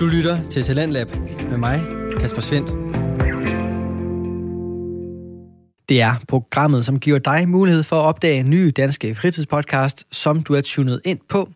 Du 0.00 0.06
lytter 0.06 0.48
til 0.48 0.62
Talentlab 0.62 1.08
med 1.50 1.58
mig, 1.58 1.78
Kasper 2.20 2.40
Svendt. 2.40 2.70
Det 5.88 6.00
er 6.00 6.14
programmet, 6.28 6.86
som 6.86 7.00
giver 7.00 7.18
dig 7.18 7.48
mulighed 7.48 7.82
for 7.82 7.96
at 7.96 8.04
opdage 8.04 8.42
nye 8.42 8.70
danske 8.70 9.14
fritidspodcast, 9.14 10.06
som 10.12 10.42
du 10.42 10.54
er 10.54 10.60
tunet 10.60 11.00
ind 11.04 11.18
på. 11.28 11.50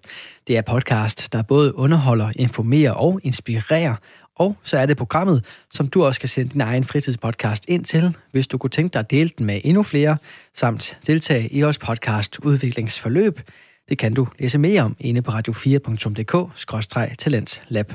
Det 0.47 0.57
er 0.57 0.63
podcast, 0.63 1.33
der 1.33 1.43
både 1.43 1.77
underholder, 1.77 2.33
informerer 2.37 2.93
og 2.93 3.21
inspirerer. 3.23 3.95
Og 4.37 4.57
så 4.63 4.79
er 4.79 4.87
det 4.87 4.97
programmet, 4.97 5.45
som 5.73 5.89
du 5.89 6.05
også 6.05 6.21
kan 6.21 6.29
sende 6.29 6.53
din 6.53 6.61
egen 6.61 6.85
fritidspodcast 6.85 7.65
ind 7.69 7.85
til, 7.85 8.17
hvis 8.33 8.47
du 8.47 8.59
kunne 8.59 8.71
tænke 8.71 8.93
dig 8.93 9.01
at 9.01 9.11
dele 9.11 9.31
den 9.39 9.47
med 9.47 9.61
endnu 9.65 9.83
flere, 9.83 10.17
samt 10.55 10.99
deltage 11.07 11.49
i 11.49 11.63
vores 11.63 11.79
podcast 11.79 12.39
udviklingsforløb. 12.39 13.41
Det 13.89 13.99
kan 13.99 14.15
du 14.15 14.29
læse 14.39 14.59
mere 14.59 14.83
om 14.83 14.97
inde 15.01 15.23
på 15.23 15.31
radio4.dk-talentlab. 15.31 17.93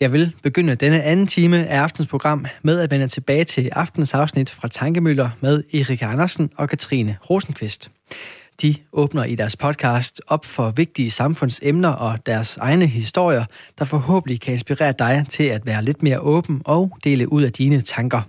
Jeg 0.00 0.12
vil 0.12 0.32
begynde 0.42 0.74
denne 0.74 1.02
anden 1.02 1.26
time 1.26 1.66
af 1.66 1.80
aftens 1.80 2.08
program 2.08 2.46
med 2.62 2.80
at 2.80 2.90
vende 2.90 3.08
tilbage 3.08 3.44
til 3.44 3.70
aftens 3.72 4.14
afsnit 4.14 4.50
fra 4.50 4.68
Tankemøller 4.68 5.30
med 5.40 5.64
Erik 5.74 6.02
Andersen 6.02 6.50
og 6.56 6.68
Katrine 6.68 7.16
Rosenqvist. 7.30 7.90
De 8.62 8.74
åbner 8.92 9.24
i 9.24 9.34
deres 9.34 9.56
podcast 9.56 10.20
op 10.26 10.44
for 10.44 10.70
vigtige 10.70 11.10
samfundsemner 11.10 11.88
og 11.88 12.26
deres 12.26 12.56
egne 12.56 12.86
historier, 12.86 13.44
der 13.78 13.84
forhåbentlig 13.84 14.40
kan 14.40 14.52
inspirere 14.52 14.94
dig 14.98 15.26
til 15.28 15.44
at 15.44 15.66
være 15.66 15.84
lidt 15.84 16.02
mere 16.02 16.20
åben 16.20 16.62
og 16.64 16.96
dele 17.04 17.32
ud 17.32 17.42
af 17.42 17.52
dine 17.52 17.80
tanker. 17.80 18.22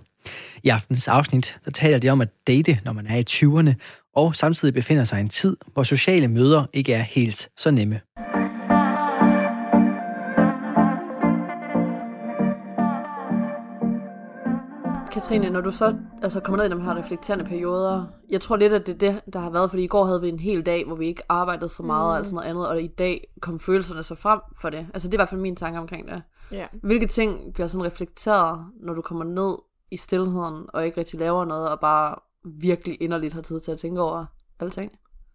I 0.62 0.68
aftens 0.68 1.08
afsnit 1.08 1.56
der 1.64 1.70
taler 1.70 1.98
de 1.98 2.08
om 2.08 2.20
at 2.20 2.28
date, 2.46 2.78
når 2.84 2.92
man 2.92 3.06
er 3.06 3.16
i 3.16 3.24
20'erne, 3.30 3.74
og 4.16 4.34
samtidig 4.34 4.74
befinder 4.74 5.04
sig 5.04 5.18
i 5.18 5.20
en 5.20 5.28
tid, 5.28 5.56
hvor 5.72 5.82
sociale 5.82 6.28
møder 6.28 6.66
ikke 6.72 6.94
er 6.94 7.02
helt 7.02 7.48
så 7.56 7.70
nemme. 7.70 8.00
Katrine, 15.12 15.50
når 15.50 15.60
du 15.60 15.70
så 15.70 15.96
altså, 16.22 16.40
kommer 16.40 16.56
ned 16.56 16.76
i 16.76 16.80
de 16.80 16.84
her 16.84 16.96
reflekterende 16.96 17.44
perioder, 17.44 18.06
jeg 18.30 18.40
tror 18.40 18.56
lidt, 18.56 18.72
at 18.72 18.86
det 18.86 19.02
er 19.02 19.12
det, 19.12 19.34
der 19.34 19.40
har 19.40 19.50
været, 19.50 19.70
fordi 19.70 19.84
i 19.84 19.86
går 19.86 20.04
havde 20.04 20.20
vi 20.20 20.28
en 20.28 20.38
hel 20.38 20.66
dag, 20.66 20.86
hvor 20.86 20.96
vi 20.96 21.06
ikke 21.06 21.22
arbejdede 21.28 21.68
så 21.68 21.82
meget 21.82 22.16
mm. 22.16 22.20
og 22.20 22.26
sådan 22.26 22.34
noget 22.34 22.48
andet, 22.48 22.68
og 22.68 22.82
i 22.82 22.86
dag 22.86 23.24
kom 23.40 23.60
følelserne 23.60 24.02
så 24.02 24.14
frem 24.14 24.40
for 24.60 24.70
det. 24.70 24.86
Altså 24.94 25.08
det 25.08 25.14
er 25.14 25.18
i 25.18 25.20
hvert 25.20 25.28
fald 25.28 25.40
min 25.40 25.56
tanke 25.56 25.78
omkring 25.78 26.08
det. 26.08 26.22
Ja. 26.52 26.66
Hvilke 26.82 27.06
ting 27.06 27.54
bliver 27.54 27.66
sådan 27.66 27.86
reflekteret, 27.86 28.66
når 28.80 28.94
du 28.94 29.02
kommer 29.02 29.24
ned 29.24 29.56
i 29.90 29.96
stillheden, 29.96 30.66
og 30.68 30.86
ikke 30.86 31.00
rigtig 31.00 31.18
laver 31.18 31.44
noget, 31.44 31.68
og 31.68 31.80
bare 31.80 32.14
virkelig 32.44 33.02
inderligt 33.02 33.34
har 33.34 33.42
tid 33.42 33.60
til 33.60 33.72
at 33.72 33.78
tænke 33.78 34.00
over 34.00 34.24
alting? 34.60 34.92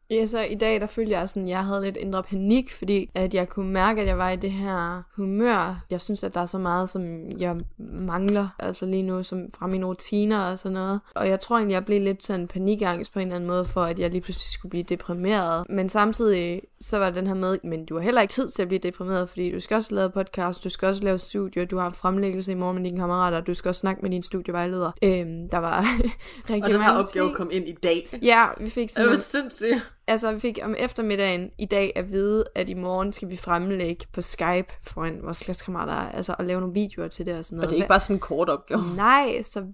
Ja, 0.10 0.26
så 0.26 0.42
i 0.42 0.56
dag, 0.56 0.82
der 0.82 0.88
følte 0.88 1.12
jeg 1.12 1.30
sådan, 1.30 1.48
jeg 1.50 1.66
havde 1.66 1.82
lidt 1.82 1.98
indre 1.98 2.24
panik, 2.24 2.72
fordi 2.74 3.10
at 3.16 3.34
jeg 3.34 3.50
kunne 3.50 3.72
mærke, 3.72 4.02
at 4.02 4.08
jeg 4.08 4.18
var 4.18 4.30
i 4.30 4.36
det 4.36 4.52
her 4.52 5.04
humør. 5.16 5.86
Jeg 5.90 6.02
synes, 6.02 6.24
at 6.24 6.34
der 6.34 6.40
er 6.42 6.46
så 6.46 6.58
meget, 6.58 6.90
som 6.90 7.32
jeg 7.40 7.56
mangler, 7.78 8.48
altså 8.60 8.86
lige 8.86 9.04
nu, 9.04 9.24
som 9.24 9.48
fra 9.60 9.68
mine 9.68 9.86
rutiner 9.86 10.40
og 10.40 10.60
sådan 10.60 10.74
noget. 10.74 11.00
Og 11.16 11.28
jeg 11.30 11.40
tror 11.40 11.58
egentlig, 11.58 11.74
jeg 11.74 11.86
blev 11.86 12.02
lidt 12.02 12.24
sådan 12.24 12.48
panikangst 12.48 13.14
på 13.14 13.20
en 13.20 13.28
eller 13.28 13.36
anden 13.36 13.48
måde, 13.50 13.66
for 13.66 13.82
at 13.82 14.00
jeg 14.00 14.10
lige 14.12 14.22
pludselig 14.22 14.52
skulle 14.52 14.70
blive 14.70 14.84
deprimeret. 14.84 15.66
Men 15.70 15.90
samtidig, 15.90 16.62
så 16.80 16.98
var 16.98 17.10
den 17.10 17.28
her 17.28 17.34
med, 17.34 17.58
men 17.64 17.86
du 17.86 17.96
har 17.96 18.02
heller 18.02 18.22
ikke 18.22 18.32
tid 18.32 18.50
til 18.50 18.62
at 18.62 18.68
blive 18.68 18.80
deprimeret, 18.80 19.30
fordi 19.30 19.52
du 19.52 19.60
skal 19.60 19.76
også 19.76 19.96
lave 19.96 20.10
podcast, 20.10 20.64
du 20.64 20.70
skal 20.70 20.88
også 20.88 21.04
lave 21.04 21.20
studio, 21.20 21.66
du 21.66 21.78
har 21.78 21.90
fremlæggelse 21.90 22.52
i 22.52 22.56
morgen 22.56 22.76
med 22.78 22.84
dine 22.86 22.98
kammerater, 23.00 23.42
du 23.42 23.54
skal 23.54 23.70
også 23.70 23.80
snakke 23.80 24.02
med 24.02 24.10
din 24.12 24.24
studievejleder. 24.24 24.92
Øhm, 25.04 25.50
der 25.50 25.58
var 25.58 25.82
rigtig 26.50 26.64
Og 26.64 26.70
den 26.70 26.82
her 26.82 26.92
opgave 26.92 27.26
ting. 27.26 27.36
kom 27.36 27.50
ind 27.52 27.68
i 27.68 27.74
dag. 27.84 28.08
Ja, 28.22 28.46
vi 28.60 28.70
fik 28.70 28.84
Det 28.88 28.92
sådan 28.92 29.08
var 29.08 29.14
en- 29.14 29.20
sindssygt. 29.20 29.92
Altså, 30.08 30.34
vi 30.34 30.40
fik 30.40 30.60
om 30.64 30.76
eftermiddagen 30.78 31.52
i 31.58 31.66
dag 31.66 31.92
at 31.96 32.12
vide, 32.12 32.44
at 32.56 32.70
i 32.70 32.74
morgen 32.74 33.14
skal 33.14 33.30
vi 33.30 33.38
fremlægge 33.38 34.06
på 34.14 34.22
Skype 34.22 34.74
foran 34.84 35.20
vores 35.24 35.44
klassekammerater, 35.44 35.94
altså 35.94 36.36
at 36.40 36.46
lave 36.46 36.60
nogle 36.60 36.74
videoer 36.74 37.08
til 37.08 37.26
det 37.26 37.38
og 37.38 37.46
sådan 37.46 37.58
Og 37.58 37.62
noget. 37.62 37.70
det 37.70 37.76
er 37.76 37.78
ikke 37.78 37.88
bare 37.90 38.00
sådan 38.00 38.16
en 38.16 38.20
kort 38.20 38.50
opgave. 38.50 38.82
Nej, 38.96 39.42
så 39.42 39.66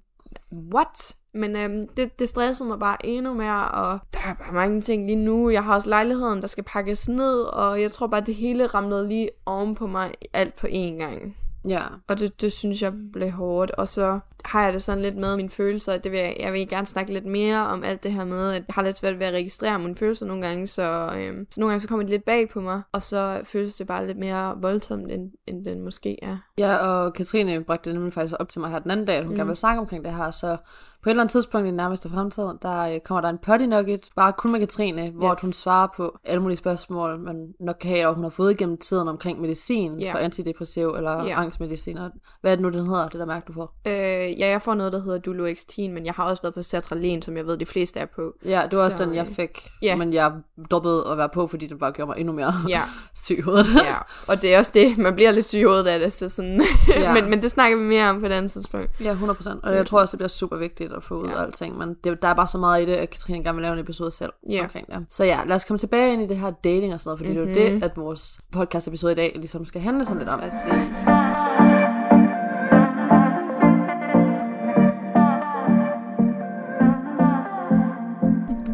what? 0.73 1.15
Men 1.33 1.55
øhm, 1.55 1.87
det, 1.87 2.19
det 2.19 2.29
stressede 2.29 2.69
mig 2.69 2.79
bare 2.79 3.05
endnu 3.05 3.33
mere, 3.33 3.71
og 3.71 3.99
der 4.13 4.19
er 4.29 4.33
bare 4.33 4.53
mange 4.53 4.81
ting 4.81 5.05
lige 5.05 5.15
nu. 5.15 5.49
Jeg 5.49 5.63
har 5.63 5.73
også 5.73 5.89
lejligheden, 5.89 6.41
der 6.41 6.47
skal 6.47 6.63
pakkes 6.63 7.09
ned, 7.09 7.39
og 7.41 7.81
jeg 7.81 7.91
tror 7.91 8.07
bare, 8.07 8.21
det 8.21 8.35
hele 8.35 8.67
ramlede 8.67 9.07
lige 9.07 9.29
oven 9.45 9.75
på 9.75 9.87
mig 9.87 10.11
alt 10.33 10.55
på 10.55 10.67
én 10.67 10.97
gang. 10.97 11.37
Ja. 11.67 11.81
Og 12.07 12.19
det, 12.19 12.41
det 12.41 12.51
synes 12.51 12.81
jeg 12.81 12.93
blev 13.13 13.31
hårdt. 13.31 13.71
Og 13.71 13.87
så 13.87 14.19
har 14.45 14.63
jeg 14.63 14.73
det 14.73 14.83
sådan 14.83 15.01
lidt 15.01 15.17
med 15.17 15.35
mine 15.35 15.49
følelser. 15.49 15.97
Det 15.97 16.11
vil 16.11 16.19
jeg, 16.19 16.35
jeg 16.39 16.53
vil 16.53 16.69
gerne 16.69 16.87
snakke 16.87 17.13
lidt 17.13 17.25
mere 17.25 17.67
om 17.67 17.83
alt 17.83 18.03
det 18.03 18.11
her 18.11 18.25
med, 18.25 18.49
at 18.49 18.53
jeg 18.53 18.63
har 18.69 18.83
lidt 18.83 18.95
svært 18.95 19.19
ved 19.19 19.27
at 19.27 19.33
registrere 19.33 19.79
mine 19.79 19.95
følelser 19.95 20.25
nogle 20.25 20.47
gange. 20.47 20.67
Så, 20.67 21.13
øhm, 21.17 21.47
så 21.51 21.59
nogle 21.59 21.71
gange 21.71 21.81
så 21.81 21.87
kommer 21.87 22.03
de 22.03 22.09
lidt 22.09 22.25
bag 22.25 22.49
på 22.49 22.61
mig. 22.61 22.81
Og 22.91 23.03
så 23.03 23.41
føles 23.43 23.75
det 23.75 23.87
bare 23.87 24.07
lidt 24.07 24.17
mere 24.17 24.57
voldsomt, 24.61 25.11
end, 25.11 25.31
end 25.47 25.65
den 25.65 25.81
måske 25.81 26.23
er. 26.23 26.37
Ja, 26.57 26.75
og 26.75 27.13
Katrine 27.13 27.63
bragte 27.63 27.89
det 27.89 27.95
nemlig 27.95 28.13
faktisk 28.13 28.35
op 28.39 28.49
til 28.49 28.61
mig 28.61 28.71
her 28.71 28.79
den 28.79 28.91
anden 28.91 29.05
dag, 29.05 29.15
at 29.15 29.23
hun 29.23 29.33
mm. 29.33 29.37
gerne 29.37 29.47
vil 29.47 29.55
snakke 29.55 29.79
omkring 29.79 30.05
det 30.05 30.15
her, 30.15 30.31
så 30.31 30.57
på 31.03 31.09
et 31.09 31.11
eller 31.11 31.23
andet 31.23 31.31
tidspunkt 31.31 31.65
i 31.65 31.67
den 31.67 31.75
nærmeste 31.77 32.09
fremtid, 32.09 32.43
der 32.61 32.79
øh, 32.79 32.99
kommer 32.99 33.21
der 33.21 33.29
en 33.29 33.37
potty 33.37 33.65
nugget, 33.65 34.09
bare 34.15 34.33
kun 34.33 34.51
med 34.51 34.59
Katrine, 34.59 35.09
hvor 35.09 35.31
Yes. 35.33 35.41
hun 35.41 35.53
svarer 35.53 35.87
på 35.97 36.17
alle 36.23 36.41
mulige 36.41 36.57
spørgsmål, 36.57 37.19
man 37.19 37.53
nok 37.59 37.75
kan 37.81 37.89
have, 37.89 38.07
og 38.07 38.15
hun 38.15 38.23
har 38.23 38.29
fået 38.29 38.51
igennem 38.51 38.77
tiden 38.77 39.07
omkring 39.07 39.41
medicin 39.41 39.99
Ja. 39.99 40.13
for 40.13 40.17
antidepressiv 40.17 40.87
eller 40.97 41.23
Ja. 41.25 41.39
angstmedicin. 41.41 41.97
Og 41.97 42.09
hvad 42.41 42.51
er 42.51 42.55
det 42.55 42.63
nu, 42.63 42.69
den 42.69 42.87
hedder, 42.87 43.07
det 43.07 43.19
der 43.19 43.25
mærke, 43.25 43.45
du 43.47 43.53
får? 43.53 43.73
Øh, 43.87 43.93
ja, 44.39 44.49
jeg 44.49 44.61
får 44.61 44.73
noget, 44.73 44.93
der 44.93 45.01
hedder 45.03 45.17
Duloxetin, 45.19 45.93
men 45.93 46.05
jeg 46.05 46.13
har 46.13 46.23
også 46.23 46.41
været 46.43 46.53
på 46.53 46.61
Sertralin, 46.61 47.21
som 47.21 47.37
jeg 47.37 47.47
ved, 47.47 47.57
de 47.57 47.65
fleste 47.65 47.99
er 47.99 48.05
på. 48.15 48.33
Ja, 48.45 48.61
det 48.71 48.77
var 48.77 48.83
også 48.85 48.97
Så, 48.97 49.05
den, 49.05 49.15
jeg 49.15 49.27
øh, 49.29 49.35
fik, 49.35 49.69
ja. 49.81 49.95
men 49.95 50.13
jeg 50.13 50.31
droppede 50.71 51.05
at 51.11 51.17
være 51.17 51.29
på, 51.33 51.47
fordi 51.47 51.67
den 51.67 51.79
bare 51.79 51.91
gjorde 51.91 52.09
mig 52.09 52.17
endnu 52.19 52.33
mere 52.33 52.53
Ja. 52.69 52.81
syg 53.23 53.37
i 53.37 53.41
hovedet. 53.41 53.65
ja, 53.75 53.95
og 54.27 54.41
det 54.41 54.53
er 54.53 54.57
også 54.59 54.71
det, 54.73 54.97
man 54.97 55.15
bliver 55.15 55.31
lidt 55.31 55.45
syg 55.45 55.59
i 55.59 55.63
hovedet 55.63 55.87
af 55.87 55.99
det, 55.99 56.13
så 56.13 56.29
sådan, 56.29 56.61
Ja. 56.87 57.13
men, 57.21 57.29
men 57.29 57.41
det 57.41 57.51
snakker 57.51 57.77
vi 57.77 57.83
mere 57.83 58.09
om 58.09 58.19
på 58.19 58.25
et 58.25 58.31
andet 58.31 58.51
tidspunkt. 58.51 58.89
Ja, 58.99 59.13
100%. 59.13 59.59
Og 59.63 59.75
jeg 59.75 59.85
tror 59.85 59.99
også, 59.99 60.11
det 60.11 60.17
bliver 60.17 60.27
super 60.27 60.57
vigtigt 60.57 60.92
at 60.95 61.03
få 61.03 61.15
ud 61.21 61.27
Ja. 61.27 61.37
af 61.37 61.41
alting. 61.41 61.77
Men 61.77 61.95
det, 62.03 62.21
der 62.21 62.27
er 62.27 62.33
bare 62.33 62.47
så 62.47 62.57
meget 62.57 62.81
i 62.81 62.85
det, 62.85 62.93
at 62.95 63.09
Katrine 63.09 63.43
gerne 63.43 63.55
vil 63.55 63.61
lave 63.61 63.73
en 63.73 63.79
episode 63.79 64.11
selv 64.11 64.31
Ja. 64.49 64.63
omkring 64.63 64.87
det. 64.87 65.05
Så 65.09 65.23
ja, 65.23 65.39
lad 65.45 65.55
os 65.55 65.65
komme 65.65 65.77
tilbage 65.77 66.13
ind 66.13 66.21
i 66.21 66.27
det 66.27 66.37
her 66.37 66.51
dating 66.51 66.93
og 66.93 66.99
sådan 66.99 67.09
noget, 67.09 67.19
fordi 67.19 67.39
mm-hmm. 67.39 67.53
det 67.53 67.63
er 67.67 67.69
jo 67.69 67.75
det, 67.75 67.83
at 67.83 67.97
vores 67.97 68.39
podcast 68.51 68.87
episode 68.87 69.11
i 69.11 69.15
dag 69.15 69.31
ligesom 69.35 69.65
skal 69.65 69.81
handle 69.81 70.05
sådan 70.05 70.17
lidt 70.17 70.29
om. 70.29 70.39
Præcis. 70.39 71.07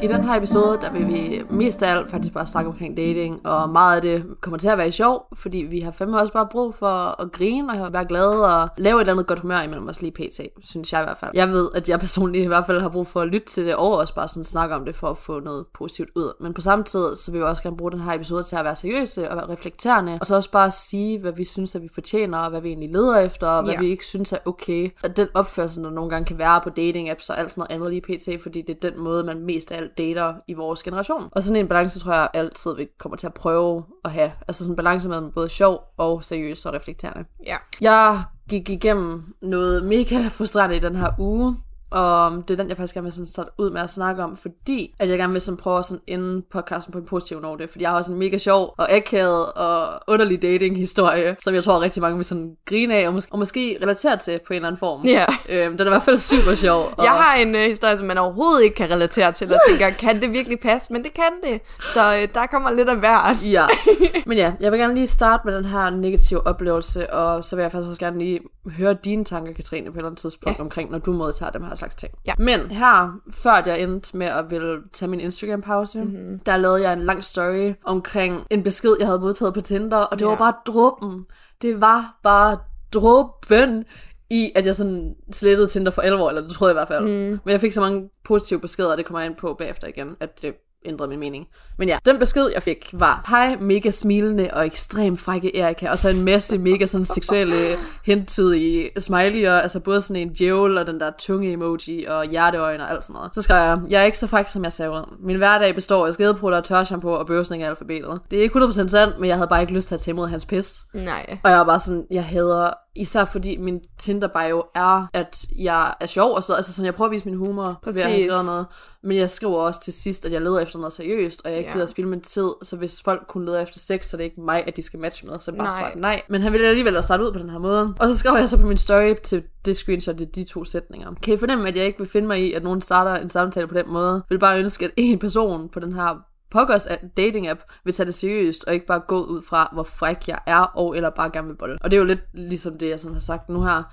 I 0.03 0.07
den 0.07 0.23
her 0.23 0.35
episode, 0.35 0.77
der 0.81 0.91
vil 0.91 1.07
vi 1.07 1.43
mest 1.49 1.83
af 1.83 1.95
alt 1.95 2.09
faktisk 2.09 2.33
bare 2.33 2.47
snakke 2.47 2.69
omkring 2.71 2.97
dating, 2.97 3.45
og 3.45 3.69
meget 3.69 3.95
af 3.95 4.01
det 4.01 4.25
kommer 4.41 4.57
til 4.57 4.67
at 4.67 4.77
være 4.77 4.91
sjov, 4.91 5.25
fordi 5.35 5.57
vi 5.57 5.79
har 5.79 5.91
fandme 5.91 6.19
også 6.19 6.33
bare 6.33 6.47
brug 6.51 6.75
for 6.75 7.21
at 7.21 7.31
grine 7.31 7.83
og 7.83 7.93
være 7.93 8.05
glade 8.05 8.55
og 8.61 8.69
lave 8.77 8.95
et 8.95 8.99
eller 8.99 9.13
andet 9.13 9.27
godt 9.27 9.39
humør 9.39 9.61
imellem 9.61 9.87
os 9.87 10.01
lige 10.01 10.11
pt, 10.11 10.39
synes 10.63 10.93
jeg 10.93 11.01
i 11.01 11.03
hvert 11.03 11.17
fald. 11.17 11.31
Jeg 11.33 11.49
ved, 11.49 11.69
at 11.75 11.89
jeg 11.89 11.99
personligt 11.99 12.43
i 12.43 12.47
hvert 12.47 12.65
fald 12.65 12.81
har 12.81 12.89
brug 12.89 13.07
for 13.07 13.21
at 13.21 13.27
lytte 13.27 13.47
til 13.47 13.65
det, 13.65 13.75
og 13.75 13.97
også 13.97 14.15
bare 14.15 14.27
sådan 14.27 14.43
snakke 14.43 14.75
om 14.75 14.85
det 14.85 14.95
for 14.95 15.07
at 15.07 15.17
få 15.17 15.39
noget 15.39 15.65
positivt 15.73 16.09
ud. 16.15 16.33
Men 16.39 16.53
på 16.53 16.61
samme 16.61 16.83
tid, 16.83 17.15
så 17.15 17.31
vil 17.31 17.39
vi 17.39 17.45
også 17.45 17.63
gerne 17.63 17.77
bruge 17.77 17.91
den 17.91 17.99
her 18.01 18.13
episode 18.13 18.43
til 18.43 18.55
at 18.55 18.65
være 18.65 18.75
seriøse 18.75 19.29
og 19.29 19.37
være 19.37 19.49
reflekterende, 19.49 20.17
og 20.21 20.25
så 20.25 20.35
også 20.35 20.51
bare 20.51 20.71
sige, 20.71 21.19
hvad 21.19 21.31
vi 21.31 21.43
synes, 21.43 21.75
at 21.75 21.81
vi 21.81 21.89
fortjener, 21.93 22.37
og 22.37 22.49
hvad 22.49 22.61
vi 22.61 22.67
egentlig 22.69 22.89
leder 22.91 23.17
efter, 23.19 23.47
og 23.47 23.63
hvad 23.63 23.73
Ja. 23.73 23.79
vi 23.79 23.87
ikke 23.87 24.05
synes 24.05 24.33
er 24.33 24.37
okay. 24.45 24.89
Og 25.03 25.17
den 25.17 25.27
opførsel, 25.33 25.83
der 25.83 25.89
nogle 25.89 26.09
gange 26.09 26.25
kan 26.25 26.37
være 26.37 26.61
på 26.63 26.69
dating 26.69 27.09
apps 27.09 27.29
og 27.29 27.39
alt 27.39 27.51
sådan 27.51 27.59
noget 27.61 27.89
andet 27.89 27.89
lige 28.09 28.17
pt, 28.37 28.43
fordi 28.43 28.61
det 28.61 28.75
er 28.83 28.89
den 28.89 28.99
måde, 29.03 29.23
man 29.23 29.45
mest 29.45 29.71
af 29.71 29.77
alt 29.77 29.88
dater 29.97 30.33
i 30.47 30.53
vores 30.53 30.83
generation. 30.83 31.29
Og 31.31 31.43
sådan 31.43 31.59
en 31.59 31.67
balance, 31.67 31.99
tror 31.99 32.13
jeg 32.13 32.29
altid, 32.33 32.75
vi 32.75 32.87
kommer 32.99 33.15
til 33.15 33.27
at 33.27 33.33
prøve 33.33 33.83
at 34.05 34.11
have. 34.11 34.31
Altså 34.47 34.63
sådan 34.63 34.71
en 34.71 34.75
balance 34.75 35.09
mellem 35.09 35.31
både 35.31 35.49
sjov 35.49 35.81
og 35.97 36.23
seriøs 36.23 36.65
og 36.65 36.73
reflekterende. 36.73 37.25
Ja. 37.45 37.57
Jeg 37.81 38.23
gik 38.49 38.69
igennem 38.69 39.35
noget 39.41 39.83
mega 39.83 40.27
frustrerende 40.27 40.75
i 40.75 40.79
den 40.79 40.95
her 40.95 41.11
uge, 41.19 41.57
og 41.91 42.43
det 42.47 42.53
er 42.53 42.57
den, 42.57 42.69
jeg 42.69 42.77
faktisk 42.77 42.93
gerne 42.93 43.03
vil 43.03 43.13
sådan 43.13 43.25
starte 43.25 43.49
ud 43.57 43.71
med 43.71 43.81
at 43.81 43.89
snakke 43.89 44.23
om, 44.23 44.37
fordi 44.37 44.95
at 44.99 45.09
jeg 45.09 45.17
gerne 45.17 45.33
vil 45.33 45.41
sådan 45.41 45.57
prøve 45.57 45.79
at 45.79 45.85
sådan 45.85 46.01
ende 46.07 46.41
podcasten 46.51 46.91
på 46.91 46.97
en 46.97 47.05
positiv 47.05 47.39
note, 47.41 47.67
fordi 47.67 47.83
jeg 47.83 47.89
har 47.89 47.97
også 47.97 48.11
en 48.11 48.19
mega 48.19 48.37
sjov 48.37 48.73
og 48.77 48.91
akavet 48.91 49.45
og 49.45 49.99
underlig 50.07 50.41
dating-historie, 50.41 51.35
som 51.39 51.53
jeg 51.53 51.63
tror 51.63 51.81
rigtig 51.81 52.01
mange 52.01 52.15
vil 52.15 52.25
sådan 52.25 52.55
grine 52.65 52.95
af, 52.95 53.07
og, 53.07 53.13
mås- 53.13 53.27
og 53.31 53.39
måske 53.39 53.77
relatere 53.81 54.17
til 54.17 54.39
på 54.47 54.53
en 54.53 54.55
eller 54.55 54.67
anden 54.67 54.79
form. 54.79 55.05
Ja. 55.05 55.25
Øhm, 55.49 55.77
den 55.77 55.87
er 55.87 55.91
i 55.91 55.93
hvert 55.93 56.03
fald 56.03 56.17
super 56.17 56.55
sjov. 56.55 56.89
Og... 56.97 57.03
Jeg 57.03 57.11
har 57.11 57.35
en 57.35 57.55
øh, 57.55 57.61
historie, 57.61 57.97
som 57.97 58.07
man 58.07 58.17
overhovedet 58.17 58.63
ikke 58.63 58.75
kan 58.75 58.91
relatere 58.91 59.31
til, 59.31 59.53
og 59.53 59.59
tænker, 59.69 59.89
kan 59.89 60.21
det 60.21 60.31
virkelig 60.31 60.59
passe? 60.59 60.93
Men 60.93 61.03
det 61.03 61.13
kan 61.13 61.31
det. 61.51 61.61
Så 61.93 62.15
øh, 62.15 62.27
der 62.33 62.45
kommer 62.45 62.71
lidt 62.71 62.89
af 62.89 62.95
hvert. 62.95 63.37
Ja, 63.51 63.65
men 64.27 64.37
ja, 64.37 64.53
jeg 64.59 64.71
vil 64.71 64.79
gerne 64.79 64.93
lige 64.93 65.07
starte 65.07 65.41
med 65.45 65.55
den 65.55 65.65
her 65.65 65.89
negative 65.89 66.47
oplevelse, 66.47 67.13
og 67.13 67.43
så 67.43 67.55
vil 67.55 67.61
jeg 67.63 67.71
faktisk 67.71 67.89
også 67.89 67.99
gerne 67.99 68.19
lige 68.19 68.39
høre 68.71 68.93
dine 68.93 69.25
tanker, 69.25 69.53
Katrine, 69.53 69.85
på 69.91 69.95
et 69.95 69.97
eller 69.97 70.09
andet 70.09 70.19
tidspunkt 70.21 70.57
ja. 70.57 70.63
omkring, 70.63 70.91
når 70.91 70.97
du 70.97 71.13
modtager 71.13 71.51
dem 71.51 71.63
her 71.63 71.75
slags 71.75 71.95
ting. 71.95 72.11
Ja. 72.27 72.33
Men 72.37 72.59
her, 72.71 73.19
før 73.31 73.63
jeg 73.65 73.81
endte 73.81 74.17
med 74.17 74.27
at 74.27 74.45
ville 74.51 74.79
tage 74.93 75.09
min 75.09 75.19
Instagram-pause, 75.19 75.99
Mhm. 76.01 76.07
mm-hmm. 76.09 76.39
der 76.39 76.57
lavede 76.57 76.81
jeg 76.81 76.93
en 76.93 76.99
lang 77.03 77.23
story 77.23 77.73
omkring 77.85 78.45
en 78.49 78.63
besked, 78.63 78.95
jeg 78.99 79.07
havde 79.07 79.19
modtaget 79.19 79.53
på 79.53 79.61
Tinder, 79.61 79.97
og 79.97 80.19
det 80.19 80.25
Ja. 80.25 80.29
var 80.29 80.35
bare 80.37 80.53
dråben. 80.67 81.25
Det 81.61 81.81
var 81.81 82.19
bare 82.23 82.57
dråben 82.93 83.85
i, 84.29 84.51
at 84.55 84.65
jeg 84.65 84.75
sådan 84.75 85.15
slettede 85.31 85.67
Tinder 85.67 85.91
for 85.91 86.01
11 86.01 86.23
år, 86.23 86.29
eller 86.29 86.41
det 86.41 86.51
troede 86.51 86.69
jeg 86.71 86.75
i 86.75 86.79
hvert 86.79 86.87
fald. 86.87 87.03
Mm. 87.31 87.39
Men 87.45 87.51
jeg 87.51 87.59
fik 87.59 87.71
så 87.73 87.81
mange 87.81 88.09
positive 88.23 88.59
beskeder, 88.59 88.91
og 88.91 88.97
det 88.97 89.05
kommer 89.05 89.19
jeg 89.19 89.29
ind 89.29 89.35
på 89.37 89.53
bagefter 89.53 89.87
igen, 89.87 90.15
at 90.19 90.41
det 90.41 90.53
ændret 90.85 91.09
min 91.09 91.19
mening. 91.19 91.47
Men 91.77 91.87
ja, 91.87 91.97
den 92.05 92.19
besked, 92.19 92.49
jeg 92.53 92.63
fik, 92.63 92.89
var, 92.93 93.25
hej, 93.29 93.57
mega 93.61 93.91
smilende 93.91 94.49
og 94.53 94.65
ekstrem 94.65 95.17
frække 95.17 95.57
Erika, 95.57 95.89
og 95.89 95.99
så 95.99 96.09
en 96.09 96.25
masse 96.25 96.57
mega 96.57 96.85
sådan 96.85 97.05
seksuelle 97.05 97.55
hentydige 98.05 98.89
smiley'er, 98.99 99.49
altså 99.49 99.79
både 99.79 100.01
sådan 100.01 100.21
en 100.21 100.33
djævel 100.33 100.77
og 100.77 100.87
den 100.87 100.99
der 100.99 101.11
tunge 101.19 101.51
emoji 101.51 102.05
og 102.05 102.25
hjerteøjne 102.25 102.83
og 102.83 102.91
alt 102.91 103.03
sådan 103.03 103.13
noget. 103.13 103.35
Så 103.35 103.41
skrev 103.41 103.57
jeg, 103.57 103.79
jeg 103.89 104.01
er 104.01 104.05
ikke 104.05 104.17
så 104.17 104.27
fræk, 104.27 104.47
som 104.47 104.63
jeg 104.63 104.71
ser 104.71 104.87
ud. 104.87 105.17
Min 105.19 105.37
hverdag 105.37 105.75
består 105.75 106.07
af 106.07 106.13
skedeprutter, 106.13 106.61
tørshampoo 106.61 107.11
og 107.11 107.27
børsning 107.27 107.63
af 107.63 107.69
alfabetet. 107.69 108.19
Det 108.31 108.39
er 108.39 108.43
ikke 108.43 108.59
100% 108.59 108.87
sandt, 108.87 109.19
men 109.19 109.27
jeg 109.27 109.35
havde 109.35 109.47
bare 109.47 109.61
ikke 109.61 109.73
lyst 109.73 109.87
til 109.87 109.95
at 109.95 110.01
tage 110.01 110.13
imod 110.13 110.27
hans 110.27 110.45
pis. 110.45 110.83
Nej. 110.93 111.37
Og 111.43 111.49
jeg 111.49 111.59
var 111.59 111.65
bare 111.65 111.79
sådan, 111.79 112.07
jeg 112.11 112.23
hader, 112.23 112.69
især 112.95 113.25
fordi 113.25 113.57
min 113.57 113.81
Tinder 113.97 114.27
bio 114.27 114.63
er, 114.75 115.07
at 115.13 115.45
jeg 115.59 115.93
er 115.99 116.05
sjov 116.05 116.33
og 116.35 116.43
så, 116.43 116.53
altså 116.53 116.73
sådan, 116.73 116.85
jeg 116.85 116.95
prøver 116.95 117.07
at 117.09 117.11
vise 117.11 117.25
min 117.25 117.37
humor 117.37 117.79
Præcis. 117.83 118.05
ved 118.05 118.11
at 118.11 118.19
have 118.19 118.45
noget. 118.45 118.65
Men 119.03 119.17
jeg 119.17 119.29
skriver 119.29 119.57
også 119.57 119.81
til 119.81 119.93
sidst, 119.93 120.25
at 120.25 120.31
jeg 120.31 120.41
leder 120.41 120.59
efter 120.59 120.79
noget 120.79 120.93
seriøst, 120.93 121.41
og 121.45 121.49
jeg 121.51 121.57
ikke 121.57 121.67
Ja. 121.67 121.73
gider 121.73 121.83
at 121.83 121.89
spille 121.89 122.09
min 122.09 122.21
tid, 122.21 122.49
så 122.63 122.75
hvis 122.75 123.01
folk 123.01 123.21
kun 123.27 123.45
leder 123.45 123.59
efter 123.61 123.79
sex, 123.79 124.05
så 124.05 124.15
er 124.15 124.17
det 124.17 124.25
ikke 124.25 124.41
mig, 124.41 124.63
at 124.67 124.77
de 124.77 124.81
skal 124.81 124.99
matche 124.99 125.27
med, 125.27 125.39
så 125.39 125.51
er 125.51 125.55
bare 125.55 125.67
Nej. 125.67 125.79
svaret 125.79 125.95
nej. 125.99 126.21
Men 126.29 126.41
han 126.41 126.51
ville 126.51 126.67
alligevel 126.67 126.95
at 126.95 127.03
starte 127.03 127.23
ud 127.23 127.31
på 127.31 127.39
den 127.39 127.49
her 127.49 127.57
måde. 127.59 127.93
Og 127.99 128.07
så 128.07 128.17
skrev 128.17 128.35
jeg 128.35 128.49
så 128.49 128.57
på 128.57 128.65
min 128.67 128.77
story 128.77 129.13
til 129.23 129.43
det 129.65 129.75
screenshot, 129.75 130.17
det 130.19 130.27
er 130.27 130.31
de 130.31 130.43
to 130.43 130.63
sætninger. 130.63 131.13
Kan 131.23 131.33
I 131.33 131.37
fornemme, 131.37 131.67
at 131.67 131.75
jeg 131.77 131.85
ikke 131.85 131.99
vil 131.99 132.07
finde 132.07 132.27
mig 132.27 132.39
i, 132.47 132.53
at 132.53 132.63
nogen 132.63 132.81
starter 132.81 133.15
en 133.15 133.29
samtale 133.29 133.67
på 133.67 133.73
den 133.73 133.85
måde? 133.87 134.13
Jeg 134.13 134.21
vil 134.29 134.39
bare 134.39 134.59
ønske, 134.59 134.85
at 134.85 134.91
en 134.97 135.19
person 135.19 135.69
på 135.69 135.79
den 135.79 135.93
her 135.93 136.15
pokkers 136.51 136.87
dating 137.17 137.47
app 137.47 137.59
vil 137.83 137.93
tage 137.93 138.05
det 138.05 138.13
seriøst, 138.13 138.63
og 138.63 138.73
ikke 138.73 138.85
bare 138.85 138.99
gå 138.99 139.23
ud 139.23 139.41
fra, 139.41 139.69
hvor 139.73 139.83
fræk 139.83 140.27
jeg 140.27 140.39
er, 140.45 140.59
og 140.59 140.95
eller 140.95 141.09
bare 141.09 141.29
gerne 141.29 141.47
vil 141.47 141.55
bolle. 141.55 141.77
Og 141.81 141.91
det 141.91 141.97
er 141.97 142.01
jo 142.01 142.05
lidt 142.05 142.21
ligesom 142.33 142.77
det, 142.77 142.89
jeg 142.89 142.99
sådan 142.99 143.15
har 143.15 143.19
sagt 143.19 143.49
nu 143.49 143.63
her. 143.63 143.83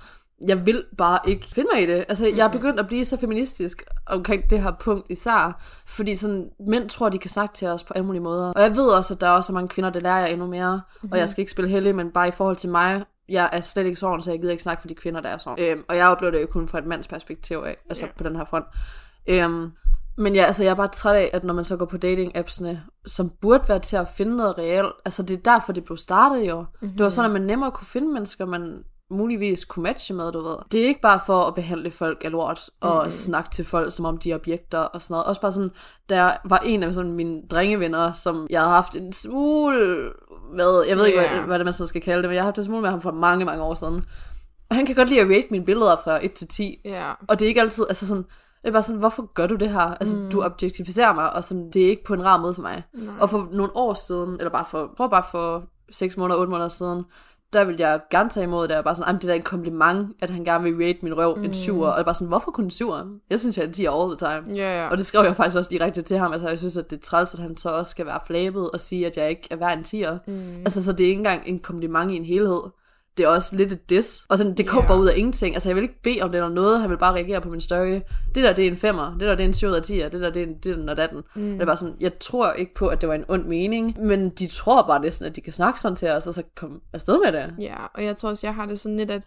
Jeg 0.47 0.65
vil 0.65 0.83
bare 0.97 1.19
ikke 1.27 1.47
finde 1.47 1.69
mig 1.73 1.83
i 1.83 1.85
det. 1.85 2.05
Altså, 2.09 2.27
jeg 2.35 2.45
er 2.45 2.51
begyndt 2.51 2.79
at 2.79 2.87
blive 2.87 3.05
så 3.05 3.17
feministisk 3.17 3.83
omkring 4.07 4.49
det 4.49 4.61
her 4.63 4.71
punkt 4.79 5.11
især, 5.11 5.61
fordi 5.87 6.15
sådan, 6.15 6.49
mænd 6.67 6.89
tror, 6.89 7.09
de 7.09 7.17
kan 7.17 7.29
snakke 7.29 7.55
til 7.55 7.67
os 7.67 7.83
på 7.83 7.93
alle 7.93 8.05
mulige 8.05 8.21
måder. 8.21 8.53
Og 8.55 8.61
jeg 8.61 8.75
ved 8.75 8.89
også, 8.89 9.13
at 9.13 9.21
der 9.21 9.27
er 9.27 9.31
også 9.31 9.47
så 9.47 9.53
mange 9.53 9.67
kvinder, 9.67 9.89
der 9.89 9.99
lærer 9.99 10.19
jeg 10.19 10.31
endnu 10.31 10.47
mere, 10.47 10.75
mm-hmm. 10.75 11.11
og 11.11 11.17
jeg 11.17 11.29
skal 11.29 11.41
ikke 11.41 11.51
spille 11.51 11.69
heldig, 11.71 11.95
men 11.95 12.11
bare 12.11 12.27
i 12.27 12.31
forhold 12.31 12.55
til 12.55 12.69
mig, 12.69 13.03
jeg 13.29 13.49
er 13.53 13.61
slet 13.61 13.85
ikke 13.85 13.99
sådan, 13.99 14.21
så 14.21 14.31
jeg 14.31 14.39
gider 14.39 14.51
ikke 14.51 14.63
snakke 14.63 14.81
for 14.81 14.87
de 14.87 14.95
kvinder, 14.95 15.21
der 15.21 15.29
er 15.29 15.37
sådan. 15.37 15.65
Øhm, 15.65 15.83
og 15.89 15.97
jeg 15.97 16.07
oplever 16.07 16.31
det 16.31 16.41
jo 16.41 16.47
kun 16.47 16.67
fra 16.67 16.77
et 16.79 16.85
mands 16.85 17.07
perspektiv 17.07 17.57
af, 17.57 17.75
altså 17.89 18.05
Ja. 18.05 18.11
på 18.17 18.23
den 18.23 18.35
her 18.35 18.45
front. 18.45 18.65
Øhm, 19.27 19.71
men 20.17 20.35
ja, 20.35 20.43
altså 20.43 20.63
jeg 20.63 20.71
er 20.71 20.75
bare 20.75 20.87
træt 20.87 21.15
af, 21.15 21.29
at 21.33 21.43
når 21.43 21.53
man 21.53 21.65
så 21.65 21.77
går 21.77 21.85
på 21.85 21.97
dating-appsene, 21.97 22.77
som 23.05 23.31
burde 23.41 23.63
være 23.67 23.79
til 23.79 23.95
at 23.97 24.07
finde 24.17 24.37
noget 24.37 24.57
reelt, 24.57 24.93
altså 25.05 25.23
det 25.23 25.37
er 25.37 25.51
derfor, 25.51 25.73
det 25.73 25.83
blev 25.83 25.97
startet 25.97 26.47
jo. 26.49 26.59
Mm-hmm. 26.61 26.89
Det 26.97 27.03
var 27.03 27.09
sådan, 27.09 27.31
at 27.31 27.33
man 27.33 27.41
nemmere 27.47 27.71
kunne 27.71 27.87
finde 27.87 28.13
mennesker, 28.13 28.45
man 28.45 28.83
muligvis 29.09 29.65
kunne 29.65 29.83
matche 29.83 30.15
med, 30.15 30.31
du 30.31 30.41
ved. 30.43 30.55
Det 30.71 30.81
er 30.81 30.87
ikke 30.87 31.01
bare 31.01 31.19
for 31.25 31.43
at 31.43 31.53
behandle 31.55 31.91
folk 31.91 32.21
af 32.25 32.31
lort, 32.31 32.69
og 32.81 32.95
mm-hmm. 32.95 33.11
snakke 33.11 33.49
til 33.49 33.65
folk, 33.65 33.91
som 33.93 34.05
om 34.05 34.17
de 34.17 34.31
er 34.31 34.35
objekter 34.35 34.79
og 34.79 35.01
sådan 35.01 35.13
noget. 35.13 35.25
Også 35.25 35.41
bare 35.41 35.51
sådan, 35.51 35.71
der 36.09 36.31
var 36.45 36.59
en 36.59 36.83
af 36.83 36.93
sådan 36.93 37.11
mine 37.13 37.41
drengevenner, 37.51 38.11
som 38.11 38.47
jeg 38.49 38.59
havde 38.61 38.71
haft 38.71 38.95
en 38.95 39.13
smule 39.13 40.11
med, 40.53 40.83
jeg 40.87 40.97
ved 40.97 41.05
ikke, 41.05 41.21
Ja. 41.21 41.29
hvad, 41.29 41.41
hvad 41.47 41.59
det 41.59 41.65
man 41.65 41.73
så 41.73 41.87
skal 41.87 42.01
kalde 42.01 42.21
det, 42.21 42.29
men 42.29 42.35
jeg 42.35 42.43
har 42.43 42.47
haft 42.47 42.57
en 42.57 42.65
smule 42.65 42.81
med 42.81 42.89
ham 42.89 43.01
for 43.01 43.11
mange, 43.11 43.45
mange 43.45 43.63
år 43.63 43.73
siden. 43.73 44.05
Og 44.69 44.75
han 44.75 44.85
kan 44.85 44.95
godt 44.95 45.09
lide 45.09 45.21
at 45.21 45.27
rate 45.27 45.47
mine 45.51 45.65
billeder 45.65 45.95
fra 46.03 46.25
1 46.25 46.33
til 46.33 46.47
10, 46.47 46.81
Ja. 46.85 47.11
og 47.27 47.39
det 47.39 47.45
er 47.45 47.49
ikke 47.49 47.61
altid, 47.61 47.85
altså 47.89 48.07
sådan, 48.07 48.25
det 48.67 48.71
er 48.71 48.75
bare 48.75 48.83
sådan, 48.83 48.99
hvorfor 48.99 49.33
gør 49.33 49.47
du 49.47 49.55
det 49.55 49.69
her? 49.69 49.79
Altså, 49.79 50.17
mm. 50.17 50.31
du 50.31 50.43
objektificerer 50.43 51.13
mig, 51.13 51.33
og 51.33 51.43
sådan, 51.43 51.69
det 51.71 51.85
er 51.85 51.89
ikke 51.89 52.03
på 52.03 52.13
en 52.13 52.25
rar 52.25 52.37
måde 52.37 52.53
for 52.53 52.61
mig. 52.61 52.83
Nej. 52.93 53.13
Og 53.19 53.29
for 53.29 53.49
nogle 53.51 53.75
år 53.75 53.93
siden, 53.93 54.33
eller 54.33 54.49
bare 54.49 54.65
for, 54.65 54.93
prøv 54.97 55.09
bare 55.09 55.23
for 55.31 55.63
6 55.91 56.17
måneder, 56.17 56.39
8 56.39 56.49
måneder 56.49 56.67
siden, 56.67 57.03
der 57.53 57.63
ville 57.63 57.81
jeg 57.81 57.99
gerne 58.11 58.29
tage 58.29 58.43
imod 58.43 58.67
det, 58.67 58.77
og 58.77 58.83
bare 58.83 58.95
sådan, 58.95 59.07
"Ej, 59.07 59.11
men 59.11 59.21
det 59.21 59.27
er 59.27 59.31
da 59.31 59.35
en 59.35 59.41
kompliment, 59.41 60.15
at 60.21 60.29
han 60.29 60.43
gerne 60.43 60.63
vil 60.63 60.87
rate 60.87 60.99
min 61.01 61.17
røv 61.17 61.35
mm. 61.35 61.43
en 61.43 61.51
7'er, 61.51 61.85
og 61.85 61.97
jeg 61.97 62.05
bare 62.05 62.15
sådan, 62.15 62.27
hvorfor 62.27 62.51
kun 62.51 62.63
en 62.63 62.71
7'er? 62.71 63.21
Jeg 63.29 63.39
synes, 63.39 63.57
jeg 63.57 63.63
er 63.63 63.67
en 63.67 63.73
10'er 63.73 64.01
all 64.01 64.17
the 64.17 64.27
time. 64.27 64.57
Ja, 64.57 64.83
ja. 64.83 64.89
Og 64.89 64.97
det 64.97 65.05
skrev 65.05 65.23
jeg 65.23 65.35
faktisk 65.35 65.57
også 65.57 65.69
direkte 65.71 66.01
til 66.01 66.17
ham, 66.17 66.33
altså 66.33 66.49
jeg 66.49 66.59
synes, 66.59 66.77
at 66.77 66.89
det 66.89 66.97
er 66.97 67.01
træls, 67.01 67.33
at 67.33 67.39
han 67.39 67.57
så 67.57 67.69
også 67.69 67.89
skal 67.89 68.05
være 68.05 68.19
flabet 68.27 68.71
og 68.71 68.79
sige, 68.79 69.07
at 69.07 69.17
jeg 69.17 69.29
ikke 69.29 69.47
er 69.51 69.55
værd 69.55 69.77
en 69.77 69.83
10'er. 69.87 70.17
Mm. 70.27 70.57
Altså, 70.57 70.83
så 70.83 70.91
det 70.91 71.03
er 71.03 71.07
ikke 71.09 71.19
engang 71.19 71.41
en 71.45 71.59
kompliment 71.59 72.11
i 72.11 72.15
en 72.15 72.25
helhed. 72.25 72.61
Det 73.17 73.23
er 73.23 73.27
også 73.27 73.55
lidt 73.55 73.71
et 73.71 73.89
diss. 73.89 74.25
Og 74.29 74.37
sådan, 74.37 74.53
det 74.53 74.67
kom 74.67 74.81
Ja. 74.83 74.87
bare 74.87 74.99
ud 74.99 75.07
af 75.07 75.13
ingenting. 75.17 75.55
Altså, 75.55 75.69
jeg 75.69 75.75
vil 75.75 75.81
ikke 75.81 76.01
bede 76.03 76.21
om 76.21 76.29
det 76.31 76.37
eller 76.37 76.49
noget. 76.49 76.81
Han 76.81 76.89
vil 76.89 76.97
bare 76.97 77.13
reagere 77.13 77.41
på 77.41 77.49
min 77.49 77.61
story. 77.61 77.87
Det 78.35 78.43
der, 78.43 78.53
det 78.53 78.67
er 78.67 78.71
en 78.71 78.77
femmer. 78.77 79.11
Det 79.11 79.21
der, 79.21 79.35
det 79.35 79.43
er 79.43 79.47
en 79.47 79.53
7 79.53 79.67
ud 79.67 79.73
af 79.73 79.83
10. 79.83 79.93
Det 79.99 80.11
der, 80.11 80.29
det 80.29 80.41
er 80.43 80.47
en, 80.47 80.57
det 80.63 80.71
er 80.71 80.75
en 80.75 80.89
og 80.89 80.97
datten. 80.97 81.23
Mm. 81.35 81.57
Det 81.57 81.67
bare 81.67 81.77
sådan, 81.77 81.95
jeg 81.99 82.19
tror 82.19 82.51
ikke 82.53 82.73
på, 82.75 82.87
at 82.87 83.01
det 83.01 83.09
var 83.09 83.15
en 83.15 83.25
ond 83.27 83.45
mening. 83.45 83.95
Men 84.05 84.29
de 84.29 84.47
tror 84.47 84.87
bare 84.87 85.01
næsten, 85.01 85.25
at 85.25 85.35
de 85.35 85.41
kan 85.41 85.53
snakke 85.53 85.79
sådan 85.79 85.95
til 85.95 86.09
os, 86.09 86.27
og 86.27 86.33
så 86.33 86.43
komme 86.55 86.79
afsted 86.93 87.19
med 87.25 87.41
det. 87.41 87.53
Ja, 87.59 87.75
og 87.93 88.03
jeg 88.03 88.17
tror 88.17 88.29
også, 88.29 88.47
jeg 88.47 88.55
har 88.55 88.65
det 88.65 88.79
sådan 88.79 88.97
lidt, 88.97 89.11
at, 89.11 89.23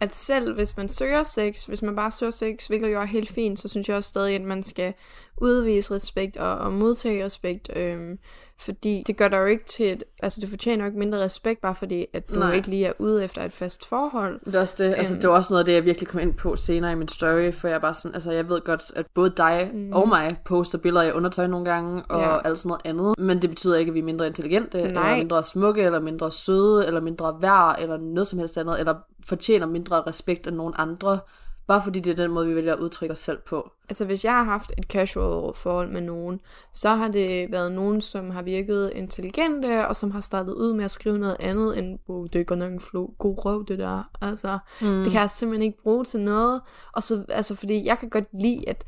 at 0.00 0.14
selv 0.14 0.54
hvis 0.54 0.76
man 0.76 0.88
søger 0.88 1.22
sex, 1.22 1.64
hvis 1.64 1.82
man 1.82 1.96
bare 1.96 2.10
søger 2.10 2.30
sex, 2.32 2.66
hvilket 2.66 2.92
jo 2.92 3.00
er 3.00 3.04
helt 3.04 3.30
fint, 3.32 3.58
så 3.58 3.68
synes 3.68 3.88
jeg 3.88 3.96
også 3.96 4.08
stadig, 4.08 4.34
at 4.34 4.42
man 4.42 4.62
skal 4.62 4.94
udvise 5.36 5.94
respekt 5.94 6.36
og, 6.36 6.58
og 6.58 6.72
modtage 6.72 7.24
respekt. 7.24 7.70
Øhm, 7.76 8.18
fordi 8.58 9.02
det 9.06 9.16
gør 9.16 9.28
dig 9.28 9.36
jo 9.38 9.44
ikke 9.44 9.64
til 9.64 9.92
et, 9.92 10.04
altså 10.22 10.40
du 10.40 10.46
fortjener 10.46 10.84
jo 10.84 10.86
ikke 10.86 10.98
mindre 10.98 11.18
respekt, 11.20 11.60
bare 11.60 11.74
fordi, 11.74 12.06
at 12.12 12.28
du 12.28 12.38
Nej. 12.38 12.52
ikke 12.52 12.68
lige 12.68 12.86
er 12.86 12.92
ude 12.98 13.24
efter 13.24 13.42
et 13.42 13.52
fast 13.52 13.86
forhold. 13.86 14.40
Det 14.46 14.54
er 14.54 14.60
også 14.60 14.74
det, 14.78 14.94
altså, 14.96 15.14
Øhm. 15.14 15.20
det 15.20 15.30
var 15.30 15.36
også 15.36 15.52
noget 15.52 15.60
af 15.60 15.64
det, 15.64 15.72
jeg 15.72 15.84
virkelig 15.84 16.08
kom 16.08 16.20
ind 16.20 16.34
på 16.34 16.56
senere 16.56 16.92
i 16.92 16.94
min 16.94 17.08
story, 17.08 17.52
for 17.52 17.68
jeg 17.68 17.80
bare 17.80 17.94
sådan, 17.94 18.14
altså 18.14 18.30
jeg 18.30 18.48
ved 18.48 18.60
godt, 18.60 18.82
at 18.96 19.06
både 19.14 19.32
dig 19.36 19.70
mm. 19.74 19.92
og 19.92 20.08
mig 20.08 20.36
poster 20.44 20.78
billeder 20.78 21.04
i 21.04 21.12
undertøj 21.12 21.46
nogle 21.46 21.70
gange, 21.70 22.02
og 22.08 22.20
ja. 22.20 22.48
alt 22.48 22.58
sådan 22.58 22.68
noget 22.68 22.82
andet, 22.84 23.18
men 23.18 23.42
det 23.42 23.50
betyder 23.50 23.76
ikke, 23.76 23.90
at 23.90 23.94
vi 23.94 23.98
er 24.00 24.04
mindre 24.04 24.26
intelligente, 24.26 24.78
Nej. 24.78 24.86
eller 24.86 25.16
mindre 25.16 25.44
smukke, 25.44 25.82
eller 25.82 26.00
mindre 26.00 26.32
søde, 26.32 26.86
eller 26.86 27.00
mindre 27.00 27.36
værd, 27.40 27.76
eller 27.80 27.96
noget 27.96 28.26
som 28.26 28.38
helst 28.38 28.58
andet, 28.58 28.80
eller 28.80 28.94
fortjener 29.24 29.66
mindre 29.66 30.02
respekt 30.02 30.46
end 30.46 30.56
nogen 30.56 30.74
andre, 30.76 31.18
bare 31.66 31.82
fordi 31.84 32.00
det 32.00 32.10
er 32.10 32.16
den 32.16 32.30
måde, 32.30 32.46
vi 32.46 32.54
vælger 32.54 32.72
at 32.72 32.80
udtrykke 32.80 33.12
os 33.12 33.18
selv 33.18 33.38
på. 33.46 33.70
Altså 33.88 34.04
hvis 34.04 34.24
jeg 34.24 34.32
har 34.32 34.44
haft 34.44 34.72
et 34.78 34.84
casual 34.84 35.54
forhold 35.54 35.90
med 35.90 36.00
nogen, 36.00 36.40
så 36.72 36.88
har 36.88 37.08
det 37.08 37.52
været 37.52 37.72
nogen, 37.72 38.00
som 38.00 38.30
har 38.30 38.42
virket 38.42 38.92
intelligente, 38.94 39.88
og 39.88 39.96
som 39.96 40.10
har 40.10 40.20
startet 40.20 40.52
ud 40.52 40.72
med 40.72 40.84
at 40.84 40.90
skrive 40.90 41.18
noget 41.18 41.36
andet 41.40 41.78
end, 41.78 41.98
oh, 42.08 42.26
det 42.32 42.40
er 42.40 42.44
godt 42.44 42.58
nok 42.58 42.72
en 42.72 42.80
flo- 42.80 43.16
god 43.18 43.44
røv, 43.44 43.64
det 43.68 43.78
der. 43.78 44.10
Altså, 44.20 44.58
mm. 44.80 45.02
det 45.02 45.12
kan 45.12 45.20
jeg 45.20 45.30
simpelthen 45.30 45.62
ikke 45.62 45.82
bruge 45.82 46.04
til 46.04 46.20
noget. 46.20 46.60
Og 46.92 47.02
så, 47.02 47.24
altså, 47.28 47.54
fordi 47.54 47.84
jeg 47.86 47.98
kan 47.98 48.08
godt 48.08 48.28
lide, 48.40 48.68
at 48.68 48.84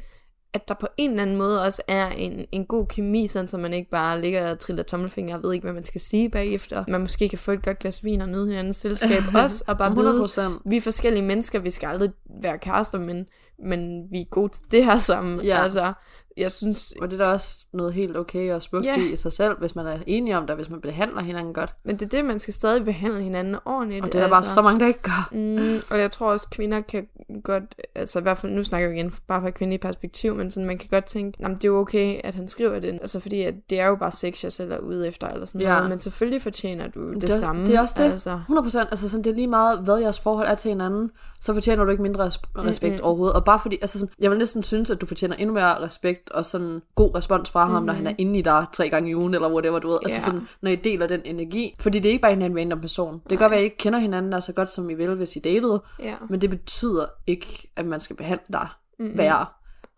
at 0.57 0.69
der 0.69 0.75
på 0.75 0.87
en 0.97 1.11
eller 1.11 1.23
anden 1.23 1.37
måde 1.37 1.63
også 1.63 1.83
er 1.89 2.09
en, 2.09 2.47
en 2.53 2.67
god 2.67 2.87
kemi, 2.87 3.27
sådan 3.27 3.49
så 3.49 3.59
man 3.59 3.73
ikke 3.73 3.91
bare 3.91 4.21
ligger 4.21 4.51
og 4.51 4.59
triller 4.59 4.83
tommelfinger 4.83 5.37
og 5.37 5.43
ved 5.43 5.53
ikke, 5.53 5.65
hvad 5.65 5.75
man 5.75 5.85
skal 5.85 6.01
sige 6.01 6.31
bagefter. 6.31 6.85
Man 6.89 7.01
måske 7.01 7.29
kan 7.29 7.39
få 7.39 7.53
et 7.53 7.65
godt 7.65 7.79
glas 7.79 8.05
vin 8.05 8.21
og 8.21 8.29
nyde 8.29 8.47
hinandens 8.47 8.77
selskab 8.77 9.23
også, 9.43 9.65
og 9.69 9.79
bare 9.79 9.95
vide, 9.95 10.25
100%. 10.25 10.61
vi 10.65 10.77
er 10.77 10.81
forskellige 10.81 11.23
mennesker, 11.23 11.59
vi 11.59 11.71
skal 11.71 11.87
aldrig 11.87 12.11
være 12.43 12.59
kærester, 12.59 12.99
men, 12.99 13.27
men 13.59 14.11
vi 14.11 14.21
er 14.21 14.25
gode 14.25 14.53
til 14.53 14.63
det 14.71 14.85
her 14.85 14.99
sammen. 14.99 15.41
Ja. 15.45 15.63
Altså, 15.63 15.93
jeg 16.37 16.53
synes, 16.53 16.95
Og 17.01 17.11
det 17.11 17.21
er 17.21 17.25
da 17.25 17.33
også 17.33 17.59
noget 17.73 17.93
helt 17.95 18.17
okay 18.17 18.53
og 18.53 18.63
smukt 18.63 18.87
yeah. 18.87 19.13
i 19.13 19.17
sig 19.17 19.33
selv, 19.33 19.59
hvis 19.59 19.75
man 19.77 19.87
er 19.87 19.99
enige 20.07 20.37
om 20.37 20.47
det, 20.47 20.57
hvis 20.57 20.71
man 20.71 20.81
behandler 20.81 21.23
hinanden 21.23 21.55
godt. 21.55 21.75
men 21.85 21.97
det 21.97 22.03
er 22.05 22.09
det, 22.09 22.25
man 22.25 22.39
skal 22.39 22.55
stadig 22.55 22.85
behandle 22.85 23.23
hinanden 23.23 23.57
ordentligt. 23.65 24.05
Og 24.05 24.13
det 24.13 24.19
er 24.19 24.23
der 24.23 24.31
bare 24.31 24.45
så 24.45 24.63
mange, 24.63 24.81
der 24.81 24.87
ikke 24.87 25.03
gør. 25.03 25.29
Mm, 25.33 25.81
og 25.91 25.99
jeg 25.99 26.11
tror 26.11 26.33
også, 26.33 26.49
kvinder 26.51 26.81
kan 26.81 27.07
godt, 27.45 27.75
altså 27.95 28.19
i 28.19 28.23
hvert 28.23 28.39
fald, 28.39 28.53
nu 28.53 28.65
snakker 28.65 28.89
jeg 28.89 28.97
igen 28.99 29.13
bare 29.29 29.41
fra 29.41 29.49
et 29.49 29.55
kvindeligt 29.55 29.83
perspektiv, 29.83 30.35
men 30.35 30.51
sådan, 30.51 30.67
man 30.67 30.79
kan 30.79 30.89
godt 30.91 31.05
tænke, 31.07 31.39
jamen 31.41 31.57
det 31.57 31.65
er 31.65 31.69
jo 31.69 31.79
okay, 31.79 32.21
at 32.25 32.35
han 32.35 32.49
skriver 32.49 32.79
det, 32.79 32.89
altså 32.93 33.21
fordi 33.21 33.43
at 33.43 33.55
det 33.71 33.81
er 33.81 33.87
jo 33.87 33.97
bare 33.97 34.11
sex, 34.11 34.45
jeg 34.45 34.53
selv 34.53 34.73
er 34.73 34.79
ude 34.79 35.09
efter, 35.09 35.29
eller 35.29 35.47
sådan 35.47 35.61
Ja. 35.61 35.75
noget, 35.75 35.91
men 35.91 36.01
selvfølgelig 36.01 36.43
fortjener 36.43 36.89
du 36.89 37.11
det, 37.11 37.21
Det, 37.23 37.31
samme. 37.31 37.67
det 37.67 37.75
er 37.75 37.81
også 37.81 37.95
det. 37.99 38.11
Altså, 38.13 38.41
100%. 38.49 38.79
Altså 38.91 39.09
sådan, 39.09 39.25
det 39.25 39.31
er 39.31 39.35
lige 39.35 39.47
meget, 39.47 39.79
hvad 39.85 39.97
jeres 39.99 40.21
forhold 40.21 40.47
er 40.47 40.55
til 40.55 40.69
hinanden, 40.69 41.11
så 41.41 41.55
fortjener 41.55 41.85
du 41.85 41.91
ikke 41.91 42.03
mindre 42.03 42.27
res- 42.27 42.41
respekt 42.57 42.93
mm-hmm. 42.93 43.05
overhovedet. 43.07 43.37
Og 43.37 43.45
bare 43.45 43.59
fordi, 43.63 43.79
altså 43.83 43.99
sådan, 43.99 44.15
jeg 44.21 44.31
vil 44.31 44.39
næsten 44.39 44.63
synes, 44.63 44.91
at 44.91 45.01
du 45.01 45.07
fortjener 45.07 45.37
endnu 45.37 45.55
mere 45.55 45.79
respekt 45.83 46.26
og 46.31 46.45
sådan 46.45 46.83
god 46.95 47.15
respons 47.15 47.51
fra 47.51 47.61
ham, 47.61 47.71
mm-hmm. 47.71 47.87
når 47.87 47.93
han 47.93 48.07
er 48.07 48.13
inde 48.19 48.39
i 48.39 48.43
dig 48.43 48.67
tre 48.73 48.89
gange 48.89 49.11
i 49.11 49.15
ugen, 49.15 49.35
eller 49.35 49.49
whatever, 49.53 49.79
du 49.79 49.89
ved. 49.89 49.99
Altså 50.03 50.17
Ja. 50.19 50.25
sådan, 50.25 50.49
når 50.63 50.71
I 50.71 50.77
deler 50.77 51.07
den 51.07 51.21
energi. 51.25 51.75
Fordi 51.81 51.99
det 51.99 52.09
er 52.09 52.13
ikke 52.13 52.23
bare 52.23 52.33
en 52.33 52.43
en 52.43 52.59
random 52.59 52.81
person. 52.81 53.13
Det 53.15 53.29
kan 53.29 53.39
godt 53.39 53.51
være, 53.51 53.59
at 53.59 53.63
I 53.63 53.65
ikke 53.65 53.77
kender 53.77 53.99
hinanden 53.99 54.33
der 54.33 54.41
så 54.41 54.53
godt, 54.53 54.71
som 54.71 54.91
I 54.91 54.95
vil, 54.95 55.15
hvis 55.15 55.37
I 55.37 55.39
datede. 55.39 55.83
ja. 56.03 56.15
Men 56.29 56.41
det 56.41 56.51
betyder 56.51 57.07
ikke, 57.27 57.71
at 57.77 57.87
man 57.87 58.01
skal 58.01 58.17
behandle 58.17 58.47
dig 58.53 58.69
mm-hmm. 58.99 59.19
værre. 59.19 59.47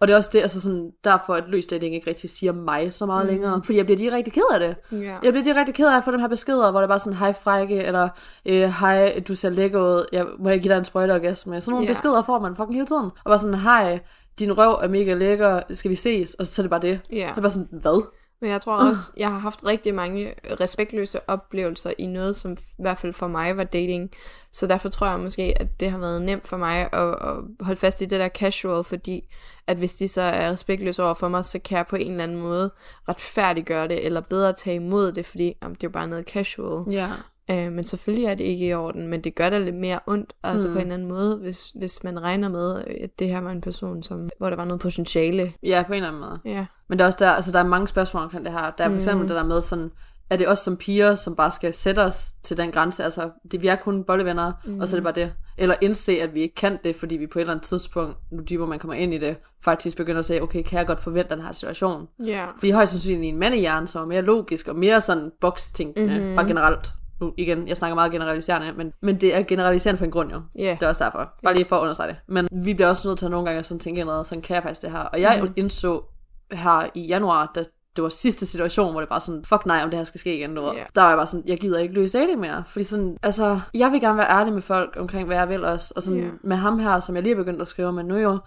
Og 0.01 0.09
det 0.09 0.13
er 0.13 0.17
også 0.17 0.31
det, 0.33 0.41
altså 0.41 0.61
sådan, 0.61 0.91
derfor 1.05 1.35
at 1.35 1.45
løs 1.49 1.67
dating 1.67 1.95
ikke 1.95 2.11
rigtig 2.11 2.31
siger 2.31 2.53
mig 2.53 2.93
så 2.93 3.07
meget 3.07 3.27
mm. 3.27 3.33
længere. 3.33 3.61
Fordi 3.65 3.79
jeg 3.79 3.85
bliver 3.85 3.99
lige 3.99 4.13
rigtig 4.13 4.33
ked 4.33 4.43
af 4.53 4.61
det. 4.61 4.77
Ja. 4.93 5.17
Jeg 5.23 5.33
bliver 5.33 5.45
lige 5.45 5.55
rigtig 5.59 5.75
ked 5.75 5.89
af 5.89 5.97
at 5.97 6.05
få 6.05 6.11
de 6.11 6.21
her 6.21 6.29
beskeder, 6.29 6.71
hvor 6.71 6.81
det 6.81 6.85
er 6.85 6.89
bare 6.89 6.99
sådan, 6.99 7.19
hej 7.19 7.33
frække, 7.33 7.77
eller 7.83 8.09
øh, 8.47 8.69
hej, 8.81 9.23
du 9.29 9.35
ser 9.35 9.49
lækker 9.51 9.81
ud, 9.81 10.07
jeg, 10.13 10.27
må 10.39 10.49
jeg 10.49 10.61
give 10.61 10.73
dig 10.73 10.79
en 10.79 10.85
sprøjteorgasme? 10.85 11.61
Sådan 11.61 11.71
nogle 11.73 11.85
yeah. 11.85 11.95
beskeder 11.95 12.23
får 12.23 12.39
man 12.41 12.57
fucking 12.57 12.75
hele 12.75 12.87
tiden. 12.87 13.05
Og 13.05 13.25
bare 13.25 13.39
sådan, 13.39 13.55
hej, 13.55 14.01
din 14.39 14.59
røv 14.59 14.73
er 14.83 14.89
mega 14.89 15.15
lækker, 15.15 15.61
skal 15.71 15.91
vi 15.91 15.95
ses? 15.95 16.35
Og 16.35 16.47
så 16.47 16.63
er 16.63 16.65
det 16.65 16.71
bare 16.71 16.81
det. 16.81 17.01
Jeg 17.13 17.33
er 17.37 17.41
bare 17.41 17.51
sådan, 17.51 17.69
hvad? 17.73 18.03
Men 18.41 18.51
jeg 18.51 18.61
tror 18.61 18.77
også, 18.89 19.13
jeg 19.17 19.31
har 19.31 19.39
haft 19.39 19.67
rigtig 19.67 19.95
mange 19.95 20.35
respektløse 20.61 21.31
oplevelser 21.31 21.93
i 21.99 22.07
noget, 22.07 22.37
som 22.37 22.53
i 22.53 22.83
hvert 22.83 22.99
fald 22.99 23.13
for 23.13 23.27
mig 23.27 23.57
var 23.57 23.65
dating. 23.65 24.11
Så 24.53 24.67
derfor 24.67 24.89
tror 24.89 25.07
jeg 25.07 25.21
måske, 25.21 25.55
at 25.61 25.81
det 25.81 25.91
har 25.91 25.99
været 25.99 26.23
nemt 26.23 26.49
for 26.49 26.57
mig 26.57 26.89
at, 26.93 27.09
at 27.09 27.37
holde 27.61 27.81
fast 27.81 28.01
i 28.01 28.05
det 28.05 28.21
der 28.21 28.29
casual, 28.29 28.85
fordi 28.85 29.35
at 29.67 29.77
hvis 29.77 29.95
de 29.95 30.09
så 30.09 30.21
er 30.21 30.51
respektløse 30.51 31.03
over 31.03 31.15
for 31.15 31.29
mig, 31.29 31.45
så 31.45 31.59
kan 31.59 31.77
jeg 31.77 31.87
på 31.87 31.97
en 31.97 32.11
eller 32.11 32.25
anden 32.25 32.41
måde 32.41 32.71
retfærdiggøre 33.09 33.89
det, 33.89 34.07
eller 34.07 34.21
bedre 34.21 34.53
tage 34.53 34.77
imod 34.77 35.13
det, 35.13 35.27
fordi 35.27 35.55
jamen, 35.63 35.75
det 35.75 35.85
er 35.85 35.89
jo 35.89 35.93
bare 35.93 36.09
noget 36.09 36.27
casual. 36.27 36.93
Ja. 36.93 37.11
Øh, 37.51 37.73
men 37.73 37.85
selvfølgelig 37.85 38.25
er 38.27 38.35
det 38.35 38.45
ikke 38.45 38.67
i 38.67 38.75
orden, 38.75 39.07
men 39.09 39.21
det 39.25 39.35
gør 39.35 39.51
da 39.51 39.59
lidt 39.59 39.77
mere 39.77 39.99
ondt, 40.07 40.33
altså 40.43 40.69
Mm. 40.69 40.75
på 40.75 40.81
en 40.81 40.93
anden 40.93 41.09
måde, 41.09 41.37
hvis, 41.37 41.71
hvis 41.71 42.05
man 42.05 42.23
regner 42.23 42.49
med, 42.49 42.85
at 43.01 43.19
det 43.19 43.29
her 43.29 43.41
var 43.41 43.51
en 43.51 43.61
person, 43.61 44.03
som, 44.03 44.29
hvor 44.39 44.51
der 44.51 44.57
var 44.57 44.65
noget 44.65 44.81
potentiale. 44.81 45.53
Ja, 45.63 45.85
på 45.87 45.93
en 45.93 45.97
eller 45.97 46.09
anden 46.09 46.21
måde. 46.23 46.39
Ja. 46.45 46.67
Men 46.89 46.99
der 46.99 47.05
er 47.05 47.07
også 47.07 47.25
der, 47.25 47.31
altså 47.31 47.53
der 47.53 47.59
er 47.59 47.67
mange 47.67 47.89
spørgsmål 47.89 48.23
omkring 48.23 48.45
det 48.45 48.53
her. 48.53 48.71
Der 48.79 48.85
er 48.85 48.89
for 48.89 48.97
eksempel 48.97 49.19
Mhm. 49.23 49.29
det 49.29 49.37
der 49.37 49.45
med 49.45 49.61
sådan, 49.61 49.91
er 50.31 50.37
det 50.37 50.49
os 50.49 50.59
som 50.59 50.77
piger, 50.77 51.15
som 51.15 51.37
bare 51.37 51.51
skal 51.51 51.73
sætte 51.73 52.01
os 52.01 52.33
til 52.43 52.57
den 52.57 52.71
grænse? 52.71 53.05
Altså, 53.05 53.31
det, 53.53 53.63
vi 53.63 53.69
er 53.69 53.77
kun 53.77 54.05
bollevenner, 54.05 54.53
mm. 54.67 54.81
og 54.81 54.89
så 54.89 54.97
er 54.97 55.01
det 55.01 55.05
bare 55.05 55.15
det. 55.25 55.33
Eller 55.59 55.75
indse, 55.81 56.13
at 56.21 56.35
vi 56.35 56.41
ikke 56.41 56.55
kan 56.55 56.79
det, 56.85 56.97
fordi 56.97 57.17
vi 57.17 57.27
på 57.27 57.39
et 57.39 57.41
eller 57.41 57.53
andet 57.53 57.67
tidspunkt, 57.67 58.17
nu 58.33 58.43
dybere 58.51 58.67
man 58.69 58.79
kommer 58.79 58.95
ind 58.95 59.15
i 59.15 59.19
det, 59.19 59.37
faktisk 59.65 59.97
begynder 59.97 60.19
at 60.19 60.25
sige, 60.25 60.43
okay, 60.43 60.63
kan 60.63 60.79
jeg 60.79 60.87
godt 60.87 61.01
forvente 61.01 61.35
den 61.35 61.43
her 61.45 61.53
situation? 61.53 62.07
Ja. 62.27 62.47
Fordi 62.59 62.71
højst 62.71 62.93
sandsynligt 62.93 63.25
i 63.25 63.29
en 63.29 63.37
mandehjerne, 63.39 63.89
som 63.89 64.03
er 64.03 64.07
mere 64.07 64.23
logisk 64.23 64.69
og 64.69 64.77
mere 64.77 65.01
sådan 65.01 65.31
bokstænkende, 65.41 66.19
mm-hmm. 66.19 66.37
bare 66.37 66.47
generelt. 66.47 66.89
Nu 67.21 67.33
igen, 67.37 67.69
jeg 67.69 67.77
snakker 67.77 67.95
meget 67.95 68.13
generaliserende, 68.13 68.73
men, 68.73 68.93
men 69.03 69.21
det 69.21 69.35
er 69.35 69.43
generaliserende 69.43 69.99
for 69.99 70.05
en 70.05 70.11
grund 70.11 70.31
jo. 70.33 70.43
Ja. 70.59 70.77
Det 70.81 70.83
er 70.83 70.89
også 70.89 71.05
derfor. 71.05 71.31
Bare 71.43 71.55
lige 71.55 71.65
for 71.65 71.77
at 71.77 71.81
understrege 71.81 72.09
det. 72.09 72.17
Men 72.29 72.49
vi 72.65 72.75
bliver 72.75 72.89
også 72.89 73.09
nødt 73.09 73.19
til 73.19 73.25
at 73.27 73.31
nogle 73.31 73.47
gange 73.47 73.59
at 73.59 73.67
sådan 73.67 73.81
tænke 73.81 74.05
noget, 74.05 74.27
sådan 74.27 74.43
kan 74.43 74.55
jeg 74.55 74.63
faktisk 74.63 74.83
det 74.83 74.91
her. 74.91 74.99
Og 74.99 75.21
jeg 75.21 75.41
mm. 75.43 75.53
indså 75.57 76.05
her 76.53 76.91
i 76.95 77.07
januar, 77.07 77.53
da 77.55 77.65
det 77.97 78.03
var 78.03 78.09
sidste 78.09 78.47
situation, 78.47 78.91
hvor 78.91 79.01
det 79.01 79.09
bare 79.09 79.21
sådan, 79.21 79.45
fuck 79.45 79.67
nej, 79.67 79.81
om 79.83 79.91
det 79.91 79.99
her 79.99 80.05
skal 80.05 80.21
ske 80.21 80.37
igen, 80.37 80.55
du. 80.55 80.73
Ja. 80.73 80.85
Der 80.95 81.01
var 81.03 81.09
jeg 81.09 81.17
bare 81.19 81.27
sådan, 81.27 81.49
jeg 81.49 81.59
gider 81.59 81.79
ikke 81.79 81.95
løse 81.95 82.19
dating 82.19 82.41
mere. 82.41 82.65
Fordi 82.67 82.83
sådan, 82.83 83.17
altså, 83.23 83.61
jeg 83.75 83.93
vil 83.93 84.01
gerne 84.01 84.19
være 84.19 84.31
ærlig 84.31 84.53
med 84.53 84.63
folk 84.63 84.97
omkring, 85.01 85.27
hvad 85.27 85.37
jeg 85.37 85.49
vil 85.49 85.65
også. 85.65 85.93
Og 85.97 86.03
sådan 86.03 86.21
Ja. 86.21 86.29
med 86.43 86.57
ham 86.57 86.79
her, 86.79 87.01
som 87.01 87.15
jeg 87.15 87.23
lige 87.23 87.33
er 87.33 87.37
begyndt 87.37 87.61
at 87.61 87.67
skrive 87.69 87.93
med 87.93 88.05
nu 88.05 88.17
jo, 88.17 88.39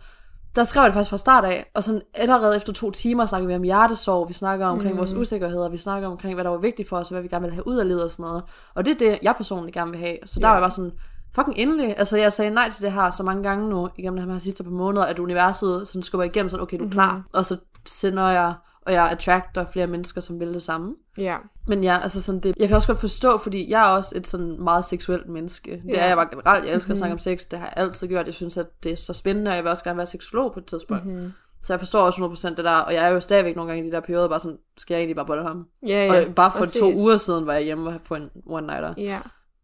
der 0.55 0.63
skrev 0.63 0.81
jeg 0.81 0.87
det 0.87 0.93
faktisk 0.93 1.09
fra 1.09 1.17
start 1.17 1.45
af, 1.45 1.71
og 1.75 1.83
sådan 1.83 2.01
allerede 2.13 2.55
efter 2.55 2.73
to 2.73 2.91
timer 2.91 3.25
snakker 3.25 3.47
vi 3.47 3.55
om 3.55 3.63
hjertesorg, 3.63 4.27
vi 4.27 4.33
snakker 4.33 4.65
omkring 4.65 4.93
mm. 4.93 4.97
vores 4.97 5.13
usikkerheder, 5.13 5.69
vi 5.69 5.77
snakker 5.77 6.07
omkring, 6.07 6.33
hvad 6.33 6.43
der 6.43 6.49
var 6.49 6.57
vigtigt 6.57 6.89
for 6.89 6.97
os, 6.97 7.11
og 7.11 7.13
hvad 7.13 7.21
vi 7.21 7.27
gerne 7.27 7.45
vil 7.45 7.53
have 7.53 7.67
ud 7.67 7.77
af 7.77 7.87
livet 7.87 8.03
og 8.03 8.11
sådan 8.11 8.23
noget. 8.23 8.43
Og 8.75 8.85
det 8.85 8.91
er 8.91 8.97
det, 8.97 9.19
jeg 9.21 9.35
personligt 9.35 9.73
gerne 9.73 9.91
vil 9.91 9.99
have. 9.99 10.17
Så 10.25 10.39
der 10.39 10.47
var 10.47 10.55
jeg 10.55 10.61
bare 10.61 10.71
sådan, 10.71 10.91
fucking 11.35 11.57
endelig. 11.57 11.97
Altså 11.97 12.17
jeg 12.17 12.31
sagde 12.31 12.51
nej 12.51 12.69
til 12.69 12.83
det 12.83 12.91
her 12.91 13.09
så 13.09 13.23
mange 13.23 13.43
gange 13.43 13.69
nu, 13.69 13.89
igennem 13.97 14.25
de 14.25 14.31
her 14.31 14.39
sidste 14.39 14.63
par 14.63 14.71
måneder, 14.71 15.05
at 15.05 15.19
universet 15.19 15.87
sådan 15.87 16.01
skubber 16.01 16.25
igennem, 16.25 16.49
sådan 16.49 16.63
okay, 16.63 16.79
du 16.79 16.85
er 16.85 16.89
klar. 16.89 17.11
Mm-hmm. 17.11 17.29
Og 17.33 17.45
så 17.45 17.57
sender 17.85 18.29
jeg, 18.29 18.53
og 18.85 18.93
jeg 18.93 19.09
attracter 19.09 19.65
flere 19.65 19.87
mennesker, 19.87 20.21
som 20.21 20.39
vil 20.39 20.53
det 20.53 20.61
samme. 20.61 20.95
Ja. 21.17 21.37
Men 21.67 21.83
ja, 21.83 21.99
altså 22.03 22.21
sådan 22.21 22.41
det, 22.41 22.55
jeg 22.59 22.67
kan 22.67 22.75
også 22.75 22.87
godt 22.87 22.99
forstå, 22.99 23.37
fordi 23.37 23.69
jeg 23.71 23.81
er 23.81 23.95
også 23.95 24.13
et 24.15 24.27
sådan 24.27 24.63
meget 24.63 24.85
seksuelt 24.85 25.27
menneske. 25.29 25.71
Det 25.71 25.93
Ja. 25.93 25.99
er 26.03 26.07
jeg 26.07 26.17
bare 26.17 26.27
generelt. 26.31 26.65
Jeg 26.65 26.73
elsker 26.73 26.87
mm-hmm. 26.87 26.91
at 26.91 26.97
snakke 26.97 27.13
om 27.13 27.19
sex. 27.19 27.41
Det 27.51 27.59
har 27.59 27.65
jeg 27.65 27.73
altid 27.77 28.07
gjort. 28.07 28.25
Jeg 28.25 28.33
synes, 28.33 28.57
at 28.57 28.83
det 28.83 28.91
er 28.91 28.95
så 28.95 29.13
spændende, 29.13 29.51
og 29.51 29.55
jeg 29.55 29.63
vil 29.63 29.69
også 29.71 29.83
gerne 29.83 29.97
være 29.97 30.05
seksolog 30.07 30.53
på 30.53 30.59
et 30.59 30.65
tidspunkt. 30.65 31.05
Mm-hmm. 31.05 31.31
Så 31.63 31.73
jeg 31.73 31.79
forstår 31.79 32.01
også 32.01 32.21
100% 32.51 32.55
det 32.55 32.65
der, 32.65 32.71
og 32.71 32.93
jeg 32.93 33.05
er 33.05 33.09
jo 33.09 33.19
stadigvæk 33.19 33.55
nogle 33.55 33.71
gange 33.71 33.83
i 33.83 33.87
de 33.87 33.91
der 33.95 33.99
perioder, 33.99 34.27
bare 34.27 34.39
sådan, 34.39 34.57
skal 34.77 34.93
jeg 34.93 34.99
egentlig 34.99 35.15
bare 35.15 35.25
bolle 35.25 35.43
ham? 35.43 35.67
Ja, 35.87 36.05
Ja, 36.05 36.13
ja. 36.13 36.27
og 36.27 36.35
bare 36.35 36.51
for 36.51 36.59
præcis. 36.59 36.79
to 36.79 36.85
uger 36.99 37.17
siden 37.17 37.45
var 37.45 37.53
jeg 37.53 37.63
hjemme 37.63 37.89
og 37.89 37.99
få 38.03 38.15
en 38.15 38.29
one-nighter. 38.45 38.93
Ja. 38.97 39.19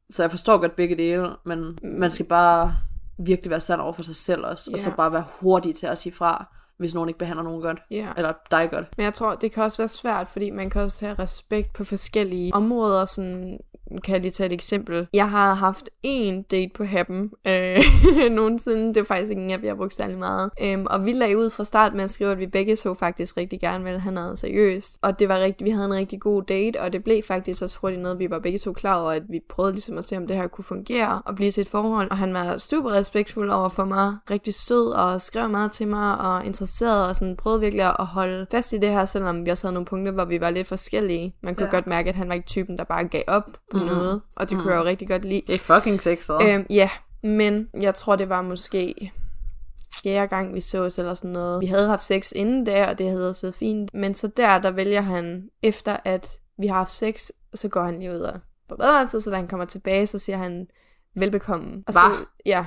Så 0.10 0.24
jeg 0.24 0.32
forstår 0.32 0.58
godt 0.58 0.76
begge 0.76 0.98
dele, 0.98 1.30
men 1.46 1.78
man 1.84 2.12
skal 2.12 2.26
bare 2.26 2.74
virkelig 3.20 3.50
være 3.50 3.60
sand 3.60 3.82
over 3.82 3.94
for 3.94 4.02
sig 4.04 4.16
selv 4.16 4.46
også, 4.46 4.70
og 4.74 4.80
så 4.80 4.90
Ja. 4.90 4.96
bare 4.96 5.12
være 5.12 5.24
hurtig 5.42 5.76
til 5.76 5.86
at 5.88 5.98
sige 5.98 6.14
fra, 6.14 6.54
hvis 6.78 6.94
nogen 6.94 7.10
ikke 7.10 7.18
behandler 7.20 7.44
nogen 7.44 7.62
godt, 7.62 7.80
Ja. 7.92 8.08
eller 8.18 8.34
dig 8.52 8.70
godt. 8.72 8.86
Men 8.98 9.04
jeg 9.04 9.14
tror, 9.14 9.36
det 9.36 9.52
kan 9.52 9.64
også 9.64 9.78
være 9.78 9.90
svært, 9.90 10.28
fordi 10.28 10.50
man 10.50 10.70
kan 10.70 10.82
også 10.82 11.06
have 11.06 11.20
respekt 11.20 11.74
på 11.74 11.84
forskellige 11.84 12.54
områder. 12.54 13.06
Sådan, 13.06 13.60
kan 14.04 14.14
jeg 14.14 14.22
lige 14.22 14.32
tage 14.32 14.48
et 14.48 14.54
eksempel. 14.54 15.08
Jeg 15.14 15.30
har 15.30 15.54
haft 15.54 15.90
en 16.04 16.42
date 16.42 16.72
på 16.76 16.84
Happen 16.84 17.32
øh, 17.48 17.80
nogensinde. 18.32 18.88
Det 18.88 18.98
er 18.98 19.04
faktisk 19.04 19.30
ikke 19.30 19.42
en 19.42 19.52
app, 19.52 19.64
jeg 19.64 19.70
har 19.72 19.76
brugt 19.76 19.94
særlig 19.94 20.18
meget. 20.18 20.50
Øhm, 20.64 20.86
og 20.90 21.06
vi 21.06 21.12
lagde 21.14 21.38
ud 21.38 21.50
fra 21.50 21.64
start 21.64 21.94
med 21.94 22.04
at 22.04 22.10
skrive, 22.10 22.32
at 22.32 22.40
vi 22.40 22.48
begge 22.48 22.76
så 22.76 22.94
faktisk 22.94 23.38
rigtig 23.38 23.60
gerne 23.60 23.84
ville 23.84 24.00
have 24.00 24.14
noget 24.14 24.40
seriøst. 24.40 24.98
Og 25.02 25.20
det 25.20 25.30
var 25.30 25.40
rigtig, 25.40 25.66
vi 25.66 25.72
havde 25.72 25.86
en 25.86 25.94
rigtig 25.94 26.20
god 26.20 26.44
date, 26.44 26.82
og 26.82 26.94
det 26.94 27.04
blev 27.04 27.24
faktisk 27.24 27.64
også 27.64 27.78
hurtigt 27.82 28.02
noget, 28.02 28.20
vi 28.20 28.30
var 28.30 28.40
begge 28.40 28.58
to 28.60 28.74
klar 28.74 29.02
over, 29.02 29.12
at 29.12 29.24
vi 29.30 29.40
prøvede 29.50 29.74
ligesom 29.74 29.98
at 29.98 30.06
se, 30.06 30.18
om 30.18 30.28
det 30.28 30.36
her 30.36 30.48
kunne 30.48 30.66
fungere 30.66 31.22
og 31.26 31.36
blive 31.36 31.52
til 31.52 31.62
et 31.62 31.68
forhold. 31.70 32.12
Og 32.12 32.18
han 32.18 32.34
var 32.34 32.58
super 32.58 32.92
respektfuld 32.92 33.50
over 33.50 33.70
for 33.70 33.86
mig, 33.86 34.16
rigtig 34.32 34.54
sød 34.54 34.92
og 34.92 35.22
skrev 35.22 35.50
meget 35.50 35.72
til 35.72 35.88
mig 35.88 36.18
og 36.18 36.46
interesseret 36.46 37.08
og 37.10 37.16
sådan 37.16 37.36
prøvede 37.36 37.60
virkelig 37.62 37.86
at 38.00 38.06
holde 38.06 38.46
fast 38.52 38.74
i 38.74 38.78
det 38.78 38.90
her, 38.90 39.06
selvom 39.06 39.46
vi 39.46 39.50
også 39.52 39.68
havde 39.68 39.74
nogle 39.74 39.86
punkter, 39.86 40.12
hvor 40.14 40.26
vi 40.26 40.42
var 40.42 40.50
lidt 40.50 40.68
forskellige. 40.68 41.36
Man 41.44 41.56
kunne 41.56 41.66
Ja. 41.66 41.72
godt 41.72 41.88
mærke, 41.88 42.10
at 42.10 42.16
han 42.16 42.28
var 42.28 42.34
ikke 42.36 42.48
typen, 42.48 42.78
der 42.78 42.84
bare 42.84 43.04
gav 43.08 43.22
op 43.28 43.44
på 43.72 43.77
mm. 43.80 43.86
noget, 43.86 44.22
og 44.36 44.50
det 44.50 44.58
kunne 44.58 44.74
jeg 44.74 44.80
jo 44.80 44.86
rigtig 44.86 45.08
godt 45.08 45.26
lide. 45.26 45.42
Det 45.48 45.56
er 45.56 45.60
fucking 45.60 46.02
sexet. 46.02 46.38
Øhm, 46.42 46.66
ja, 46.70 46.90
men 47.24 47.70
jeg 47.82 47.96
tror, 47.96 48.16
det 48.16 48.30
var 48.30 48.42
måske 48.42 49.12
fjerde 50.04 50.28
gang, 50.28 50.54
vi 50.54 50.62
sås 50.62 51.00
eller 51.00 51.14
sådan 51.14 51.32
noget. 51.32 51.62
Vi 51.62 51.66
havde 51.66 51.88
haft 51.88 52.04
sex 52.04 52.32
inden 52.36 52.66
der, 52.66 52.88
og 52.88 52.98
det 52.98 53.10
havde 53.10 53.30
også 53.30 53.42
været 53.42 53.56
fint. 53.56 53.94
Men 53.94 54.16
så 54.16 54.28
der, 54.38 54.60
der 54.60 54.72
vælger 54.72 55.02
han, 55.02 55.50
efter 55.64 55.98
at 56.06 56.40
vi 56.58 56.68
har 56.68 56.76
haft 56.76 56.92
sex, 56.92 57.28
så 57.54 57.68
går 57.68 57.84
han 57.84 58.00
lige 58.00 58.12
ud 58.12 58.20
og 58.20 58.40
på 58.70 58.76
badeværelset, 58.76 59.24
så 59.24 59.30
da 59.30 59.36
han 59.36 59.48
kommer 59.48 59.66
tilbage, 59.66 60.08
så 60.08 60.20
siger 60.20 60.38
han, 60.38 60.68
velbekomme. 61.16 61.84
Og 61.88 61.94
så, 61.94 62.00
Hva? 62.00 62.26
ja. 62.46 62.66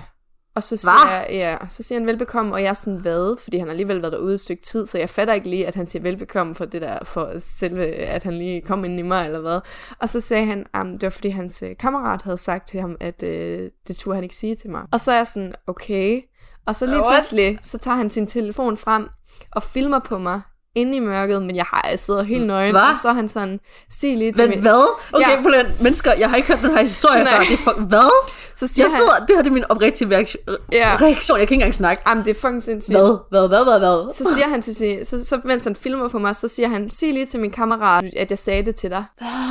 Og 0.55 0.63
så 0.63 0.75
Hva? 0.75 1.09
siger, 1.09 1.17
jeg, 1.21 1.59
ja, 1.61 1.69
så 1.69 1.83
siger 1.83 1.99
han 1.99 2.07
velbekomme, 2.07 2.53
og 2.55 2.63
jeg 2.63 2.69
er 2.69 2.75
sådan, 2.75 3.01
hvad? 3.01 3.37
Fordi 3.43 3.59
han 3.59 3.67
har 3.67 3.71
alligevel 3.71 4.03
været 4.03 4.13
derude 4.13 4.35
et 4.35 4.41
stykke 4.41 4.63
tid, 4.63 4.87
så 4.87 4.99
jeg 4.99 5.11
fatter 5.11 5.35
ikke 5.35 5.51
lige, 5.51 5.67
at 5.67 5.75
han 5.75 5.87
siger 5.87 6.03
velbekomme 6.03 6.55
for 6.55 6.65
det 6.65 6.83
der, 6.83 7.05
for 7.05 7.33
selve, 7.39 7.87
at 7.87 8.23
han 8.23 8.39
lige 8.39 8.61
kom 8.61 8.85
ind 8.85 8.99
i 8.99 9.03
mig, 9.03 9.27
eller 9.27 9.41
hvad. 9.41 9.61
Og 9.99 10.09
så 10.09 10.21
sagde 10.21 10.47
han, 10.47 10.67
at 10.75 10.87
det 10.87 11.03
var 11.03 11.11
fordi 11.11 11.29
hans 11.29 11.63
øh, 11.63 11.77
kammerat 11.79 12.23
havde 12.23 12.39
sagt 12.39 12.69
til 12.69 12.81
ham, 12.81 12.97
at 13.01 13.23
øh, 13.23 13.71
det 13.89 13.97
turde 13.97 14.15
han 14.15 14.25
ikke 14.25 14.37
sige 14.37 14.55
til 14.55 14.71
mig. 14.71 14.83
Og 14.93 15.01
så 15.01 15.13
er 15.13 15.17
jeg 15.17 15.27
sådan, 15.27 15.55
okay. 15.67 16.23
Og 16.67 16.77
så 16.77 16.87
lige 16.87 17.01
What? 17.01 17.13
pludselig, 17.13 17.59
så 17.63 17.79
tager 17.79 17.97
han 17.97 18.11
sin 18.11 18.27
telefon 18.27 18.77
frem 18.77 19.09
og 19.53 19.63
filmer 19.63 19.99
på 19.99 20.19
mig 20.19 20.41
inde 20.75 20.97
i 20.97 21.01
mørket, 21.01 21.43
men 21.43 21.57
jeg 21.57 21.65
har 21.65 21.87
jeg 21.91 21.99
sidder 22.01 22.23
helt 22.23 22.47
nøgen, 22.47 22.71
Hva? 22.71 22.81
og 22.81 22.97
så 23.03 23.09
er 23.09 23.13
han 23.13 23.29
sådan, 23.29 23.61
sig 23.91 24.17
lige 24.17 24.33
til 24.33 24.49
Men 24.49 24.51
mig. 24.51 24.61
hvad? 24.61 24.97
Okay, 25.13 25.27
Ja. 25.29 25.31
ja. 25.37 25.43
Polen, 25.43 25.67
mennesker, 25.81 26.13
jeg 26.13 26.29
har 26.31 26.37
ikke 26.37 26.49
hørt 26.49 26.63
den 26.63 26.71
her 26.71 26.83
historie 26.83 27.25
Nej. 27.25 27.33
før. 27.33 27.39
Det 27.45 27.53
er 27.53 27.57
for, 27.65 27.73
hvad? 27.81 28.27
Så 28.57 28.67
siger 28.67 28.85
Jeg 28.85 28.91
sidder, 28.91 29.27
det 29.27 29.37
her 29.37 29.43
det 29.43 29.49
er 29.51 29.55
min 29.55 29.65
oprigtige 29.69 30.11
reaktion. 30.17 30.43
Ja. 30.73 30.97
reaktion. 31.01 31.39
Jeg 31.39 31.49
kan 31.49 31.55
ikke 31.55 31.63
engang 31.63 31.75
snakke. 31.75 32.03
han, 32.07 32.13
jamen 32.17 32.25
det 32.25 32.37
er 32.37 32.41
fucking 32.41 32.63
sindssygt. 32.63 32.99
Hvad? 32.99 33.19
Hvad? 33.31 33.49
Hvad? 33.49 33.65
Hvad? 33.65 33.79
Hvad? 33.79 34.15
Så 34.15 34.35
siger 34.35 34.49
han 34.49 34.63
til 34.63 34.75
sin, 34.75 35.05
så, 35.05 35.25
så 35.25 35.41
mens 35.45 35.65
han 35.65 35.77
filmer 35.77 36.09
på 36.09 36.19
mig, 36.19 36.37
så 36.37 36.49
siger 36.49 36.69
han, 36.69 36.91
sig 36.91 37.13
lige 37.13 37.27
til 37.27 37.41
min 37.41 37.51
kammerat, 37.51 38.05
at 38.17 38.31
jeg 38.31 38.39
sagde 38.39 38.63
det 38.63 38.77
til 38.77 38.91
dig. 38.91 39.05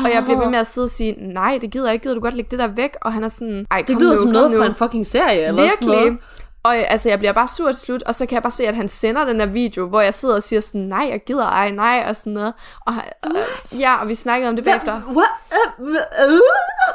Og 0.06 0.12
jeg 0.14 0.24
bliver 0.24 0.40
ved 0.40 0.50
med 0.50 0.60
at 0.60 0.68
sidde 0.68 0.86
og 0.86 0.92
sige, 0.92 1.16
nej, 1.34 1.58
det 1.62 1.72
gider 1.72 1.86
jeg 1.86 1.94
ikke, 1.94 2.04
gider 2.04 2.16
du 2.16 2.22
godt 2.22 2.36
lægge 2.36 2.52
det 2.52 2.60
der 2.60 2.68
væk? 2.68 2.90
Og 3.02 3.14
han 3.14 3.24
er 3.24 3.30
sådan, 3.30 3.66
ej, 3.72 3.78
Det 3.78 3.88
kom 3.88 4.02
lyder 4.02 4.12
nu, 4.16 4.18
som 4.22 4.30
noget 4.30 4.52
nu. 4.52 4.58
fra 4.58 4.66
en 4.66 4.76
fucking 4.76 5.06
serie. 5.06 5.48
Eller 5.48 5.64
sådan 5.82 5.88
noget. 5.88 6.18
Og 6.64 6.78
øh, 6.78 6.84
altså, 6.88 7.10
jeg 7.10 7.20
bliver 7.20 7.34
bare 7.34 7.48
sur 7.48 7.72
til 7.72 7.82
slut, 7.82 8.04
og 8.04 8.16
så 8.16 8.26
kan 8.26 8.36
jeg 8.36 8.44
bare 8.44 8.52
se, 8.52 8.68
at 8.68 8.76
han 8.76 8.88
sender 8.90 9.26
den 9.26 9.40
her 9.40 9.48
video, 9.48 9.88
hvor 9.88 10.02
jeg 10.02 10.14
sidder 10.14 10.36
og 10.36 10.44
siger 10.44 10.60
sådan, 10.60 10.82
nej, 10.82 11.08
jeg 11.10 11.24
gider 11.26 11.46
ej, 11.46 11.72
nej, 11.72 12.04
og 12.10 12.16
sådan 12.16 12.34
noget. 12.34 12.54
Og, 12.86 12.94
han- 12.94 13.04
øh, 13.26 13.80
ja, 13.82 13.96
og 14.02 14.10
vi 14.10 14.16
snakkede 14.16 14.50
om 14.50 14.56
det 14.56 14.66
bagefter. 14.66 15.02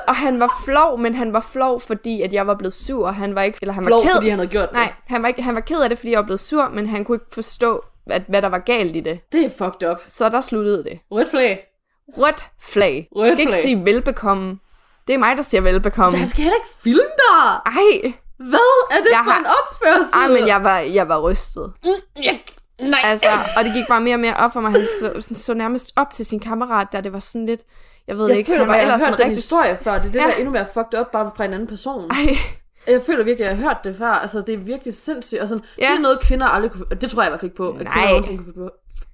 Og 0.09 0.17
han 0.17 0.41
var 0.41 0.51
flov, 0.65 0.99
men 0.99 1.15
han 1.15 1.33
var 1.33 1.41
flov, 1.41 1.81
fordi 1.81 2.23
at 2.23 2.33
jeg 2.33 2.47
var 2.47 2.55
blevet 2.55 2.73
sur, 2.73 3.07
og 3.07 3.15
han 3.15 3.35
var 3.35 3.43
ikke, 3.43 3.59
eller 3.63 3.73
han 3.73 3.85
Flov, 3.85 3.99
var 3.99 4.05
ked. 4.05 4.15
fordi 4.17 4.29
han 4.29 4.39
havde 4.39 4.51
gjort 4.51 4.69
det. 4.69 4.73
Nej, 4.73 4.93
han 5.07 5.23
var, 5.23 5.29
ikke, 5.29 5.43
han 5.43 5.55
var 5.55 5.61
ked 5.61 5.81
af 5.83 5.89
det, 5.89 5.99
fordi 5.99 6.11
jeg 6.11 6.19
var 6.19 6.25
blevet 6.25 6.41
sur, 6.41 6.69
men 6.69 6.87
han 6.89 7.05
kunne 7.05 7.17
ikke 7.17 7.27
forstå, 7.33 7.85
at, 8.11 8.23
hvad 8.29 8.43
der 8.43 8.49
var 8.49 8.59
galt 8.59 8.97
i 8.97 9.01
det. 9.01 9.21
Det 9.33 9.45
er 9.45 9.49
fucked 9.59 9.91
up. 9.91 9.99
Så 10.07 10.29
der 10.29 10.41
sluttede 10.41 10.85
det. 10.85 10.99
Red 11.13 11.27
flag. 11.31 11.61
Rødt 12.19 12.45
flag. 12.61 13.09
Rødt 13.17 13.29
skal 13.29 13.41
ikke 13.41 13.53
flag. 13.53 13.63
sige 13.63 13.85
velbekomme. 13.85 14.59
Det 15.07 15.15
er 15.15 15.19
mig, 15.19 15.37
der 15.37 15.43
siger 15.43 15.61
velbekomme. 15.61 16.19
Han 16.19 16.29
skal 16.29 16.43
heller 16.43 16.57
ikke 16.57 16.69
filme 16.83 17.01
dig. 17.03 17.61
Ej, 17.67 18.13
Hvad 18.39 18.59
er 18.91 18.97
det 19.03 19.11
Jeg 19.11 19.21
for 19.25 19.31
har- 19.33 19.39
en 19.41 19.47
opførsel? 19.47 20.15
ej, 20.15 20.29
men 20.41 20.49
jeg 20.49 20.65
var, 20.65 20.79
jeg 20.79 21.09
var 21.09 21.21
rystet. 21.21 21.73
Jeg... 22.25 22.41
Nej. 22.81 23.01
Altså, 23.05 23.29
og 23.59 23.65
det 23.65 23.73
gik 23.75 23.85
bare 23.89 24.01
mere 24.01 24.15
og 24.15 24.21
mere 24.21 24.37
op 24.37 24.53
for 24.53 24.61
mig. 24.61 24.71
Han 24.73 24.87
så, 25.01 25.13
sådan, 25.21 25.37
så 25.37 25.55
nærmest 25.55 25.93
op 25.97 26.11
til 26.13 26.27
sin 26.27 26.41
kammerat, 26.41 26.89
der 26.93 27.01
det 27.01 27.13
var 27.13 27.19
sådan 27.19 27.47
lidt, 27.47 27.61
jeg 28.09 28.19
ved 28.19 28.29
jeg 28.29 28.39
ikke, 28.39 28.49
føler 28.49 28.59
han 28.61 28.69
var 28.69 28.75
jeg 28.75 28.83
har 28.83 28.87
ellers 28.95 29.01
hørt 29.09 29.13
sådan 29.19 29.27
den 29.27 29.35
historie 29.35 29.77
før. 29.77 29.93
Det 29.99 29.99
er 30.09 30.13
det, 30.13 30.15
Ja. 30.15 30.21
der 30.25 30.29
er 30.33 30.35
endnu 30.37 30.51
mere 30.53 30.67
fucked 30.75 31.01
up, 31.01 31.07
bare 31.13 31.31
fra 31.37 31.45
en 31.45 31.53
anden 31.53 31.69
person. 31.69 32.11
Ej, 32.11 32.37
Jeg 32.87 33.03
føler 33.07 33.25
virkelig, 33.25 33.47
at 33.47 33.51
jeg 33.51 33.59
har 33.59 33.65
hørt 33.69 33.79
det 33.85 33.97
før. 33.97 34.07
Altså, 34.11 34.41
det 34.41 34.55
er 34.55 34.59
virkelig 34.59 34.95
sindssygt. 34.95 35.41
Og 35.41 35.49
sådan, 35.49 35.65
Ja. 35.79 35.87
Det 35.91 35.97
er 35.97 36.01
noget, 36.01 36.21
kvinder 36.21 36.47
aldrig 36.47 36.71
kunne... 36.71 36.85
Det 37.01 37.11
tror 37.11 37.23
jeg 37.23 37.29
i 37.29 37.31
hvert 37.31 37.41
fald 37.41 37.47
ikke 37.51 37.57
på. 37.57 37.71
At 37.71 37.75
Nej. 37.85 37.93
kvinder 37.93 38.09
nogensinde 38.09 38.39
kunne 38.39 38.45
finde 38.55 38.69
på, 38.69 38.71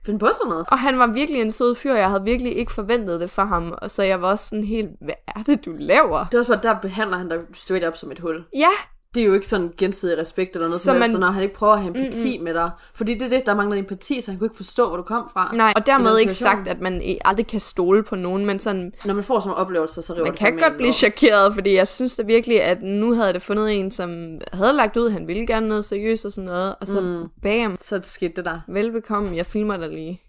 finde 0.07 0.19
på 0.19 0.29
sådan 0.33 0.51
noget. 0.51 0.67
og 0.69 0.79
han 0.79 0.99
var 0.99 1.07
virkelig 1.07 1.41
en 1.41 1.53
sød 1.53 1.75
fyr, 1.75 1.95
jeg 1.95 2.09
havde 2.09 2.23
virkelig 2.25 2.57
ikke 2.57 2.73
forventet 2.73 3.21
det 3.21 3.31
for 3.31 3.45
ham, 3.45 3.75
og 3.83 3.91
så 3.91 4.03
jeg 4.03 4.23
var 4.23 4.29
også 4.31 4.47
sådan 4.49 4.65
helt, 4.65 4.89
hvad 5.01 5.15
er 5.37 5.43
det, 5.43 5.65
du 5.65 5.73
laver? 5.79 6.25
Det 6.25 6.35
er 6.35 6.39
også 6.39 6.53
bare, 6.53 6.63
der 6.63 6.81
behandler 6.81 7.17
han 7.19 7.29
dig 7.29 7.39
straight 7.55 7.87
up 7.89 7.97
som 7.97 8.11
et 8.13 8.19
hul. 8.19 8.45
Ja, 8.55 8.69
Det 9.15 9.21
er 9.23 9.27
jo 9.27 9.35
ikke 9.35 9.47
sådan 9.47 9.73
gensidig 9.79 10.19
respekt 10.19 10.57
eller 10.57 10.67
noget 10.69 10.81
Så 10.81 10.93
man- 10.93 11.01
man... 11.01 11.11
når 11.21 11.27
han 11.31 11.43
ikke 11.43 11.55
prøver 11.55 11.73
at 11.73 11.81
have 11.81 11.97
empati 11.99 12.39
mm-mm. 12.39 12.45
med 12.45 12.55
dig. 12.55 12.71
Fordi 12.95 13.15
det 13.15 13.23
er 13.23 13.29
det, 13.29 13.43
der 13.47 13.55
mangler 13.55 13.77
empati, 13.79 14.21
så 14.21 14.31
han 14.31 14.39
kunne 14.39 14.47
ikke 14.47 14.57
forstå, 14.57 14.89
hvor 14.89 14.97
du 14.97 15.03
kom 15.03 15.31
fra. 15.33 15.51
nej, 15.55 15.73
og 15.77 15.87
dermed 15.87 16.19
ikke 16.19 16.33
sagt, 16.33 16.69
at 16.69 16.81
man 16.81 17.03
aldrig 17.25 17.47
kan 17.47 17.61
stole 17.61 18.03
på 18.03 18.17
nogen, 18.17 18.47
men 18.47 18.61
sådan, 18.61 18.93
Når 19.05 19.15
man 19.15 19.25
får 19.25 19.41
sådan 19.41 19.49
nogle 19.49 19.61
oplevelser, 19.61 20.03
så 20.03 20.13
river 20.15 20.25
man 20.25 20.33
det 20.33 20.39
kan 20.39 20.59
godt 20.59 20.73
en 20.73 20.77
blive 20.77 20.93
chokeret, 20.93 21.55
fordi 21.55 21.75
jeg 21.75 21.89
synes 21.89 22.17
da 22.17 22.23
virkelig, 22.23 22.63
at 22.63 22.83
nu 22.83 23.15
havde 23.15 23.33
det 23.33 23.43
fundet 23.43 23.79
en, 23.79 23.91
som 23.91 24.39
havde 24.53 24.73
lagt 24.73 24.97
ud, 24.97 25.11
han 25.11 25.27
ville 25.27 25.47
gerne 25.47 25.69
noget 25.69 25.85
seriøst 25.85 26.25
og 26.25 26.33
sådan 26.33 26.47
noget, 26.47 26.75
og 26.81 26.87
så 26.89 27.01
mm. 27.01 27.29
bam, 27.43 27.77
Så 27.81 28.01
skete 28.03 28.33
det 28.37 28.45
der. 28.45 28.61
velbekomme, 28.69 29.37
jeg 29.37 29.47
filmer 29.47 29.77
dig 29.77 29.89
lige. 29.89 30.21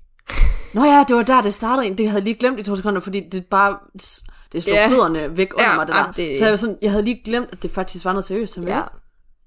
Nå 0.73 0.83
ja, 0.83 1.05
det 1.07 1.15
var 1.15 1.23
der, 1.23 1.41
det 1.41 1.53
startede. 1.53 1.89
Det 1.97 2.07
havde 2.09 2.19
jeg 2.19 2.23
lige 2.23 2.35
glemt 2.39 2.59
i 2.59 2.63
to 2.63 2.75
sekunder, 2.75 2.99
fordi 2.99 3.29
det 3.31 3.45
bare... 3.45 3.77
Det 4.51 4.63
slog 4.63 4.73
Ja. 4.75 4.81
yeah. 4.81 4.91
fødderne 4.91 5.37
væk 5.37 5.53
under 5.53 5.69
Ja, 5.69 5.75
mig, 5.75 5.87
det 5.87 5.95
der. 5.95 6.11
det- 6.11 6.37
Så 6.37 6.43
jeg, 6.45 6.51
var 6.51 6.55
sådan, 6.57 6.77
jeg 6.81 6.91
havde 6.91 7.03
lige 7.05 7.21
glemt, 7.25 7.49
at 7.51 7.63
det 7.63 7.71
faktisk 7.71 8.05
var 8.05 8.11
noget 8.11 8.25
seriøst, 8.25 8.55
han 8.55 8.63
ville. 8.65 8.77
Ja, 8.77 8.83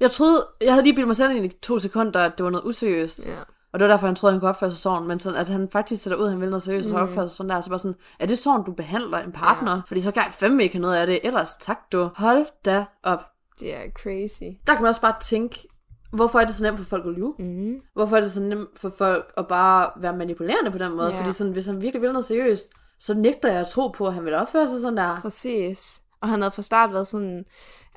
Jeg 0.01 0.11
troede, 0.11 0.47
jeg 0.61 0.73
havde 0.73 0.85
lige 0.85 0.95
bildet 0.95 1.07
mig 1.07 1.17
selv 1.17 1.37
ind 1.37 1.45
i 1.47 1.49
to 1.63 1.79
sekunder, 1.79 2.21
at 2.21 2.33
det 2.39 2.45
var 2.45 2.51
noget 2.51 2.65
useriøst. 2.67 3.27
ja. 3.27 3.33
Og 3.73 3.81
det 3.81 3.89
var 3.89 3.93
derfor, 3.95 4.07
han 4.07 4.17
troede, 4.17 4.33
han 4.33 4.41
kunne 4.41 4.49
opføre 4.49 4.71
sig 4.71 4.81
sådan, 4.81 5.09
men 5.09 5.19
sådan, 5.19 5.39
at 5.39 5.49
han 5.49 5.69
faktisk 5.73 6.03
sætter 6.03 6.17
ud, 6.19 6.25
at 6.25 6.31
han 6.31 6.41
vil 6.41 6.49
noget 6.49 6.63
seriøst, 6.63 6.91
Mm. 6.91 6.95
og 6.97 7.03
opfører 7.03 7.27
sig 7.27 7.37
sådan 7.37 7.51
der, 7.51 7.61
så 7.61 7.69
bare 7.71 7.79
sådan, 7.79 7.97
er 8.21 8.27
det 8.27 8.39
sådan, 8.39 8.65
du 8.65 8.73
behandler 8.73 9.19
en 9.19 9.33
partner? 9.33 9.73
Ja. 9.75 9.81
Fordi 9.87 10.01
så 10.01 10.13
kan 10.13 10.23
jeg 10.23 10.33
fandme 10.33 10.63
ikke 10.63 10.75
have 10.75 10.83
noget 10.83 10.97
af 10.97 11.07
det, 11.07 11.19
ellers 11.25 11.57
tak 11.57 11.79
du. 11.93 12.11
Hold 12.17 12.47
da 12.65 12.85
op. 13.03 13.25
Det 13.61 13.75
er 13.75 13.81
crazy. 14.03 14.43
Der 14.67 14.73
kan 14.75 14.83
man 14.83 14.89
også 14.89 15.01
bare 15.01 15.15
tænke, 15.23 15.69
hvorfor 16.13 16.39
er 16.41 16.45
det 16.45 16.55
så 16.55 16.63
nemt 16.65 16.79
for 16.79 16.85
folk 16.85 17.07
at 17.07 17.13
lyve? 17.13 17.35
Mm. 17.39 17.75
Hvorfor 17.95 18.17
er 18.17 18.21
det 18.21 18.31
så 18.31 18.43
nemt 18.43 18.79
for 18.79 18.93
folk 18.99 19.33
at 19.37 19.49
bare 19.49 19.91
være 20.03 20.17
manipulerende 20.17 20.71
på 20.71 20.79
den 20.79 20.93
måde? 20.97 21.09
Ja. 21.15 21.21
Fordi 21.21 21.33
sådan, 21.33 21.53
hvis 21.53 21.67
han 21.67 21.81
virkelig 21.83 22.03
vil 22.03 22.13
noget 22.13 22.25
seriøst, 22.25 22.69
så 22.99 23.15
nægter 23.15 23.51
jeg 23.51 23.61
at 23.61 23.67
tro 23.67 23.89
på, 23.89 24.07
at 24.07 24.15
han 24.15 24.25
vil 24.25 24.35
opføre 24.35 24.69
sig 24.69 24.81
sådan 24.81 24.97
der. 24.97 25.21
Præcis. 25.21 26.03
Og 26.21 26.29
han 26.29 26.41
havde 26.41 26.53
fra 26.53 26.63
start 26.63 26.93
været 26.93 27.07
sådan, 27.07 27.45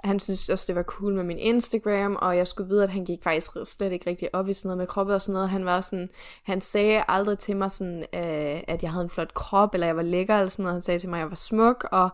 han 0.04 0.20
synes 0.20 0.50
også, 0.50 0.66
det 0.68 0.76
var 0.76 0.84
cool 0.84 1.14
med 1.14 1.24
min 1.24 1.38
Instagram, 1.38 2.18
og 2.22 2.38
jeg 2.38 2.48
skulle 2.48 2.70
vide, 2.70 2.84
at 2.84 2.90
han 2.90 3.06
gik 3.06 3.24
faktisk 3.24 3.52
slet 3.66 3.92
ikke 3.92 4.10
rigtig 4.10 4.36
op 4.36 4.50
i 4.50 4.54
sådan 4.54 4.68
noget 4.68 4.78
med 4.78 4.88
kroppe 4.88 5.16
og 5.16 5.22
sådan 5.22 5.34
noget. 5.34 5.50
Han 5.50 5.66
var 5.66 5.82
sådan, 5.82 6.10
han 6.44 6.62
sagde 6.62 7.04
aldrig 7.08 7.40
til 7.40 7.58
mig 7.58 7.72
sådan, 7.72 8.00
øh, 8.00 8.62
at 8.68 8.84
jeg 8.84 8.92
havde 8.92 9.04
en 9.04 9.10
flot 9.10 9.34
krop, 9.34 9.74
eller 9.74 9.88
jeg 9.88 9.96
var 9.96 10.02
lækker, 10.02 10.36
eller 10.36 10.50
sådan 10.50 10.64
noget. 10.64 10.76
Han 10.76 10.82
sagde 10.82 11.00
til 11.00 11.10
mig, 11.10 11.18
at 11.18 11.22
jeg 11.22 11.30
var 11.30 11.36
smuk, 11.36 11.88
og 11.92 12.10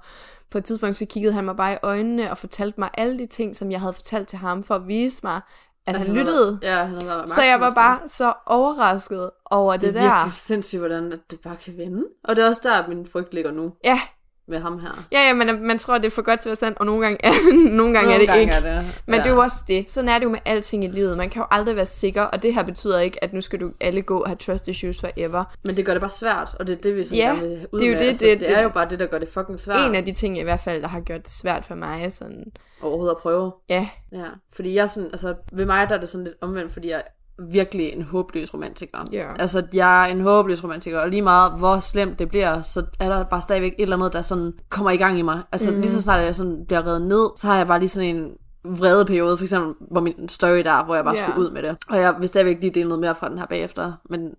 på 0.50 0.58
et 0.58 0.66
tidspunkt 0.66 0.96
så 0.96 1.06
kiggede 1.06 1.34
han 1.34 1.46
mig 1.46 1.56
bare 1.56 1.74
i 1.74 1.78
øjnene 1.84 2.32
og 2.32 2.38
fortalte 2.38 2.80
mig 2.80 2.90
alle 2.98 3.20
de 3.20 3.26
ting, 3.26 3.56
som 3.56 3.72
jeg 3.72 3.80
havde 3.80 3.94
fortalt 3.94 4.28
til 4.28 4.38
ham, 4.38 4.64
for 4.64 4.76
at 4.76 4.88
vise 4.88 5.20
mig, 5.24 5.42
at 5.86 5.96
han 5.98 6.08
var- 6.08 6.14
lyttede. 6.14 6.60
Ja, 6.62 6.76
han 6.84 6.96
har 6.96 7.04
været 7.06 7.30
Så 7.30 7.42
jeg 7.44 7.60
var 7.60 7.74
bare 7.74 8.00
så 8.08 8.34
overrasket 8.46 9.30
over 9.46 9.74
det, 9.74 9.82
det 9.82 9.90
er 9.90 9.94
der. 9.94 10.16
virkelig 10.16 10.34
sindssygt, 10.34 10.80
hvordan 10.80 11.14
at 11.14 11.20
det 11.32 11.40
bare 11.40 11.56
kan 11.56 11.78
vende. 11.78 12.06
Og 12.24 12.36
det 12.36 12.44
er 12.44 12.48
også 12.48 12.62
der, 12.64 12.88
min 12.88 13.06
frygt 13.06 13.34
ligger 13.34 13.52
nu 13.52 13.74
Ja, 13.84 14.00
med 14.48 14.60
ham 14.60 14.80
her. 14.80 15.06
ja, 15.12 15.28
ja, 15.28 15.34
men 15.34 15.68
man 15.68 15.80
tror, 15.80 15.98
det 15.98 16.06
er 16.06 16.10
for 16.12 16.22
godt 16.22 16.40
til 16.40 16.50
at 16.50 16.52
være 16.52 16.56
sandt, 16.56 16.78
og 16.80 16.86
nogle 16.86 17.02
gange 17.02 17.18
er, 17.26 17.34
nogle 17.78 17.94
gange 17.94 18.14
er 18.14 18.18
det 18.18 18.28
Nogle 18.28 18.42
ikke. 18.42 18.54
gange 18.54 18.70
Er 18.70 18.82
det. 18.82 19.02
Men 19.06 19.16
ja. 19.16 19.22
det 19.24 19.30
er 19.30 19.34
jo 19.34 19.42
også 19.42 19.58
det. 19.68 19.92
Sådan 19.92 20.10
er 20.10 20.18
det 20.18 20.24
jo 20.26 20.30
med 20.30 20.40
alting 20.46 20.84
i 20.84 20.88
livet. 20.88 21.18
Man 21.18 21.30
kan 21.30 21.40
jo 21.42 21.46
aldrig 21.52 21.76
være 21.76 21.86
sikker, 21.86 22.22
og 22.22 22.44
det 22.44 22.54
her 22.54 22.64
betyder 22.64 23.00
ikke, 23.00 23.24
at 23.24 23.34
nu 23.34 23.42
skal 23.42 23.60
du 23.62 23.72
alle 23.82 24.02
gå 24.02 24.20
og 24.20 24.28
have 24.30 24.38
trust 24.38 24.68
issues 24.68 25.00
forever. 25.02 25.44
Men 25.66 25.78
det 25.78 25.86
gør 25.86 25.94
det 25.94 26.02
bare 26.02 26.10
svært, 26.10 26.56
og 26.60 26.68
det 26.68 26.78
er 26.78 26.82
det, 26.82 26.96
vi 26.96 27.04
sådan 27.04 27.18
Ja, 27.18 27.28
gerne 27.28 27.42
vil 27.42 27.68
ud 27.72 27.80
det 27.80 27.86
er 27.86 27.90
jo 27.90 27.94
med. 27.96 28.00
det, 28.02 28.08
altså, 28.08 28.26
det- 28.26 28.40
det, 28.40 28.48
det- 28.48 28.58
er 28.58 28.62
jo 28.62 28.70
bare 28.70 28.90
det, 28.90 29.00
der 29.00 29.06
gør 29.06 29.20
det 29.20 29.30
fucking 29.30 29.60
svært 29.60 29.86
En 29.90 29.96
af 29.96 30.06
de 30.06 30.12
ting 30.12 30.40
i 30.40 30.44
hvert 30.44 30.60
fald, 30.60 30.82
der 30.82 30.88
har 30.88 31.00
gjort 31.02 31.22
det 31.24 31.32
svært 31.32 31.66
for 31.66 31.76
mig. 31.76 32.14
Sådan, 32.14 32.44
overhovedet 32.82 33.12
at 33.16 33.22
prøve. 33.22 33.52
ja, 33.70 33.88
Ja, 34.12 34.26
fordi 34.56 34.76
jeg 34.76 34.90
sådan, 34.90 35.10
altså 35.12 35.36
ved 35.54 35.66
mig 35.66 35.90
der 35.90 35.96
er 35.96 36.00
det 36.00 36.10
sådan 36.10 36.24
lidt 36.24 36.36
omvendt, 36.42 36.72
fordi 36.74 36.90
jeg 36.90 37.04
virkelig 37.52 37.94
en 37.94 38.02
håbløs 38.02 38.54
romantiker. 38.54 38.98
Ja. 39.12 39.28
Altså 39.40 39.64
jeg 39.74 40.10
er 40.10 40.14
en 40.14 40.22
håbløs 40.22 40.64
romantiker, 40.64 41.00
og 41.00 41.10
lige 41.10 41.22
meget 41.22 41.58
hvor 41.58 41.80
slemt 41.80 42.20
det 42.20 42.30
bliver, 42.30 42.62
så 42.62 42.86
er 43.00 43.10
der 43.10 43.24
bare 43.24 43.42
stadigvæk 43.42 43.74
et 43.78 43.84
eller 43.84 43.96
andet, 43.96 44.14
der 44.14 44.22
sådan 44.22 44.54
kommer 44.70 44.92
i 44.92 44.98
gang 44.98 45.20
i 45.20 45.22
mig. 45.22 45.42
Altså 45.52 45.72
mm. 45.72 45.76
lige 45.82 45.92
så 45.92 46.02
snart 46.02 46.24
jeg 46.24 46.36
sådan 46.36 46.66
bliver 46.68 46.86
reddet 46.86 47.02
ned, 47.02 47.30
så 47.38 47.48
har 47.48 47.58
jeg 47.58 47.68
bare 47.68 47.80
lige 47.80 47.90
sådan 47.90 48.16
en 48.16 48.32
vrede 48.66 49.06
periode, 49.06 49.38
for 49.38 49.44
eksempel, 49.44 49.74
hvor 49.92 50.02
min 50.02 50.30
story 50.30 50.58
der, 50.58 50.86
hvor 50.86 50.96
jeg 50.96 51.04
bare 51.04 51.16
Ja. 51.18 51.24
skulle 51.24 51.40
ud 51.40 51.52
med 51.52 51.64
det. 51.64 51.78
Og 51.90 51.98
jeg 51.98 52.16
vil 52.20 52.30
stadigvæk 52.30 52.58
lige 52.62 52.74
dele 52.74 52.90
noget 52.90 53.02
mere 53.02 53.16
fra 53.16 53.30
den 53.30 53.38
her 53.38 53.46
bagefter, 53.46 53.94
men 54.10 54.34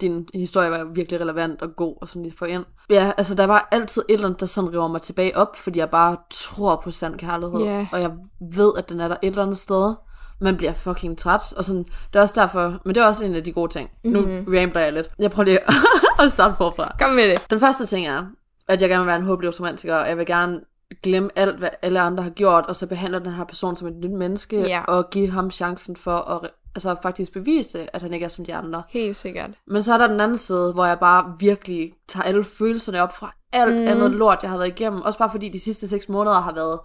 din 0.00 0.28
historie 0.34 0.70
var 0.70 0.84
virkelig 0.94 1.20
relevant 1.20 1.62
og 1.62 1.68
god 1.76 1.96
og 2.00 2.08
sådan 2.08 2.22
lige 2.22 2.36
få 2.38 2.44
ind. 2.44 2.64
Ja, 2.90 3.12
altså 3.16 3.34
der 3.34 3.44
var 3.44 3.68
altid 3.72 4.02
et 4.08 4.14
eller 4.14 4.26
andet, 4.26 4.40
der 4.40 4.46
sådan 4.46 4.72
river 4.72 4.88
mig 4.88 5.00
tilbage 5.00 5.36
op, 5.36 5.56
fordi 5.56 5.78
jeg 5.78 5.90
bare 5.90 6.16
tror 6.30 6.80
på 6.84 6.90
sand 6.90 7.18
kærlighed. 7.18 7.60
Ja. 7.60 7.86
Og 7.92 8.00
jeg 8.00 8.10
ved, 8.56 8.72
at 8.78 8.88
den 8.88 9.00
er 9.00 9.08
der 9.08 9.16
et 9.22 9.28
eller 9.28 9.42
andet 9.42 9.58
sted. 9.58 9.94
Man 10.40 10.56
bliver 10.56 10.72
fucking 10.72 11.18
træt, 11.18 11.52
og 11.56 11.64
sådan, 11.64 11.82
det 11.82 12.16
er 12.18 12.20
også 12.20 12.40
derfor, 12.40 12.80
men 12.84 12.94
det 12.94 13.00
er 13.00 13.06
også 13.06 13.24
en 13.24 13.34
af 13.34 13.44
de 13.44 13.52
gode 13.52 13.72
ting. 13.72 13.90
Mm-hmm. 14.04 14.22
Nu 14.22 14.58
rambler 14.60 14.80
jeg 14.80 14.92
lidt. 14.92 15.08
Jeg 15.18 15.30
prøver 15.30 15.44
lige 15.44 15.58
at 16.22 16.30
starte 16.30 16.54
forfra. 16.56 16.96
kom 17.00 17.10
med 17.10 17.28
det. 17.30 17.50
Den 17.50 17.60
første 17.60 17.86
ting 17.86 18.06
er, 18.06 18.24
at 18.68 18.80
jeg 18.82 18.88
gerne 18.88 19.02
vil 19.02 19.06
være 19.06 19.16
en 19.16 19.22
håbløs 19.24 19.60
romantiker, 19.60 19.94
og 19.96 20.08
jeg 20.08 20.18
vil 20.18 20.26
gerne 20.26 20.60
glemme 21.02 21.30
alt, 21.36 21.58
hvad 21.58 21.68
alle 21.82 22.00
andre 22.00 22.22
har 22.22 22.30
gjort, 22.30 22.64
og 22.66 22.76
så 22.76 22.86
behandle 22.86 23.18
den 23.20 23.32
her 23.32 23.44
person 23.44 23.76
som 23.76 23.88
et 23.88 23.94
nyt 23.96 24.10
menneske, 24.10 24.60
Ja. 24.60 24.82
og 24.88 25.10
give 25.10 25.30
ham 25.30 25.50
chancen 25.50 25.96
for 25.96 26.16
at 26.16 26.50
altså, 26.74 26.96
faktisk 27.02 27.32
bevise, 27.32 27.96
at 27.96 28.02
han 28.02 28.14
ikke 28.14 28.24
er 28.24 28.28
som 28.28 28.44
de 28.44 28.54
andre. 28.54 28.82
Helt 28.88 29.16
sikkert. 29.16 29.50
Men 29.66 29.82
så 29.82 29.94
er 29.94 29.98
der 29.98 30.06
den 30.06 30.20
anden 30.20 30.38
side, 30.38 30.72
hvor 30.72 30.84
jeg 30.86 30.98
bare 30.98 31.34
virkelig 31.38 31.92
tager 32.08 32.24
alle 32.24 32.44
følelserne 32.44 33.02
op 33.02 33.16
fra 33.16 33.34
alt 33.52 33.80
mm. 33.80 33.88
andet 33.88 34.10
lort, 34.10 34.38
jeg 34.42 34.50
har 34.50 34.58
været 34.58 34.68
igennem. 34.68 35.02
Også 35.02 35.18
bare 35.18 35.30
fordi 35.30 35.48
de 35.48 35.60
sidste 35.60 35.88
seks 35.88 36.08
måneder 36.08 36.40
har 36.40 36.52
været 36.54 36.80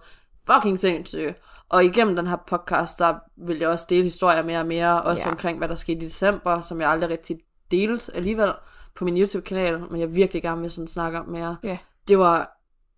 fucking 0.52 0.78
sindssyge. 0.80 1.34
Og 1.70 1.84
igennem 1.84 2.16
den 2.16 2.26
her 2.26 2.36
podcast, 2.46 2.98
der 2.98 3.14
vil 3.46 3.58
jeg 3.58 3.68
også 3.68 3.86
dele 3.90 4.02
historier 4.02 4.42
mere 4.42 4.58
og 4.58 4.66
mere, 4.66 5.02
også 5.02 5.22
Ja. 5.26 5.30
omkring, 5.30 5.58
hvad 5.58 5.68
der 5.68 5.74
skete 5.74 5.98
i 5.98 6.04
december, 6.04 6.60
som 6.60 6.80
jeg 6.80 6.90
aldrig 6.90 7.10
rigtig 7.10 7.38
delte 7.70 8.16
alligevel 8.16 8.52
på 8.96 9.04
min 9.04 9.18
YouTube-kanal, 9.18 9.80
men 9.90 10.00
jeg 10.00 10.14
virkelig 10.14 10.42
gerne 10.42 10.60
vil 10.60 10.70
sådan 10.70 10.86
snakke 10.86 11.18
om 11.18 11.28
mere. 11.28 11.56
Ja. 11.62 11.78
Det 12.08 12.18
var 12.18 12.50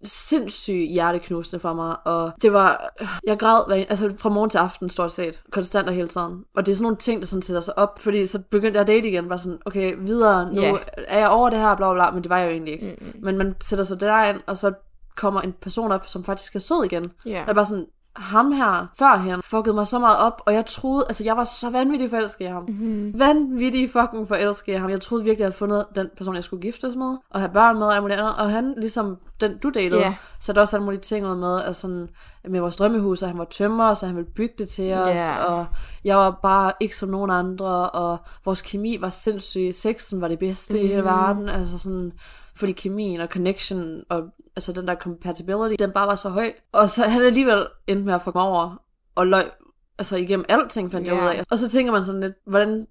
sindssygt 0.04 0.88
hjerteknusende 0.92 1.60
for 1.60 1.72
mig, 1.72 1.96
og 2.06 2.32
det 2.42 2.52
var, 2.52 2.88
jeg 3.26 3.38
græd 3.38 3.66
hver, 3.66 3.76
altså 3.76 4.14
fra 4.18 4.28
morgen 4.28 4.50
til 4.50 4.58
aften 4.58 4.90
stort 4.90 5.12
set, 5.12 5.42
konstant 5.52 5.88
og 5.88 5.94
hele 5.94 6.08
tiden. 6.08 6.44
Og 6.56 6.66
det 6.66 6.72
er 6.72 6.76
sådan 6.76 6.82
nogle 6.82 6.96
ting, 6.96 7.20
der 7.20 7.26
sådan 7.26 7.42
sætter 7.42 7.60
sig 7.60 7.78
op, 7.78 7.98
fordi 7.98 8.26
så 8.26 8.38
begyndte 8.50 8.76
jeg 8.76 8.80
at 8.80 8.86
date 8.86 9.08
igen, 9.08 9.28
var 9.28 9.36
sådan, 9.36 9.58
okay, 9.66 9.94
videre, 9.98 10.52
nu 10.52 10.60
Ja. 10.60 10.74
er 10.96 11.18
jeg 11.18 11.28
over 11.28 11.50
det 11.50 11.58
her, 11.58 11.74
bla 11.76 11.92
bla 11.92 12.10
men 12.10 12.22
det 12.22 12.30
var 12.30 12.38
jeg 12.38 12.46
jo 12.46 12.52
egentlig 12.52 12.72
ikke. 12.74 12.96
Mm-mm. 13.00 13.12
Men 13.24 13.38
man 13.38 13.54
sætter 13.64 13.84
sig 13.84 14.00
derind, 14.00 14.40
og 14.46 14.58
så 14.58 14.72
kommer 15.16 15.40
en 15.40 15.52
person 15.52 15.92
op, 15.92 16.06
som 16.08 16.24
faktisk 16.24 16.54
er 16.54 16.58
sød 16.58 16.84
igen. 16.84 17.12
Ja. 17.26 17.40
Og 17.40 17.46
jeg 17.46 17.54
bare 17.54 17.66
sådan, 17.66 17.86
ham 18.16 18.52
her, 18.52 18.86
førhen, 18.98 19.42
fuckede 19.42 19.74
mig 19.74 19.86
så 19.86 19.98
meget 19.98 20.18
op, 20.18 20.42
og 20.46 20.54
jeg 20.54 20.66
troede, 20.66 21.04
altså 21.08 21.24
jeg 21.24 21.36
var 21.36 21.44
så 21.44 21.70
vanvittig 21.70 22.10
forelsket 22.10 22.44
i 22.44 22.48
ham. 22.48 22.64
Mm-hmm. 22.68 23.12
Vanvittig 23.18 23.90
fucking 23.90 24.28
forelsket 24.28 24.72
i 24.72 24.76
ham. 24.76 24.90
Jeg 24.90 25.00
troede 25.00 25.24
virkelig, 25.24 25.40
jeg 25.40 25.46
havde 25.46 25.56
fundet 25.56 25.86
den 25.94 26.08
person, 26.16 26.34
jeg 26.34 26.44
skulle 26.44 26.62
giftes 26.62 26.96
med, 26.96 27.16
og 27.30 27.40
have 27.40 27.52
børn 27.52 27.78
med, 27.78 27.86
og 27.86 28.02
muligt 28.02 28.20
andet. 28.20 28.34
Og 28.36 28.50
han, 28.50 28.74
ligesom 28.76 29.16
den 29.40 29.58
du 29.58 29.70
datede, 29.70 30.14
så 30.40 30.52
der 30.52 30.60
også 30.60 30.76
alle 30.76 30.84
mulige 30.84 31.00
ting 31.00 31.26
ud 31.26 31.36
med, 31.36 31.62
altså 31.62 31.80
sådan, 31.80 32.08
med 32.48 32.60
vores 32.60 32.76
drømmehus, 32.76 33.22
og 33.22 33.28
han 33.28 33.38
var 33.38 33.44
tømmer, 33.44 33.94
så 33.94 34.06
han 34.06 34.16
ville 34.16 34.30
bygge 34.36 34.54
det 34.58 34.68
til 34.68 34.92
os, 34.94 35.20
Ja. 35.20 35.44
og 35.44 35.66
jeg 36.04 36.16
var 36.16 36.38
bare 36.42 36.72
ikke 36.80 36.96
som 36.96 37.08
nogen 37.08 37.30
andre, 37.30 37.90
og 37.90 38.18
vores 38.44 38.62
kemi 38.62 38.96
var 39.00 39.08
sindssyg, 39.08 39.70
sexen 39.72 40.20
var 40.20 40.28
det 40.28 40.38
bedste 40.38 40.78
mm. 40.78 40.84
i 40.84 40.86
hele 40.86 41.00
Mhm. 41.02 41.10
verden, 41.10 41.48
altså 41.48 41.78
sådan, 41.78 42.12
fordi 42.56 42.72
kemien 42.72 43.20
og 43.20 43.28
connection, 43.28 44.02
og 44.08 44.22
altså 44.56 44.72
den 44.72 44.88
der 44.88 44.94
compatibility, 44.94 45.82
den 45.82 45.90
bare 45.90 46.06
var 46.08 46.14
så 46.14 46.28
høj. 46.28 46.52
Og 46.72 46.88
så 46.88 47.04
han 47.04 47.22
alligevel 47.22 47.66
endte 47.86 48.04
med 48.04 48.14
at 48.14 48.22
få 48.22 48.32
mig 48.34 48.44
over, 48.44 48.76
og 49.14 49.26
løg, 49.26 49.50
altså 49.98 50.16
igennem 50.16 50.44
alting 50.48 50.92
fandt 50.92 51.06
jeg 51.06 51.14
Ja. 51.16 51.24
ud 51.24 51.28
af. 51.28 51.44
Og 51.50 51.58
så 51.58 51.68
tænker 51.68 51.92
man 51.92 52.02
sådan 52.04 52.20
lidt, 52.20 52.34
hvordan 52.46 52.86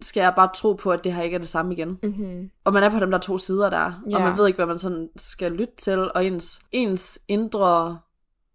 skal 0.00 0.20
jeg 0.20 0.32
bare 0.36 0.48
tro 0.54 0.72
på, 0.72 0.90
at 0.92 1.04
det 1.04 1.12
her 1.12 1.22
ikke 1.22 1.34
er 1.34 1.38
det 1.38 1.48
samme 1.48 1.72
igen? 1.74 1.98
Mm-hmm. 2.02 2.50
Og 2.64 2.72
man 2.72 2.82
er 2.82 2.90
på 2.90 2.98
dem 2.98 3.10
der 3.10 3.18
to 3.18 3.38
sider 3.38 3.70
der, 3.70 3.92
Ja. 4.10 4.16
og 4.16 4.22
man 4.22 4.38
ved 4.38 4.46
ikke, 4.46 4.56
hvad 4.56 4.66
man 4.66 4.78
sådan 4.78 5.08
skal 5.16 5.52
lytte 5.52 5.74
til, 5.78 6.12
og 6.12 6.24
ens, 6.24 6.60
ens 6.72 7.18
indre 7.28 7.98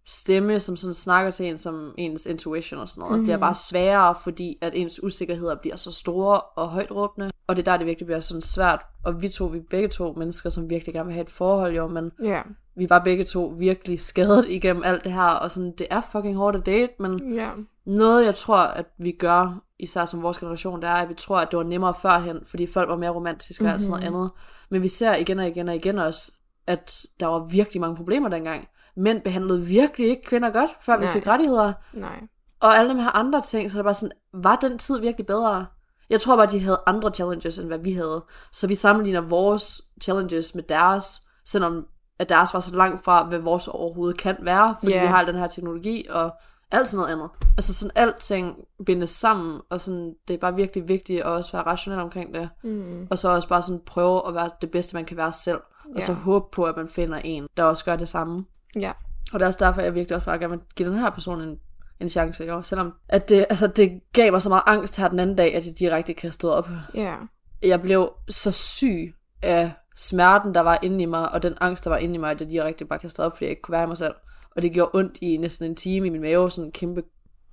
stemme, 0.05 0.59
som 0.59 0.75
sådan 0.77 0.93
snakker 0.93 1.31
til 1.31 1.45
en, 1.45 1.57
som 1.57 1.93
ens 1.97 2.25
intuition 2.25 2.79
og 2.79 2.89
sådan 2.89 3.01
noget, 3.01 3.11
mm-hmm. 3.11 3.25
bliver 3.25 3.37
bare 3.37 3.55
sværere, 3.55 4.15
fordi 4.23 4.57
at 4.61 4.71
ens 4.75 5.03
usikkerheder 5.03 5.55
bliver 5.55 5.75
så 5.75 5.91
store 5.91 6.41
og 6.41 6.69
højt 6.69 6.91
råbende, 6.91 7.31
og 7.47 7.55
det 7.55 7.67
er 7.67 7.71
der, 7.71 7.77
det 7.77 7.87
virkelig 7.87 8.05
bliver 8.05 8.19
sådan 8.19 8.41
svært, 8.41 8.81
og 9.05 9.21
vi 9.21 9.29
to, 9.29 9.45
vi 9.45 9.57
er 9.57 9.61
begge 9.69 9.87
to 9.87 10.13
mennesker, 10.17 10.49
som 10.49 10.69
virkelig 10.69 10.93
gerne 10.93 11.05
vil 11.05 11.13
have 11.13 11.23
et 11.23 11.29
forhold, 11.29 11.75
jo, 11.75 11.87
men 11.87 12.11
Ja. 12.23 12.41
vi 12.75 12.89
var 12.89 12.99
begge 12.99 13.23
to 13.25 13.55
virkelig 13.57 13.99
skadet 13.99 14.45
igennem 14.49 14.83
alt 14.85 15.03
det 15.03 15.11
her, 15.13 15.21
og 15.21 15.51
sådan, 15.51 15.73
det 15.77 15.87
er 15.89 16.01
fucking 16.11 16.35
hårdt 16.35 16.57
at 16.57 16.65
date, 16.65 16.93
men 16.99 17.33
Ja. 17.33 17.49
noget, 17.85 18.25
jeg 18.25 18.35
tror, 18.35 18.57
at 18.57 18.85
vi 18.97 19.11
gør, 19.11 19.61
især 19.79 20.05
som 20.05 20.21
vores 20.23 20.37
generation, 20.37 20.81
det 20.81 20.89
er, 20.89 20.93
at 20.93 21.09
vi 21.09 21.13
tror, 21.13 21.39
at 21.39 21.47
det 21.51 21.57
var 21.57 21.63
nemmere 21.63 21.93
førhen, 22.01 22.39
fordi 22.45 22.67
folk 22.67 22.89
var 22.89 22.97
mere 22.97 23.09
romantiske 23.11 23.65
og 23.65 23.71
alt 23.71 23.81
sådan 23.81 23.91
noget 23.91 24.03
andet. 24.07 24.31
Men 24.69 24.81
vi 24.81 24.87
ser 24.87 25.15
igen 25.15 25.39
og 25.39 25.47
igen 25.47 25.67
og 25.69 25.75
igen 25.75 25.97
også, 25.99 26.31
at 26.67 27.05
der 27.19 27.27
var 27.27 27.39
virkelig 27.39 27.81
mange 27.81 27.95
problemer 27.95 28.29
dengang. 28.29 28.67
Mænd 28.95 29.21
behandlede 29.21 29.61
virkelig 29.61 30.07
ikke 30.07 30.21
kvinder 30.23 30.49
godt, 30.49 30.71
før 30.81 30.97
vi 30.97 31.03
Nej. 31.03 31.13
fik 31.13 31.27
rettigheder. 31.27 31.73
Nej. 31.93 32.19
Og 32.59 32.77
alle 32.77 32.93
de 32.93 33.01
her 33.03 33.15
andre 33.15 33.41
ting, 33.41 33.71
så 33.71 33.77
det 33.77 33.85
var 33.85 33.93
sådan, 33.93 34.11
var 34.33 34.55
den 34.55 34.77
tid 34.77 34.99
virkelig 34.99 35.25
bedre? 35.25 35.65
Jeg 36.09 36.21
tror 36.21 36.35
bare, 36.35 36.45
de 36.45 36.59
havde 36.59 36.81
andre 36.85 37.11
challenges, 37.11 37.57
end 37.57 37.67
hvad 37.67 37.77
vi 37.77 37.93
havde. 37.93 38.23
Så 38.51 38.67
vi 38.67 38.75
sammenligner 38.75 39.21
vores 39.21 39.81
challenges 40.01 40.55
med 40.55 40.63
deres, 40.63 41.21
selvom 41.45 41.85
at 42.19 42.29
deres 42.29 42.53
var 42.53 42.59
så 42.59 42.75
langt 42.75 43.03
fra, 43.03 43.23
hvad 43.25 43.39
vores 43.39 43.67
overhovedet 43.67 44.17
kan 44.17 44.37
være, 44.41 44.75
fordi 44.79 44.93
Ja. 44.93 45.01
vi 45.01 45.07
har 45.07 45.23
den 45.25 45.35
her 45.35 45.47
teknologi 45.47 46.05
og 46.09 46.31
alt 46.71 46.87
sådan 46.87 47.01
noget 47.01 47.13
andet. 47.13 47.29
Altså 47.57 47.73
sådan 47.73 47.91
alting 47.95 48.57
bindes 48.85 49.09
sammen, 49.09 49.61
og 49.69 49.81
sådan, 49.81 50.13
det 50.27 50.33
er 50.33 50.37
bare 50.37 50.55
virkelig 50.55 50.87
vigtigt 50.87 51.21
at 51.21 51.25
også 51.25 51.51
være 51.51 51.61
rationel 51.65 51.99
omkring 51.99 52.33
det. 52.33 52.49
Mm. 52.63 53.07
Og 53.11 53.17
så 53.17 53.29
også 53.29 53.47
bare 53.47 53.61
sådan 53.61 53.81
prøve 53.85 54.27
at 54.27 54.33
være 54.33 54.49
det 54.61 54.71
bedste, 54.71 54.95
man 54.95 55.05
kan 55.05 55.17
være 55.17 55.31
selv. 55.31 55.59
Og 55.95 56.01
så 56.01 56.13
håbe 56.13 56.45
på, 56.51 56.63
at 56.63 56.77
man 56.77 56.87
finder 56.87 57.17
en, 57.17 57.47
der 57.57 57.63
også 57.63 57.85
gør 57.85 57.95
det 57.95 58.07
samme. 58.07 58.45
Ja. 58.79 58.91
Og 59.33 59.39
det 59.39 59.41
er 59.41 59.47
også 59.47 59.65
derfor, 59.65 59.81
jeg 59.81 59.95
virkelig 59.95 60.15
også 60.15 60.25
bare 60.25 60.39
gerne 60.39 60.49
vil 60.51 60.59
give 60.75 60.89
den 60.89 60.97
her 60.99 61.09
person 61.09 61.41
en, 61.41 61.57
en 61.99 62.09
chance, 62.09 62.43
jo. 62.43 62.61
Selvom 62.61 62.93
at 63.09 63.29
det, 63.29 63.45
altså, 63.49 63.67
det 63.67 63.99
gav 64.13 64.31
mig 64.31 64.41
så 64.41 64.49
meget 64.49 64.63
angst 64.65 64.97
her 64.97 65.07
den 65.07 65.19
anden 65.19 65.35
dag, 65.35 65.55
at 65.55 65.65
jeg 65.65 65.79
direkte 65.79 66.13
kastede 66.13 66.55
op. 66.57 66.69
Ja. 66.95 67.15
Jeg 67.63 67.81
blev 67.81 68.11
så 68.29 68.51
syg 68.51 69.13
af 69.41 69.71
smerten, 69.95 70.55
der 70.55 70.61
var 70.61 70.79
inde 70.83 71.03
i 71.03 71.05
mig, 71.05 71.31
og 71.31 71.43
den 71.43 71.53
angst, 71.61 71.83
der 71.83 71.89
var 71.89 71.97
inde 71.97 72.15
i 72.15 72.17
mig, 72.17 72.31
at 72.31 72.41
jeg 72.41 72.49
direkte 72.49 72.85
bare 72.85 72.99
kastede 72.99 73.25
op, 73.25 73.31
fordi 73.31 73.45
jeg 73.45 73.49
ikke 73.49 73.61
kunne 73.61 73.73
være 73.73 73.83
i 73.83 73.87
mig 73.87 73.97
selv. 73.97 74.13
Og 74.55 74.61
det 74.61 74.71
gjorde 74.73 74.91
ondt 74.93 75.17
i 75.21 75.37
næsten 75.37 75.65
en 75.65 75.75
time 75.75 76.07
i 76.07 76.09
min 76.09 76.21
mave, 76.21 76.51
sådan 76.51 76.65
en 76.65 76.71
kæmpe 76.71 77.03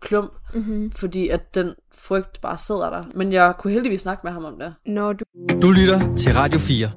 klump, 0.00 0.32
Mm-hmm. 0.54 0.90
fordi 0.90 1.28
at 1.28 1.54
den 1.54 1.74
frygt 1.94 2.40
bare 2.40 2.58
sidder 2.58 2.90
der. 2.90 3.00
Men 3.14 3.32
jeg 3.32 3.54
kunne 3.58 3.72
heldigvis 3.72 4.00
snakke 4.00 4.20
med 4.24 4.32
ham 4.32 4.44
om 4.44 4.58
det. 4.58 4.74
Når 4.86 5.12
du... 5.12 5.24
Du 5.62 5.70
lytter 5.70 6.16
til 6.16 6.32
Radio 6.34 6.58
4. 6.58 6.90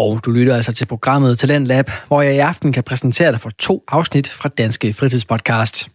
Og 0.00 0.20
du 0.24 0.30
lytter 0.30 0.56
altså 0.56 0.72
til 0.72 0.86
programmet 0.86 1.38
Talent 1.38 1.66
Lab, 1.66 1.90
hvor 2.06 2.22
jeg 2.22 2.34
i 2.34 2.38
aften 2.38 2.72
kan 2.72 2.84
præsentere 2.84 3.32
dig 3.32 3.40
for 3.40 3.50
to 3.50 3.84
afsnit 3.88 4.28
fra 4.28 4.48
Danske 4.48 4.92
Fritidspodcast. 4.92 5.88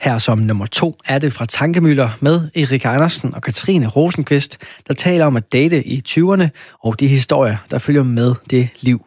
Her 0.00 0.18
som 0.18 0.38
nummer 0.38 0.66
to 0.66 0.94
er 1.04 1.18
det 1.18 1.32
fra 1.32 1.46
Tankemøller 1.46 2.08
med 2.20 2.40
Erik 2.54 2.84
Andersen 2.84 3.34
og 3.34 3.42
Katrine 3.42 3.86
Rosenqvist, 3.88 4.58
der 4.88 4.94
taler 4.94 5.26
om 5.26 5.36
at 5.36 5.52
date 5.52 5.84
i 5.84 6.02
20'erne 6.08 6.48
og 6.84 7.00
de 7.00 7.06
historier, 7.08 7.56
der 7.70 7.78
følger 7.78 8.02
med 8.02 8.34
det 8.50 8.68
liv. 8.80 9.06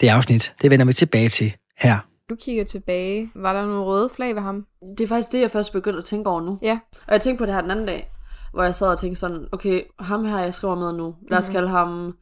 Det 0.00 0.08
afsnit, 0.08 0.52
det 0.62 0.70
vender 0.70 0.86
vi 0.86 0.92
tilbage 0.92 1.28
til 1.28 1.52
her. 1.78 1.98
Du 2.30 2.34
kigger 2.44 2.64
tilbage. 2.64 3.30
Var 3.34 3.52
der 3.52 3.62
nogle 3.62 3.80
røde 3.80 4.10
flag 4.16 4.34
ved 4.34 4.42
ham? 4.42 4.66
Det 4.98 5.04
er 5.04 5.08
faktisk 5.08 5.32
det, 5.32 5.40
jeg 5.40 5.50
først 5.50 5.72
begyndte 5.72 5.98
at 5.98 6.04
tænke 6.04 6.30
over 6.30 6.40
nu. 6.40 6.58
Ja. 6.62 6.78
Og 7.06 7.12
jeg 7.12 7.20
tænkte 7.20 7.38
på 7.42 7.46
det 7.46 7.54
her 7.54 7.60
den 7.60 7.70
anden 7.70 7.86
dag, 7.86 8.10
hvor 8.54 8.62
jeg 8.62 8.74
sad 8.74 8.88
og 8.88 8.98
tænkte 9.00 9.20
sådan, 9.20 9.46
okay, 9.52 9.82
ham 10.00 10.24
her, 10.24 10.38
jeg 10.38 10.54
skriver 10.54 10.74
med 10.74 10.92
nu, 10.92 11.14
lad 11.30 11.38
os 11.38 11.48
Mhm. 11.48 11.54
kalde 11.54 11.68
ham 11.68 12.12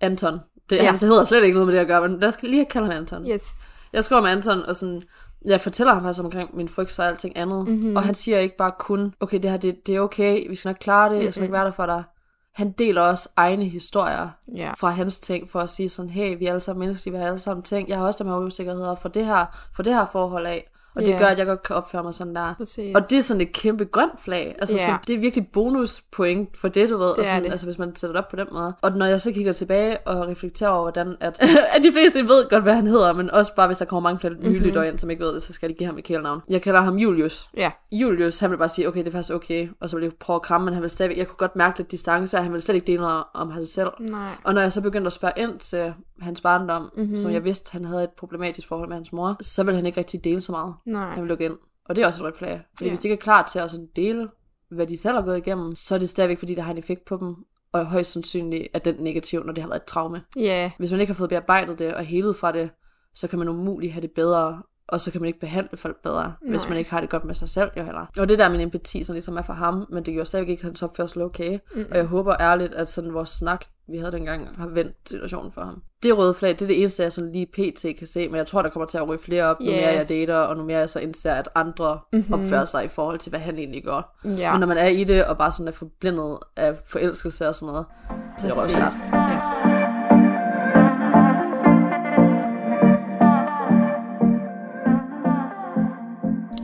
Anton. 0.00 0.38
Det, 0.70 0.76
Ja. 0.76 0.84
Han 0.84 0.96
hedder 1.02 1.24
slet 1.24 1.42
ikke 1.42 1.54
noget 1.54 1.66
med 1.66 1.74
det 1.74 1.80
at 1.80 1.86
gøre, 1.86 2.08
men 2.08 2.20
lad 2.20 2.28
os 2.28 2.42
lige 2.42 2.64
kalde 2.64 2.86
ham 2.86 2.96
Anton. 2.96 3.26
Yes. 3.30 3.70
Jeg 3.92 4.04
skriver 4.04 4.22
med 4.22 4.30
Anton, 4.30 4.62
og 4.62 4.76
sådan, 4.76 5.02
jeg 5.44 5.60
fortæller 5.60 5.94
ham 5.94 6.02
faktisk 6.02 6.24
omkring 6.24 6.56
min 6.56 6.68
frygt 6.68 6.98
og 6.98 7.06
alting 7.06 7.36
andet. 7.36 7.64
Mhm. 7.68 7.74
Mm-hmm. 7.76 7.96
Og 7.96 8.02
han 8.02 8.14
siger 8.14 8.38
ikke 8.38 8.56
bare 8.56 8.72
kun, 8.78 9.14
okay, 9.20 9.38
det 9.42 9.50
her, 9.50 9.56
det, 9.56 9.86
det 9.86 9.96
er 9.96 10.00
okay, 10.00 10.48
vi 10.48 10.54
skal 10.54 10.68
nok 10.68 10.76
klare 10.80 11.14
det, 11.14 11.24
jeg 11.24 11.32
skal 11.34 11.42
nok 11.42 11.52
være 11.52 11.64
der 11.64 11.70
for 11.72 11.86
dig. 11.86 12.02
Han 12.54 12.72
deler 12.72 13.02
også 13.02 13.28
egne 13.36 13.64
historier 13.64 14.28
Ja. 14.54 14.72
fra 14.78 14.90
hans 14.90 15.20
ting, 15.20 15.50
for 15.50 15.60
at 15.60 15.70
sige 15.70 15.88
sådan, 15.88 16.10
hey, 16.10 16.38
vi 16.38 16.44
er 16.46 16.50
alle 16.50 16.60
sammen 16.60 16.86
mennesker, 16.86 17.10
vi 17.10 17.16
har 17.16 17.24
alle 17.26 17.38
sammen 17.38 17.62
ting. 17.62 17.88
Jeg 17.88 17.98
har 17.98 18.04
også 18.06 18.24
dem 18.24 18.32
her 18.32 18.38
usikkerheder 18.38 18.94
for 18.94 19.08
det 19.08 19.26
her, 19.26 19.46
for 19.74 19.82
det 19.82 19.94
her 19.94 20.06
forhold 20.12 20.46
af. 20.46 20.70
Og 20.96 21.02
det 21.02 21.08
Ja. 21.08 21.18
gør, 21.18 21.26
at 21.26 21.38
jeg 21.38 21.46
godt 21.46 21.62
kan 21.62 21.76
opføre 21.76 22.02
mig 22.02 22.14
sådan 22.14 22.34
der. 22.34 22.54
Præcis. 22.58 22.94
Og 22.96 23.10
det 23.10 23.18
er 23.18 23.22
sådan 23.22 23.40
et 23.40 23.52
kæmpe 23.52 23.84
grønt 23.84 24.20
flag. 24.20 24.54
Altså, 24.58 24.76
Ja. 24.76 24.84
sådan, 24.84 24.98
det 25.06 25.14
er 25.14 25.18
virkelig 25.20 25.46
bonuspoint 25.52 26.56
for 26.56 26.68
det, 26.68 26.90
du 26.90 26.96
ved. 26.98 27.08
Det 27.08 27.18
og 27.18 27.26
sådan, 27.26 27.44
det. 27.44 27.50
Altså, 27.50 27.66
hvis 27.66 27.78
man 27.78 27.96
sætter 27.96 28.12
det 28.16 28.24
op 28.24 28.28
på 28.30 28.36
den 28.36 28.46
måde. 28.52 28.74
Og 28.82 28.92
når 28.96 29.06
jeg 29.06 29.20
så 29.20 29.32
kigger 29.32 29.52
tilbage 29.52 29.98
og 30.06 30.26
reflekterer 30.28 30.70
over, 30.70 30.82
hvordan 30.82 31.16
at, 31.20 31.38
at 31.76 31.82
de 31.82 31.92
fleste 31.92 32.18
ved 32.22 32.48
godt, 32.50 32.62
hvad 32.62 32.74
han 32.74 32.86
hedder, 32.86 33.12
men 33.12 33.30
også 33.30 33.54
bare, 33.54 33.66
hvis 33.66 33.78
der 33.78 33.84
kommer 33.84 34.10
mange 34.10 34.20
flere 34.20 34.34
nye 34.34 34.48
Mhm. 34.58 34.64
lyttere 34.66 34.88
ind, 34.88 34.98
som 34.98 35.10
ikke 35.10 35.24
ved 35.24 35.34
det, 35.34 35.42
så 35.42 35.52
skal 35.52 35.68
de 35.68 35.74
give 35.74 35.86
ham 35.86 35.98
et 35.98 36.04
kælenavn. 36.04 36.40
Jeg 36.50 36.62
kalder 36.62 36.80
ham 36.80 36.96
Julius. 36.96 37.48
Ja. 37.56 37.70
Julius, 37.92 38.40
han 38.40 38.50
vil 38.50 38.56
bare 38.56 38.68
sige, 38.68 38.88
okay, 38.88 39.00
det 39.00 39.08
er 39.08 39.12
faktisk 39.12 39.34
okay, 39.34 39.68
og 39.80 39.90
så 39.90 39.96
vil 39.96 40.02
jeg 40.02 40.12
prøve 40.20 40.34
at 40.34 40.42
kramme, 40.42 40.64
men 40.64 40.74
han 40.74 40.82
vil 40.82 40.90
stadig, 40.90 41.18
jeg 41.18 41.26
kunne 41.28 41.36
godt 41.36 41.56
mærke 41.56 41.78
lidt 41.78 41.90
distance, 41.90 42.36
og 42.36 42.42
han 42.44 42.52
vil 42.52 42.62
slet 42.62 42.74
ikke 42.74 42.86
dele 42.86 42.98
noget 43.00 43.24
om 43.34 43.50
ham 43.50 43.64
selv. 43.64 43.88
Nej. 44.00 44.30
Og 44.44 44.54
når 44.54 44.60
jeg 44.60 44.72
så 44.72 44.80
begyndte 44.82 45.06
at 45.06 45.12
spørge 45.12 45.32
ind 45.36 45.58
til 45.58 45.94
hans 46.20 46.40
barndom, 46.40 46.82
Mhm. 46.82 46.90
mm-hmm. 47.02 47.18
som 47.18 47.30
jeg 47.30 47.44
vidste, 47.44 47.72
han 47.72 47.84
havde 47.84 48.04
et 48.04 48.10
problematisk 48.18 48.68
forhold 48.68 48.88
med 48.88 48.96
hans 48.96 49.12
mor, 49.12 49.36
så 49.40 49.62
ville 49.62 49.76
han 49.76 49.86
ikke 49.86 49.98
rigtig 49.98 50.24
dele 50.24 50.40
så 50.40 50.52
meget. 50.52 50.74
Nej. 50.86 51.10
Han 51.10 51.22
vil 51.22 51.28
lukke 51.28 51.44
ind. 51.44 51.58
Og 51.84 51.96
det 51.96 52.02
er 52.02 52.06
også 52.06 52.22
et 52.22 52.24
rødt 52.24 52.36
flag. 52.38 52.62
Fordi 52.76 52.84
Ja. 52.84 52.90
hvis 52.90 52.98
de 53.00 53.08
ikke 53.08 53.20
er 53.20 53.22
klar 53.24 53.42
til 53.52 53.58
at 53.58 53.70
sådan 53.70 53.88
dele, 53.96 54.28
hvad 54.70 54.86
de 54.86 54.96
selv 54.96 55.14
har 55.14 55.22
gået 55.22 55.38
igennem, 55.38 55.74
så 55.74 55.94
er 55.94 55.98
det 55.98 56.08
stadigvæk, 56.08 56.38
fordi 56.38 56.54
der 56.54 56.62
har 56.62 56.70
en 56.72 56.78
effekt 56.78 57.04
på 57.04 57.16
dem. 57.16 57.34
Og 57.72 57.86
højst 57.86 58.12
sandsynligt 58.12 58.68
er 58.74 58.78
den 58.78 58.94
negativ, 58.94 59.44
når 59.44 59.52
det 59.52 59.62
har 59.62 59.68
været 59.68 59.80
et 59.80 59.86
traume. 59.86 60.22
Ja. 60.36 60.70
Hvis 60.78 60.90
man 60.90 61.00
ikke 61.00 61.12
har 61.12 61.16
fået 61.18 61.28
bearbejdet 61.30 61.78
det 61.78 61.94
og 61.94 62.04
helet 62.04 62.36
fra 62.36 62.52
det, 62.52 62.70
så 63.14 63.28
kan 63.28 63.38
man 63.38 63.48
umuligt 63.48 63.92
have 63.92 64.02
det 64.02 64.10
bedre, 64.10 64.62
og 64.88 65.00
så 65.00 65.10
kan 65.10 65.20
man 65.20 65.26
ikke 65.26 65.40
behandle 65.40 65.76
folk 65.76 66.02
bedre, 66.02 66.22
Nej. 66.24 66.50
hvis 66.50 66.68
man 66.68 66.78
ikke 66.78 66.90
har 66.90 67.00
det 67.00 67.10
godt 67.10 67.24
med 67.24 67.34
sig 67.34 67.48
selv, 67.48 67.70
jo 67.76 67.82
heller. 67.82 68.06
Og 68.18 68.28
det 68.28 68.38
der 68.38 68.44
er 68.44 68.48
min 68.48 68.60
empati, 68.60 69.04
som 69.04 69.12
ligesom 69.12 69.36
er 69.36 69.42
for 69.42 69.52
ham, 69.52 69.86
men 69.88 70.04
det 70.04 70.14
gjorde 70.14 70.28
stadigvæk 70.28 70.50
ikke 70.50 70.64
hans 70.64 70.82
opførsel 70.82 71.22
okay. 71.22 71.50
Mm-hmm. 71.74 71.90
Og 71.90 71.96
jeg 71.96 72.04
håber 72.04 72.36
ærligt, 72.40 72.74
at 72.74 72.90
sådan 72.90 73.14
vores 73.14 73.30
snak, 73.30 73.64
vi 73.88 73.98
havde 73.98 74.12
dengang, 74.12 74.48
har 74.58 74.66
vendt 74.66 74.96
situationen 75.06 75.52
for 75.52 75.60
ham. 75.60 75.82
Det 76.02 76.18
røde 76.18 76.34
flag, 76.34 76.50
det 76.50 76.62
er 76.62 76.66
det 76.66 76.78
eneste, 76.78 77.02
jeg 77.02 77.12
sådan 77.12 77.32
lige 77.32 77.46
pt. 77.46 77.98
kan 77.98 78.06
se, 78.06 78.28
men 78.28 78.36
jeg 78.36 78.46
tror, 78.46 78.62
der 78.62 78.68
kommer 78.68 78.86
til 78.86 78.98
at 78.98 79.08
ryge 79.08 79.18
flere 79.18 79.44
op, 79.44 79.60
nu 79.60 79.66
Ja. 79.66 79.80
mere 79.80 79.94
jeg 79.94 80.08
dater, 80.08 80.36
og 80.36 80.56
nu 80.56 80.64
mere 80.64 80.78
jeg 80.78 80.90
så 80.90 80.98
indser, 81.00 81.34
at 81.34 81.48
andre 81.54 81.98
mm-hmm. 82.12 82.34
opfører 82.34 82.64
sig 82.64 82.84
i 82.84 82.88
forhold 82.88 83.18
til, 83.18 83.30
hvad 83.30 83.40
han 83.40 83.58
egentlig 83.58 83.84
gør. 83.84 84.16
Ja. 84.38 84.52
Men 84.52 84.60
når 84.60 84.66
man 84.66 84.76
er 84.76 84.86
i 84.86 85.04
det, 85.04 85.24
og 85.24 85.38
bare 85.38 85.52
sådan 85.52 85.68
er 85.68 85.72
forblindet 85.72 86.38
af 86.56 86.76
forelskelse 86.86 87.48
og 87.48 87.54
sådan 87.54 87.72
noget, 87.72 87.86
så 88.38 88.46
er 88.46 88.50
det 88.50 88.58
røvsvært. 88.58 88.82
Præcis. 88.82 89.12
Ja. 89.12 89.85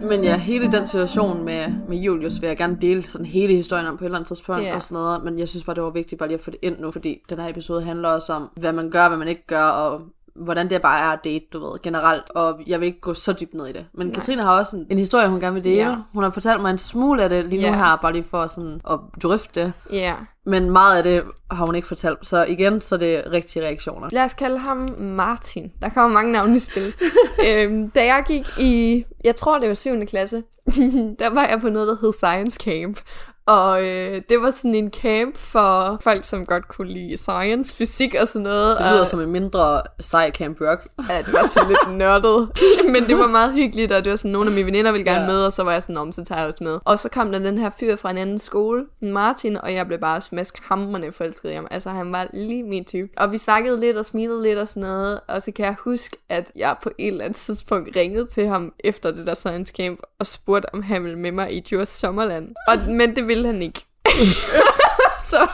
Men 0.08 0.24
ja, 0.24 0.36
hele 0.38 0.72
den 0.72 0.86
situation 0.86 1.44
med, 1.44 1.72
med 1.88 1.96
Julius 1.96 2.40
vil 2.40 2.46
jeg 2.48 2.56
gerne 2.56 2.78
dele 2.80 3.02
sådan 3.02 3.24
hele 3.26 3.54
historien 3.54 3.86
om 3.86 3.96
på 3.96 4.04
et 4.04 4.06
eller 4.06 4.18
andet 4.18 4.28
tidspunkt 4.28 4.62
Ja. 4.62 4.74
og 4.74 4.82
sådan 4.82 5.02
noget. 5.02 5.24
Men 5.24 5.38
jeg 5.38 5.48
synes 5.48 5.64
bare, 5.64 5.74
det 5.74 5.82
var 5.82 5.90
vigtigt 5.90 6.18
bare 6.18 6.28
lige 6.28 6.38
at 6.38 6.40
få 6.44 6.50
det 6.50 6.58
ind 6.62 6.78
nu, 6.80 6.90
fordi 6.90 7.22
den 7.30 7.38
her 7.38 7.48
episode 7.48 7.82
handler 7.82 8.08
også 8.08 8.32
om, 8.32 8.50
hvad 8.56 8.72
man 8.72 8.90
gør, 8.90 9.08
hvad 9.08 9.18
man 9.18 9.28
ikke 9.28 9.46
gør, 9.46 9.64
og 9.64 10.00
hvordan 10.36 10.70
det 10.70 10.82
bare 10.82 11.00
er 11.00 11.08
at 11.10 11.24
date, 11.24 11.44
du 11.52 11.58
ved, 11.70 11.82
generelt. 11.82 12.30
Og 12.34 12.60
jeg 12.66 12.80
vil 12.80 12.86
ikke 12.86 13.00
gå 13.00 13.14
så 13.14 13.32
dybt 13.32 13.54
ned 13.54 13.66
i 13.66 13.72
det. 13.72 13.86
Men 13.94 14.06
Nej. 14.06 14.14
Katrine 14.14 14.42
har 14.42 14.58
også 14.58 14.76
en, 14.76 14.86
en 14.90 14.98
historie, 14.98 15.28
hun 15.28 15.40
gerne 15.40 15.54
vil 15.54 15.64
dele. 15.64 15.88
Ja. 15.90 15.96
Hun 16.14 16.22
har 16.22 16.30
fortalt 16.30 16.60
mig 16.62 16.70
en 16.70 16.78
smule 16.78 17.22
af 17.22 17.28
det 17.28 17.44
lige 17.44 17.62
nu 17.62 17.68
Ja. 17.68 17.74
her, 17.74 17.96
bare 17.96 18.12
lige 18.12 18.24
for 18.24 18.46
sådan 18.46 18.80
at 18.90 18.98
drøfte 19.22 19.60
det. 19.60 19.72
Ja. 19.92 20.14
Men 20.46 20.70
meget 20.70 20.96
af 20.96 21.02
det 21.02 21.22
har 21.50 21.66
hun 21.66 21.74
ikke 21.74 21.88
fortalt. 21.88 22.18
Så 22.26 22.44
igen, 22.44 22.80
så 22.80 22.94
er 22.94 22.98
det 22.98 23.22
rigtige 23.32 23.64
reaktioner. 23.66 24.08
Lad 24.12 24.24
os 24.24 24.34
kalde 24.34 24.58
ham 24.58 24.88
Martin. 25.00 25.72
Der 25.82 25.88
kommer 25.88 26.14
mange 26.14 26.32
navne 26.32 26.56
i 26.56 26.58
spil. 26.58 26.92
øhm, 27.48 27.90
da 27.90 28.04
jeg 28.04 28.24
gik 28.26 28.46
i, 28.58 29.04
jeg 29.24 29.36
tror 29.36 29.58
det 29.58 29.68
var 29.68 29.74
7. 29.74 30.06
klasse, 30.06 30.36
der 31.18 31.30
var 31.34 31.46
jeg 31.46 31.60
på 31.60 31.68
noget, 31.68 31.88
der 31.88 31.96
hed 32.00 32.12
Science 32.12 32.58
Camp. 32.64 33.00
Og 33.46 33.82
øh, 33.88 34.22
det 34.28 34.42
var 34.42 34.50
sådan 34.50 34.74
en 34.74 34.90
camp 34.90 35.36
for 35.36 35.98
folk, 36.00 36.24
som 36.24 36.46
godt 36.46 36.68
kunne 36.68 36.88
lide 36.92 37.16
science, 37.16 37.76
fysik 37.76 38.14
og 38.20 38.28
sådan 38.28 38.42
noget. 38.42 38.78
Det 38.78 38.86
lyder 38.86 39.00
og, 39.00 39.06
som 39.06 39.20
en 39.20 39.30
mindre 39.30 39.82
sej 40.00 40.30
Camp 40.30 40.58
Rock. 40.60 40.88
Ja, 41.08 41.18
det 41.18 41.32
var 41.32 41.46
sådan 41.48 41.68
lidt 41.68 41.98
nørdet. 41.98 42.48
Men 42.92 43.04
det 43.06 43.16
var 43.18 43.26
meget 43.28 43.52
hyggeligt, 43.52 43.92
og 43.92 44.04
det 44.04 44.10
var 44.10 44.16
sådan, 44.16 44.30
nogle 44.30 44.50
af 44.50 44.54
mine 44.54 44.66
veninder 44.66 44.92
ville 44.92 45.04
gerne 45.04 45.20
Ja. 45.20 45.26
med, 45.26 45.44
og 45.44 45.52
så 45.52 45.62
var 45.62 45.72
jeg 45.72 45.82
sådan, 45.82 45.96
om, 45.96 46.12
så 46.12 46.24
tager 46.24 46.38
jeg 46.38 46.48
også 46.48 46.64
med. 46.64 46.78
Og 46.84 46.98
så 46.98 47.08
kom 47.08 47.32
der 47.32 47.38
den 47.38 47.58
her 47.58 47.70
fyr 47.80 47.96
fra 47.96 48.10
en 48.10 48.18
anden 48.18 48.38
skole, 48.38 48.84
Martin, 49.02 49.56
og 49.56 49.74
jeg 49.74 49.86
blev 49.86 49.98
bare 49.98 50.20
smask 50.20 50.58
hamrende 50.68 51.12
forelsket 51.12 51.50
i 51.50 51.54
ham. 51.54 51.66
Altså, 51.70 51.90
han 51.90 52.12
var 52.12 52.26
lige 52.34 52.62
min 52.62 52.84
type. 52.84 53.08
Og 53.16 53.32
vi 53.32 53.38
snakkede 53.38 53.80
lidt 53.80 53.96
og 53.96 54.06
smilede 54.06 54.42
lidt 54.42 54.58
og 54.58 54.68
sådan 54.68 54.82
noget, 54.82 55.20
og 55.28 55.42
så 55.42 55.52
kan 55.52 55.64
jeg 55.64 55.74
huske, 55.84 56.16
at 56.28 56.50
jeg 56.56 56.76
på 56.82 56.90
et 56.98 57.08
eller 57.08 57.24
andet 57.24 57.36
tidspunkt 57.36 57.96
ringede 57.96 58.26
til 58.26 58.46
ham 58.48 58.72
efter 58.84 59.10
det 59.10 59.26
der 59.26 59.34
science 59.34 59.72
camp, 59.76 60.00
og 60.18 60.26
spurgte, 60.26 60.74
om 60.74 60.82
han 60.82 61.04
ville 61.04 61.18
med 61.18 61.32
mig 61.32 61.52
i 61.56 61.60
Djurs 61.60 61.88
Sommerland. 61.88 62.48
Og, 62.68 62.78
men 62.88 63.16
det 63.16 63.28
ville 63.34 63.46
han 63.46 63.62
ikke. 63.62 63.80
så, 65.30 65.48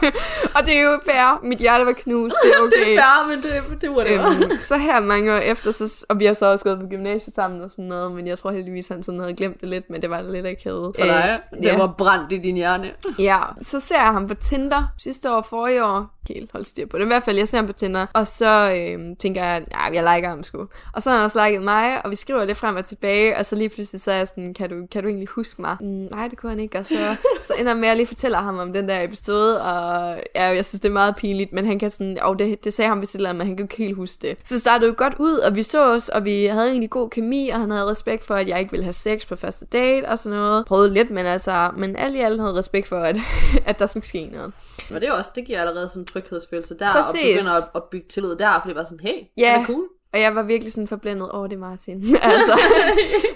og 0.54 0.66
det 0.66 0.76
er 0.78 0.82
jo 0.82 0.98
fair. 1.10 1.40
Mit 1.42 1.58
hjerte 1.58 1.86
var 1.86 1.92
knust. 1.92 2.36
Det 2.44 2.52
er 2.52 2.62
okay. 2.62 2.70
Det 2.86 2.94
er 2.94 3.00
fair, 3.02 3.28
men 3.28 3.38
det, 3.42 3.80
det 3.80 3.90
var 3.90 4.04
det 4.04 4.42
Øhm, 4.44 4.56
så 4.60 4.76
her 4.76 5.00
mange 5.00 5.32
år 5.34 5.38
efter, 5.38 5.70
så, 5.70 6.06
og 6.08 6.18
vi 6.18 6.24
har 6.24 6.32
så 6.32 6.46
også 6.46 6.64
gået 6.64 6.80
på 6.80 6.86
gymnasiet 6.86 7.34
sammen 7.34 7.62
og 7.62 7.70
sådan 7.70 7.84
noget, 7.84 8.12
men 8.12 8.26
jeg 8.26 8.38
tror 8.38 8.50
heldigvis, 8.50 8.88
han 8.88 9.02
sådan 9.02 9.20
havde 9.20 9.34
glemt 9.34 9.60
det 9.60 9.68
lidt, 9.68 9.90
men 9.90 10.02
det 10.02 10.10
var 10.10 10.22
lidt 10.22 10.46
akavet. 10.46 10.94
For 10.98 11.04
dig. 11.04 11.40
Øh, 11.52 11.58
Det 11.58 11.64
ja. 11.66 11.76
var 11.78 11.94
brændt 11.98 12.32
i 12.32 12.38
din 12.38 12.54
hjerne. 12.56 12.90
ja, 13.18 13.38
så 13.62 13.80
ser 13.80 13.96
jeg 13.96 14.12
ham 14.12 14.28
på 14.28 14.34
Tinder 14.34 14.84
sidste 14.98 15.32
år, 15.32 15.42
forrige 15.50 15.84
år. 15.84 16.06
Helt 16.28 16.52
holde 16.52 16.66
styr 16.66 16.86
på 16.86 16.98
det. 16.98 17.04
I 17.04 17.06
hvert 17.06 17.22
fald, 17.22 17.36
jeg 17.36 17.48
ser 17.48 17.58
ham 17.58 17.66
på 17.66 17.72
Tinder, 17.72 18.06
og 18.12 18.26
så 18.26 18.72
øhm, 18.76 19.16
tænker 19.16 19.44
jeg, 19.44 19.64
ja, 19.70 20.02
jeg 20.02 20.16
liker 20.16 20.28
ham 20.28 20.42
sgu. 20.42 20.68
Og 20.92 21.02
så 21.02 21.10
har 21.10 21.16
han 21.16 21.24
også 21.24 21.46
liket 21.46 21.62
mig, 21.62 22.04
og 22.04 22.10
vi 22.10 22.16
skriver 22.16 22.44
lidt 22.44 22.58
frem 22.58 22.76
og 22.76 22.84
tilbage, 22.84 23.36
og 23.36 23.46
så 23.46 23.56
lige 23.56 23.68
pludselig 23.68 24.00
så 24.00 24.12
er 24.12 24.16
jeg 24.16 24.28
sådan, 24.28 24.54
kan 24.54 24.70
du, 24.70 24.86
kan 24.92 25.02
du 25.02 25.08
egentlig 25.08 25.28
huske 25.28 25.62
mig? 25.62 25.76
Mm, 25.80 25.86
nej, 25.86 26.28
det 26.28 26.38
kunne 26.38 26.50
han 26.50 26.60
ikke, 26.60 26.78
og 26.78 26.86
så, 26.86 27.16
så 27.44 27.54
ender 27.58 27.74
med 27.74 27.88
at 27.88 27.96
lige 27.96 28.06
fortæller 28.06 28.38
ham 28.38 28.58
om 28.58 28.72
den 28.72 28.88
der 28.88 29.02
episode, 29.02 29.62
og 29.62 30.20
ja, 30.34 30.44
jeg 30.44 30.66
synes, 30.66 30.80
det 30.80 30.88
er 30.88 30.92
meget 30.92 31.16
pinligt, 31.16 31.52
men 31.52 31.66
han 31.66 31.78
kan 31.78 31.90
sådan, 31.90 32.18
og 32.20 32.38
det, 32.38 32.64
det 32.64 32.72
sagde 32.72 32.88
ham 32.88 33.00
vist 33.00 33.14
et 33.14 33.18
eller 33.18 33.30
andet, 33.30 33.38
men 33.38 33.46
han 33.46 33.56
kan 33.56 33.64
ikke 33.64 33.76
helt 33.76 33.96
huske 33.96 34.28
det. 34.28 34.38
Så 34.44 34.54
det 34.54 34.60
startede 34.60 34.88
jo 34.88 34.94
godt 34.98 35.14
ud, 35.18 35.38
og 35.38 35.54
vi 35.54 35.62
så 35.62 35.94
os, 35.94 36.08
og 36.08 36.24
vi 36.24 36.44
havde 36.44 36.68
egentlig 36.68 36.90
god 36.90 37.10
kemi, 37.10 37.48
og 37.48 37.60
han 37.60 37.70
havde 37.70 37.86
respekt 37.86 38.24
for, 38.24 38.34
at 38.34 38.48
jeg 38.48 38.58
ikke 38.58 38.70
ville 38.70 38.84
have 38.84 38.92
sex 38.92 39.26
på 39.26 39.36
første 39.36 39.66
date 39.66 40.08
og 40.08 40.18
sådan 40.18 40.38
noget. 40.38 40.66
Prøvede 40.66 40.94
lidt, 40.94 41.10
men 41.10 41.26
altså, 41.26 41.70
men 41.76 41.96
alt 41.96 42.16
i 42.16 42.18
alt 42.18 42.40
havde 42.40 42.54
respekt 42.54 42.88
for, 42.88 43.00
at, 43.00 43.16
at 43.66 43.78
der 43.78 43.86
skulle 43.86 44.06
ske 44.06 44.28
noget. 44.32 44.52
Men 44.90 45.00
det 45.00 45.08
er 45.08 45.12
også, 45.12 45.30
det 45.34 45.44
giver 45.44 45.60
allerede 45.60 45.88
sådan 45.88 46.04
tryghedsfølelse 46.22 46.78
der, 46.78 46.92
Præcis. 46.92 47.14
og 47.14 47.26
begynder 47.26 47.56
at, 47.56 47.68
at 47.74 47.82
bygge 47.90 48.08
tillid 48.08 48.36
der, 48.36 48.52
fordi 48.60 48.68
det 48.68 48.76
var 48.76 48.84
sådan, 48.84 49.00
hey, 49.00 49.18
Ja. 49.38 49.54
det 49.54 49.62
er 49.62 49.66
cool. 49.66 49.84
Og 50.12 50.20
jeg 50.20 50.34
var 50.34 50.42
virkelig 50.42 50.72
sådan 50.72 50.88
forblændet 50.88 51.30
over 51.30 51.46
det, 51.46 51.58
Martin. 51.58 52.04
altså. 52.22 52.60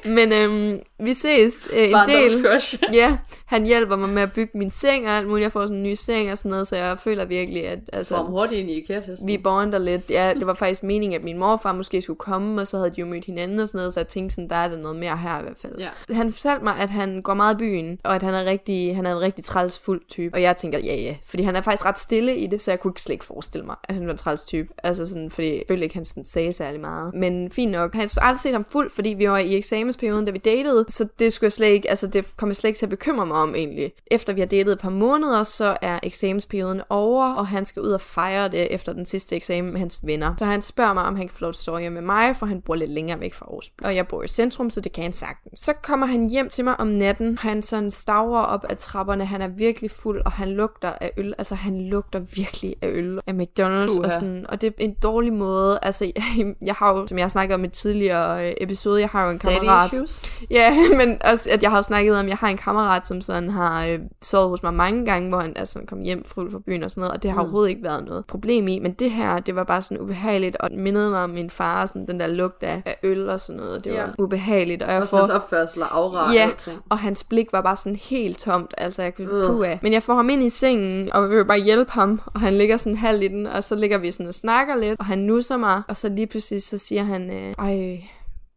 Men 0.04 0.32
øhm, 0.32 0.80
vi 0.98 1.14
ses 1.14 1.68
øh, 1.72 1.88
en 1.88 1.96
del. 2.06 2.46
Ja, 2.92 3.18
han 3.46 3.64
hjælper 3.64 3.96
mig 3.96 4.08
med 4.08 4.22
at 4.22 4.32
bygge 4.32 4.58
min 4.58 4.70
seng 4.70 5.06
og 5.06 5.12
alt 5.12 5.28
muligt. 5.28 5.42
Jeg 5.42 5.52
får 5.52 5.62
sådan 5.62 5.76
en 5.76 5.82
ny 5.82 5.94
seng 5.94 6.32
og 6.32 6.38
sådan 6.38 6.50
noget, 6.50 6.66
så 6.66 6.76
jeg 6.76 6.98
føler 6.98 7.24
virkelig, 7.24 7.68
at 7.68 7.78
altså, 7.92 8.16
hurtigt 8.16 8.60
ind 8.60 8.70
i 8.70 8.74
IKEA-testen. 8.74 9.28
vi 9.28 9.38
bonder 9.38 9.78
lidt. 9.78 10.10
Ja, 10.10 10.34
det 10.34 10.46
var 10.46 10.54
faktisk 10.54 10.82
meningen, 10.82 11.20
at 11.20 11.24
min 11.24 11.38
morfar 11.38 11.72
måske 11.72 12.02
skulle 12.02 12.18
komme, 12.18 12.60
og 12.60 12.68
så 12.68 12.76
havde 12.76 12.90
de 12.90 13.00
jo 13.00 13.06
mødt 13.06 13.24
hinanden 13.24 13.60
og 13.60 13.68
sådan 13.68 13.78
noget, 13.78 13.94
så 13.94 14.00
jeg 14.00 14.08
tænkte 14.08 14.34
sådan, 14.34 14.50
der 14.50 14.56
er 14.56 14.68
der 14.68 14.76
noget 14.76 14.96
mere 14.96 15.16
her 15.16 15.40
i 15.40 15.42
hvert 15.42 15.58
fald. 15.62 15.78
Ja. 15.78 15.88
Han 16.14 16.32
fortalte 16.32 16.64
mig, 16.64 16.76
at 16.76 16.90
han 16.90 17.22
går 17.22 17.34
meget 17.34 17.54
i 17.54 17.58
byen, 17.58 17.98
og 18.04 18.14
at 18.14 18.22
han 18.22 18.34
er, 18.34 18.44
rigtig, 18.44 18.96
han 18.96 19.06
er 19.06 19.12
en 19.12 19.20
rigtig 19.20 19.44
træls 19.44 19.78
fuld 19.78 20.02
type. 20.08 20.34
Og 20.34 20.42
jeg 20.42 20.56
tænker, 20.56 20.78
ja 20.78 20.94
ja, 20.94 21.16
fordi 21.24 21.42
han 21.42 21.56
er 21.56 21.60
faktisk 21.60 21.86
ret 21.86 21.98
stille 21.98 22.36
i 22.36 22.46
det, 22.46 22.62
så 22.62 22.70
jeg 22.70 22.80
kunne 22.80 22.92
slet 22.96 23.12
ikke 23.12 23.24
forestille 23.24 23.66
mig, 23.66 23.76
at 23.84 23.94
han 23.94 24.06
var 24.06 24.12
en 24.12 24.18
træls 24.18 24.44
type. 24.44 24.68
Altså 24.82 25.06
sådan, 25.06 25.30
fordi 25.30 25.54
jeg 25.54 25.62
følte 25.68 25.84
ikke, 25.84 25.94
han 25.94 26.04
sådan 26.04 26.24
sagde 26.24 26.52
særlig 26.62 26.80
meget. 26.80 27.14
Men 27.14 27.50
fint 27.50 27.72
nok. 27.72 27.94
Han 27.94 28.00
har 28.00 28.26
aldrig 28.26 28.40
set 28.40 28.52
ham 28.52 28.64
fuld, 28.64 28.90
fordi 28.90 29.08
vi 29.08 29.28
var 29.28 29.38
i 29.38 29.56
eksamensperioden, 29.56 30.24
da 30.24 30.30
vi 30.30 30.38
datede, 30.38 30.84
så 30.88 31.08
det 31.18 31.32
skulle 31.32 31.46
jeg 31.46 31.52
slet 31.52 31.66
ikke, 31.66 31.90
altså 31.90 32.06
det 32.06 32.36
kom 32.36 32.48
jeg 32.48 32.56
slet 32.56 32.68
ikke 32.68 32.78
til 32.78 32.86
at 32.86 32.90
bekymre 32.90 33.26
mig 33.26 33.36
om 33.36 33.54
egentlig. 33.54 33.92
Efter 34.10 34.32
vi 34.32 34.40
har 34.40 34.46
datet 34.46 34.72
et 34.72 34.78
par 34.78 34.90
måneder, 34.90 35.42
så 35.42 35.76
er 35.82 35.98
eksamensperioden 36.02 36.82
over, 36.88 37.32
og 37.32 37.46
han 37.46 37.64
skal 37.64 37.82
ud 37.82 37.88
og 37.88 38.00
fejre 38.00 38.48
det 38.48 38.74
efter 38.74 38.92
den 38.92 39.06
sidste 39.06 39.36
eksamen 39.36 39.72
med 39.72 39.80
hans 39.80 40.00
venner. 40.02 40.34
Så 40.38 40.44
han 40.44 40.62
spørger 40.62 40.92
mig, 40.92 41.04
om 41.04 41.16
han 41.16 41.28
kan 41.28 41.34
få 41.34 41.40
lov 41.40 41.52
til 41.52 41.60
at 41.60 41.64
sove 41.64 41.80
hjemme 41.80 41.94
med 42.00 42.06
mig, 42.06 42.36
for 42.36 42.46
han 42.46 42.62
bor 42.62 42.74
lidt 42.74 42.90
længere 42.90 43.20
væk 43.20 43.34
fra 43.34 43.46
Aarhus. 43.46 43.70
Og 43.82 43.96
jeg 43.96 44.08
bor 44.08 44.22
i 44.22 44.28
centrum, 44.28 44.70
så 44.70 44.80
det 44.80 44.92
kan 44.92 45.02
han 45.02 45.12
sagtens. 45.12 45.60
Så 45.60 45.72
kommer 45.72 46.06
han 46.06 46.30
hjem 46.30 46.48
til 46.48 46.64
mig 46.64 46.80
om 46.80 46.86
natten. 46.86 47.38
Han 47.38 47.62
sådan 47.62 47.90
stavrer 47.90 48.42
op 48.42 48.64
ad 48.70 48.76
trapperne. 48.76 49.24
Han 49.24 49.42
er 49.42 49.48
virkelig 49.48 49.90
fuld, 49.90 50.22
og 50.24 50.32
han 50.32 50.48
lugter 50.48 50.92
af 51.00 51.12
øl. 51.16 51.34
Altså, 51.38 51.54
han 51.54 51.88
lugter 51.88 52.18
virkelig 52.18 52.76
af 52.82 52.88
øl 52.88 53.20
af 53.26 53.32
McDonald's. 53.32 53.96
Puha. 53.96 54.06
Og, 54.06 54.10
sådan, 54.10 54.46
og 54.48 54.60
det 54.60 54.66
er 54.66 54.72
en 54.78 54.94
dårlig 55.02 55.32
måde. 55.32 55.78
Altså, 55.82 56.04
jeg, 56.16 56.51
jeg 56.64 56.74
har 56.74 56.92
jo, 56.96 57.06
som 57.06 57.18
jeg 57.18 57.24
har 57.24 57.28
snakket 57.28 57.54
om 57.54 57.64
i 57.64 57.66
et 57.66 57.72
tidligere 57.72 58.48
øh, 58.48 58.54
episode, 58.60 59.00
jeg 59.00 59.08
har 59.08 59.24
jo 59.24 59.30
en 59.30 59.38
Daddy 59.38 59.54
kammerat. 59.54 59.86
issues. 59.86 60.22
Ja, 60.50 60.74
men 60.96 61.18
også, 61.24 61.50
at 61.50 61.62
jeg 61.62 61.70
har 61.70 61.78
jo 61.78 61.82
snakket 61.82 62.16
om, 62.18 62.28
jeg 62.28 62.36
har 62.36 62.48
en 62.48 62.56
kammerat, 62.56 63.08
som 63.08 63.20
sådan 63.20 63.50
har 63.50 63.86
øh, 63.86 63.98
sovet 64.22 64.48
hos 64.48 64.62
mig 64.62 64.74
mange 64.74 65.06
gange, 65.06 65.28
hvor 65.28 65.40
han 65.40 65.52
altså, 65.56 65.78
kom 65.88 66.00
hjem 66.00 66.24
fuld 66.24 66.52
fra 66.52 66.58
byen 66.66 66.82
og 66.82 66.90
sådan 66.90 67.00
noget, 67.00 67.12
og 67.16 67.22
det 67.22 67.30
har 67.30 67.36
mm. 67.36 67.40
overhovedet 67.40 67.70
ikke 67.70 67.82
været 67.82 68.04
noget 68.04 68.24
problem 68.26 68.68
i. 68.68 68.78
Men 68.78 68.92
det 68.92 69.10
her, 69.10 69.38
det 69.38 69.56
var 69.56 69.64
bare 69.64 69.82
sådan 69.82 69.98
ubehageligt, 70.00 70.56
og 70.56 70.68
mindede 70.72 71.10
mig 71.10 71.24
om 71.24 71.30
min 71.30 71.50
far, 71.50 71.86
sådan 71.86 72.06
den 72.06 72.20
der 72.20 72.26
lugt 72.26 72.62
af, 72.62 72.82
af 72.86 72.96
øl 73.02 73.28
og 73.28 73.40
sådan 73.40 73.60
noget. 73.60 73.84
Det 73.84 73.92
Ja. 73.92 74.02
var 74.02 74.14
ubehageligt. 74.18 74.82
Og 74.82 74.92
jeg 74.92 75.00
Også 75.00 75.10
får, 75.10 75.18
hans 75.18 75.30
opførsel 75.30 75.82
og 75.82 75.88
og 76.12 76.34
Ja, 76.34 76.50
og 76.88 76.98
hans 76.98 77.24
blik 77.24 77.52
var 77.52 77.60
bare 77.60 77.76
sådan 77.76 77.96
helt 77.96 78.38
tomt, 78.38 78.74
altså 78.78 79.02
jeg 79.02 79.14
kunne 79.14 79.46
puh 79.46 79.68
af. 79.68 79.78
Men 79.82 79.92
jeg 79.92 80.02
får 80.02 80.14
ham 80.14 80.30
ind 80.30 80.42
i 80.42 80.50
sengen, 80.50 81.12
og 81.12 81.30
vi 81.30 81.36
vil 81.36 81.44
bare 81.44 81.58
hjælpe 81.60 81.90
ham, 81.92 82.20
og 82.34 82.40
han 82.40 82.54
ligger 82.54 82.76
sådan 82.76 82.96
halvt 82.96 83.22
i 83.22 83.28
den, 83.28 83.46
og 83.46 83.64
så 83.64 83.74
ligger 83.74 83.98
vi 83.98 84.10
sådan 84.12 84.26
og 84.26 84.34
snakker 84.34 84.76
lidt, 84.76 84.98
og 84.98 85.06
han 85.06 85.18
nusser 85.18 85.56
mig, 85.56 85.82
og 85.88 85.96
så 85.96 86.08
lige 86.08 86.26
pludselig 86.26 86.41
så 86.42 86.78
siger 86.78 87.02
han, 87.04 87.30
øh, 87.30 87.54
ej, 87.58 88.02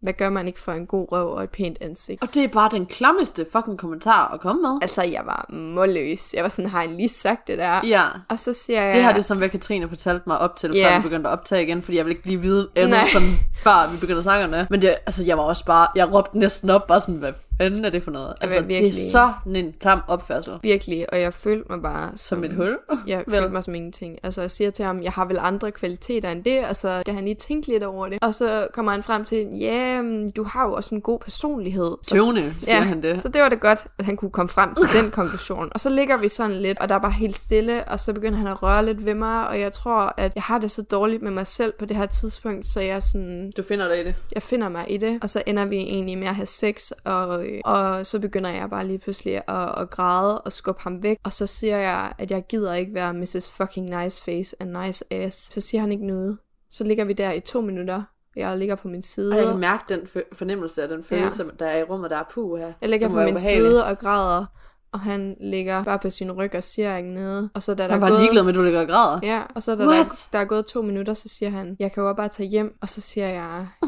hvad 0.02 0.14
gør 0.14 0.30
man 0.30 0.48
ikke 0.48 0.60
for 0.60 0.72
en 0.72 0.86
god 0.86 1.12
røv 1.12 1.28
og 1.28 1.44
et 1.44 1.50
pænt 1.50 1.78
ansigt? 1.82 2.24
Og 2.24 2.34
det 2.34 2.44
er 2.44 2.48
bare 2.48 2.70
den 2.72 2.86
klammeste 2.86 3.46
fucking 3.52 3.78
kommentar 3.80 4.28
at 4.34 4.40
komme 4.40 4.62
med. 4.62 4.80
Altså, 4.82 5.04
jeg 5.04 5.22
var 5.26 5.46
målløs. 5.50 6.34
Jeg 6.34 6.44
var 6.44 6.50
sådan, 6.50 6.70
har 6.72 6.82
han 6.82 6.96
lige 6.98 7.10
sagt 7.10 7.48
det 7.48 7.58
der? 7.58 7.82
Ja. 7.88 8.04
Og 8.30 8.40
så 8.40 8.54
siger 8.54 8.82
jeg... 8.82 8.94
Det 8.94 9.04
her 9.04 9.12
det 9.12 9.18
er 9.20 9.24
som, 9.24 9.38
hvad 9.38 9.50
Katrine 9.50 9.90
fortalte 9.90 10.24
mig 10.28 10.38
op 10.40 10.56
til, 10.56 10.72
Ja. 10.76 10.90
før 10.90 10.98
vi 10.98 11.04
begyndte 11.04 11.30
at 11.30 11.34
optage 11.34 11.64
igen, 11.64 11.82
fordi 11.82 11.98
jeg 11.98 12.06
ville 12.06 12.16
ikke 12.18 12.28
lige 12.28 12.42
vide 12.42 12.70
Nej. 12.76 13.08
sådan, 13.14 13.38
før 13.64 13.92
vi 13.92 13.98
begyndte 14.00 14.58
det. 14.58 14.68
Men 14.70 14.82
det, 14.82 14.90
altså, 14.90 15.24
jeg 15.24 15.38
var 15.38 15.44
også 15.44 15.66
bare, 15.66 15.88
jeg 15.96 16.14
råbte 16.14 16.40
næsten 16.40 16.70
op, 16.70 16.88
bare 16.88 17.02
sådan, 17.02 17.16
hvad 17.16 17.34
fanden 17.62 17.86
er 17.86 17.90
det 17.90 18.04
for 18.04 18.12
noget? 18.12 18.34
Altså, 18.42 18.58
det 18.58 18.64
er 18.64 18.68
virkelig. 18.68 19.12
sådan 19.12 19.56
en 19.56 19.74
klam 19.82 20.00
opførsel. 20.08 20.54
Virkelig, 20.64 21.14
og 21.14 21.22
jeg 21.22 21.34
følte 21.34 21.66
mig 21.70 21.82
bare 21.82 22.12
Som 22.16 22.44
et 22.44 22.54
hul. 22.54 22.78
Jeg 23.08 23.24
følte 23.30 23.50
mig 23.50 23.64
som 23.64 23.76
ingenting. 23.76 24.18
Altså, 24.24 24.42
jeg 24.42 24.52
siger 24.52 24.70
til 24.70 24.86
ham, 24.86 25.02
jeg 25.04 25.12
har 25.12 25.26
vel 25.26 25.38
andre 25.40 25.72
kvaliteter 25.72 26.30
end 26.30 26.44
det, 26.44 26.66
og 26.66 26.76
så 26.76 27.02
skal 27.02 27.14
han 27.16 27.24
lige 27.26 27.36
tænke 27.36 27.68
lidt 27.68 27.84
over 27.84 28.08
det. 28.08 28.18
Og 28.22 28.34
så 28.34 28.68
kommer 28.74 28.92
han 28.92 29.04
frem 29.04 29.26
til, 29.26 29.48
ja, 29.60 30.02
men 30.02 30.30
du 30.32 30.44
har 30.44 30.66
jo 30.66 30.74
også 30.74 30.96
en 30.96 31.02
god 31.02 31.20
personlighed. 31.20 31.92
Så, 32.04 32.10
Tøvende, 32.12 32.54
siger 32.58 32.82
han 32.82 33.04
det. 33.04 33.20
så 33.22 33.28
det 33.30 33.42
var 33.42 33.50
det 33.50 33.60
godt, 33.60 33.86
at 34.00 34.06
han 34.06 34.18
kunne 34.18 34.32
komme 34.32 34.50
frem 34.50 34.76
til 34.76 35.02
den 35.02 35.12
konklusion. 35.12 35.70
Og 35.72 35.80
så 35.80 35.90
ligger 35.90 36.18
vi 36.18 36.30
sådan 36.30 36.56
lidt, 36.62 36.80
og 36.80 36.90
der 36.90 36.96
er 36.96 37.00
bare 37.00 37.12
helt 37.12 37.38
stille, 37.38 37.84
og 37.88 38.00
så 38.00 38.14
begynder 38.14 38.38
han 38.38 38.48
at 38.48 38.64
røre 38.64 38.86
lidt 38.86 39.06
ved 39.06 39.14
mig, 39.16 39.48
og 39.48 39.60
jeg 39.60 39.72
tror, 39.74 40.14
at 40.18 40.32
jeg 40.36 40.44
har 40.44 40.58
det 40.58 40.72
så 40.72 40.82
dårligt 40.82 41.22
med 41.24 41.32
mig 41.32 41.48
selv 41.48 41.74
på 41.80 41.86
det 41.86 41.98
her 41.98 42.06
tidspunkt, 42.06 42.68
så 42.68 42.80
jeg 42.82 43.04
sådan, 43.04 43.52
Du 43.58 43.64
finder 43.64 43.88
dig 43.88 44.00
i 44.02 44.04
det. 44.04 44.16
jeg 44.34 44.42
finder 44.44 44.70
mig 44.70 44.86
i 44.92 44.98
det, 44.98 45.20
og 45.22 45.30
så 45.30 45.44
ender 45.46 45.66
vi 45.66 45.76
egentlig 45.76 46.18
med 46.18 46.28
at 46.28 46.36
have 46.36 46.46
sex, 46.46 46.92
og, 47.04 47.45
og 47.66 48.06
så 48.06 48.20
begynder 48.20 48.50
jeg 48.50 48.70
bare 48.70 48.88
lige 48.88 49.00
pludselig 49.00 49.36
at, 49.48 49.82
at 49.82 49.90
græde 49.90 50.42
og 50.42 50.52
skubbe 50.52 50.82
ham 50.82 51.04
væk, 51.04 51.18
og 51.24 51.34
så 51.34 51.48
siger 51.48 51.78
jeg, 51.78 52.14
at 52.18 52.32
jeg 52.32 52.44
gider 52.50 52.74
ikke 52.74 52.94
være 52.94 53.14
Mrs. 53.14 53.52
fucking 53.52 54.04
nice 54.04 54.24
face 54.24 54.56
and 54.60 54.78
nice 54.86 55.14
ass. 55.14 55.54
Så 55.54 55.62
siger 55.62 55.82
han 55.82 55.92
ikke 55.92 56.08
noget. 56.08 56.38
Så 56.70 56.84
ligger 56.84 57.06
vi 57.06 57.14
der 57.14 57.32
i 57.32 57.40
to 57.40 57.62
minutter, 57.62 58.04
jeg 58.36 58.58
ligger 58.58 58.76
på 58.76 58.88
min 58.88 59.02
side. 59.02 59.32
Og 59.32 59.38
jeg 59.38 59.48
kan 59.48 59.60
mærke 59.60 59.84
den 59.90 60.08
fornemmelse 60.34 60.84
af 60.84 60.88
den 60.88 61.04
følelse, 61.04 61.44
ja. 61.44 61.50
der 61.60 61.66
er 61.66 61.80
i 61.80 61.84
rummet, 61.84 62.12
der 62.12 62.18
er 62.18 62.24
puh 62.34 62.60
her. 62.60 62.74
Jeg 62.82 62.90
ligger 62.90 63.08
på 63.08 63.14
min 63.14 63.24
ubehageligt. 63.24 63.72
side 63.72 63.86
og 63.86 64.00
græder, 64.00 64.46
og 64.92 65.00
han 65.00 65.36
ligger 65.42 65.84
bare 65.84 66.00
på 66.00 66.10
sin 66.10 66.32
ryg 66.32 66.56
og 66.56 66.64
siger 66.64 66.98
ikke 66.98 67.14
noget. 67.14 67.50
Og 67.54 67.64
så 67.64 67.76
da 67.76 67.84
der 67.84 67.90
Han 67.90 68.02
var 68.02 68.10
gået... 68.10 68.20
ligeglad 68.20 68.44
med, 68.44 68.50
at 68.50 68.56
du 68.56 68.64
ligger 68.64 68.82
og 68.82 68.88
græder. 68.88 69.20
Ja, 69.24 69.42
og 69.56 69.64
så 69.64 69.76
da 69.76 69.84
der, 69.84 69.90
What? 69.90 70.28
der 70.34 70.40
er 70.40 70.46
gået 70.46 70.66
to 70.66 70.82
minutter, 70.82 71.14
så 71.14 71.30
siger 71.30 71.50
han, 71.50 71.76
jeg 71.80 71.92
kan 71.92 72.04
jo 72.04 72.14
bare 72.14 72.28
tage 72.28 72.50
hjem, 72.50 72.78
og 72.82 72.90
så 72.90 73.02
siger 73.02 73.28
jeg, 73.28 73.68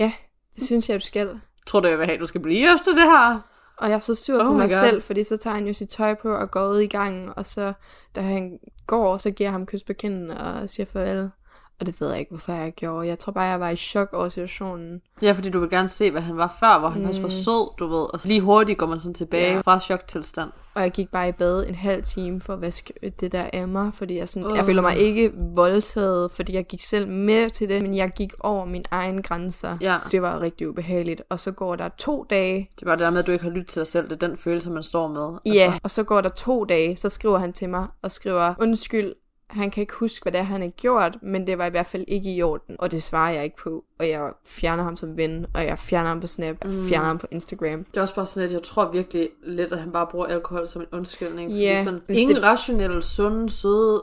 ja, 0.00 0.12
det 0.54 0.62
synes 0.62 0.88
jeg, 0.88 1.00
du 1.00 1.06
skal. 1.06 1.40
Tror 1.70 1.80
du, 1.80 1.88
jeg 1.88 1.98
vil 1.98 2.06
have, 2.06 2.14
at 2.14 2.20
du 2.20 2.26
skal 2.26 2.40
blive 2.40 2.74
efter 2.74 2.94
det 2.94 3.02
her? 3.02 3.40
Og 3.76 3.88
jeg 3.88 3.94
er 3.94 3.98
så 3.98 4.14
sur 4.14 4.40
Oh 4.40 4.46
på 4.46 4.52
mig 4.52 4.68
God. 4.68 4.76
selv, 4.76 5.02
fordi 5.02 5.24
så 5.24 5.36
tager 5.36 5.54
han 5.54 5.66
jo 5.66 5.72
sit 5.72 5.88
tøj 5.88 6.14
på 6.14 6.34
og 6.34 6.50
går 6.50 6.68
ud 6.68 6.78
i 6.78 6.86
gangen, 6.86 7.30
og 7.36 7.46
så 7.46 7.72
da 8.14 8.20
han 8.20 8.58
går, 8.86 9.18
så 9.18 9.30
giver 9.30 9.48
jeg 9.48 9.52
ham 9.52 9.66
kys 9.66 9.82
på 9.82 9.92
kinden 9.92 10.30
og 10.30 10.70
siger 10.70 10.86
farvel. 10.86 11.30
Og 11.80 11.86
det 11.86 12.00
ved 12.00 12.10
jeg 12.10 12.18
ikke, 12.18 12.30
hvorfor 12.30 12.52
jeg 12.52 12.72
gjorde. 12.76 13.06
Jeg 13.08 13.18
tror 13.18 13.32
bare, 13.32 13.44
jeg 13.44 13.60
var 13.60 13.68
i 13.70 13.76
chok 13.76 14.08
over 14.12 14.28
situationen. 14.28 15.00
Ja, 15.22 15.32
fordi 15.32 15.50
du 15.50 15.60
vil 15.60 15.70
gerne 15.70 15.88
se, 15.88 16.10
hvad 16.10 16.22
han 16.22 16.36
var 16.36 16.56
før, 16.60 16.78
hvor 16.78 16.88
han 16.88 17.02
mm. 17.02 17.08
også 17.08 17.20
var 17.22 17.28
sød, 17.28 17.76
du 17.78 17.86
ved. 17.86 18.06
Og 18.14 18.20
så 18.20 18.28
lige 18.28 18.40
hurtigt 18.40 18.78
går 18.78 18.86
man 18.86 19.00
sådan 19.00 19.14
tilbage 19.14 19.54
Ja. 19.54 19.60
fra 19.60 19.80
choktilstand. 19.80 20.50
Og 20.74 20.82
jeg 20.82 20.90
gik 20.90 21.08
bare 21.08 21.28
i 21.28 21.32
bad 21.32 21.66
en 21.68 21.74
halv 21.74 22.02
time 22.02 22.40
for 22.40 22.52
at 22.52 22.60
vaske 22.60 22.92
det 23.20 23.32
der 23.32 23.44
af 23.52 23.68
mig, 23.68 23.94
fordi 23.94 24.18
jeg, 24.18 24.28
sådan, 24.28 24.48
Åh. 24.50 24.56
jeg 24.56 24.64
føler 24.64 24.82
mig 24.82 24.96
ikke 24.98 25.32
voldtaget, 25.54 26.30
fordi 26.32 26.54
jeg 26.54 26.64
gik 26.66 26.82
selv 26.82 27.08
med 27.08 27.50
til 27.50 27.68
det, 27.68 27.82
men 27.82 27.94
jeg 27.94 28.10
gik 28.16 28.32
over 28.40 28.64
mine 28.64 28.84
egne 28.90 29.22
grænser. 29.22 29.76
Ja. 29.80 29.98
Det 30.12 30.22
var 30.22 30.40
rigtig 30.40 30.68
ubehageligt. 30.68 31.22
Og 31.30 31.40
så 31.40 31.52
går 31.52 31.76
der 31.76 31.88
to 31.88 32.26
dage. 32.30 32.70
Det 32.78 32.86
bare 32.86 32.96
det 32.96 33.02
der 33.04 33.10
med, 33.10 33.18
at 33.18 33.26
du 33.26 33.32
ikke 33.32 33.44
har 33.44 33.50
lyttet 33.50 33.68
til 33.68 33.80
dig 33.80 33.86
selv. 33.86 34.08
Det 34.10 34.22
er 34.22 34.28
den 34.28 34.36
følelse, 34.36 34.70
man 34.70 34.82
står 34.82 35.08
med. 35.08 35.38
Altså, 35.46 35.58
Ja, 35.64 35.78
og 35.82 35.90
så 35.90 36.02
går 36.02 36.20
der 36.20 36.28
to 36.28 36.64
dage, 36.64 36.96
så 36.96 37.08
skriver 37.08 37.38
han 37.38 37.52
til 37.52 37.68
mig 37.68 37.86
og 38.02 38.10
skriver, 38.10 38.54
undskyld, 38.60 39.14
han 39.50 39.70
kan 39.70 39.80
ikke 39.80 39.94
huske, 39.94 40.22
hvad 40.24 40.32
det 40.32 40.38
er, 40.38 40.42
han 40.42 40.60
har 40.60 40.68
gjort, 40.68 41.18
men 41.22 41.46
det 41.46 41.58
var 41.58 41.66
i 41.66 41.70
hvert 41.70 41.86
fald 41.86 42.04
ikke 42.08 42.34
i 42.34 42.42
orden. 42.42 42.76
Og 42.78 42.90
det 42.90 43.02
svarer 43.02 43.32
jeg 43.32 43.44
ikke 43.44 43.56
på. 43.56 43.84
Og 43.98 44.08
jeg 44.08 44.30
fjerner 44.46 44.82
ham 44.84 44.96
som 44.96 45.16
ven, 45.16 45.46
og 45.54 45.64
jeg 45.64 45.78
fjerner 45.78 46.08
ham 46.08 46.20
på 46.20 46.26
Snap, 46.26 46.56
jeg 46.64 46.72
fjerner 46.88 47.06
ham 47.06 47.18
på 47.18 47.26
Instagram. 47.30 47.84
Det 47.84 47.96
er 47.96 48.00
også 48.00 48.14
bare 48.14 48.26
sådan, 48.26 48.48
at 48.48 48.52
jeg 48.54 48.62
tror 48.62 48.90
virkelig 48.92 49.28
lidt, 49.42 49.72
at 49.72 49.78
han 49.80 49.92
bare 49.92 50.06
bruger 50.10 50.26
alkohol 50.26 50.66
som 50.68 50.82
en 50.82 50.88
undskyldning. 50.92 51.50
Fordi 51.50 51.60
Ja, 51.62 51.84
sådan, 51.84 52.00
hvis 52.06 52.18
ingen 52.18 52.36
det- 52.36 52.44
rationelle, 52.44 53.02
sunde, 53.02 53.50
søde, 53.50 54.02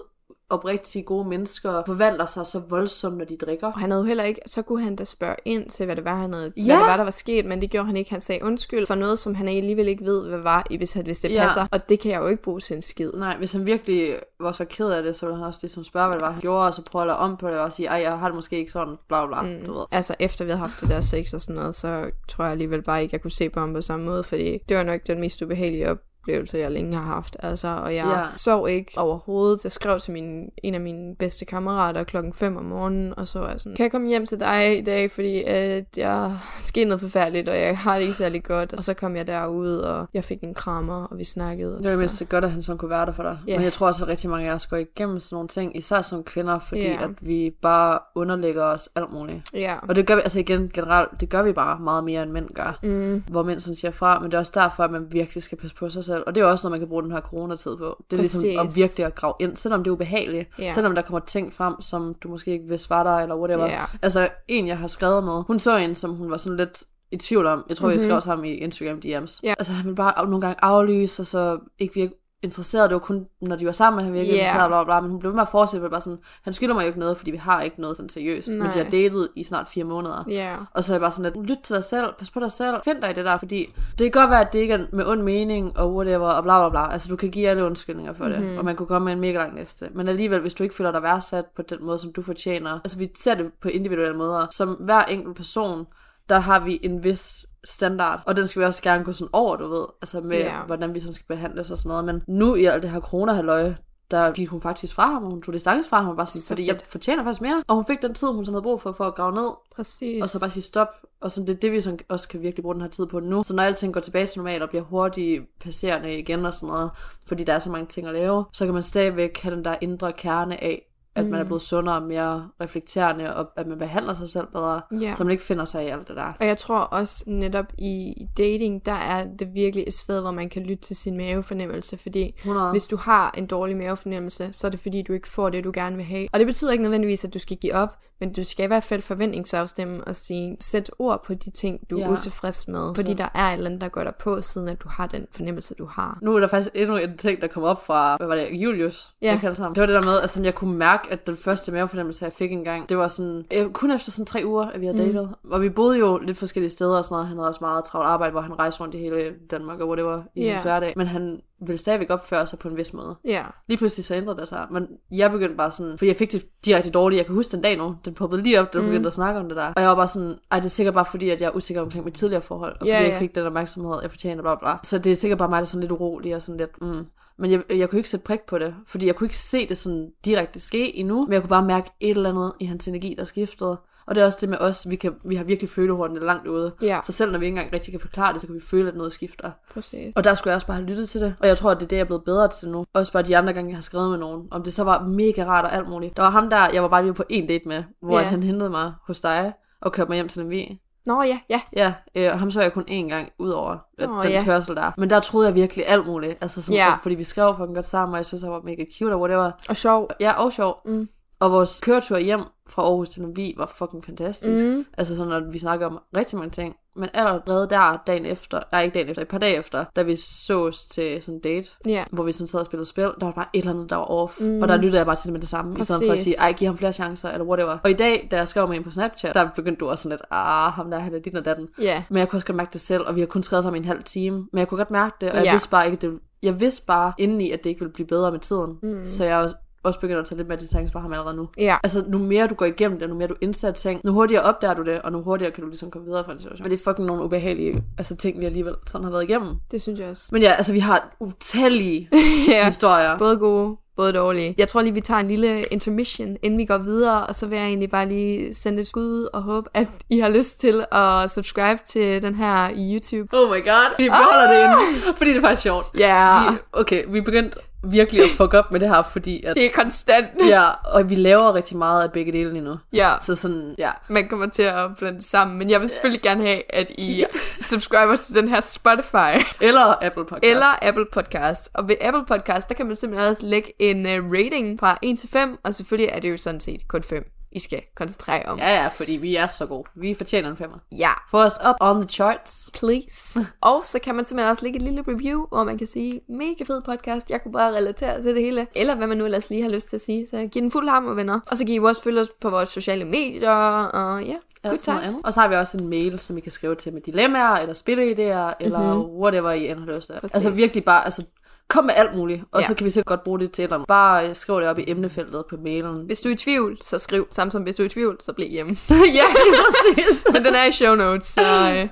oprigtige, 0.49 1.03
gode 1.03 1.27
mennesker 1.29 1.83
forvandler 1.85 2.25
sig 2.25 2.45
så 2.45 2.61
voldsomt, 2.69 3.17
når 3.17 3.25
de 3.25 3.37
drikker. 3.37 3.67
Og 3.67 3.79
han 3.79 3.91
havde 3.91 4.01
jo 4.01 4.07
heller 4.07 4.23
ikke, 4.23 4.41
så 4.45 4.61
kunne 4.61 4.83
han 4.83 4.95
da 4.95 5.03
spørge 5.03 5.35
ind 5.45 5.69
til, 5.69 5.85
hvad 5.85 5.95
det 5.95 6.05
var, 6.05 6.15
han 6.15 6.33
havde, 6.33 6.53
Ja. 6.57 6.63
hvad 6.65 6.75
det 6.75 6.81
var, 6.91 6.97
der 6.97 7.03
var 7.03 7.11
sket, 7.11 7.45
men 7.45 7.61
det 7.61 7.69
gjorde 7.69 7.85
han 7.85 7.97
ikke. 7.97 8.11
Han 8.11 8.21
sagde 8.21 8.43
undskyld 8.43 8.85
for 8.87 8.95
noget, 8.95 9.19
som 9.19 9.35
han 9.35 9.47
alligevel 9.47 9.87
ikke 9.87 10.05
ved, 10.05 10.27
hvad 10.29 10.39
var, 10.39 10.65
hvis, 10.77 10.93
han, 10.93 11.05
hvis 11.05 11.19
det 11.19 11.31
Ja. 11.31 11.43
passer. 11.43 11.67
Og 11.71 11.89
det 11.89 11.99
kan 11.99 12.11
jeg 12.11 12.21
jo 12.21 12.27
ikke 12.27 12.43
bruge 12.43 12.59
til 12.59 12.75
en 12.75 12.81
skid. 12.81 13.11
Nej, 13.13 13.37
hvis 13.37 13.53
han 13.53 13.65
virkelig 13.65 14.19
var 14.39 14.51
så 14.51 14.65
ked 14.65 14.89
af 14.89 15.03
det, 15.03 15.15
så 15.15 15.25
ville 15.25 15.37
han 15.37 15.47
også 15.47 15.59
ligesom 15.63 15.83
spørge, 15.83 16.07
hvad 16.07 16.17
det 16.17 16.25
var, 16.25 16.31
han 16.31 16.41
gjorde, 16.41 16.67
og 16.67 16.73
så 16.73 16.81
prøve 16.81 17.01
at 17.01 17.07
lave 17.07 17.17
om 17.17 17.37
på 17.37 17.49
det, 17.49 17.59
og 17.59 17.73
sige, 17.73 17.87
ej, 17.87 17.95
jeg 18.01 18.19
har 18.19 18.27
det 18.27 18.35
måske 18.35 18.57
ikke 18.57 18.71
sådan, 18.71 18.95
bla 19.07 19.25
bla 19.27 19.41
mm. 19.41 19.65
du 19.65 19.73
ved. 19.73 19.85
Altså 19.91 20.15
efter 20.19 20.45
vi 20.45 20.51
havde 20.51 20.59
haft 20.59 20.81
det 20.81 20.89
der 20.89 21.01
sex 21.01 21.33
og 21.33 21.41
sådan 21.41 21.55
noget, 21.55 21.75
så 21.75 22.11
tror 22.27 22.43
jeg 22.43 22.51
alligevel 22.51 22.81
bare 22.81 23.01
ikke, 23.01 23.13
jeg 23.13 23.21
kunne 23.21 23.31
se 23.31 23.49
på 23.49 23.59
ham 23.59 23.73
på 23.73 23.81
samme 23.81 24.05
måde, 24.05 24.23
fordi 24.23 24.57
det 24.69 24.77
var 24.77 24.83
nok 24.83 25.01
den 25.07 25.19
mest 25.19 25.41
ubehagelige 25.41 25.87
oplevelse, 26.27 26.57
jeg 26.57 26.71
længe 26.71 26.95
har 26.97 27.03
haft. 27.03 27.37
Altså, 27.39 27.67
og 27.67 27.95
jeg 27.95 28.05
Ja. 28.05 28.37
sov 28.37 28.69
ikke 28.69 28.91
overhovedet. 28.97 29.63
Jeg 29.63 29.71
skrev 29.71 29.99
til 29.99 30.13
min, 30.13 30.49
en 30.63 30.75
af 30.75 30.81
mine 30.81 31.15
bedste 31.15 31.45
kammerater 31.45 32.03
klokken 32.03 32.33
5 32.33 32.57
om 32.57 32.65
morgenen, 32.65 33.13
og 33.17 33.27
så 33.27 33.39
var 33.39 33.49
jeg 33.49 33.61
sådan, 33.61 33.75
kan 33.75 33.83
jeg 33.83 33.91
komme 33.91 34.07
hjem 34.07 34.25
til 34.25 34.39
dig 34.39 34.77
i 34.77 34.81
dag, 34.81 35.11
fordi 35.11 35.43
at 35.43 35.85
jeg 35.97 36.37
skete 36.57 36.85
noget 36.85 37.01
forfærdeligt, 37.01 37.49
og 37.49 37.57
jeg 37.59 37.77
har 37.77 37.95
det 37.95 38.01
ikke 38.01 38.13
særlig 38.13 38.43
godt. 38.43 38.73
Og 38.73 38.83
så 38.83 38.93
kom 38.93 39.15
jeg 39.15 39.27
derud, 39.27 39.75
og 39.77 40.07
jeg 40.13 40.23
fik 40.23 40.41
en 40.43 40.53
krammer, 40.53 41.03
og 41.03 41.17
vi 41.17 41.23
snakkede. 41.23 41.77
Det 41.77 41.91
var 41.91 42.01
det 42.01 42.09
så- 42.09 42.25
godt, 42.25 42.43
at 42.45 42.51
han 42.51 42.63
sådan 42.63 42.77
kunne 42.77 42.89
være 42.89 43.05
der 43.05 43.11
for 43.11 43.23
dig. 43.23 43.37
Ja. 43.47 43.55
Men 43.55 43.63
jeg 43.63 43.73
tror 43.73 43.87
også, 43.87 44.03
at 44.05 44.09
rigtig 44.09 44.29
mange 44.29 44.49
af 44.49 44.53
os 44.53 44.67
går 44.67 44.77
igennem 44.77 45.19
sådan 45.19 45.35
nogle 45.35 45.47
ting, 45.47 45.77
især 45.77 46.01
som 46.01 46.23
kvinder, 46.23 46.59
fordi 46.59 46.81
Ja. 46.81 47.03
at 47.03 47.09
vi 47.21 47.51
bare 47.61 47.99
underlægger 48.15 48.63
os 48.63 48.89
alt 48.95 49.13
muligt. 49.13 49.41
Ja. 49.53 49.75
Og 49.89 49.95
det 49.95 50.07
gør 50.07 50.15
vi, 50.15 50.21
altså 50.21 50.39
igen 50.39 50.69
generelt, 50.73 51.09
det 51.21 51.29
gør 51.29 51.41
vi 51.43 51.53
bare 51.53 51.79
meget 51.79 52.03
mere, 52.03 52.23
end 52.23 52.31
mænd 52.31 52.49
gør. 52.55 52.79
Mm. 52.83 53.23
Hvor 53.27 53.43
mænd 53.43 53.59
sådan 53.59 53.75
siger 53.75 53.91
fra, 53.91 54.19
men 54.19 54.31
det 54.31 54.35
er 54.35 54.39
også 54.39 54.51
derfor, 54.55 54.83
at 54.83 54.91
man 54.91 55.07
virkelig 55.11 55.43
skal 55.43 55.57
passe 55.57 55.75
på 55.75 55.89
sig 55.89 56.03
selv. 56.03 56.16
Og 56.23 56.35
det 56.35 56.41
er 56.41 56.45
også 56.45 56.67
noget, 56.67 56.71
man 56.71 56.79
kan 56.79 56.89
bruge 56.89 57.03
den 57.03 57.11
her 57.11 57.21
coronatid 57.21 57.77
på. 57.77 58.03
Det 58.11 58.17
er 58.17 58.21
ligesom 58.21 58.41
Præcis. 58.41 58.57
at 58.59 58.75
virkelig 58.75 59.05
at 59.05 59.15
grave 59.15 59.33
ind, 59.39 59.57
selvom 59.57 59.83
det 59.83 59.91
er 59.91 59.93
ubehageligt. 59.93 60.49
Ja. 60.59 60.71
Selvom 60.71 60.95
der 60.95 61.01
kommer 61.01 61.19
ting 61.19 61.53
frem, 61.53 61.81
som 61.81 62.15
du 62.23 62.27
måske 62.27 62.51
ikke 62.51 62.67
vidste 62.67 62.89
var 62.89 63.03
der, 63.03 63.15
eller 63.15 63.35
whatever. 63.35 63.65
Ja. 63.65 63.83
Altså 64.01 64.29
en, 64.47 64.67
jeg 64.67 64.77
har 64.77 64.87
skrevet 64.87 65.23
med, 65.23 65.43
hun 65.47 65.59
så 65.59 65.77
en, 65.77 65.95
som 65.95 66.13
hun 66.15 66.31
var 66.31 66.37
sådan 66.37 66.57
lidt 66.57 66.83
i 67.11 67.17
tvivl 67.17 67.45
om. 67.45 67.65
Jeg 67.69 67.77
tror, 67.77 67.87
mm-hmm. 67.87 67.91
jeg 67.91 68.07
Mhm. 68.07 68.09
skrev 68.09 68.21
sammen 68.21 68.45
i 68.45 68.53
Instagram 68.53 68.99
DM's. 69.05 69.39
Ja. 69.43 69.53
Altså 69.59 69.73
han 69.73 69.85
ville 69.85 69.95
bare 69.95 70.25
nogle 70.25 70.41
gange 70.41 70.55
aflyse, 70.61 71.21
og 71.21 71.25
så 71.25 71.59
ikke 71.79 71.93
virke 71.93 72.13
interesseret. 72.43 72.89
Det 72.89 72.93
var 72.93 72.99
kun, 72.99 73.25
når 73.41 73.55
de 73.55 73.65
var 73.65 73.71
sammen, 73.71 74.03
han 74.03 74.13
virkede 74.13 74.31
Ja. 74.35 74.39
interesseret, 74.39 74.69
bla, 74.69 74.83
bla, 74.83 74.85
bla. 74.85 75.01
Men 75.01 75.09
hun 75.11 75.19
blev 75.19 75.29
ved 75.31 75.35
med 75.35 75.41
at 75.41 75.49
fortsætte, 75.49 75.89
bare 75.89 76.01
sådan, 76.01 76.19
han 76.43 76.53
skylder 76.53 76.73
mig 76.73 76.81
jo 76.81 76.87
ikke 76.87 76.99
noget, 76.99 77.17
fordi 77.17 77.31
vi 77.31 77.37
har 77.37 77.61
ikke 77.61 77.81
noget 77.81 77.97
sådan 77.97 78.09
seriøst. 78.09 78.47
Men 78.47 78.61
de 78.61 78.65
har 78.65 78.75
Nej. 78.75 78.89
datet 78.89 79.27
i 79.35 79.43
snart 79.43 79.67
fire 79.69 79.83
måneder. 79.83 80.23
Ja. 80.29 80.55
Og 80.73 80.83
så 80.83 80.93
er 80.93 80.95
jeg 80.95 81.01
bare 81.01 81.11
sådan 81.11 81.33
lidt, 81.33 81.47
lyt 81.49 81.57
til 81.63 81.75
dig 81.75 81.83
selv, 81.83 82.05
pas 82.19 82.31
på 82.31 82.39
dig 82.39 82.51
selv, 82.51 82.75
find 82.83 83.01
dig 83.01 83.09
i 83.11 83.13
det 83.13 83.25
der, 83.25 83.37
fordi 83.37 83.73
det 83.99 84.11
kan 84.13 84.21
godt 84.21 84.29
være, 84.29 84.41
at 84.41 84.53
det 84.53 84.59
ikke 84.59 84.73
er 84.73 84.85
med 84.91 85.05
ond 85.05 85.21
mening 85.21 85.77
og 85.79 85.93
whatever, 85.95 86.27
og 86.29 86.43
bla 86.43 86.59
bla 86.59 86.69
bla. 86.69 86.93
Altså 86.93 87.09
du 87.09 87.15
kan 87.15 87.29
give 87.31 87.47
alle 87.49 87.63
undskyldninger 87.65 88.13
for 88.13 88.25
det, 88.25 88.41
Mhm. 88.41 88.57
og 88.57 88.65
man 88.65 88.75
kunne 88.75 88.87
komme 88.87 89.05
med 89.05 89.13
en 89.13 89.19
mega 89.19 89.37
lang 89.37 89.59
liste. 89.59 89.89
Men 89.93 90.07
alligevel, 90.07 90.41
hvis 90.41 90.53
du 90.53 90.63
ikke 90.63 90.75
føler 90.75 90.91
dig 90.91 91.03
værdsat 91.03 91.45
på 91.55 91.61
den 91.61 91.85
måde, 91.85 91.97
som 91.97 92.13
du 92.13 92.21
fortjener, 92.21 92.71
altså 92.83 92.97
vi 92.97 93.09
ser 93.17 93.35
det 93.35 93.51
på 93.61 93.67
individuelle 93.69 94.17
måder, 94.17 94.47
som 94.51 94.69
hver 94.69 95.03
enkelt 95.03 95.35
person, 95.35 95.85
der 96.29 96.39
har 96.39 96.59
vi 96.59 96.79
en 96.83 97.03
vis 97.03 97.45
standard, 97.65 98.19
og 98.25 98.35
den 98.35 98.47
skal 98.47 98.59
vi 98.59 98.65
også 98.65 98.81
gerne 98.81 99.03
gå 99.03 99.11
sådan 99.11 99.29
over, 99.33 99.55
du 99.55 99.67
ved, 99.67 99.85
altså 100.01 100.21
med 100.21 100.37
Ja. 100.37 100.61
hvordan 100.65 100.95
vi 100.95 100.99
sådan 100.99 101.13
skal 101.13 101.25
behandles 101.27 101.71
og 101.71 101.77
sådan 101.77 101.89
noget. 101.89 102.05
Men 102.05 102.23
nu 102.27 102.55
i 102.55 102.65
alt 102.65 102.83
det 102.83 102.91
her 102.91 102.99
corona 102.99 103.75
der 104.11 104.31
gik 104.31 104.47
hun 104.49 104.61
faktisk 104.61 104.95
fra 104.95 105.05
ham, 105.11 105.23
og 105.23 105.29
hun 105.31 105.41
tog 105.41 105.53
det 105.53 105.61
stakkels 105.61 105.87
fra 105.87 105.97
ham, 106.01 106.09
og 106.09 106.15
bare 106.15 106.25
sådan, 106.25 106.41
Så 106.41 106.47
fordi 106.47 106.61
fedt. 106.69 106.81
jeg 106.81 106.87
fortjener 106.87 107.23
faktisk 107.23 107.41
mere. 107.41 107.63
Og 107.67 107.75
hun 107.75 107.85
fik 107.85 108.01
den 108.01 108.13
tid, 108.13 108.27
hun 108.27 108.45
sådan 108.45 108.53
havde 108.53 108.63
brug 108.63 108.81
for, 108.81 108.91
for 108.91 109.05
at 109.05 109.15
grave 109.15 109.31
ned, 109.35 109.49
Præcis. 109.75 110.21
og 110.21 110.29
så 110.29 110.39
bare 110.39 110.49
sige 110.49 110.63
stop. 110.63 110.87
Og 111.21 111.31
sådan, 111.31 111.47
det 111.47 111.55
er 111.55 111.59
det, 111.59 111.71
vi 111.71 111.81
sådan 111.81 111.99
også 112.09 112.27
kan 112.27 112.41
virkelig 112.41 112.63
bruge 112.63 112.75
den 112.75 112.81
her 112.81 112.89
tid 112.89 113.05
på 113.05 113.19
nu. 113.19 113.43
Så 113.43 113.55
når 113.55 113.63
alting 113.63 113.93
går 113.93 114.01
tilbage 114.01 114.25
til 114.25 114.39
normalt 114.39 114.63
og 114.63 114.69
bliver 114.69 114.83
hurtigt 114.83 115.43
passerende 115.61 116.19
igen 116.19 116.45
og 116.45 116.53
sådan 116.53 116.67
noget, 116.75 116.91
fordi 117.27 117.43
der 117.43 117.53
er 117.53 117.59
så 117.59 117.69
mange 117.71 117.87
ting 117.87 118.07
at 118.07 118.13
lave, 118.13 118.45
så 118.53 118.65
kan 118.65 118.73
man 118.73 118.83
stadigvæk 118.83 119.39
have 119.41 119.55
den 119.55 119.65
der 119.65 119.75
indre 119.81 120.13
kerne 120.13 120.63
af, 120.63 120.86
at 121.17 121.25
mm. 121.25 121.31
man 121.31 121.39
er 121.39 121.43
blevet 121.43 121.61
sundere 121.61 121.95
og 121.95 122.03
mere 122.03 122.49
reflekterende, 122.61 123.35
og 123.35 123.47
at 123.55 123.67
man 123.67 123.77
behandler 123.77 124.13
sig 124.13 124.29
selv 124.29 124.47
bedre, 124.53 124.81
Ja. 125.01 125.13
så 125.15 125.23
man 125.23 125.31
ikke 125.31 125.43
finder 125.43 125.65
sig 125.65 125.85
i 125.85 125.87
alt 125.87 126.07
det 126.07 126.15
der. 126.15 126.33
Og 126.39 126.47
jeg 126.47 126.57
tror 126.57 126.79
også 126.79 127.23
netop 127.27 127.65
i 127.77 128.13
dating, 128.37 128.85
der 128.85 128.91
er 128.91 129.27
det 129.39 129.53
virkelig 129.53 129.83
et 129.87 129.93
sted, 129.93 130.21
hvor 130.21 130.31
man 130.31 130.49
kan 130.49 130.61
lytte 130.63 130.83
til 130.83 130.95
sin 130.95 131.17
mavefornemmelse, 131.17 131.97
fordi 131.97 132.33
100. 132.37 132.71
hvis 132.71 132.87
du 132.87 132.97
har 132.97 133.33
en 133.37 133.45
dårlig 133.45 133.77
mavefornemmelse, 133.77 134.49
så 134.51 134.67
er 134.67 134.71
det 134.71 134.79
fordi, 134.79 135.01
du 135.01 135.13
ikke 135.13 135.27
får 135.27 135.49
det, 135.49 135.63
du 135.63 135.71
gerne 135.73 135.95
vil 135.95 136.05
have. 136.05 136.27
Og 136.33 136.39
det 136.39 136.47
betyder 136.47 136.71
ikke 136.71 136.81
nødvendigvis, 136.83 137.23
at 137.25 137.33
du 137.33 137.39
skal 137.39 137.57
give 137.57 137.73
op, 137.73 137.97
men 138.19 138.33
du 138.33 138.43
skal 138.43 138.63
i 138.63 138.67
hvert 138.67 138.83
fald 138.83 139.01
forventningsafstemme 139.01 140.03
og 140.03 140.15
sige, 140.15 140.57
sæt 140.59 140.91
ord 140.99 141.23
på 141.23 141.33
de 141.33 141.49
ting, 141.49 141.89
du 141.89 141.97
er 141.97 142.01
Ja. 142.01 142.11
utilfreds 142.11 142.67
med. 142.67 142.95
Fordi 142.95 143.13
der 143.13 143.27
er 143.33 143.47
et 143.49 143.53
eller 143.53 143.65
andet, 143.65 143.81
der 143.81 143.87
går 143.89 144.03
dig 144.03 144.13
på, 144.19 144.41
siden 144.41 144.67
at 144.67 144.81
du 144.83 144.89
har 144.89 145.07
den 145.07 145.25
fornemmelse, 145.31 145.73
du 145.75 145.85
har. 145.85 146.17
Nu 146.21 146.35
er 146.35 146.39
der 146.39 146.47
faktisk 146.47 146.69
endnu 146.75 146.95
en 146.97 147.17
ting, 147.17 147.41
der 147.41 147.47
kom 147.47 147.63
op 147.63 147.85
fra, 147.85 148.17
hvad 148.17 148.27
var 148.27 148.35
det, 148.35 148.47
Julius, 148.51 149.13
Ja. 149.21 149.31
jeg 149.31 149.39
kaldte 149.39 149.61
ham. 149.61 149.73
Det 149.73 149.81
var 149.81 149.87
det 149.87 149.95
der 149.95 150.01
med, 150.03 150.19
at 150.21 150.29
sådan, 150.29 150.45
jeg 150.45 150.55
kunne 150.55 150.77
mærke, 150.77 151.11
at 151.11 151.27
den 151.27 151.37
første 151.37 151.71
mavefornemmelse, 151.71 152.25
jeg 152.25 152.33
fik 152.33 152.51
engang, 152.51 152.89
det 152.89 152.97
var 152.97 153.07
sådan, 153.07 153.45
øh, 153.53 153.69
kun 153.71 153.91
efter 153.91 154.11
sådan 154.11 154.25
tre 154.25 154.41
uger, 154.45 154.65
at 154.65 154.81
vi 154.81 154.85
havde 154.85 154.97
datet. 154.97 155.29
Og 155.51 155.61
vi 155.61 155.69
boede 155.69 155.99
jo 155.99 156.17
lidt 156.17 156.37
forskellige 156.37 156.69
steder 156.71 156.97
og 156.97 157.05
sådan 157.05 157.13
noget. 157.13 157.27
Han 157.27 157.37
havde 157.37 157.47
også 157.49 157.57
meget 157.61 157.85
travlt 157.85 158.07
arbejde, 158.07 158.31
hvor 158.31 158.41
han 158.41 158.59
rejste 158.59 158.81
rundt 158.81 158.95
i 158.95 158.97
hele 158.97 159.33
Danmark 159.51 159.79
og 159.79 159.87
whatever 159.87 160.21
i 160.35 160.43
Ja. 160.43 160.51
hans 160.51 160.63
hverdag. 160.63 160.93
Men 160.97 161.07
han 161.07 161.41
ville 161.61 161.77
stadigvæk 161.77 162.09
opføre 162.09 162.45
sig 162.47 162.59
på 162.59 162.67
en 162.67 162.77
vis 162.77 162.93
måde. 162.93 163.15
Ja, 163.25 163.43
Lige 163.67 163.77
pludselig 163.77 164.05
så 164.05 164.15
ændrede 164.15 164.37
det 164.39 164.47
sig. 164.47 164.67
Men 164.71 164.87
jeg 165.11 165.31
begyndte 165.31 165.55
bare 165.55 165.71
sådan, 165.71 165.97
for 165.97 166.05
jeg 166.05 166.15
fik 166.15 166.31
det 166.31 166.45
direkte 166.65 166.89
dårligt. 166.91 167.17
Jeg 167.17 167.25
kan 167.25 167.35
huske 167.35 167.51
den 167.51 167.61
dag 167.61 167.77
nu, 167.77 167.95
den 168.05 168.13
poppede 168.13 168.41
lige 168.43 168.61
op, 168.61 168.73
da 168.73 168.77
du 168.77 168.83
Mm. 168.83 168.89
begyndte 168.89 169.07
at 169.07 169.13
snakke 169.13 169.39
om 169.39 169.47
det 169.47 169.57
der. 169.57 169.73
Og 169.75 169.81
jeg 169.81 169.89
var 169.89 169.95
bare 169.95 170.07
sådan, 170.07 170.37
ej, 170.51 170.59
det 170.59 170.65
er 170.65 170.69
sikkert 170.69 170.93
bare 170.93 171.05
fordi, 171.05 171.29
at 171.29 171.41
jeg 171.41 171.47
er 171.47 171.55
usikker 171.55 171.81
omkring 171.81 172.05
mit 172.05 172.13
tidligere 172.13 172.41
forhold. 172.41 172.71
Og 172.71 172.77
fordi 172.79 172.89
Ja, 172.89 172.95
jeg 172.95 173.01
ja. 173.01 173.07
ikke 173.07 173.19
fik 173.19 173.35
den 173.35 173.45
opmærksomhed, 173.45 174.01
jeg 174.01 174.09
fortjente, 174.11 174.41
bla 174.43 174.55
bla. 174.55 174.59
bla. 174.73 174.77
Så 174.83 174.97
det 174.97 175.11
er 175.11 175.15
sikkert 175.15 175.37
bare 175.39 175.49
mig, 175.49 175.55
der 175.57 175.61
er 175.61 175.65
sådan 175.65 175.81
lidt 175.81 175.91
urolig 175.91 176.35
og 176.35 176.41
sådan 176.41 176.57
lidt, 176.57 176.81
mm. 176.81 177.05
Men 177.39 177.51
jeg, 177.51 177.61
jeg 177.69 177.89
kunne 177.89 177.99
ikke 177.99 178.09
sætte 178.09 178.23
prik 178.25 178.39
på 178.47 178.57
det, 178.57 178.75
fordi 178.87 179.05
jeg 179.07 179.15
kunne 179.15 179.25
ikke 179.25 179.37
se 179.37 179.67
det 179.67 179.77
sådan 179.77 180.11
direkte 180.25 180.59
ske 180.59 180.95
endnu, 180.97 181.25
men 181.25 181.33
jeg 181.33 181.41
kunne 181.41 181.49
bare 181.49 181.65
mærke 181.65 181.89
et 181.99 182.09
eller 182.09 182.29
andet 182.29 182.53
i 182.59 182.65
hans 182.65 182.87
energi, 182.87 183.15
der 183.17 183.23
skiftede. 183.23 183.77
Og 184.07 184.15
det 184.15 184.21
er 184.21 184.25
også 184.25 184.37
det 184.41 184.49
med 184.49 184.57
os, 184.57 184.89
vi, 184.89 184.95
kan, 184.95 185.13
vi 185.25 185.35
har 185.35 185.43
virkelig 185.43 185.69
følehornene 185.69 186.19
langt 186.25 186.47
ude. 186.47 186.73
Ja. 186.81 186.99
Så 187.03 187.11
selv 187.11 187.31
når 187.31 187.39
vi 187.39 187.45
ikke 187.45 187.55
engang 187.55 187.73
rigtig 187.73 187.91
kan 187.93 187.99
forklare 187.99 188.33
det, 188.33 188.41
så 188.41 188.47
kan 188.47 188.55
vi 188.55 188.61
føle, 188.61 188.89
at 188.89 188.95
noget 188.95 189.13
skifter. 189.13 189.51
præcis. 189.73 190.13
Og 190.15 190.23
der 190.23 190.33
skulle 190.35 190.51
jeg 190.51 190.55
også 190.55 190.67
bare 190.67 190.77
have 190.77 190.87
lyttet 190.87 191.09
til 191.09 191.21
det. 191.21 191.35
Og 191.39 191.47
jeg 191.47 191.57
tror, 191.57 191.71
at 191.71 191.77
det 191.77 191.83
er 191.83 191.87
det, 191.87 191.95
jeg 191.95 192.01
er 192.01 192.05
blevet 192.05 192.23
bedre 192.23 192.47
til 192.47 192.69
nu. 192.69 192.85
Også 192.93 193.13
bare 193.13 193.23
de 193.23 193.37
andre 193.37 193.53
gange, 193.53 193.69
jeg 193.69 193.77
har 193.77 193.81
skrevet 193.81 194.09
med 194.09 194.17
nogen. 194.19 194.47
Om 194.51 194.63
det 194.63 194.73
så 194.73 194.83
var 194.83 195.03
mega 195.03 195.45
rart 195.45 195.65
og 195.65 195.73
alt 195.75 195.89
muligt. 195.89 196.17
Der 196.17 196.23
var 196.23 196.29
ham 196.29 196.49
der, 196.49 196.69
jeg 196.73 196.81
var 196.83 196.89
bare 196.89 197.03
lige 197.03 197.13
på 197.13 197.23
en 197.29 197.47
date 197.47 197.67
med, 197.67 197.83
hvor 198.01 198.19
Ja. 198.19 198.25
han 198.25 198.43
hentede 198.43 198.69
mig 198.69 198.93
hos 199.07 199.21
dig 199.21 199.53
og 199.81 199.91
kørte 199.91 200.09
mig 200.09 200.15
hjem 200.15 200.27
til 200.27 200.41
Lemvig. 200.41 200.79
Nå 201.05 201.21
ja, 201.23 201.39
ja. 201.49 201.61
Ja, 201.75 201.93
øh, 202.15 202.31
og 202.33 202.39
ham 202.39 202.51
så 202.51 202.61
jeg 202.61 202.73
kun 202.73 202.83
én 202.89 203.09
gang 203.09 203.29
ud 203.39 203.49
over 203.49 203.77
øh, 203.99 204.09
Nå, 204.09 204.23
den 204.23 204.31
ja. 204.31 204.43
kørsel 204.45 204.75
der. 204.75 204.91
Men 204.97 205.09
der 205.09 205.19
troede 205.19 205.47
jeg 205.47 205.55
virkelig 205.55 205.87
alt 205.87 206.07
muligt. 206.07 206.37
Altså, 206.41 206.61
sådan, 206.61 206.75
Ja. 206.75 206.95
fordi 206.95 207.15
vi 207.15 207.23
skrev 207.23 207.55
fucking 207.57 207.75
godt 207.75 207.85
sammen, 207.87 208.13
og 208.13 208.17
jeg 208.17 208.25
synes, 208.25 208.43
han 208.43 208.51
var 208.51 208.61
mega 208.63 208.83
cute 208.97 209.13
og 209.13 209.19
whatever. 209.19 209.51
Og 209.69 209.75
sjov. 209.77 210.09
Ja, 210.19 210.31
og 210.31 210.51
sjov. 210.51 210.77
Mm. 210.85 211.07
Og 211.39 211.51
vores 211.51 211.79
køretur 211.83 212.17
hjem 212.17 212.39
fra 212.69 212.81
Aarhus 212.81 213.09
til 213.09 213.21
Lemvig 213.21 213.53
var 213.57 213.73
fucking 213.77 214.05
fantastisk. 214.05 214.65
Mm. 214.65 214.85
Altså 214.97 215.17
sådan, 215.17 215.33
at 215.33 215.43
vi 215.53 215.59
snakker 215.59 215.85
om 215.87 215.99
rigtig 216.17 216.37
mange 216.37 216.51
ting. 216.51 216.75
Men 216.95 217.09
allerede 217.13 217.67
der, 217.69 217.97
dagen 218.07 218.25
efter, 218.25 218.59
nej 218.71 218.83
ikke 218.83 218.93
dagen 218.93 219.09
efter, 219.09 219.21
et 219.21 219.27
par 219.27 219.37
dage 219.37 219.55
efter, 219.57 219.85
da 219.95 220.01
vi 220.03 220.15
sås 220.15 220.83
til 220.83 221.21
sådan 221.21 221.35
en 221.35 221.41
date, 221.41 221.69
Ja. 221.85 222.03
hvor 222.11 222.23
vi 222.23 222.31
sådan 222.31 222.47
sad 222.47 222.59
og 222.59 222.65
spillede 222.65 222.85
spil, 222.89 223.03
der 223.03 223.25
var 223.25 223.31
bare 223.31 223.45
et 223.53 223.59
eller 223.59 223.71
andet, 223.73 223.89
der 223.89 223.95
var 223.95 224.03
off. 224.03 224.39
Mm. 224.41 224.61
Og 224.61 224.67
der 224.67 224.77
lyttede 224.77 224.97
jeg 224.97 225.05
bare 225.05 225.15
til 225.15 225.23
det 225.23 225.31
med 225.33 225.39
det 225.39 225.49
samme, 225.49 225.79
i 225.79 225.83
stedet 225.83 225.99
for 226.05 226.11
at 226.11 226.17
Præcis. 226.17 226.23
sige, 226.33 226.35
ej, 226.41 226.51
giv 226.53 226.65
ham 226.65 226.77
flere 226.77 226.93
chancer, 226.93 227.29
eller 227.29 227.45
whatever. 227.45 227.77
Og 227.83 227.89
i 227.89 227.93
dag, 227.93 228.27
da 228.31 228.35
jeg 228.37 228.47
skrev 228.47 228.67
med 228.67 228.77
en 228.77 228.83
på 228.83 228.89
Snapchat, 228.91 229.33
der 229.35 229.49
begyndte 229.55 229.79
du 229.79 229.89
også 229.89 230.01
sådan 230.03 230.13
lidt, 230.13 230.21
ah, 230.31 230.71
ham 230.73 230.91
der, 230.91 230.99
han 230.99 231.13
er 231.15 231.19
din 231.19 231.35
og 231.35 231.45
datten. 231.45 231.67
Ja. 231.81 232.03
Men 232.09 232.17
jeg 232.19 232.29
kunne 232.29 232.37
også 232.37 232.47
godt 232.47 232.55
mærke 232.57 232.73
det 232.73 232.81
selv, 232.81 233.03
og 233.07 233.15
vi 233.15 233.19
har 233.19 233.27
kun 233.27 233.43
skrevet 233.43 233.63
sammen 233.63 233.83
i 233.83 233.85
en 233.85 233.87
halv 233.87 234.03
time. 234.03 234.37
Men 234.51 234.59
jeg 234.59 234.67
kunne 234.67 234.77
godt 234.77 234.91
mærke 234.91 235.15
det, 235.21 235.29
og 235.31 235.35
jeg 235.37 235.45
Ja. 235.45 235.51
vidste 235.51 235.69
bare 235.69 235.85
ikke, 235.85 235.95
at 235.95 236.01
det, 236.01 236.19
jeg 236.43 236.59
vidste 236.59 236.85
bare 236.85 237.13
indeni, 237.17 237.51
at 237.51 237.63
det 237.63 237.69
ikke 237.69 237.79
ville 237.79 237.93
blive 237.93 238.07
bedre 238.07 238.31
med 238.31 238.39
tiden. 238.39 238.77
Mm. 238.83 239.07
Så 239.07 239.25
jeg 239.25 239.49
også- 239.87 239.97
også 239.97 239.99
begynder 239.99 240.21
at 240.21 240.25
tage 240.27 240.37
lidt 240.37 240.47
mere 240.47 240.57
distance 240.59 240.91
fra 240.93 240.99
ham 240.99 241.13
allerede 241.13 241.35
nu. 241.35 241.47
Ja. 241.57 241.77
Altså, 241.83 242.03
nu 242.07 242.17
mere 242.17 242.47
du 242.47 242.55
går 242.55 242.65
igennem 242.65 242.99
det, 242.99 243.09
nu 243.09 243.15
mere 243.15 243.27
du 243.27 243.35
indser 243.41 243.71
ting, 243.71 244.01
nu 244.03 244.11
hurtigere 244.11 244.43
opdager 244.43 244.73
du 244.73 244.83
det, 244.83 245.01
og 245.01 245.11
nu 245.11 245.21
hurtigere 245.21 245.51
kan 245.51 245.61
du 245.63 245.67
ligesom 245.69 245.91
komme 245.91 246.07
videre 246.07 246.23
fra 246.25 246.31
en 246.33 246.39
situation. 246.39 246.63
Men 246.63 246.71
det 246.71 246.79
er 246.79 246.83
fucking 246.83 247.07
nogle 247.07 247.23
ubehagelige 247.23 247.83
altså, 247.97 248.15
ting, 248.15 248.39
vi 248.39 248.45
alligevel 248.45 248.73
sådan 248.87 249.03
har 249.05 249.11
været 249.11 249.23
igennem. 249.23 249.55
Det 249.71 249.81
synes 249.81 249.99
jeg 249.99 250.09
også. 250.09 250.29
Men 250.31 250.41
ja, 250.41 250.51
altså, 250.51 250.73
vi 250.73 250.79
har 250.79 251.15
utallige 251.19 252.09
ja. 252.49 252.65
historier. 252.65 253.17
Både 253.17 253.37
gode, 253.37 253.75
både 253.97 254.13
dårlige. 254.13 254.55
Jeg 254.57 254.67
tror 254.67 254.81
lige, 254.81 254.93
vi 254.93 255.01
tager 255.01 255.19
en 255.19 255.27
lille 255.27 255.63
intermission, 255.63 256.37
inden 256.43 256.57
vi 256.59 256.65
går 256.65 256.77
videre, 256.77 257.25
og 257.27 257.35
så 257.35 257.45
vil 257.47 257.57
jeg 257.57 257.67
egentlig 257.67 257.89
bare 257.89 258.07
lige 258.07 258.53
sende 258.55 258.79
et 258.81 258.87
skud 258.87 259.03
ud 259.05 259.27
og 259.33 259.41
håbe, 259.41 259.69
at 259.73 259.87
I 260.09 260.19
har 260.19 260.29
lyst 260.29 260.59
til 260.59 260.85
at 260.91 261.31
subscribe 261.31 261.79
til 261.85 262.21
den 262.21 262.35
her 262.35 262.69
i 262.69 262.93
YouTube. 262.93 263.37
Oh 263.37 263.49
my 263.49 263.63
god, 263.65 263.97
vi 263.97 264.09
beholder 264.09 264.51
det 264.51 264.63
inde, 264.63 265.01
fordi 265.17 265.29
det 265.29 265.37
er 265.37 265.41
faktisk 265.41 265.61
sjovt. 265.61 265.85
Ja, 265.99 266.51
Vi, 266.51 266.57
okay, 266.73 267.03
vi 267.07 267.17
er 267.17 267.21
begyndt 267.23 267.57
virkelig 267.91 268.23
at 268.23 268.29
fuck 268.29 268.53
op 268.53 268.71
med 268.71 268.79
det 268.79 268.89
her, 268.89 269.01
fordi 269.01 269.43
at, 269.43 269.55
det 269.55 269.65
er 269.65 269.69
konstant. 269.71 270.27
ja, 270.47 270.69
og 270.85 271.09
vi 271.09 271.15
laver 271.15 271.53
rigtig 271.55 271.77
meget 271.77 272.03
af 272.03 272.11
begge 272.11 272.31
dele 272.31 272.51
lige 272.53 272.63
nu. 272.63 272.77
Ja, 272.93 273.13
Så 273.21 273.35
sådan, 273.35 273.75
ja. 273.77 273.91
man 274.07 274.27
kommer 274.27 274.47
til 274.49 274.63
at 274.63 274.89
blande 274.97 275.17
det 275.17 275.25
sammen, 275.25 275.57
men 275.57 275.69
jeg 275.69 275.79
vil 275.81 275.89
selvfølgelig 275.89 276.21
gerne 276.21 276.41
have, 276.43 276.61
at 276.69 276.89
I 276.89 277.25
subscriber 277.69 278.15
til 278.15 278.35
den 278.35 278.47
her 278.47 278.59
Spotify. 278.59 279.45
Eller 279.61 280.05
Apple 280.05 280.25
Podcast. 280.25 280.43
Eller 280.43 280.87
Apple 280.87 281.05
Podcast. 281.13 281.69
Og 281.73 281.87
ved 281.87 281.95
Apple 282.01 282.25
Podcast, 282.27 282.69
der 282.69 282.75
kan 282.75 282.85
man 282.85 282.95
simpelthen 282.95 283.29
også 283.29 283.45
lægge 283.45 283.73
en 283.79 284.05
uh, 284.05 284.31
rating 284.31 284.79
fra 284.79 284.97
1 285.01 285.19
til 285.19 285.29
5, 285.29 285.59
og 285.63 285.75
selvfølgelig 285.75 286.09
er 286.13 286.19
det 286.19 286.31
jo 286.31 286.37
sådan 286.37 286.59
set 286.59 286.87
kun 286.87 287.03
5, 287.03 287.31
I 287.57 287.59
skal 287.59 287.81
koncentrere 287.95 288.45
om. 288.45 288.59
Ja, 288.59 288.81
ja, 288.81 288.87
fordi 288.87 289.11
vi 289.11 289.35
er 289.35 289.47
så 289.47 289.65
gode. 289.65 289.83
Vi 289.95 290.13
fortjener 290.13 290.49
en 290.49 290.57
femmer. 290.57 290.77
ja. 290.91 291.09
Få 291.31 291.37
os 291.37 291.57
op 291.57 291.75
on 291.81 292.01
the 292.01 292.09
charts. 292.09 292.69
please. 292.73 293.39
og 293.61 293.85
så 293.85 293.99
kan 293.99 294.15
man 294.15 294.25
simpelthen 294.25 294.49
også 294.49 294.63
lægge 294.63 294.77
et 294.77 294.83
lille 294.83 295.03
review, 295.07 295.47
hvor 295.47 295.63
man 295.63 295.77
kan 295.77 295.87
sige, 295.87 296.21
mega 296.29 296.63
fed 296.67 296.81
podcast, 296.81 297.29
jeg 297.29 297.43
kunne 297.43 297.51
bare 297.51 297.75
relatere 297.75 298.21
til 298.21 298.35
det 298.35 298.43
hele. 298.43 298.67
Eller 298.75 298.95
hvad 298.95 299.07
man 299.07 299.17
nu 299.17 299.25
ellers 299.25 299.49
lige 299.49 299.61
har 299.63 299.69
lyst 299.69 299.89
til 299.89 299.95
at 299.95 300.01
sige. 300.01 300.27
Så 300.29 300.47
giv 300.51 300.61
den 300.61 300.71
fuld 300.71 300.89
hammer, 300.89 301.13
venner. 301.13 301.39
Og 301.47 301.57
så 301.57 301.65
kan 301.65 301.73
I 301.73 301.79
også 301.79 302.03
følge 302.03 302.21
os 302.21 302.29
på 302.41 302.49
vores 302.49 302.69
sociale 302.69 303.05
medier, 303.05 303.51
og 303.83 304.23
ja, 304.23 304.35
good 304.63 304.77
times. 304.77 305.13
Og 305.23 305.33
så 305.33 305.39
har 305.41 305.47
vi 305.47 305.55
også 305.55 305.77
en 305.77 305.87
mail, 305.87 306.19
som 306.19 306.37
I 306.37 306.41
kan 306.41 306.51
skrive 306.51 306.75
til 306.75 306.93
med 306.93 307.01
dilemmaer, 307.01 307.55
eller 307.55 307.73
spilleidéer, 307.73 308.53
eller 308.59 308.93
mm-hmm. 308.93 309.19
whatever 309.19 309.51
I 309.51 309.67
end 309.69 309.79
har 309.79 309.95
lyst 309.95 310.07
til. 310.07 310.19
Altså 310.23 310.49
virkelig 310.49 310.85
bare, 310.85 311.05
altså 311.05 311.23
kom 311.69 311.85
med 311.85 311.93
alt 311.97 312.15
muligt, 312.15 312.43
og 312.51 312.61
Ja. 312.61 312.67
så 312.67 312.73
kan 312.73 312.85
vi 312.85 312.89
sikkert 312.89 313.05
godt 313.07 313.23
bruge 313.23 313.39
det 313.39 313.51
til 313.51 313.63
eller 313.63 313.75
andet. 313.75 313.87
Bare 313.87 314.29
øh, 314.29 314.35
skriv 314.35 314.59
det 314.61 314.67
op 314.69 314.79
i 314.79 314.83
emnefeltet 314.87 315.43
på 315.49 315.55
mailen. 315.63 316.05
Hvis 316.05 316.21
du 316.21 316.29
er 316.29 316.33
i 316.33 316.35
tvivl, 316.35 316.77
så 316.81 316.97
skriv. 316.97 317.27
Samt 317.31 317.51
som 317.51 317.61
hvis 317.61 317.75
du 317.75 317.83
er 317.83 317.85
i 317.85 317.89
tvivl, 317.89 318.17
så 318.19 318.33
bliv 318.33 318.47
hjemme. 318.49 318.77
ja, 319.19 319.23
præcis. 319.33 320.25
Men 320.33 320.45
den 320.45 320.55
er 320.55 320.65
i 320.65 320.71
show 320.71 320.95
notes, 320.95 321.27
så 321.27 321.41
øh, 321.41 321.87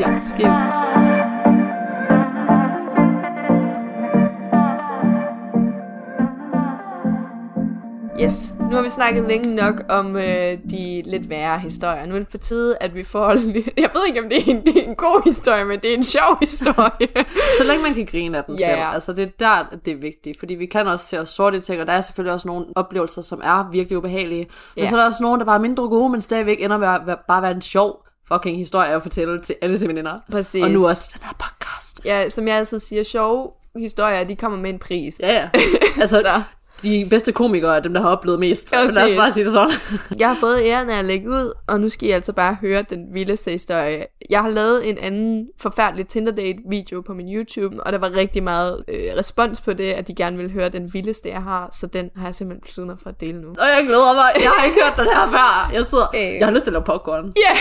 ja, 0.00 0.20
skriv. 0.24 1.23
Yes, 8.20 8.54
nu 8.70 8.76
har 8.76 8.82
vi 8.82 8.88
snakket 8.90 9.24
længe 9.28 9.54
nok 9.54 9.82
om 9.88 10.16
øh, 10.16 10.58
de 10.70 11.02
lidt 11.06 11.28
værre 11.30 11.58
historier. 11.58 12.06
Nu 12.06 12.14
er 12.14 12.18
det 12.18 12.28
på 12.28 12.38
tide, 12.38 12.76
at 12.80 12.94
vi 12.94 13.02
får... 13.04 13.28
Jeg 13.82 13.90
ved 13.94 14.06
ikke, 14.08 14.20
om 14.22 14.28
det 14.28 14.38
er 14.38 14.42
en, 14.46 14.64
det 14.66 14.76
er 14.84 14.88
en 14.88 14.94
god 14.94 15.22
historie, 15.24 15.64
men 15.64 15.80
det 15.80 15.90
er 15.90 15.94
en 15.96 16.04
sjov 16.04 16.36
historie. 16.40 17.08
Så 17.58 17.64
længe 17.64 17.82
man 17.82 17.94
kan 17.94 18.06
grine 18.06 18.38
af 18.38 18.44
den 18.44 18.58
Ja. 18.58 18.66
selv. 18.74 18.82
Altså 18.94 19.12
det 19.12 19.22
er 19.24 19.28
der, 19.38 19.76
det 19.84 19.92
er 19.92 19.96
vigtigt. 19.96 20.38
Fordi 20.38 20.54
vi 20.54 20.66
kan 20.66 20.86
også 20.86 21.06
se 21.06 21.20
os 21.20 21.30
sorte 21.30 21.60
ting, 21.60 21.80
og 21.80 21.86
der 21.86 21.92
er 21.92 22.00
selvfølgelig 22.00 22.32
også 22.32 22.48
nogle 22.48 22.66
oplevelser, 22.76 23.22
som 23.22 23.40
er 23.44 23.70
virkelig 23.72 23.98
ubehagelige. 23.98 24.46
Men 24.76 24.84
Ja. 24.84 24.90
så 24.90 24.96
er 24.96 25.00
der 25.00 25.06
også 25.06 25.22
nogle, 25.22 25.38
der 25.38 25.44
bare 25.44 25.56
er 25.56 25.60
mindre 25.60 25.88
gode, 25.88 26.08
men 26.08 26.20
stadigvæk 26.20 26.62
ender 26.62 26.78
med 26.78 26.88
at 26.88 27.00
være, 27.06 27.16
bare 27.28 27.42
være 27.42 27.52
en 27.52 27.62
sjov 27.62 28.04
fucking 28.28 28.56
historie 28.58 28.88
at 28.94 29.02
fortælle 29.02 29.42
til 29.42 29.54
alle 29.62 29.78
sine 29.78 29.88
veninder. 29.88 30.16
Præcis. 30.30 30.62
Og 30.64 30.70
nu 30.70 30.86
også 30.88 31.10
den 31.14 31.20
her 31.24 31.32
podcast. 31.38 32.00
Ja, 32.04 32.28
som 32.28 32.48
jeg 32.48 32.56
altid 32.56 32.78
siger, 32.80 33.02
sjove 33.02 33.50
historier, 33.76 34.24
de 34.24 34.36
kommer 34.36 34.58
med 34.58 34.70
en 34.70 34.78
pris. 34.78 35.14
Ja, 35.20 35.32
ja. 35.32 35.48
Altså, 36.00 36.42
de 36.84 37.06
bedste 37.10 37.32
komikere 37.32 37.76
er 37.76 37.80
dem, 37.80 37.94
der 37.94 38.00
har 38.00 38.08
oplevet 38.08 38.40
mest. 38.40 38.72
Men 38.72 38.80
Præcis. 38.80 38.96
lad 38.96 39.04
os 39.04 39.14
bare 39.14 39.32
sige 39.32 39.44
det 39.44 39.52
sådan. 39.52 39.74
Jeg 40.20 40.28
har 40.28 40.36
fået 40.40 40.58
æren 40.64 40.90
af 40.90 40.98
at 40.98 41.04
lægge 41.04 41.30
ud, 41.30 41.52
og 41.66 41.80
nu 41.80 41.88
skal 41.88 42.08
I 42.08 42.12
altså 42.12 42.32
bare 42.32 42.56
høre 42.60 42.84
den 42.90 42.98
vildeste 43.12 43.50
historie. 43.50 44.06
Jeg 44.30 44.42
har 44.42 44.48
lavet 44.48 44.88
en 44.88 44.98
anden 44.98 45.48
forfærdelig 45.60 46.08
Tinder-date-video 46.08 47.00
på 47.00 47.14
min 47.14 47.34
YouTube, 47.34 47.82
og 47.82 47.92
der 47.92 47.98
var 47.98 48.12
rigtig 48.14 48.42
meget 48.42 48.84
øh, 48.88 49.18
respons 49.18 49.60
på 49.60 49.72
det, 49.72 49.92
at 49.92 50.08
de 50.08 50.14
gerne 50.14 50.36
ville 50.36 50.52
høre 50.52 50.68
den 50.68 50.94
vildeste, 50.94 51.28
jeg 51.28 51.42
har, 51.42 51.68
så 51.72 51.86
den 51.86 52.10
har 52.16 52.26
jeg 52.26 52.34
simpelthen 52.34 52.60
besluttet 52.66 52.86
mig 52.94 52.98
for 53.02 53.10
at 53.10 53.20
dele 53.20 53.40
nu. 53.40 53.48
Og 53.48 53.66
jeg 53.76 53.84
glæder 53.86 54.14
mig. 54.14 54.32
Jeg 54.42 54.50
har 54.50 54.64
ikke 54.64 54.78
hørt 54.84 54.96
den 54.96 55.06
her 55.14 55.30
før. 55.30 55.70
Jeg 55.72 55.84
sidder... 55.84 56.06
Øh. 56.14 56.34
Jeg 56.38 56.46
har 56.46 56.52
lyst 56.52 56.64
til 56.64 56.70
at 56.70 56.72
lave 56.72 56.84
popcorn. 56.84 57.32
Ja! 57.36 57.52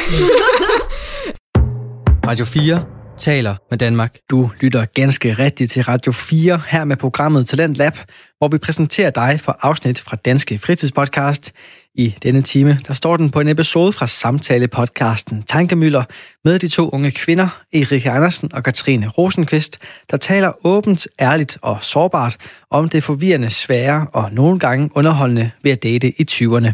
Radio 2.29 2.45
4 2.45 3.02
taler 3.17 3.55
med 3.69 3.77
Danmark. 3.77 4.17
Du 4.29 4.51
lytter 4.59 4.85
ganske 4.85 5.33
rigtigt 5.33 5.71
til 5.71 5.83
Radio 5.83 6.11
4 6.11 6.61
her 6.67 6.83
med 6.83 6.97
programmet 6.97 7.47
Talent 7.47 7.77
Lab, 7.77 7.93
hvor 8.37 8.47
vi 8.47 8.57
præsenterer 8.57 9.09
dig 9.09 9.39
for 9.39 9.57
afsnit 9.61 10.01
fra 10.01 10.15
Danske 10.15 10.59
Fritidspodcast. 10.59 11.53
I 11.95 12.15
denne 12.23 12.41
time, 12.41 12.77
der 12.87 12.93
står 12.93 13.17
den 13.17 13.31
på 13.31 13.39
en 13.39 13.47
episode 13.47 13.91
fra 13.91 14.07
samtale-podcasten 14.07 15.43
Tankemøller 15.43 16.03
med 16.45 16.59
de 16.59 16.67
to 16.67 16.89
unge 16.89 17.11
kvinder, 17.11 17.61
Erika 17.73 18.09
Andersen 18.09 18.53
og 18.53 18.63
Katrine 18.63 19.07
Rosenqvist, 19.07 19.79
der 20.11 20.17
taler 20.17 20.65
åbent, 20.65 21.07
ærligt 21.19 21.57
og 21.61 21.83
sårbart 21.83 22.37
om 22.71 22.89
det 22.89 23.03
forvirrende, 23.03 23.49
svære 23.49 24.07
og 24.13 24.31
nogle 24.31 24.59
gange 24.59 24.89
underholdende 24.95 25.51
ved 25.63 25.71
at 25.71 25.83
date 25.83 26.21
i 26.21 26.25
20'erne. 26.31 26.71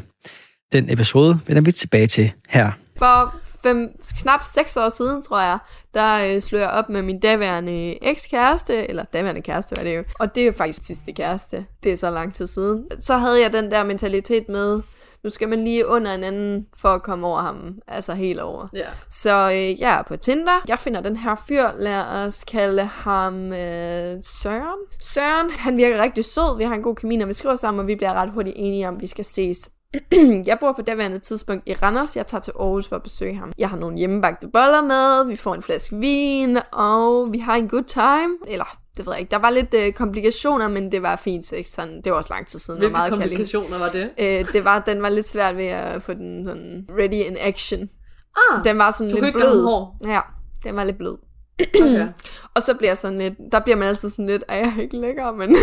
Den 0.71 0.93
episode 0.93 1.39
vender 1.47 1.61
vi 1.61 1.71
tilbage 1.71 2.07
til 2.07 2.31
her. 2.49 2.71
For 2.97 3.48
fem, 3.63 3.99
knap 4.21 4.43
seks 4.43 4.77
år 4.77 4.89
siden, 4.89 5.21
tror 5.21 5.41
jeg, 5.41 5.57
der 5.93 6.35
øh, 6.35 6.41
slog 6.41 6.61
jeg 6.61 6.69
op 6.69 6.89
med 6.89 7.01
min 7.01 7.19
daværende 7.19 8.03
ekskæreste, 8.03 8.89
eller 8.89 9.03
daværende 9.03 9.41
kæreste 9.41 9.77
var 9.77 9.83
det 9.83 9.97
jo, 9.97 10.03
og 10.19 10.35
det 10.35 10.47
er 10.47 10.51
faktisk 10.51 10.85
sidste 10.85 11.11
kæreste, 11.11 11.65
det 11.83 11.91
er 11.91 11.97
så 11.97 12.09
lang 12.09 12.33
tid 12.33 12.47
siden. 12.47 12.87
Så 12.99 13.17
havde 13.17 13.41
jeg 13.41 13.53
den 13.53 13.71
der 13.71 13.83
mentalitet 13.83 14.49
med, 14.49 14.81
nu 15.23 15.29
skal 15.29 15.49
man 15.49 15.63
lige 15.63 15.87
under 15.87 16.13
en 16.13 16.23
anden 16.23 16.67
for 16.77 16.89
at 16.89 17.03
komme 17.03 17.27
over 17.27 17.41
ham, 17.41 17.79
altså 17.87 18.13
helt 18.13 18.39
over. 18.39 18.67
Ja. 18.73 18.85
Så 19.09 19.49
øh, 19.49 19.81
jeg 19.81 19.99
er 19.99 20.01
på 20.01 20.17
Tinder. 20.17 20.61
Jeg 20.67 20.79
finder 20.79 21.01
den 21.01 21.15
her 21.15 21.35
fyr, 21.47 21.67
lad 21.77 22.03
os 22.03 22.43
kalde 22.43 22.83
ham 22.83 23.53
øh, 23.53 24.17
Søren. 24.23 24.79
Søren, 25.01 25.51
han 25.51 25.77
virker 25.77 26.01
rigtig 26.01 26.25
sød, 26.25 26.57
vi 26.57 26.63
har 26.63 26.73
en 26.73 26.83
god 26.83 26.95
kemi, 26.95 27.15
når 27.15 27.25
vi 27.25 27.33
skriver 27.33 27.55
sammen, 27.55 27.79
og 27.79 27.87
vi 27.87 27.95
bliver 27.95 28.13
ret 28.13 28.31
hurtigt 28.31 28.55
enige 28.59 28.87
om, 28.87 28.95
at 28.95 29.01
vi 29.01 29.07
skal 29.07 29.25
ses 29.25 29.69
jeg 30.49 30.57
bor 30.59 30.71
på 30.73 30.81
daværende 30.81 31.19
tidspunkt 31.19 31.63
i 31.67 31.73
Randers. 31.73 32.17
Jeg 32.17 32.27
tager 32.27 32.41
til 32.41 32.53
Aarhus 32.59 32.87
for 32.87 32.95
at 32.95 33.03
besøge 33.03 33.35
ham. 33.35 33.51
Jeg 33.57 33.69
har 33.69 33.77
nogle 33.77 33.97
hjemmebagte 33.97 34.47
boller 34.53 34.81
med, 34.81 35.27
vi 35.27 35.35
får 35.35 35.55
en 35.55 35.63
flaske 35.63 35.95
vin, 35.95 36.57
og 36.71 37.33
vi 37.33 37.37
har 37.39 37.55
en 37.55 37.69
good 37.69 37.83
time. 37.83 38.37
Eller, 38.47 38.77
det 38.97 39.05
ved 39.05 39.13
jeg 39.13 39.19
ikke. 39.19 39.31
Der 39.31 39.37
var 39.37 39.49
lidt 39.49 39.73
øh, 39.73 39.93
komplikationer, 39.93 40.67
men 40.69 40.91
det 40.91 41.01
var 41.01 41.15
fint. 41.15 41.51
Ikke? 41.51 41.69
Sådan, 41.69 42.01
det 42.03 42.11
var 42.11 42.17
også 42.17 42.33
lang 42.33 42.47
tid 42.47 42.59
siden. 42.59 42.79
Hvilke 42.79 42.91
meget 42.91 43.11
komplikationer 43.11 43.77
var 43.79 43.89
det? 43.89 44.09
Øh, 44.19 44.53
det 44.53 44.65
var, 44.65 44.79
den 44.79 45.01
var 45.01 45.09
lidt 45.09 45.29
svært 45.29 45.57
ved 45.57 45.65
at 45.67 46.03
få 46.03 46.13
den 46.13 46.45
sådan 46.45 46.85
ready 46.99 47.25
in 47.25 47.37
action. 47.39 47.89
Ah, 48.37 48.63
Den 48.63 48.77
var 48.77 48.91
sådan 48.91 49.11
du 49.11 49.21
lidt 49.21 49.35
blød. 49.35 49.63
hård. 49.63 49.95
Ja, 50.07 50.19
den 50.63 50.75
var 50.75 50.83
lidt 50.83 50.97
blød. 50.97 51.17
Okay. 51.59 52.07
Og 52.53 52.63
så 52.63 52.73
bliver 52.73 52.95
sådan 52.95 53.17
lidt, 53.17 53.33
der 53.51 53.59
bliver 53.59 53.75
man 53.75 53.87
altid 53.87 54.09
sådan 54.09 54.25
lidt, 54.25 54.43
er 54.47 54.55
jeg 54.55 54.73
ikke 54.81 54.97
lækker, 54.97 55.31
men, 55.31 55.55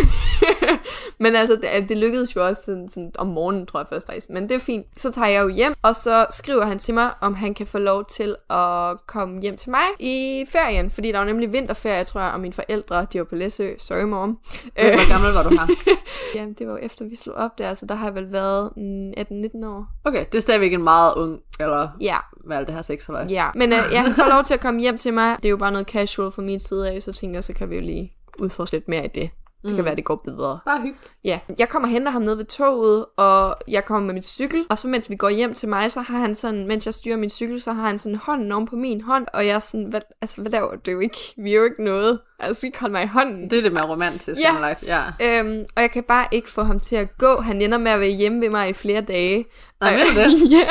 men 1.23 1.35
altså, 1.35 1.55
det, 1.55 1.89
det 1.89 1.97
lykkedes 1.97 2.35
jo 2.35 2.47
også 2.47 2.61
sådan, 2.65 2.89
sådan, 2.89 3.11
om 3.17 3.27
morgenen, 3.27 3.65
tror 3.65 3.79
jeg 3.79 3.87
først 3.89 4.07
faktisk, 4.07 4.29
men 4.29 4.49
det 4.49 4.55
er 4.55 4.59
fint. 4.59 4.85
Så 4.97 5.11
tager 5.11 5.27
jeg 5.27 5.43
jo 5.43 5.47
hjem, 5.47 5.73
og 5.81 5.95
så 5.95 6.25
skriver 6.31 6.65
han 6.65 6.79
til 6.79 6.93
mig, 6.93 7.11
om 7.21 7.33
han 7.33 7.53
kan 7.53 7.67
få 7.67 7.77
lov 7.77 8.05
til 8.05 8.35
at 8.49 9.05
komme 9.07 9.41
hjem 9.41 9.57
til 9.57 9.69
mig 9.69 9.85
i 9.99 10.45
ferien, 10.49 10.89
fordi 10.89 11.11
der 11.11 11.17
var 11.17 11.25
nemlig 11.25 11.53
vinterferie, 11.53 12.03
tror 12.03 12.21
jeg, 12.21 12.31
og 12.31 12.39
mine 12.39 12.53
forældre, 12.53 13.07
de 13.13 13.19
var 13.19 13.25
på 13.25 13.35
Læsø, 13.35 13.73
sorry 13.77 14.03
mom. 14.03 14.37
Øh. 14.79 14.93
Hvor 14.93 15.09
gammel 15.11 15.31
var 15.33 15.43
du 15.43 15.49
her? 15.49 15.67
Jamen, 16.35 16.53
det 16.53 16.67
var 16.67 16.73
jo 16.73 16.79
efter, 16.81 17.05
vi 17.05 17.15
slog 17.15 17.35
op 17.35 17.57
der, 17.57 17.73
så 17.73 17.85
der 17.85 17.95
har 17.95 18.07
jeg 18.07 18.15
vel 18.15 18.31
været 18.31 18.71
mm, 18.77 19.09
18-19 19.09 19.65
år. 19.65 19.85
Okay, 20.03 20.25
det 20.31 20.37
er 20.37 20.41
stadigvæk 20.41 20.73
en 20.73 20.83
meget 20.83 21.13
ung, 21.15 21.41
eller 21.59 21.87
Ja, 22.01 22.17
alt 22.51 22.67
det 22.67 22.75
her 22.75 22.81
sex, 22.81 23.07
eller 23.07 23.25
ja. 23.29 23.47
Men 23.55 23.73
øh, 23.73 23.79
ja, 23.91 24.01
han 24.01 24.13
får 24.13 24.29
lov 24.33 24.43
til 24.43 24.53
at 24.53 24.59
komme 24.59 24.79
hjem 24.81 24.97
til 24.97 25.13
mig. 25.13 25.35
Det 25.37 25.45
er 25.45 25.49
jo 25.49 25.57
bare 25.57 25.71
noget 25.71 25.87
casual 25.87 26.31
fra 26.31 26.41
min 26.41 26.59
side 26.59 26.89
af, 26.91 27.03
så 27.03 27.13
tænker 27.13 27.35
jeg, 27.35 27.43
så 27.43 27.53
kan 27.53 27.69
vi 27.69 27.75
jo 27.75 27.81
lige 27.81 28.13
udforske 28.39 28.75
lidt 28.75 28.87
mere 28.87 29.05
i 29.05 29.07
det. 29.07 29.29
Det 29.63 29.69
kan 29.75 29.79
Mm. 29.79 29.85
være, 29.85 29.95
det 29.95 30.05
går 30.05 30.15
bedre. 30.15 30.59
Bare 30.65 30.81
hygge. 30.81 30.97
Ja, 31.23 31.39
jeg 31.59 31.69
kommer 31.69 31.87
og 31.87 31.91
henter 31.91 32.11
ham 32.11 32.21
ned 32.21 32.35
ved 32.35 32.45
toget, 32.45 33.05
og 33.17 33.55
jeg 33.67 33.85
kommer 33.85 34.05
med 34.05 34.13
min 34.13 34.23
cykel, 34.23 34.65
og 34.69 34.77
så 34.77 34.87
mens 34.87 35.09
vi 35.09 35.15
går 35.15 35.29
hjem 35.29 35.53
til 35.53 35.69
mig, 35.69 35.91
så 35.91 36.01
har 36.01 36.19
han 36.19 36.35
sådan, 36.35 36.67
mens 36.67 36.85
jeg 36.85 36.93
styrer 36.93 37.17
min 37.17 37.29
cykel, 37.29 37.61
så 37.61 37.73
har 37.73 37.83
han 37.87 37.97
sådan 37.99 38.15
hånden 38.15 38.51
oven 38.51 38.67
på 38.67 38.75
min 38.75 39.01
hånd, 39.01 39.27
og 39.33 39.45
jeg 39.47 39.55
er 39.55 39.59
sådan, 39.59 39.85
hvad, 39.85 40.01
altså, 40.21 40.41
hvad 40.41 40.51
laver 40.51 40.75
du 40.75 40.91
jo 40.91 40.99
ikke? 40.99 41.17
Vi 41.37 41.51
er 41.53 41.57
jo 41.57 41.63
ikke 41.63 41.83
noget. 41.83 42.19
Altså, 42.39 42.61
vi 42.61 42.69
kan 42.69 42.79
holde 42.79 42.93
mig 42.93 43.03
i 43.03 43.07
hånden. 43.07 43.49
Det 43.49 43.59
er 43.59 43.63
det 43.63 43.73
mere 43.73 43.83
romantisk, 43.87 44.41
Ja. 44.41 44.55
ja. 44.87 45.01
ja. 45.19 45.39
Øhm, 45.39 45.65
og 45.75 45.81
jeg 45.81 45.91
kan 45.91 46.03
bare 46.03 46.25
ikke 46.31 46.49
få 46.51 46.63
ham 46.63 46.79
til 46.79 46.95
at 46.95 47.17
gå. 47.17 47.41
Han 47.41 47.61
ender 47.61 47.77
med 47.77 47.91
at 47.91 47.99
være 47.99 48.09
hjemme 48.09 48.41
ved 48.41 48.49
mig 48.49 48.69
i 48.69 48.73
flere 48.73 49.01
dage. 49.01 49.45
Nej, 49.81 49.93
ved 49.93 50.05
du 50.05 50.19
det? 50.19 50.51
ja. 50.57 50.67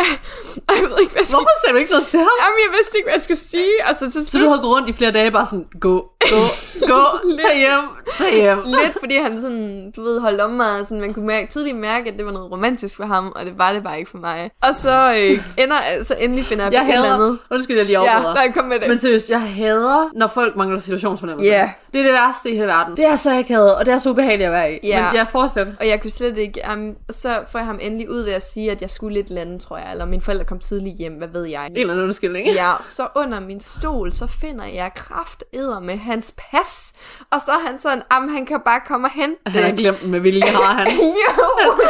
Og 0.69 0.75
jeg 0.77 0.83
ved 0.91 0.99
ikke, 1.01 1.13
hvad 1.13 1.21
jeg 1.23 1.27
skal... 1.27 1.37
Hvorfor 1.37 1.57
sagde 1.65 1.73
du 1.75 1.79
ikke 1.79 1.91
noget 1.91 2.07
til 2.07 2.19
ham? 2.21 2.29
Jamen, 2.43 2.59
jeg 2.67 2.73
vidste 2.79 2.99
ikke, 2.99 3.07
hvad 3.07 3.15
jeg 3.15 3.21
skulle 3.21 3.39
sige. 3.39 3.73
Og 3.89 3.95
så 3.97 4.11
til 4.13 4.27
Så 4.27 4.39
du 4.39 4.47
havde 4.49 4.61
gået 4.61 4.75
rundt 4.77 4.89
i 4.89 4.93
flere 4.93 5.11
dage 5.11 5.31
bare 5.31 5.47
sådan, 5.47 5.67
gå, 5.81 5.95
gå, 6.21 6.43
gå, 6.93 7.03
tag 7.47 7.57
hjem, 7.59 7.87
tag 8.19 8.35
hjem. 8.35 8.59
Lidt 8.83 8.97
fordi 9.01 9.17
han 9.17 9.41
sådan, 9.43 9.93
du 9.97 10.03
ved, 10.03 10.21
holdt 10.21 10.41
om 10.41 10.51
mig, 10.51 10.81
og 10.81 10.87
sådan, 10.87 11.01
man 11.01 11.15
kunne 11.15 11.27
mærke, 11.27 11.47
tydeligt 11.51 11.77
mærke, 11.77 12.11
at 12.11 12.17
det 12.19 12.27
var 12.27 12.33
noget 12.33 12.51
romantisk 12.51 12.97
for 12.97 13.05
ham, 13.05 13.33
og 13.37 13.47
det 13.47 13.55
var 13.59 13.73
det 13.73 13.83
bare 13.85 13.99
ikke 13.99 14.11
for 14.11 14.19
mig. 14.19 14.51
Og 14.63 14.75
så 14.75 15.15
øh, 15.19 15.65
ender, 15.65 15.77
så 16.03 16.15
endelig 16.19 16.45
finder 16.47 16.65
jeg, 16.65 16.73
Jeg 16.73 16.83
på 16.83 16.89
et 16.91 16.95
eller 16.95 17.03
hader, 17.09 17.15
andet. 17.27 17.39
undskyld, 17.51 17.77
jeg 17.77 17.87
lige 17.87 18.01
Ja, 18.03 18.09
afbryder. 18.17 18.35
nej, 18.35 18.53
kom 18.53 18.65
med 18.65 18.81
det. 18.81 18.89
Men 18.89 18.99
seriøst, 18.99 19.31
jeg 19.31 19.41
hader, 19.41 20.11
når 20.15 20.27
folk 20.27 20.57
mangler 20.57 20.79
situationsfornemmelse. 20.79 21.51
Ja. 21.59 21.71
Det 21.93 22.01
er 22.01 22.05
det 22.05 22.13
værste 22.13 22.51
i 22.51 22.55
hele 22.55 22.67
verden. 22.67 22.97
Det 22.97 23.05
er 23.05 23.17
så 23.17 23.39
akavet, 23.39 23.75
og 23.77 23.87
det 23.87 23.95
er 23.95 23.99
så 23.99 24.11
ubehageligt 24.11 24.47
at 24.47 24.53
være 24.53 24.73
i. 24.73 24.79
Ja. 24.83 25.07
Men 25.07 25.15
jeg 25.17 25.29
fortsætter. 25.29 25.73
Og 25.81 25.89
jeg 25.89 26.03
kunne 26.03 26.11
slet 26.11 26.39
ikke, 26.39 26.61
um, 26.73 26.97
så 27.11 27.41
får 27.49 27.59
jeg 27.59 27.67
ham 27.67 27.79
endelig 27.83 28.11
ud 28.11 28.25
ved 28.25 28.33
at 28.33 28.47
sige, 28.47 28.71
at 28.71 28.83
jeg 28.83 28.91
skulle 28.91 29.15
lidt 29.15 29.31
lande, 29.31 29.59
tror 29.59 29.79
jeg, 29.79 29.91
eller 29.93 30.05
mine 30.05 30.23
forældre 30.23 30.45
kom 30.45 30.59
tidligt 30.59 30.97
hjem, 30.97 31.13
hvad 31.13 31.29
ved 31.29 31.45
jeg. 31.45 31.67
En 31.67 31.77
eller 31.77 31.93
anden 31.93 32.07
undskyldning. 32.07 32.47
Ja, 32.49 32.73
så 32.81 33.09
under 33.17 33.41
min 33.41 33.61
stol, 33.61 34.13
så 34.13 34.27
finder 34.27 34.65
jeg 34.65 34.91
kraft 34.95 35.45
med 35.83 35.97
hans 35.97 36.35
pas. 36.51 36.93
Og 37.31 37.41
så 37.41 37.53
er 37.53 37.59
han 37.67 37.79
sådan, 37.79 38.03
am 38.11 38.29
han 38.29 38.47
kan 38.47 38.61
bare 38.65 38.81
komme 38.87 39.07
og 39.07 39.11
hente 39.11 39.37
Han 39.47 39.63
har 39.63 39.73
glemt 39.73 40.09
med 40.09 40.21
vilje, 40.21 40.43
har 40.63 40.75
han. 40.75 40.97
jo, 40.97 41.81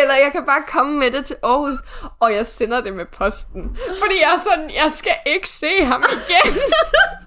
eller 0.00 0.14
jeg 0.24 0.28
kan 0.32 0.44
bare 0.46 0.62
komme 0.68 0.98
med 0.98 1.10
det 1.10 1.24
til 1.24 1.36
Aarhus, 1.42 1.78
og 2.20 2.32
jeg 2.32 2.46
sender 2.46 2.80
det 2.80 2.92
med 2.92 3.04
posten. 3.18 3.76
Fordi 4.02 4.14
jeg 4.22 4.32
er 4.34 4.38
sådan, 4.38 4.70
jeg 4.70 4.92
skal 4.94 5.14
ikke 5.26 5.48
se 5.48 5.84
ham 5.84 6.02
igen. 6.12 6.52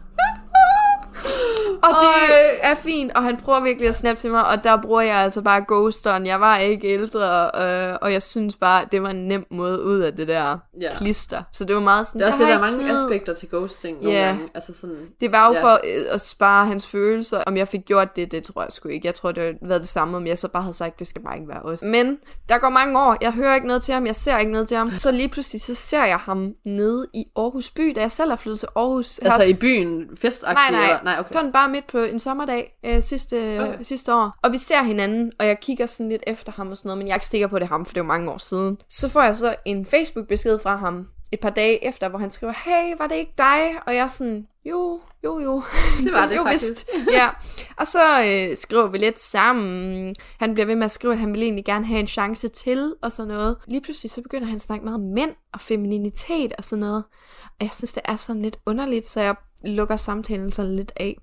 og 1.84 1.90
det 1.90 2.36
er 2.62 2.76
fint, 2.76 3.12
og 3.16 3.24
han 3.24 3.38
prøver 3.38 3.60
virkelig 3.60 3.90
at 3.90 3.96
snappe 3.96 4.22
til 4.22 4.32
mig, 4.32 4.46
og 4.48 4.64
der 4.64 4.82
bruger 4.82 5.02
jeg 5.02 5.16
altså 5.16 5.42
bare 5.42 5.64
ghosteren. 5.68 6.26
Jeg 6.26 6.40
var 6.40 6.58
ikke 6.58 6.88
ældre, 6.88 7.52
øh, 7.92 7.98
og 8.02 8.14
jeg 8.14 8.24
synes 8.24 8.56
bare, 8.56 8.86
det 8.92 9.04
var 9.04 9.10
en 9.10 9.28
nem 9.28 9.46
måde 9.52 9.84
ud 9.84 10.00
af 10.00 10.14
det 10.16 10.28
der 10.28 10.58
Ja. 10.82 10.90
klister. 10.98 11.44
Så 11.54 11.64
det 11.64 11.76
var 11.76 11.82
meget 11.82 12.08
sådan, 12.08 12.20
Det 12.22 12.28
er 12.28 12.32
også 12.32 12.44
det, 12.44 12.50
der 12.52 12.56
er 12.58 12.60
mange 12.60 12.78
tid. 12.78 13.04
aspekter 13.04 13.34
til 13.34 13.50
ghosting 13.50 13.98
nogle 14.04 14.18
Ja. 14.20 14.26
gange. 14.26 14.42
Altså 14.54 14.74
sådan, 14.74 15.08
Det 15.22 15.32
var 15.32 15.48
jo 15.48 15.54
Ja. 15.54 15.64
for 15.64 15.72
øh, 15.74 16.02
at 16.12 16.22
spare 16.22 16.66
hans 16.66 16.88
følelser. 16.88 17.44
Om 17.48 17.58
jeg 17.58 17.68
fik 17.68 17.86
gjort 17.86 18.16
det, 18.16 18.32
det 18.32 18.44
tror 18.44 18.62
jeg 18.62 18.72
sgu 18.72 18.90
ikke. 18.90 19.08
Jeg 19.08 19.16
tror, 19.16 19.32
det 19.32 19.44
havde 19.44 19.56
været 19.62 19.82
det 19.82 19.90
samme, 19.90 20.18
om 20.18 20.28
jeg 20.28 20.40
så 20.40 20.48
bare 20.48 20.64
havde 20.64 20.74
sagt, 20.78 21.00
det 21.00 21.08
skal 21.08 21.22
bare 21.22 21.36
ikke 21.36 21.48
være 21.48 21.62
os. 21.62 21.82
Men 21.82 22.18
der 22.50 22.58
går 22.58 22.70
mange 22.70 23.00
år. 23.00 23.18
Jeg 23.22 23.32
hører 23.32 23.56
ikke 23.56 23.68
noget 23.68 23.84
til 23.84 23.94
ham. 23.94 24.06
Jeg 24.06 24.16
ser 24.16 24.38
ikke 24.38 24.52
noget 24.52 24.68
til 24.68 24.78
ham. 24.78 24.92
Så 24.98 25.12
lige 25.12 25.30
pludselig, 25.30 25.62
så 25.62 25.76
ser 25.76 26.04
jeg 26.06 26.18
ham 26.18 26.54
nede 26.66 27.08
i 27.14 27.24
Aarhus 27.38 27.70
by, 27.70 27.94
da 27.96 28.02
jeg 28.02 28.12
selv 28.12 28.32
er 28.32 28.36
flyttet 28.36 28.60
til 28.60 28.70
Aarhus. 28.76 29.20
Altså 29.20 29.44
i 29.44 29.54
byen, 29.62 30.06
festagtigt? 30.22 30.72
Nej, 30.72 30.88
nej. 30.88 31.00
Nej 31.04 31.16
okay. 31.20 31.30
Sådan 31.34 31.52
bare 31.52 31.69
midt 31.70 31.88
på 31.88 31.98
en 31.98 32.20
sommerdag 32.20 32.80
øh, 32.86 33.02
sidste, 33.02 33.58
Okay. 33.62 33.78
sidste 33.82 34.14
år. 34.16 34.32
Og 34.44 34.52
vi 34.52 34.58
ser 34.58 34.84
hinanden, 34.84 35.32
og 35.40 35.48
jeg 35.48 35.60
kigger 35.60 35.86
sådan 35.86 36.10
lidt 36.10 36.24
efter 36.28 36.52
ham 36.52 36.72
og 36.72 36.78
sådan 36.78 36.88
noget, 36.90 36.98
men 36.98 37.08
jeg 37.08 37.14
er 37.14 37.18
ikke 37.18 37.26
sikker 37.26 37.48
på, 37.48 37.56
at 37.56 37.62
det 37.62 37.66
er 37.66 37.70
ham, 37.70 37.86
for 37.86 37.94
det 37.94 38.02
var 38.02 38.08
mange 38.08 38.32
år 38.32 38.38
siden. 38.38 38.78
Så 38.90 39.10
får 39.10 39.22
jeg 39.22 39.36
så 39.36 39.56
en 39.66 39.86
Facebook-besked 39.86 40.60
fra 40.60 40.76
ham 40.76 41.08
et 41.32 41.40
par 41.40 41.50
dage 41.50 41.86
efter, 41.88 42.10
hvor 42.10 42.20
han 42.20 42.30
skriver, 42.32 42.54
hey, 42.66 42.96
var 42.98 43.08
det 43.08 43.16
ikke 43.16 43.34
dig? 43.38 43.72
Og 43.88 43.96
jeg 43.96 44.04
er 44.04 44.08
sådan, 44.08 44.48
jo, 44.66 45.00
jo, 45.24 45.40
jo. 45.40 45.62
Det 46.04 46.14
var 46.14 46.28
det 46.28 46.36
jo, 46.38 46.44
faktisk. 46.44 46.68
Vist. 46.70 46.90
ja. 47.12 47.30
Og 47.78 47.88
så 47.88 48.24
øh, 48.26 48.58
skriver 48.58 48.88
vi 48.88 48.98
lidt 48.98 49.20
sammen. 49.20 50.16
Han 50.40 50.54
bliver 50.54 50.66
ved 50.66 50.76
med 50.76 50.86
at 50.86 50.92
skrive, 50.92 51.14
at 51.14 51.20
han 51.20 51.34
vil 51.34 51.44
egentlig 51.44 51.66
gerne 51.66 51.86
have 51.86 52.00
en 52.00 52.08
chance 52.08 52.48
til, 52.48 52.94
og 53.02 53.12
sådan 53.12 53.28
noget. 53.28 53.58
Lige 53.68 53.82
pludselig 53.82 54.12
så 54.12 54.22
begynder 54.22 54.48
han 54.48 54.56
at 54.56 54.62
snakke 54.62 54.86
meget 54.86 54.96
om 54.96 55.06
mænd 55.16 55.32
og 55.54 55.62
femininitet 55.62 56.54
og 56.58 56.64
sådan 56.64 56.80
noget. 56.80 57.04
Og 57.46 57.62
jeg 57.62 57.72
synes, 57.72 57.94
det 57.94 58.02
er 58.06 58.16
sådan 58.16 58.42
lidt 58.42 58.58
underligt, 58.66 59.06
så 59.08 59.22
jeg 59.22 59.36
lukker 59.64 59.96
samtalen 59.96 60.52
sådan 60.52 60.76
lidt 60.76 60.92
af. 60.96 61.18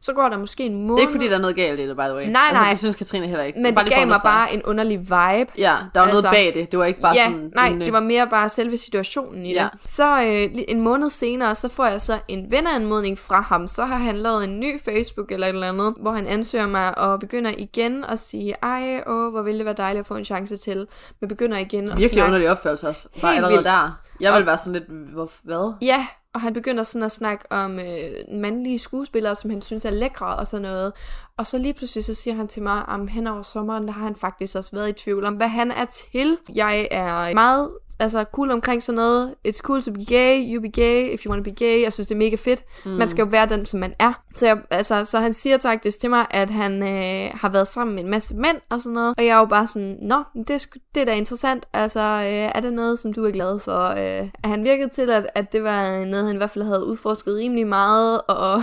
Så 0.00 0.12
går 0.12 0.28
der 0.28 0.38
måske 0.38 0.64
en 0.64 0.74
måned. 0.82 0.90
Det 0.96 0.98
er 0.98 1.00
ikke 1.08 1.12
fordi, 1.12 1.28
der 1.28 1.34
er 1.36 1.40
noget 1.40 1.56
galt 1.56 1.80
i 1.80 1.88
det, 1.88 1.96
by 1.96 2.00
the 2.00 2.14
way. 2.14 2.24
Nej, 2.26 2.42
altså, 2.42 2.60
nej. 2.62 2.70
det 2.70 2.78
synes 2.78 2.96
Katrine 2.96 3.26
heller 3.26 3.44
ikke. 3.44 3.60
men 3.60 3.74
Bare 3.74 3.84
det 3.84 3.92
gav 3.92 4.06
mig 4.06 4.20
bare 4.24 4.54
en 4.54 4.62
underlig 4.62 4.98
vibe. 4.98 5.10
Ja, 5.10 5.42
der 5.58 5.64
var 5.64 5.72
altså, 5.76 5.94
noget 5.94 6.08
Altså- 6.14 6.30
bag 6.30 6.54
det. 6.54 6.70
Det 6.72 6.78
var 6.78 6.84
ikke 6.84 7.00
bare 7.00 7.14
ja, 7.16 7.24
sådan... 7.24 7.52
nej, 7.54 7.66
en, 7.68 7.80
det 7.80 7.92
var 7.92 8.00
mere 8.00 8.26
bare 8.26 8.48
selve 8.48 8.76
situationen 8.76 9.46
i 9.46 9.52
Ja. 9.52 9.68
det. 9.72 9.90
Så 9.90 10.22
øh, 10.22 10.62
en 10.68 10.80
måned 10.80 11.10
senere, 11.10 11.54
så 11.54 11.68
får 11.68 11.86
jeg 11.86 12.00
så 12.00 12.18
en 12.28 12.50
venneanmodning 12.52 13.18
fra 13.18 13.40
ham. 13.40 13.68
Så 13.68 13.84
har 13.84 13.96
han 13.98 14.16
lavet 14.16 14.44
en 14.44 14.60
ny 14.60 14.80
Facebook 14.84 15.32
eller 15.32 15.46
et 15.46 15.52
eller 15.54 15.68
andet, 15.68 15.94
hvor 16.00 16.10
han 16.10 16.26
ansøger 16.26 16.66
mig 16.66 16.98
og 16.98 17.20
begynder 17.20 17.50
igen 17.58 18.04
at 18.08 18.18
sige, 18.18 18.54
ej, 18.62 19.02
åh, 19.06 19.30
hvor 19.32 19.42
ville 19.42 19.58
det 19.58 19.64
være 19.64 19.74
dejligt 19.78 20.00
at 20.00 20.06
få 20.06 20.14
en 20.14 20.24
chance 20.24 20.56
til. 20.56 20.86
Men 21.20 21.28
begynder 21.28 21.58
igen 21.58 21.84
at 21.84 21.90
Virkelig 21.90 22.10
snakke. 22.10 22.26
underlig 22.28 22.50
opførelse 22.50 22.88
også. 22.88 23.08
Bare 23.20 23.34
allerede 23.36 23.54
vildt. 23.56 23.66
der. 23.66 23.98
Jeg 24.20 24.34
vil 24.34 24.46
være 24.46 24.58
sådan 24.58 24.72
lidt, 24.72 24.84
hvor, 25.14 25.30
hvad? 25.42 25.72
Ja, 25.82 26.06
og 26.38 26.42
han 26.42 26.52
begynder 26.52 26.82
sådan 26.82 27.06
at 27.06 27.12
snakke 27.12 27.52
om 27.52 27.78
øh, 27.78 28.10
mandlige 28.40 28.78
skuespillere, 28.78 29.36
som 29.36 29.50
han 29.50 29.62
synes 29.62 29.84
er 29.84 29.90
lækre 29.90 30.36
og 30.36 30.46
sådan 30.46 30.62
noget. 30.62 30.92
Og 31.36 31.46
så 31.46 31.58
lige 31.58 31.74
pludselig 31.74 32.04
så 32.04 32.14
siger 32.14 32.34
han 32.34 32.48
til 32.48 32.62
mig, 32.62 32.84
at 32.88 33.10
hen 33.10 33.26
over 33.26 33.42
sommeren, 33.42 33.86
der 33.86 33.92
har 33.92 34.04
han 34.04 34.14
faktisk 34.14 34.56
også 34.56 34.76
været 34.76 34.88
i 34.88 34.92
tvivl 34.92 35.24
om, 35.24 35.34
hvad 35.34 35.48
han 35.48 35.70
er 35.70 35.84
til. 35.84 36.38
Jeg 36.54 36.88
er 36.90 37.34
meget 37.34 37.70
altså 37.98 38.24
cool 38.32 38.50
omkring 38.50 38.82
sådan 38.82 38.96
noget. 38.96 39.34
It's 39.48 39.58
cool 39.58 39.82
to 39.82 39.92
be 39.92 40.04
gay, 40.04 40.54
you 40.54 40.60
be 40.60 40.68
gay, 40.68 41.14
if 41.14 41.24
you 41.24 41.30
want 41.32 41.44
to 41.44 41.50
be 41.50 41.54
gay. 41.54 41.82
Jeg 41.82 41.92
synes, 41.92 42.08
det 42.08 42.14
er 42.14 42.18
mega 42.18 42.36
fedt. 42.36 42.64
Mm. 42.84 42.90
Man 42.90 43.08
skal 43.08 43.22
jo 43.22 43.28
være 43.30 43.46
den, 43.46 43.66
som 43.66 43.80
man 43.80 43.94
er. 43.98 44.22
Så, 44.34 44.46
jeg, 44.46 44.58
altså, 44.70 45.04
så 45.04 45.18
han 45.18 45.34
siger 45.34 45.58
faktisk 45.58 46.00
til 46.00 46.10
mig, 46.10 46.26
at 46.30 46.50
han 46.50 46.82
øh, 46.82 47.30
har 47.34 47.48
været 47.48 47.68
sammen 47.68 47.94
med 47.94 48.04
en 48.04 48.10
masse 48.10 48.34
mænd 48.34 48.56
og 48.68 48.80
sådan 48.80 48.94
noget. 48.94 49.14
Og 49.18 49.24
jeg 49.24 49.34
er 49.34 49.38
jo 49.38 49.44
bare 49.44 49.66
sådan, 49.66 49.98
nå, 50.02 50.22
det 50.34 50.50
er, 50.50 50.66
det 50.94 51.00
er 51.00 51.04
da 51.04 51.14
interessant. 51.14 51.66
Altså, 51.72 52.00
øh, 52.00 52.50
er 52.54 52.60
det 52.60 52.72
noget, 52.72 52.98
som 52.98 53.12
du 53.12 53.24
er 53.24 53.30
glad 53.30 53.60
for? 53.60 53.88
Øh, 53.88 54.28
er 54.44 54.48
han 54.48 54.64
virket 54.64 54.92
til, 54.92 55.10
at, 55.10 55.26
at 55.34 55.52
det 55.52 55.62
var 55.62 56.04
noget, 56.04 56.27
han 56.28 56.36
i 56.36 56.38
hvert 56.38 56.50
fald 56.50 56.64
havde 56.64 56.84
udforsket 56.84 57.36
rimelig 57.36 57.66
meget, 57.66 58.20
og, 58.28 58.62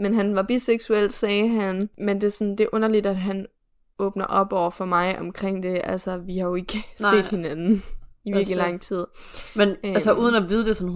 men 0.00 0.14
han 0.14 0.34
var 0.34 0.42
biseksuel, 0.42 1.10
sagde 1.10 1.48
han. 1.48 1.88
Men 1.98 2.20
det 2.20 2.26
er, 2.26 2.30
sådan, 2.30 2.56
det 2.56 2.64
er 2.64 2.68
underligt, 2.72 3.06
at 3.06 3.16
han 3.16 3.46
åbner 3.98 4.24
op 4.24 4.52
over 4.52 4.70
for 4.70 4.84
mig 4.84 5.18
omkring 5.18 5.62
det. 5.62 5.80
Altså, 5.84 6.16
vi 6.16 6.38
har 6.38 6.48
jo 6.48 6.54
ikke 6.54 6.86
Nej. 7.00 7.10
set 7.16 7.28
hinanden 7.28 7.82
i 8.24 8.32
virkelig 8.32 8.56
lang 8.56 8.80
tid. 8.80 9.04
Men 9.54 9.68
øhm. 9.68 9.78
altså 9.84 10.10
Øhm. 10.12 10.20
uden 10.20 10.34
at 10.34 10.48
vide 10.48 10.64
det 10.66 10.76
sådan 10.76 10.94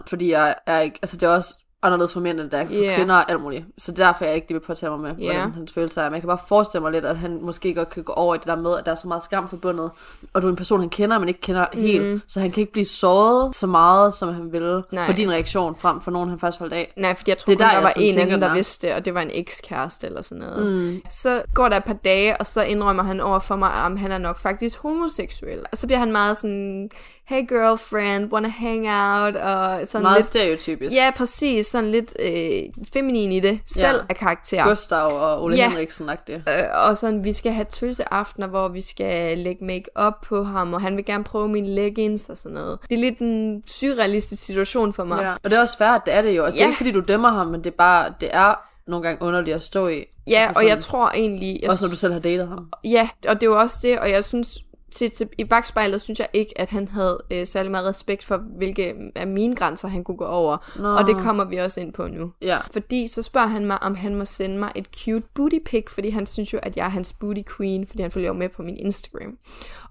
100%, 0.00 0.02
fordi 0.08 0.30
jeg 0.30 0.54
er 0.66 0.80
ikke, 0.80 0.98
altså 1.02 1.16
det 1.16 1.26
er 1.26 1.30
også 1.30 1.54
anderledes 1.82 2.12
for 2.12 2.20
mænd, 2.20 2.40
end 2.40 2.50
det 2.50 2.60
er 2.60 2.66
for 2.66 2.72
Ja. 2.72 2.94
kvinder 2.96 3.14
og 3.14 3.30
alt 3.30 3.40
muligt. 3.40 3.64
Så 3.78 3.92
det 3.92 4.00
er 4.00 4.06
derfor, 4.06 4.24
jeg 4.24 4.34
ikke 4.34 4.48
lige 4.48 4.58
vil 4.60 4.66
påtage 4.66 4.90
mig 4.90 5.00
med, 5.00 5.14
Ja. 5.18 5.32
hvordan 5.32 5.52
hans 5.52 5.72
følelser 5.72 6.02
er. 6.02 6.06
Men 6.06 6.14
jeg 6.14 6.20
kan 6.22 6.28
bare 6.28 6.38
forestille 6.48 6.82
mig 6.82 6.92
lidt, 6.92 7.04
at 7.04 7.16
han 7.16 7.38
måske 7.42 7.74
godt 7.74 7.90
kan 7.90 8.02
gå 8.02 8.12
over 8.12 8.34
i 8.34 8.38
det 8.38 8.46
der 8.46 8.56
med, 8.56 8.76
at 8.78 8.84
der 8.86 8.90
er 8.90 8.94
så 8.96 9.08
meget 9.08 9.22
skam 9.22 9.48
forbundet, 9.48 9.90
og 10.34 10.42
du 10.42 10.46
er 10.46 10.50
en 10.50 10.56
person, 10.56 10.80
han 10.80 10.88
kender, 10.88 11.18
men 11.18 11.28
ikke 11.28 11.40
kender 11.40 11.66
mm. 11.74 11.80
helt, 11.80 12.22
så 12.28 12.40
han 12.40 12.50
kan 12.50 12.60
ikke 12.60 12.72
blive 12.72 12.84
såret 12.84 13.54
så 13.54 13.66
meget, 13.66 14.14
som 14.14 14.34
han 14.34 14.52
ville, 14.52 14.82
Nej. 14.92 15.06
for 15.06 15.12
din 15.12 15.30
reaktion 15.30 15.76
frem 15.76 16.00
for 16.00 16.10
nogen, 16.10 16.28
han 16.28 16.38
faktisk 16.38 16.58
holdt 16.58 16.72
af. 16.74 16.92
Nej, 16.96 17.14
fordi 17.14 17.30
jeg 17.30 17.38
tror, 17.38 17.52
Det 17.54 17.60
er 17.60 17.64
der, 17.64 17.74
der, 17.74 17.80
der 17.80 17.82
var 17.82 17.92
en 17.96 18.18
anden, 18.18 18.42
der 18.42 18.48
er. 18.48 18.54
vidste 18.54 18.86
det, 18.86 18.96
og 18.96 19.04
det 19.04 19.14
var 19.14 19.20
en 19.20 19.30
ekskæreste 19.32 20.06
eller 20.06 20.22
sådan 20.22 20.44
noget. 20.44 20.66
Mm. 20.92 21.00
Så 21.10 21.42
går 21.54 21.68
der 21.68 21.76
et 21.76 21.84
par 21.84 21.92
dage, 21.92 22.36
og 22.36 22.46
så 22.46 22.62
indrømmer 22.62 23.02
han 23.02 23.20
over 23.20 23.38
for 23.38 23.56
mig, 23.56 23.70
at 23.72 23.98
han 23.98 24.12
er 24.12 24.18
nok 24.18 24.38
faktisk 24.38 24.78
homoseksuel. 24.78 25.60
Og 25.72 25.78
så 25.78 25.86
bliver 25.86 25.98
han 25.98 26.12
meget 26.12 26.36
sådan, 26.36 26.90
hey 27.28 27.42
girlfriend, 27.48 28.32
wanna 28.32 28.48
hang 28.48 28.86
out, 28.88 29.36
og 29.36 29.86
sådan 29.86 30.02
Meget 30.02 30.16
lidt... 30.18 30.26
stereotypisk. 30.26 30.94
Ja, 30.96 31.10
præcis. 31.16 31.66
Sådan 31.66 31.90
lidt 31.90 32.14
øh, 32.20 32.84
feminin 32.92 33.32
i 33.32 33.40
det. 33.40 33.60
Selv 33.66 33.86
Ja. 33.96 34.02
af 34.08 34.16
karakter. 34.16 34.64
Gustav 34.68 35.06
og 35.06 35.42
Ole 35.42 35.56
Ja. 35.56 35.68
Henriksen-agtigt. 35.70 36.50
Øh, 36.50 36.64
og 36.88 36.96
sådan, 36.96 37.24
vi 37.24 37.32
skal 37.32 37.52
have 37.52 37.64
tøseaftener, 37.70 38.46
hvor 38.46 38.68
vi 38.68 38.80
skal 38.80 39.38
lægge 39.38 39.64
make-up 39.64 40.12
på 40.26 40.42
ham, 40.42 40.74
og 40.74 40.80
han 40.80 40.96
vil 40.96 41.04
gerne 41.04 41.24
prøve 41.24 41.48
mine 41.48 41.68
leggings 41.74 42.28
og 42.28 42.36
sådan 42.38 42.54
noget. 42.54 42.78
Det 42.90 42.96
er 42.96 43.00
lidt 43.00 43.18
en 43.18 43.62
surrealistisk 43.66 44.42
situation 44.44 44.92
for 44.92 45.04
mig. 45.04 45.22
Ja. 45.22 45.32
Og 45.32 45.38
det 45.44 45.52
er 45.52 45.62
også 45.62 45.74
svært, 45.78 46.00
det 46.06 46.14
er 46.14 46.22
det 46.22 46.36
jo. 46.36 46.44
Altså, 46.44 46.54
Det 46.56 46.60
er 46.60 46.64
Ja. 46.66 46.68
ikke, 46.70 46.76
fordi 46.76 46.90
du 46.92 47.00
dømmer 47.00 47.28
ham, 47.30 47.46
men 47.46 47.64
det 47.64 47.70
er 47.72 47.76
bare, 47.78 48.14
det 48.20 48.28
er 48.32 48.54
nogle 48.86 49.06
gange 49.08 49.22
underligt 49.26 49.54
at 49.54 49.62
stå 49.62 49.88
i. 49.88 50.04
Ja, 50.26 50.40
altså 50.46 50.58
og 50.60 50.62
jeg 50.64 50.70
sådan- 50.70 50.82
tror 50.82 51.10
egentlig... 51.10 51.58
Jeg 51.62 51.70
Også 51.70 51.84
når 51.84 51.90
du 51.90 51.96
selv 51.96 52.12
har 52.12 52.20
datet 52.20 52.48
ham. 52.48 52.68
Ja, 52.84 53.08
og 53.28 53.40
det 53.40 53.50
var 53.50 53.56
også 53.56 53.78
det, 53.82 53.98
og 53.98 54.10
jeg 54.10 54.24
synes, 54.24 54.58
til, 54.90 55.10
til, 55.10 55.28
i 55.38 55.44
bagspejlet 55.44 56.02
synes 56.02 56.18
jeg 56.18 56.28
ikke, 56.32 56.60
at 56.60 56.68
han 56.68 56.88
havde 56.88 57.22
øh, 57.32 57.46
særlig 57.46 57.70
meget 57.70 57.86
respekt 57.86 58.24
for, 58.24 58.36
hvilke 58.36 58.94
af 59.14 59.26
mine 59.26 59.56
grænser 59.56 59.88
han 59.88 60.04
kunne 60.04 60.16
gå 60.16 60.24
over. 60.24 60.56
Nå. 60.78 60.88
Og 60.88 61.06
det 61.06 61.16
kommer 61.16 61.44
vi 61.44 61.56
også 61.56 61.80
ind 61.80 61.92
på 61.92 62.06
nu. 62.06 62.32
Ja. 62.42 62.58
Fordi 62.72 63.08
så 63.08 63.22
spørger 63.22 63.46
han 63.46 63.66
mig, 63.66 63.82
om 63.82 63.94
han 63.94 64.14
må 64.14 64.24
sende 64.24 64.58
mig 64.58 64.72
et 64.74 64.86
cute 64.96 65.26
booty 65.34 65.58
pic, 65.64 65.84
fordi 65.90 66.10
han 66.10 66.26
synes 66.26 66.52
jo, 66.52 66.58
at 66.62 66.76
jeg 66.76 66.84
er 66.84 66.90
hans 66.90 67.12
booty 67.12 67.40
queen, 67.56 67.86
fordi 67.86 68.02
han 68.02 68.10
følger 68.10 68.32
med 68.32 68.48
på 68.48 68.62
min 68.62 68.76
Instagram. 68.76 69.38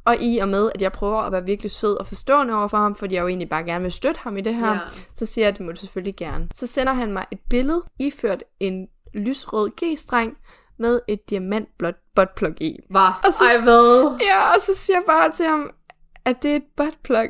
Og 0.06 0.16
i 0.22 0.38
og 0.38 0.50
med, 0.50 0.70
at 0.76 0.82
jeg 0.82 0.92
prøver 0.92 1.18
at 1.22 1.32
være 1.32 1.46
virkelig 1.46 1.72
sød 1.72 1.98
og 1.98 2.08
forstående 2.08 2.54
over 2.54 2.68
for 2.68 2.78
ham, 2.78 2.96
fordi 2.96 3.16
jeg 3.16 3.22
jo 3.22 3.28
egentlig 3.28 3.50
bare 3.50 3.64
gerne 3.64 3.82
vil 3.82 3.92
støtte 3.92 4.20
ham 4.24 4.38
i 4.38 4.42
det 4.42 4.56
her, 4.56 4.72
Ja. 4.74 4.80
så 5.16 5.26
siger 5.26 5.46
jeg, 5.46 5.52
at 5.52 5.58
det 5.58 5.66
må 5.66 5.72
du 5.72 5.78
selvfølgelig 5.78 6.16
gerne. 6.16 6.50
Så 6.56 6.68
sender 6.68 6.94
han 6.94 7.14
mig 7.14 7.26
et 7.32 7.40
billede, 7.50 7.84
iført 8.00 8.44
en 8.60 8.88
lysrød 9.14 9.70
G-streng, 9.84 10.38
med 10.80 11.00
et 11.08 11.30
diamantblåt 11.30 11.96
buttplug 12.16 12.62
i. 12.62 12.80
Var. 12.92 13.22
Ej, 13.24 13.64
hvad? 13.64 14.18
Ja, 14.22 14.54
og 14.56 14.62
så 14.62 14.72
siger 14.76 14.98
jeg 14.98 15.04
bare 15.08 15.32
til 15.32 15.46
ham, 15.46 15.72
at 16.26 16.44
det 16.44 16.52
er 16.52 16.56
et 16.56 16.64
buttplug. 16.78 17.30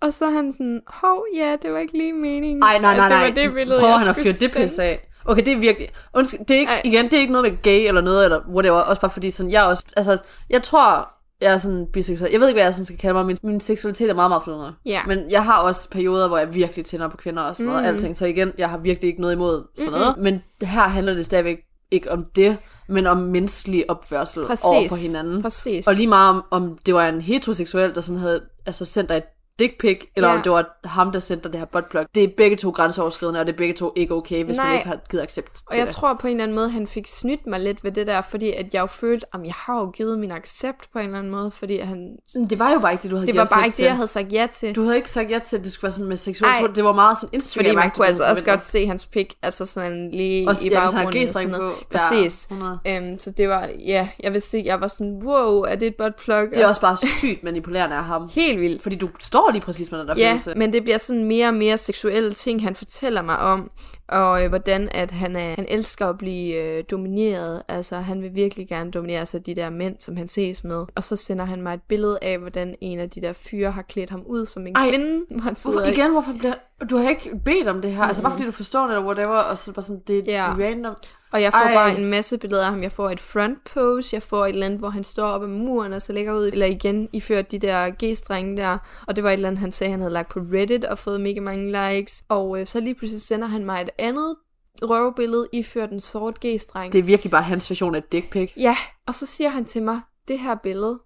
Og 0.00 0.14
så 0.14 0.24
er 0.24 0.30
han 0.30 0.52
sådan, 0.52 0.80
hov, 0.86 1.24
ja, 1.36 1.56
det 1.62 1.72
var 1.72 1.78
ikke 1.78 1.98
lige 1.98 2.12
meningen. 2.12 2.62
Ej, 2.62 2.78
nej, 2.78 2.96
nej, 2.96 3.08
nej. 3.08 3.18
Det 3.18 3.36
var 3.36 3.42
det 3.42 3.54
billede, 3.54 3.78
Prøver 3.78 3.92
jeg 3.92 4.00
han 4.00 4.08
at 4.08 4.16
fyre 4.16 4.32
det 4.32 4.50
pisse 4.56 4.82
af? 4.82 5.08
Okay, 5.24 5.44
det 5.44 5.52
er 5.52 5.58
virkelig... 5.58 5.88
Undskyld, 6.14 6.40
det 6.40 6.56
er 6.56 6.60
ikke, 6.60 6.72
Ej. 6.72 6.82
igen, 6.84 7.04
det 7.04 7.12
er 7.12 7.18
ikke 7.18 7.32
noget 7.32 7.52
med 7.52 7.62
gay 7.62 7.88
eller 7.88 8.00
noget, 8.00 8.24
eller 8.24 8.40
whatever. 8.48 8.78
Også 8.78 9.00
bare 9.00 9.10
fordi 9.10 9.30
sådan, 9.30 9.52
jeg 9.52 9.64
også... 9.64 9.84
Altså, 9.96 10.18
jeg 10.50 10.62
tror, 10.62 11.08
jeg 11.40 11.52
er 11.52 11.58
sådan 11.58 11.86
biseksuel. 11.92 12.32
Jeg 12.32 12.40
ved 12.40 12.48
ikke, 12.48 12.56
hvad 12.56 12.64
jeg 12.64 12.74
sådan 12.74 12.84
skal 12.86 12.98
kalde 12.98 13.14
mig. 13.14 13.26
Min, 13.26 13.36
min 13.42 13.60
seksualitet 13.60 14.10
er 14.10 14.14
meget, 14.14 14.30
meget 14.30 14.42
flydende. 14.42 14.74
Ja. 14.86 15.00
Men 15.06 15.30
jeg 15.30 15.44
har 15.44 15.58
også 15.58 15.90
perioder, 15.90 16.28
hvor 16.28 16.38
jeg 16.38 16.54
virkelig 16.54 16.84
tænder 16.84 17.08
på 17.08 17.16
kvinder 17.16 17.42
og 17.42 17.56
sådan 17.56 17.68
noget. 17.68 17.82
Mm. 17.82 17.88
Alting. 17.88 18.16
Så 18.16 18.26
igen, 18.26 18.52
jeg 18.58 18.70
har 18.70 18.78
virkelig 18.78 19.08
ikke 19.08 19.20
noget 19.20 19.34
imod 19.34 19.64
sådan 19.78 19.92
noget. 19.92 20.14
Men 20.18 20.42
her 20.62 20.88
handler 20.88 21.14
det 21.14 21.24
stadigvæk 21.24 21.58
ikke 21.90 22.12
om 22.12 22.24
det, 22.36 22.56
men 22.88 23.06
om 23.06 23.16
menneskelig 23.16 23.90
opførsel 23.90 24.46
Præcis. 24.46 24.64
over 24.64 24.88
for 24.88 24.96
hinanden. 24.96 25.42
Præcis. 25.42 25.86
Og 25.86 25.94
lige 25.94 26.08
meget 26.08 26.28
om, 26.28 26.44
om 26.50 26.78
det 26.86 26.94
var 26.94 27.08
en 27.08 27.20
heteroseksuel, 27.20 27.94
der 27.94 28.00
sådan 28.00 28.20
havde 28.20 28.40
altså 28.66 28.84
sendt 28.84 29.08
dig 29.08 29.16
et 29.16 29.24
dick 29.58 29.80
pic, 29.80 29.98
eller 30.16 30.28
Ja. 30.28 30.36
om 30.36 30.42
det 30.42 30.52
var 30.52 30.78
ham, 30.84 31.12
der 31.12 31.18
sendte 31.18 31.48
det 31.48 31.58
her 31.58 31.66
buttplug. 31.66 32.04
Det 32.14 32.24
er 32.24 32.28
begge 32.36 32.56
to 32.56 32.70
grænseoverskridende, 32.70 33.40
og 33.40 33.46
det 33.46 33.52
er 33.52 33.56
begge 33.56 33.74
to 33.74 33.92
ikke 33.96 34.14
okay, 34.14 34.44
hvis 34.44 34.56
man 34.56 34.66
Nej. 34.66 34.74
ikke 34.74 34.88
har 34.88 34.98
givet 35.10 35.22
accept 35.22 35.48
Og 35.66 35.72
til 35.72 35.78
jeg 35.78 35.86
det. 35.86 35.94
tror 35.94 36.14
på 36.20 36.26
en 36.26 36.30
eller 36.30 36.42
anden 36.44 36.54
måde, 36.54 36.70
han 36.70 36.86
fik 36.86 37.06
snydt 37.08 37.46
mig 37.46 37.60
lidt 37.60 37.84
ved 37.84 37.92
det 37.92 38.06
der, 38.06 38.20
fordi 38.20 38.52
at 38.52 38.74
jeg 38.74 38.80
jo 38.80 38.86
følte, 38.86 39.26
at 39.34 39.40
jeg 39.44 39.52
har 39.56 39.78
jo 39.80 39.86
givet 39.90 40.18
min 40.18 40.32
accept 40.32 40.88
på 40.92 40.98
en 40.98 41.04
eller 41.04 41.18
anden 41.18 41.32
måde, 41.32 41.50
fordi 41.50 41.78
han... 41.78 42.16
Det 42.50 42.58
var 42.58 42.72
jo 42.72 42.78
bare 42.78 42.92
ikke 42.92 43.02
det, 43.02 43.10
du 43.10 43.16
havde 43.16 43.26
Det 43.26 43.36
var 43.36 43.48
bare 43.54 43.64
ikke 43.66 43.76
det, 43.76 43.84
jeg 43.84 43.94
havde 43.96 44.08
sagt 44.08 44.32
ja 44.32 44.46
til. 44.52 44.74
Du 44.76 44.82
havde 44.82 44.96
ikke 44.96 45.10
sagt 45.10 45.30
ja 45.30 45.38
til, 45.38 45.56
at 45.56 45.64
det 45.64 45.72
skulle 45.72 45.82
være 45.88 45.92
sådan 45.92 46.08
med 46.08 46.16
tror, 46.60 46.66
Det 46.66 46.84
var 46.84 46.92
meget 46.92 47.18
sådan 47.18 47.28
Instagram. 47.32 47.64
Fordi 47.64 47.76
man 47.76 47.90
kunne 47.90 48.06
altså 48.06 48.24
også 48.24 48.44
godt 48.44 48.60
se 48.60 48.86
hans 48.86 49.06
pik, 49.06 49.34
altså 49.42 49.66
sådan 49.66 50.10
lige 50.10 50.48
Også, 50.48 50.66
i 50.66 50.70
ja, 50.70 50.80
baggrunden. 50.80 51.28
og 51.36 51.44
noget. 51.44 51.72
på. 51.74 51.78
Ja, 51.92 51.98
Præcis. 51.98 52.44
100. 52.44 52.78
Øhm, 52.86 53.18
så 53.18 53.30
det 53.30 53.48
var, 53.48 53.68
ja, 53.86 54.08
jeg 54.20 54.32
vidste 54.34 54.56
ikke, 54.56 54.68
jeg 54.68 54.80
var 54.80 54.88
sådan, 54.88 55.20
wow, 55.24 55.60
er 55.62 55.74
det 55.76 55.86
et 55.88 55.94
buttplug? 55.98 56.36
Det 56.54 56.62
er 56.62 56.68
også 56.68 56.80
bare 56.80 56.96
sygt 56.96 57.44
manipulerende 57.44 57.96
af 57.96 58.04
ham. 58.04 58.30
helt 58.32 58.60
vildt. 58.60 58.82
Fordi 58.82 58.96
du 58.96 59.08
står 59.20 59.47
lige 59.52 59.62
præcis 59.62 59.90
med 59.90 59.98
den 60.00 60.08
der 60.08 60.14
Ja, 60.16 60.30
følelse. 60.30 60.54
men 60.56 60.72
det 60.72 60.82
bliver 60.82 60.98
sådan 60.98 61.24
mere 61.24 61.48
og 61.48 61.54
mere 61.54 61.78
seksuelle 61.78 62.32
ting, 62.32 62.62
han 62.62 62.74
fortæller 62.76 63.22
mig 63.22 63.38
om, 63.38 63.70
og 64.08 64.42
øh, 64.44 64.48
hvordan 64.48 64.88
at 64.92 65.10
han, 65.10 65.36
er, 65.36 65.54
han 65.54 65.66
elsker 65.68 66.06
at 66.06 66.18
blive 66.18 66.54
øh, 66.62 66.84
domineret. 66.90 67.62
Altså, 67.68 67.96
han 67.96 68.22
vil 68.22 68.34
virkelig 68.34 68.68
gerne 68.68 68.90
dominere 68.90 69.26
sig 69.26 69.46
de 69.46 69.54
der 69.54 69.70
mænd, 69.70 69.96
som 69.98 70.16
han 70.16 70.28
ses 70.28 70.64
med. 70.64 70.84
Og 70.94 71.04
så 71.04 71.16
sender 71.16 71.44
han 71.44 71.62
mig 71.62 71.74
et 71.74 71.82
billede 71.88 72.18
af, 72.22 72.38
hvordan 72.38 72.74
en 72.80 72.98
af 72.98 73.10
de 73.10 73.20
der 73.20 73.32
fyre 73.32 73.70
har 73.70 73.82
klædt 73.82 74.10
ham 74.10 74.22
ud 74.26 74.46
som 74.46 74.66
en 74.66 74.76
Ej, 74.76 74.88
kvinde. 74.90 75.24
Hvor 75.30 75.40
han 75.40 75.56
Hvorfor, 75.62 75.80
igen, 75.80 76.10
hvorfor 76.12 76.32
bliver... 76.38 76.54
Du 76.90 76.96
har 76.96 77.08
ikke 77.08 77.40
bedt 77.44 77.68
om 77.68 77.82
det 77.82 77.92
her. 77.92 78.02
Altså 78.02 78.22
bare 78.22 78.32
fordi 78.32 78.44
du 78.44 78.50
forstår 78.52 78.80
det, 78.86 78.90
eller 78.90 79.04
whatever, 79.06 79.36
og 79.36 79.58
så 79.58 79.72
bare 79.72 79.82
sådan, 79.82 80.02
det 80.06 80.18
er 80.18 80.22
Ja. 80.32 80.50
random. 80.68 80.94
Og 81.32 81.42
jeg 81.42 81.52
får 81.52 81.58
Ej. 81.58 81.74
Bare 81.74 81.98
en 81.98 82.10
masse 82.10 82.38
billeder 82.38 82.64
af 82.64 82.70
ham. 82.70 82.82
Jeg 82.82 82.92
får 82.92 83.10
et 83.10 83.20
front 83.20 83.64
pose, 83.64 84.14
jeg 84.14 84.22
får 84.22 84.46
et 84.46 84.48
eller 84.48 84.66
andet, 84.66 84.78
hvor 84.78 84.88
han 84.88 85.04
står 85.04 85.26
op 85.26 85.42
ad 85.42 85.48
muren 85.48 85.92
og 85.92 86.02
så 86.02 86.12
lægger 86.12 86.32
ud, 86.34 86.46
eller 86.46 86.66
igen 86.66 87.08
iført 87.12 87.50
de 87.50 87.58
der 87.58 87.90
G-strenge 88.04 88.56
der. 88.56 88.78
Og 89.06 89.16
det 89.16 89.24
var 89.24 89.30
et 89.30 89.34
eller 89.34 89.48
andet, 89.48 89.60
han 89.60 89.72
sagde, 89.72 89.90
han 89.90 90.00
havde 90.00 90.12
lagt 90.12 90.28
på 90.28 90.40
Reddit 90.40 90.84
og 90.84 90.98
fået 90.98 91.20
mega 91.20 91.40
mange 91.40 91.90
likes. 91.90 92.22
Og 92.28 92.60
øh, 92.60 92.66
så 92.66 92.80
lige 92.80 92.94
pludselig 92.94 93.22
sender 93.22 93.46
han 93.46 93.64
mig 93.64 93.82
et 93.82 93.90
andet 93.98 94.36
røvbillede 94.82 95.48
iført 95.52 95.90
en 95.90 96.00
sort 96.00 96.38
G-streng. 96.46 96.92
Det 96.92 96.98
er 96.98 97.02
virkelig 97.02 97.30
bare 97.30 97.42
hans 97.42 97.70
version 97.70 97.94
af 97.94 98.02
dick 98.02 98.30
pic. 98.30 98.52
Ja, 98.56 98.76
og 99.06 99.14
så 99.14 99.26
siger 99.26 99.48
han 99.48 99.64
til 99.64 99.82
mig, 99.82 100.00
det 100.28 100.38
her 100.38 100.54
billede 100.54 100.98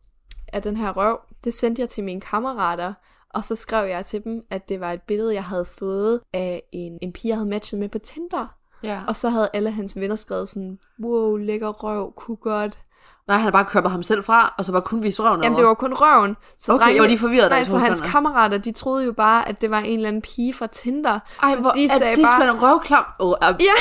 af 0.52 0.62
den 0.62 0.76
her 0.76 0.92
røv, 0.92 1.20
det 1.44 1.54
sendte 1.54 1.80
jeg 1.80 1.88
til 1.88 2.04
mine 2.04 2.20
kammerater. 2.20 2.94
Og 3.30 3.44
så 3.44 3.56
skrev 3.56 3.88
jeg 3.88 4.06
til 4.06 4.24
dem, 4.24 4.42
at 4.50 4.68
det 4.68 4.80
var 4.80 4.92
et 4.92 5.02
billede, 5.02 5.34
jeg 5.34 5.44
havde 5.44 5.64
fået 5.64 6.20
af 6.32 6.62
en, 6.72 6.98
en 7.02 7.12
pige, 7.12 7.28
jeg 7.28 7.36
havde 7.36 7.48
matchet 7.48 7.80
med 7.80 7.88
på 7.88 7.98
Tinder. 7.98 8.54
Ja. 8.82 9.02
Og 9.08 9.16
så 9.16 9.30
havde 9.30 9.50
alle 9.52 9.70
hans 9.70 10.00
venner 10.00 10.16
skrevet 10.16 10.48
sådan, 10.48 10.78
wow, 11.00 11.36
lækker 11.36 11.68
røv, 11.68 12.12
kunne 12.16 12.36
godt. 12.36 12.78
Nej, 13.28 13.36
han 13.36 13.44
har 13.44 13.50
bare 13.50 13.64
kørt 13.64 13.90
ham 13.90 14.02
selv 14.02 14.24
fra, 14.24 14.54
og 14.58 14.64
så 14.64 14.72
bare 14.72 14.82
kun 14.82 15.02
vist 15.02 15.20
røven 15.20 15.42
Jamen, 15.42 15.46
over. 15.46 15.56
det 15.56 15.66
var 15.66 15.74
kun 15.74 15.92
røven. 15.94 16.36
Så 16.58 16.72
Okay, 16.72 16.94
jeg 16.94 17.00
var 17.02 17.08
lige 17.08 17.18
forvirret, 17.18 17.50
Nej, 17.50 17.64
så 17.64 17.78
hans 17.78 18.00
det 18.00 18.06
var- 18.06 18.12
kammerater, 18.12 18.58
de 18.58 18.72
troede 18.72 19.04
jo 19.04 19.12
bare, 19.12 19.48
at 19.48 19.60
det 19.60 19.70
var 19.70 19.78
en 19.78 19.94
eller 19.96 20.08
anden 20.08 20.22
pige 20.22 20.54
fra 20.54 20.66
Tinder. 20.66 21.18
Ej, 21.42 21.50
så 21.50 21.60
hvor, 21.60 21.70
de 21.70 21.84
er 21.84 21.88
sagde 21.98 22.16
det 22.16 22.24
bare, 22.24 22.32
sgu 22.32 22.42
da 22.46 22.50
en 22.50 22.62
røvklam? 22.62 23.04
Oh, 23.18 23.28
uh, 23.28 23.34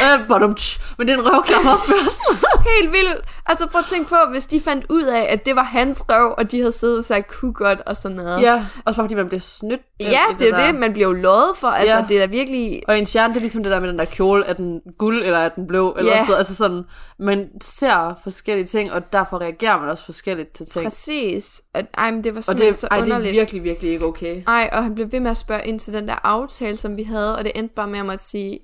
Ja. 0.03 0.15
uh, 0.15 0.27
bottom, 0.27 0.55
men 0.97 1.07
det 1.07 1.13
er 1.13 1.17
en 1.19 1.25
røvklam 1.33 1.67
opførsel. 1.67 2.47
helt 2.79 2.91
vildt. 2.91 3.25
Altså 3.45 3.67
prøv 3.67 3.79
at 3.79 3.85
tænke 3.85 4.09
på, 4.09 4.15
hvis 4.31 4.45
de 4.45 4.61
fandt 4.61 4.85
ud 4.89 5.03
af, 5.03 5.25
at 5.29 5.45
det 5.45 5.55
var 5.55 5.63
hans 5.63 6.03
røv, 6.09 6.35
og 6.37 6.51
de 6.51 6.59
havde 6.59 6.71
siddet 6.71 6.97
og 6.97 7.03
sagt, 7.03 7.27
kunne 7.31 7.53
godt 7.53 7.81
og 7.85 7.97
sådan 7.97 8.17
noget. 8.17 8.41
ja, 8.41 8.65
også 8.85 8.97
bare 8.97 9.03
fordi 9.05 9.15
man 9.15 9.27
bliver 9.27 9.39
snydt. 9.41 9.81
ja 9.99 10.05
i 10.31 10.33
det 10.39 10.49
er 10.49 10.55
der. 10.57 10.65
det, 10.65 10.75
man 10.75 10.93
bliver 10.93 11.07
jo 11.07 11.13
lovet 11.13 11.51
for. 11.57 11.67
Altså, 11.67 11.95
Ja. 11.97 12.05
det 12.09 12.15
er 12.17 12.19
da 12.19 12.31
virkelig... 12.31 12.81
Og 12.87 12.97
en 12.99 13.05
stjerne, 13.05 13.33
det 13.33 13.37
er 13.37 13.41
ligesom 13.41 13.63
det 13.63 13.71
der 13.71 13.79
med 13.79 13.89
den 13.89 13.99
der 13.99 14.05
kjole, 14.05 14.45
er 14.45 14.53
den 14.53 14.81
guld, 14.97 15.23
eller 15.23 15.39
er 15.39 15.49
den 15.49 15.67
blå, 15.67 15.93
eller 15.97 16.11
Ja. 16.11 16.25
sådan. 16.25 16.37
Altså 16.37 16.55
sådan, 16.55 16.83
man 17.19 17.49
ser 17.63 18.19
forskellige 18.23 18.67
ting, 18.67 18.91
og 18.91 19.13
derfor 19.13 19.30
reagerer 19.37 19.79
man 19.79 19.89
også 19.89 20.05
forskelligt 20.05 20.53
til 20.53 20.65
ting. 20.65 20.83
Præcis. 20.85 21.61
At, 21.73 21.85
ej, 21.97 22.11
men 22.11 22.23
det 22.23 22.35
var 22.35 22.45
Og 22.47 22.57
det, 22.57 22.75
så 22.75 22.87
ej, 22.91 22.97
det 22.97 23.01
er 23.01 23.05
underligt. 23.15 23.33
virkelig, 23.33 23.63
virkelig 23.63 23.91
ikke 23.91 24.05
okay. 24.05 24.43
Ej, 24.47 24.69
og 24.73 24.83
han 24.83 24.95
blev 24.95 25.11
ved 25.11 25.19
med 25.19 25.31
at 25.31 25.37
spørge 25.37 25.65
ind 25.67 25.79
til 25.79 25.93
den 25.93 26.07
der 26.07 26.15
aftale, 26.25 26.77
som 26.77 26.97
vi 26.97 27.03
havde, 27.03 27.37
og 27.37 27.43
det 27.43 27.51
endte 27.55 27.75
bare 27.75 27.87
med 27.87 27.99
at 27.99 28.05
måtte 28.05 28.23
sige, 28.23 28.59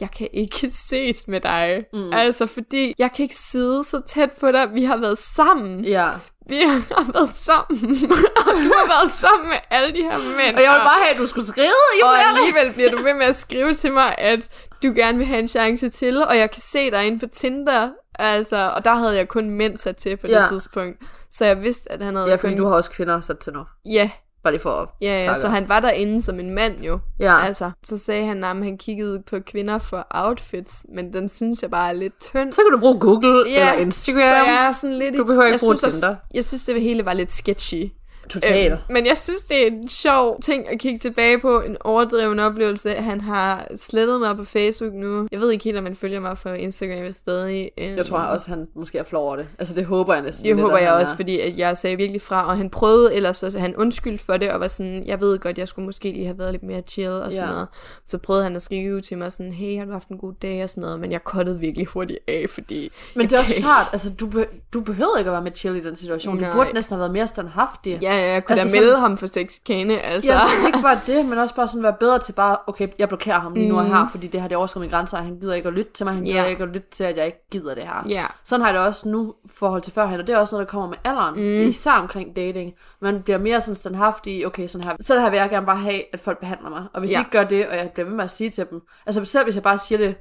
jeg 0.00 0.10
kan 0.10 0.28
ikke 0.32 0.70
ses 0.88 1.28
med 1.28 1.40
dig. 1.40 1.84
Mm. 1.92 2.12
Altså, 2.12 2.46
fordi 2.46 2.94
jeg 2.98 3.12
kan 3.12 3.22
ikke 3.22 3.36
sidde 3.36 3.84
så 3.84 4.00
tæt 4.06 4.30
på 4.40 4.52
dig. 4.52 4.74
Vi 4.74 4.84
har 4.84 4.96
været 4.96 5.18
sammen. 5.18 5.84
Ja. 5.84 6.08
Vi 6.48 6.56
har 6.66 7.12
været 7.12 7.28
sammen. 7.28 7.94
og 8.36 8.52
du 8.64 8.72
har 8.78 8.88
været 9.00 9.10
sammen 9.10 9.48
med 9.48 9.56
alle 9.70 9.94
de 9.96 10.02
her 10.02 10.18
mænd. 10.18 10.56
Og 10.56 10.62
jeg 10.62 10.70
ville 10.72 10.84
bare 10.84 11.02
have, 11.04 11.14
at 11.14 11.18
du 11.18 11.26
skulle 11.26 11.46
skrive 11.46 11.66
i 11.98 12.02
og 12.02 12.18
alligevel 12.18 12.72
bliver 12.72 12.90
du 12.90 12.96
ved 13.08 13.14
med 13.14 13.26
at 13.26 13.36
skrive 13.36 13.74
til 13.74 13.92
mig, 13.92 14.14
at 14.18 14.48
du 14.82 14.92
gerne 14.96 15.18
vil 15.18 15.26
have 15.26 15.38
en 15.40 15.48
chance 15.48 15.88
til, 15.88 16.24
og 16.24 16.38
jeg 16.38 16.50
kan 16.50 16.62
se 16.62 16.90
dig 16.90 17.06
inde 17.06 17.18
på 17.18 17.26
Tinder. 17.26 17.90
Altså, 18.18 18.72
og 18.76 18.84
der 18.84 18.94
havde 18.94 19.16
jeg 19.16 19.28
kun 19.28 19.50
mænd 19.50 19.78
sat 19.78 19.96
til 19.96 20.16
på 20.16 20.26
det 20.26 20.32
Ja. 20.32 20.44
tidspunkt. 20.48 20.98
Så 21.30 21.44
jeg 21.44 21.62
vidste, 21.62 21.92
at 21.92 22.02
han 22.02 22.14
havde 22.16 22.28
Ja, 22.28 22.34
fordi 22.34 22.52
kun... 22.52 22.58
du 22.58 22.66
har 22.66 22.74
også 22.74 22.90
kvinder 22.90 23.20
sat 23.20 23.38
til 23.38 23.52
nu. 23.52 23.60
Ja, 23.86 24.10
Bare 24.42 24.52
lige 24.52 24.62
for 24.62 24.70
at 24.70 24.88
Ja, 25.00 25.24
ja, 25.24 25.34
så 25.34 25.48
han 25.48 25.68
var 25.68 25.80
derinde 25.80 26.22
som 26.22 26.40
en 26.40 26.54
mand 26.54 26.80
jo. 26.82 26.98
Ja. 27.20 27.38
Altså, 27.38 27.70
så 27.84 27.98
sagde 27.98 28.26
han, 28.26 28.44
at 28.44 28.56
han 28.56 28.78
kiggede 28.78 29.22
på 29.30 29.36
kvinder 29.46 29.78
for 29.78 30.06
outfits, 30.10 30.86
men 30.94 31.12
den 31.12 31.28
synes 31.28 31.62
jeg 31.62 31.70
bare 31.70 31.88
er 31.88 31.92
lidt 31.92 32.20
tynd. 32.20 32.52
Så 32.52 32.60
kan 32.62 32.72
du 32.72 32.78
bruge 32.78 33.00
Google 33.00 33.50
Ja, 33.50 33.70
eller 33.70 33.82
Instagram. 33.82 34.20
Så 34.20 34.24
jeg 34.24 34.66
er 34.66 34.72
sådan 34.72 34.98
lidt 34.98 35.16
Du 35.16 35.24
behøver 35.24 35.44
ikke 35.44 35.52
jeg 35.52 35.60
bruge 35.60 35.76
synes 35.76 35.94
Tinder. 35.94 36.16
Jeg 36.34 36.44
synes, 36.44 36.64
det 36.64 36.82
hele 36.82 37.04
var 37.04 37.12
lidt 37.12 37.32
sketchy. 37.32 37.90
Total. 38.28 38.72
Øhm, 38.72 38.80
men 38.90 39.06
jeg 39.06 39.18
synes, 39.18 39.40
det 39.40 39.62
er 39.62 39.66
en 39.66 39.88
sjov 39.88 40.40
ting 40.42 40.68
at 40.68 40.78
kigge 40.78 40.98
tilbage 40.98 41.38
på. 41.40 41.60
En 41.60 41.76
overdreven 41.80 42.38
oplevelse. 42.38 42.90
Han 42.90 43.20
har 43.20 43.66
slettet 43.76 44.20
mig 44.20 44.36
på 44.36 44.44
Facebook 44.44 44.94
nu. 44.94 45.28
Jeg 45.32 45.40
ved 45.40 45.50
ikke 45.50 45.64
helt, 45.64 45.76
om 45.78 45.84
han 45.84 45.96
følger 45.96 46.20
mig 46.20 46.36
på 46.42 46.48
Instagram 46.48 47.12
stadig. 47.12 47.70
Øhm, 47.78 47.96
Jeg 47.96 48.06
tror 48.06 48.18
også, 48.18 48.48
han 48.50 48.68
måske 48.74 48.98
er 48.98 49.02
flov 49.04 49.24
over 49.24 49.36
det. 49.36 49.46
Altså, 49.58 49.74
det 49.74 49.84
håber 49.84 50.14
jeg 50.14 50.22
næsten. 50.22 50.44
Det 50.48 50.56
lidt, 50.56 50.60
håber 50.62 50.78
jeg 50.78 50.92
også, 50.92 51.12
er. 51.12 51.16
fordi 51.16 51.40
at 51.40 51.58
jeg 51.58 51.76
sagde 51.76 51.96
virkelig 51.96 52.22
fra, 52.22 52.46
og 52.48 52.56
han 52.56 52.70
prøvede 52.70 53.14
ellers 53.14 53.42
også, 53.42 53.58
han 53.58 53.76
undskyldte 53.76 54.24
for 54.24 54.36
det, 54.36 54.50
og 54.50 54.60
var 54.60 54.68
sådan, 54.68 55.06
jeg 55.06 55.20
ved 55.20 55.38
godt, 55.38 55.58
jeg 55.58 55.68
skulle 55.68 55.86
måske 55.86 56.12
lige 56.12 56.24
have 56.26 56.38
været 56.38 56.52
lidt 56.52 56.62
mere 56.62 56.82
chill 56.88 57.10
og 57.10 57.32
sådan 57.32 57.48
Ja. 57.48 57.52
noget. 57.54 57.68
Så 58.06 58.18
prøvede 58.18 58.44
han 58.44 58.56
at 58.56 58.62
skrive 58.62 59.00
til 59.00 59.18
mig 59.18 59.32
sådan, 59.32 59.52
hey, 59.52 59.78
har 59.78 59.84
du 59.84 59.92
haft 59.92 60.08
en 60.08 60.18
god 60.18 60.32
dag 60.42 60.62
og 60.64 60.70
sådan 60.70 60.80
noget, 60.80 61.00
men 61.00 61.12
jeg 61.12 61.24
kottede 61.24 61.58
virkelig 61.60 61.86
hurtigt 61.86 62.18
af, 62.28 62.44
fordi... 62.48 62.90
Men 63.16 63.26
det 63.26 63.32
er 63.32 63.38
også 63.38 63.54
klart, 63.58 63.86
altså, 63.92 64.10
du, 64.10 64.26
be- 64.26 64.46
du 64.72 64.80
behøver 64.80 65.16
ikke 65.18 65.28
at 65.28 65.32
være 65.32 65.42
med 65.42 65.52
chill 65.54 65.76
i 65.76 65.80
den 65.80 65.96
situation. 65.96 66.38
Nej. 66.38 66.50
Du 66.50 66.56
burde 66.56 66.70
næsten 66.74 66.94
have 66.94 67.00
været 67.00 67.12
mere 67.12 67.26
standhaftig. 67.26 67.98
Ja, 68.02 68.17
ja, 68.18 68.32
jeg 68.32 68.44
kunne 68.44 68.60
Altså 68.60 68.74
da 68.74 68.80
melde 68.80 68.90
sådan- 68.90 69.00
ham 69.00 69.18
for 69.18 69.26
sexkane, 69.26 70.00
altså. 70.00 70.30
Ja, 70.32 70.40
ikke 70.66 70.78
bare 70.82 71.00
det, 71.06 71.26
men 71.26 71.38
også 71.38 71.54
bare 71.54 71.68
sådan 71.68 71.82
være 71.82 71.96
bedre 72.00 72.18
til 72.18 72.32
bare, 72.32 72.56
okay, 72.66 72.88
jeg 72.98 73.08
blokerer 73.08 73.38
ham 73.40 73.54
lige 73.54 73.68
nu 73.68 73.78
og 73.78 73.86
her, 73.86 74.08
fordi 74.10 74.26
det 74.26 74.40
her 74.40 74.48
det 74.48 74.56
overskrider 74.56 74.80
mine 74.86 74.92
grænser, 74.96 75.18
og 75.18 75.24
han 75.24 75.38
gider 75.40 75.54
ikke 75.54 75.68
at 75.68 75.74
lytte 75.74 75.92
til 75.92 76.06
mig, 76.06 76.14
han 76.14 76.24
gider 76.24 76.38
Mm. 76.40 76.44
Ja. 76.44 76.50
ikke 76.50 76.62
at 76.62 76.68
lytte 76.68 76.88
til, 76.90 77.04
at 77.04 77.16
jeg 77.16 77.26
ikke 77.26 77.46
gider 77.50 77.74
det 77.74 77.82
her. 77.84 78.04
Ja. 78.08 78.24
Sådan 78.44 78.60
har 78.60 78.68
jeg 78.68 78.78
det 78.78 78.86
også 78.86 79.08
nu 79.08 79.34
forhold 79.58 79.82
til 79.82 79.92
førhen, 79.92 80.20
og 80.20 80.26
det 80.26 80.34
er 80.34 80.38
også 80.38 80.54
noget, 80.54 80.66
der 80.66 80.70
kommer 80.70 80.88
med 80.88 80.96
alderen, 81.04 81.34
mm. 81.34 81.68
især 81.68 81.92
omkring 81.92 82.36
dating. 82.36 82.72
Man 83.02 83.22
bliver 83.22 83.38
mere 83.38 83.60
sådan 83.60 83.74
standhaftig, 83.74 84.46
okay, 84.46 84.66
sådan 84.66 84.84
her, 84.88 84.96
sådan 85.00 85.22
her 85.22 85.30
vil 85.30 85.36
jeg 85.36 85.50
gerne 85.50 85.66
bare 85.66 85.76
have, 85.76 86.02
at 86.12 86.20
folk 86.20 86.38
behandler 86.40 86.70
mig. 86.70 86.84
Og 86.94 87.00
hvis. 87.00 87.10
Ja. 87.10 87.16
de 87.16 87.20
ikke 87.20 87.30
gør 87.30 87.44
det, 87.44 87.66
og 87.66 87.76
jeg 87.76 87.90
bliver 87.94 88.06
ved 88.06 88.14
med 88.16 88.24
at 88.24 88.30
sige 88.30 88.50
til 88.50 88.66
dem, 88.70 88.80
altså 89.06 89.24
selv 89.24 89.44
hvis 89.44 89.54
jeg 89.54 89.62
bare 89.62 89.78
siger 89.78 89.98
det 89.98 90.14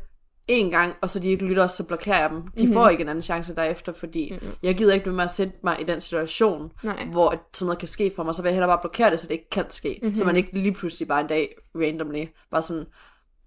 en 0.48 0.72
gang, 0.72 0.96
og 1.02 1.10
så 1.10 1.20
de 1.20 1.30
ikke 1.30 1.46
lytter, 1.46 1.68
så 1.68 1.84
blokerer 1.84 2.20
jeg 2.20 2.30
dem. 2.30 2.42
De 2.42 2.48
mm-hmm. 2.58 2.74
får 2.74 2.90
ikke 2.90 3.02
en 3.02 3.10
anden 3.10 3.22
chance 3.22 3.56
derefter, 3.56 3.92
fordi 3.92 4.32
mm-hmm. 4.32 4.56
jeg 4.64 4.76
gider 4.76 4.94
ikke 4.94 5.04
blive 5.04 5.16
med 5.16 5.24
at 5.24 5.32
sætte 5.32 5.54
mig 5.64 5.82
i 5.82 5.84
den 5.84 6.02
situation, 6.02 6.72
Nej. 6.84 7.06
hvor 7.06 7.30
at 7.30 7.40
sådan 7.54 7.66
noget 7.66 7.80
kan 7.80 7.88
ske 7.88 8.12
for 8.16 8.24
mig, 8.24 8.36
så 8.36 8.42
vil 8.42 8.50
jeg 8.50 8.54
hellere 8.56 8.70
bare 8.70 8.82
blokere 8.82 9.12
det, 9.12 9.20
så 9.20 9.28
det 9.28 9.34
ikke 9.34 9.50
kan 9.50 9.66
ske. 9.70 10.00
Mm-hmm. 10.02 10.16
Så 10.16 10.26
man 10.26 10.36
ikke 10.36 10.54
lige 10.54 10.74
pludselig 10.74 11.08
bare 11.08 11.22
en 11.22 11.28
dag 11.28 11.56
randomly, 11.76 12.26
bare 12.52 12.62
sådan, 12.62 12.86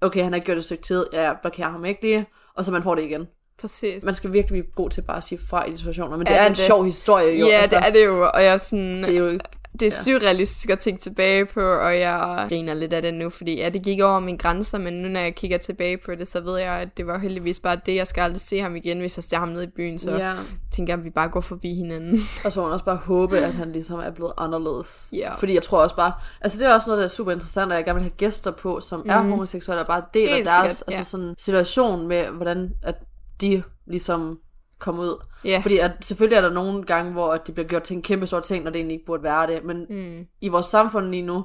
okay, 0.01 0.23
han 0.23 0.33
har 0.33 0.41
gjort 0.41 0.55
det 0.55 0.59
et 0.61 0.65
stykke 0.65 0.83
tid, 0.83 1.07
jeg 1.13 1.37
blokerer 1.43 1.69
ham 1.69 1.85
ikke 1.85 2.03
lige, 2.03 2.27
og 2.57 2.65
så 2.65 2.73
man 2.73 2.83
får 2.83 2.95
det 2.95 3.03
igen. 3.03 3.27
Præcis. 3.61 4.05
Man 4.05 4.15
skal 4.15 4.33
virkelig 4.33 4.63
blive 4.63 4.75
god 4.75 4.91
til 4.91 5.03
bare 5.03 5.17
at 5.17 5.25
sige 5.25 5.39
fra 5.49 5.65
i 5.65 5.71
de 5.71 5.77
situationer, 5.79 6.17
men 6.17 6.27
det 6.27 6.33
Er 6.33 6.37
er, 6.37 6.41
det 6.41 6.47
en 6.51 6.55
det? 6.55 6.59
sjov 6.59 6.85
historie 6.85 7.41
jo. 7.41 7.47
ja, 7.47 7.53
altså, 7.53 7.77
det 7.77 7.87
er 7.87 7.93
det 7.93 8.05
jo, 8.05 8.31
og 8.35 8.43
jeg 8.45 8.53
er 8.53 8.57
sådan... 8.57 9.03
det 9.05 9.17
er 9.17 9.19
jo 9.19 9.39
det 9.81 9.87
er 9.87 9.91
surrealistisk 9.91 10.71
at 10.71 10.79
tænke 10.79 11.03
tilbage 11.03 11.47
på, 11.47 11.61
og 11.61 11.99
jeg 11.99 12.47
griner 12.49 12.75
lidt 12.75 12.93
af 12.93 13.03
det 13.03 13.15
nu, 13.15 13.31
fordi 13.31 13.57
ja, 13.57 13.69
det 13.69 13.83
gik 13.83 14.01
over 14.01 14.21
mine 14.21 14.39
grænser, 14.39 14.79
men 14.79 14.95
nu 14.95 15.09
når 15.09 15.21
jeg 15.21 15.35
kigger 15.35 15.59
tilbage 15.59 15.97
på 15.97 16.15
det, 16.15 16.29
så 16.29 16.41
ved 16.41 16.59
jeg, 16.59 16.73
at 16.73 16.97
det 16.97 17.07
var 17.07 17.19
heldigvis 17.19 17.59
bare 17.59 17.81
det, 17.87 17.95
jeg 17.95 18.07
skal 18.07 18.23
aldrig 18.23 18.41
se 18.41 18.61
ham 18.61 18.77
igen, 18.77 19.01
hvis 19.01 19.17
jeg 19.17 19.25
ser 19.25 19.39
ham 19.39 19.49
nede 19.49 19.65
i 19.65 19.71
byen, 19.77 19.99
så 19.99 20.17
Ja. 20.17 20.35
tænker 20.71 20.93
jeg, 20.93 20.99
at 20.99 21.05
vi 21.05 21.11
bare 21.11 21.29
går 21.29 21.41
forbi 21.41 21.75
hinanden. 21.75 22.21
Og 22.45 22.53
så 22.53 22.61
må 22.61 22.67
man 22.67 22.73
også 22.73 22.85
bare 22.85 22.97
håbe, 22.97 23.39
at 23.39 23.55
han 23.55 23.73
ligesom 23.73 23.99
er 23.99 24.11
blevet 24.11 24.33
anderledes. 24.39 25.09
Ja. 25.13 25.35
Fordi 25.35 25.55
jeg 25.55 25.63
tror 25.63 25.83
også 25.83 25.97
bare, 25.97 26.13
altså 26.41 26.59
det 26.59 26.67
er 26.67 26.73
også 26.75 26.91
noget, 26.91 26.99
der 26.99 27.05
er 27.05 27.09
super 27.09 27.33
interessant, 27.33 27.73
og 27.73 27.77
jeg 27.77 27.85
gerne 27.85 27.95
vil 27.95 28.03
have 28.03 28.17
gæster 28.17 28.51
på, 28.51 28.81
som 28.81 29.01
mm. 29.01 29.11
er 29.11 29.19
homoseksuelle, 29.19 29.81
og 29.81 29.87
bare 29.87 30.03
deler 30.15 30.35
Helt 30.35 30.47
deres 30.47 30.77
sikkert, 30.77 30.93
ja. 30.93 30.97
altså 30.97 31.11
sådan, 31.11 31.35
situation 31.39 32.09
med, 32.09 32.27
hvordan 32.27 32.71
at 32.83 32.95
de 33.41 33.63
ligesom 33.87 34.39
kom 34.81 34.99
ud. 34.99 35.23
Ja. 35.45 35.59
Fordi 35.63 35.79
at, 35.79 35.91
selvfølgelig 36.01 36.37
er 36.37 36.41
der 36.41 36.51
nogle 36.51 36.83
gange, 36.83 37.13
hvor 37.13 37.33
at 37.33 37.47
det 37.47 37.55
bliver 37.55 37.69
gjort 37.69 37.83
til 37.83 37.97
en 37.97 38.03
kæmpe 38.03 38.27
stor 38.27 38.41
ting, 38.41 38.65
når 38.65 38.71
det 38.71 38.79
egentlig 38.79 38.95
ikke 38.95 39.07
burde 39.07 39.23
være 39.23 39.47
det. 39.47 39.65
Men 39.65 39.87
mm. 39.91 40.27
i 40.41 40.49
vores 40.49 40.67
samfund 40.67 41.07
lige 41.07 41.23
nu, 41.23 41.45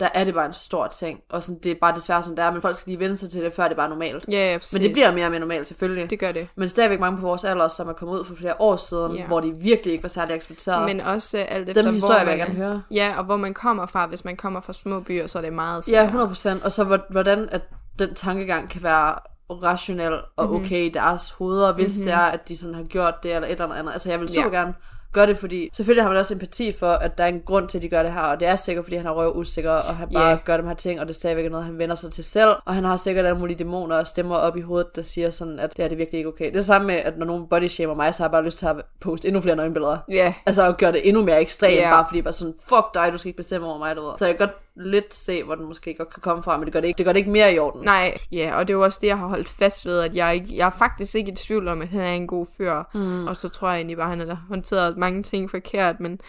der 0.00 0.08
er 0.14 0.24
det 0.24 0.34
bare 0.34 0.46
en 0.46 0.52
stor 0.52 0.86
ting. 0.86 1.20
Og 1.30 1.42
sådan, 1.42 1.58
det 1.62 1.72
er 1.72 1.76
bare 1.80 1.94
desværre 1.94 2.22
sådan, 2.22 2.36
det 2.36 2.44
er. 2.44 2.50
Men 2.50 2.62
folk 2.62 2.76
skal 2.76 2.90
lige 2.90 3.00
vende 3.00 3.16
sig 3.16 3.30
til 3.30 3.42
det, 3.42 3.52
før 3.52 3.62
det 3.64 3.72
er 3.72 3.76
bare 3.76 3.88
normalt. 3.88 4.24
Ja, 4.30 4.52
ja, 4.52 4.58
præcis. 4.58 4.72
Men 4.78 4.82
det 4.82 4.92
bliver 4.92 5.12
mere 5.14 5.24
og 5.24 5.30
mere 5.30 5.40
normalt, 5.40 5.68
selvfølgelig. 5.68 6.10
Det 6.10 6.18
gør 6.18 6.32
det. 6.32 6.48
Men 6.56 6.68
stadigvæk 6.68 7.00
mange 7.00 7.18
på 7.18 7.26
vores 7.26 7.44
alder, 7.44 7.68
som 7.68 7.88
er 7.88 7.92
kommet 7.92 8.18
ud 8.18 8.24
for 8.24 8.34
flere 8.34 8.54
år 8.58 8.76
siden, 8.76 9.16
Ja. 9.16 9.26
hvor 9.26 9.40
de 9.40 9.54
virkelig 9.60 9.92
ikke 9.92 10.02
var 10.02 10.08
særlig 10.08 10.34
accepteret. 10.34 10.84
Men 10.84 11.00
også 11.00 11.38
alt 11.38 11.68
efter, 11.68 11.82
Dem 11.82 11.92
historier 11.92 12.24
hvor 12.24 12.30
vil 12.32 12.38
jeg 12.38 12.48
man, 12.48 12.56
gerne 12.56 12.68
høre. 12.68 12.82
Ja, 12.90 13.14
og 13.18 13.24
hvor 13.24 13.36
man 13.36 13.54
kommer 13.54 13.86
fra. 13.86 14.06
Hvis 14.06 14.24
man 14.24 14.36
kommer 14.36 14.60
fra 14.60 14.72
små 14.72 15.00
byer, 15.00 15.26
så 15.26 15.38
er 15.38 15.42
det 15.42 15.52
meget 15.52 15.88
Ja, 15.88 16.10
svært. 16.10 16.58
100%. 16.60 16.64
Og 16.64 16.72
så 16.72 16.84
hvor- 16.84 17.06
hvordan 17.10 17.48
at 17.52 17.62
den 17.98 18.14
tankegang 18.14 18.70
kan 18.70 18.82
være 18.82 19.14
rationel 19.50 20.12
og 20.36 20.46
Mhm. 20.46 20.56
okay 20.56 20.84
i 20.84 20.88
deres 20.88 21.30
hoveder, 21.30 21.72
hvis 21.72 21.96
mm-hmm. 21.98 22.04
det 22.04 22.14
er, 22.14 22.26
at 22.26 22.48
de 22.48 22.56
sådan 22.56 22.74
har 22.74 22.82
gjort 22.82 23.14
det 23.22 23.34
eller 23.34 23.48
et 23.48 23.52
eller 23.60 23.74
andet. 23.74 23.92
Altså 23.92 24.10
jeg 24.10 24.20
vil 24.20 24.28
super 24.28 24.50
ja. 24.52 24.56
gerne 24.58 24.74
gøre 25.12 25.26
det, 25.26 25.38
fordi 25.38 25.70
selvfølgelig 25.72 26.04
har 26.04 26.10
man 26.10 26.18
også 26.18 26.34
empati 26.34 26.72
for, 26.72 26.90
at 26.92 27.18
der 27.18 27.24
er 27.24 27.28
en 27.28 27.40
grund 27.46 27.68
til, 27.68 27.78
at 27.78 27.82
de 27.82 27.88
gør 27.88 28.02
det 28.02 28.12
her, 28.12 28.20
og 28.20 28.40
det 28.40 28.48
er 28.48 28.56
sikkert, 28.56 28.84
fordi 28.84 28.96
han 28.96 29.06
er 29.06 29.10
røv 29.10 29.36
usikker, 29.36 29.70
og 29.72 29.96
han 29.96 30.08
bare 30.12 30.28
Ja. 30.28 30.38
gør 30.44 30.56
de 30.56 30.66
her 30.66 30.74
ting, 30.74 31.00
og 31.00 31.06
det 31.06 31.12
er 31.12 31.14
stadigvæk 31.14 31.50
noget, 31.50 31.66
han 31.66 31.78
vender 31.78 31.94
sig 31.94 32.10
til 32.12 32.24
selv, 32.24 32.50
og 32.64 32.74
han 32.74 32.84
har 32.84 32.96
sikkert 32.96 33.26
alle 33.26 33.38
mulige 33.38 33.56
dæmoner 33.56 33.96
og 33.96 34.06
stemmer 34.06 34.36
op 34.36 34.56
i 34.56 34.60
hovedet, 34.60 34.96
der 34.96 35.02
siger 35.02 35.30
sådan, 35.30 35.58
at 35.58 35.76
det 35.76 35.84
er 35.84 35.88
det 35.88 35.98
virkelig 35.98 36.18
ikke 36.18 36.28
okay. 36.28 36.46
Det 36.52 36.56
er 36.56 36.62
samme 36.62 36.86
med, 36.86 36.94
at 36.94 37.18
når 37.18 37.26
nogen 37.26 37.46
body 37.46 37.68
shamer 37.68 37.94
mig, 37.94 38.14
så 38.14 38.22
har 38.22 38.26
jeg 38.26 38.32
bare 38.32 38.44
lyst 38.44 38.58
til 38.58 38.66
at 38.66 38.76
poste 39.00 39.28
endnu 39.28 39.40
flere 39.40 39.56
nøgenbilleder. 39.56 39.98
Ja, 40.10 40.34
Altså 40.46 40.66
at 40.68 40.76
gøre 40.78 40.92
det 40.92 41.08
endnu 41.08 41.24
mere 41.24 41.40
ekstremt, 41.40 41.74
yeah. 41.80 41.90
bare 41.92 42.04
fordi 42.08 42.22
bare 42.22 42.32
sådan, 42.32 42.54
fuck 42.68 42.94
dig, 42.94 43.12
du 43.12 43.18
skal 43.18 43.28
ikke 43.28 43.36
bestemme 43.36 43.66
over 43.66 43.78
mig, 43.78 43.96
du 43.96 44.02
ved. 44.06 44.12
Så 44.18 44.26
jeg 44.26 44.36
kan 44.38 44.46
godt 44.46 44.56
lidt 44.76 45.14
se, 45.14 45.42
hvor 45.44 45.54
den 45.54 45.64
måske 45.66 45.94
godt 45.94 46.14
kan 46.14 46.20
komme 46.20 46.42
fra, 46.42 46.56
men 46.56 46.64
det 46.64 46.72
gør 46.72 46.80
det 46.80 46.88
ikke, 46.88 46.98
det 46.98 47.06
gør 47.06 47.12
det 47.12 47.18
ikke 47.18 47.30
mere 47.30 47.54
i 47.54 47.58
orden. 47.58 47.82
Nej, 47.84 48.18
ja, 48.32 48.56
og 48.56 48.68
det 48.68 48.74
er 48.74 48.76
jo 48.78 48.84
også 48.84 48.98
det, 49.00 49.06
jeg 49.06 49.18
har 49.18 49.26
holdt 49.26 49.48
fast 49.48 49.86
ved, 49.86 50.00
at 50.00 50.14
jeg, 50.14 50.34
ikke, 50.34 50.56
jeg 50.56 50.66
er 50.66 50.70
faktisk 50.70 51.14
ikke 51.14 51.32
i 51.32 51.34
tvivl 51.34 51.68
om, 51.68 51.82
at 51.82 51.88
han 51.88 52.00
er 52.00 52.12
en 52.12 52.26
god 52.26 52.46
fyr. 52.56 52.82
Mm. 52.94 53.26
Og 53.26 53.36
så 53.36 53.48
tror 53.48 53.68
jeg 53.68 53.76
egentlig 53.76 53.96
bare, 53.96 54.12
at 54.12 54.18
han 54.18 54.28
har 54.28 54.44
håndteret 54.48 54.96
mange 54.96 55.22
ting 55.22 55.50
forkert, 55.50 56.00
men 56.00 56.20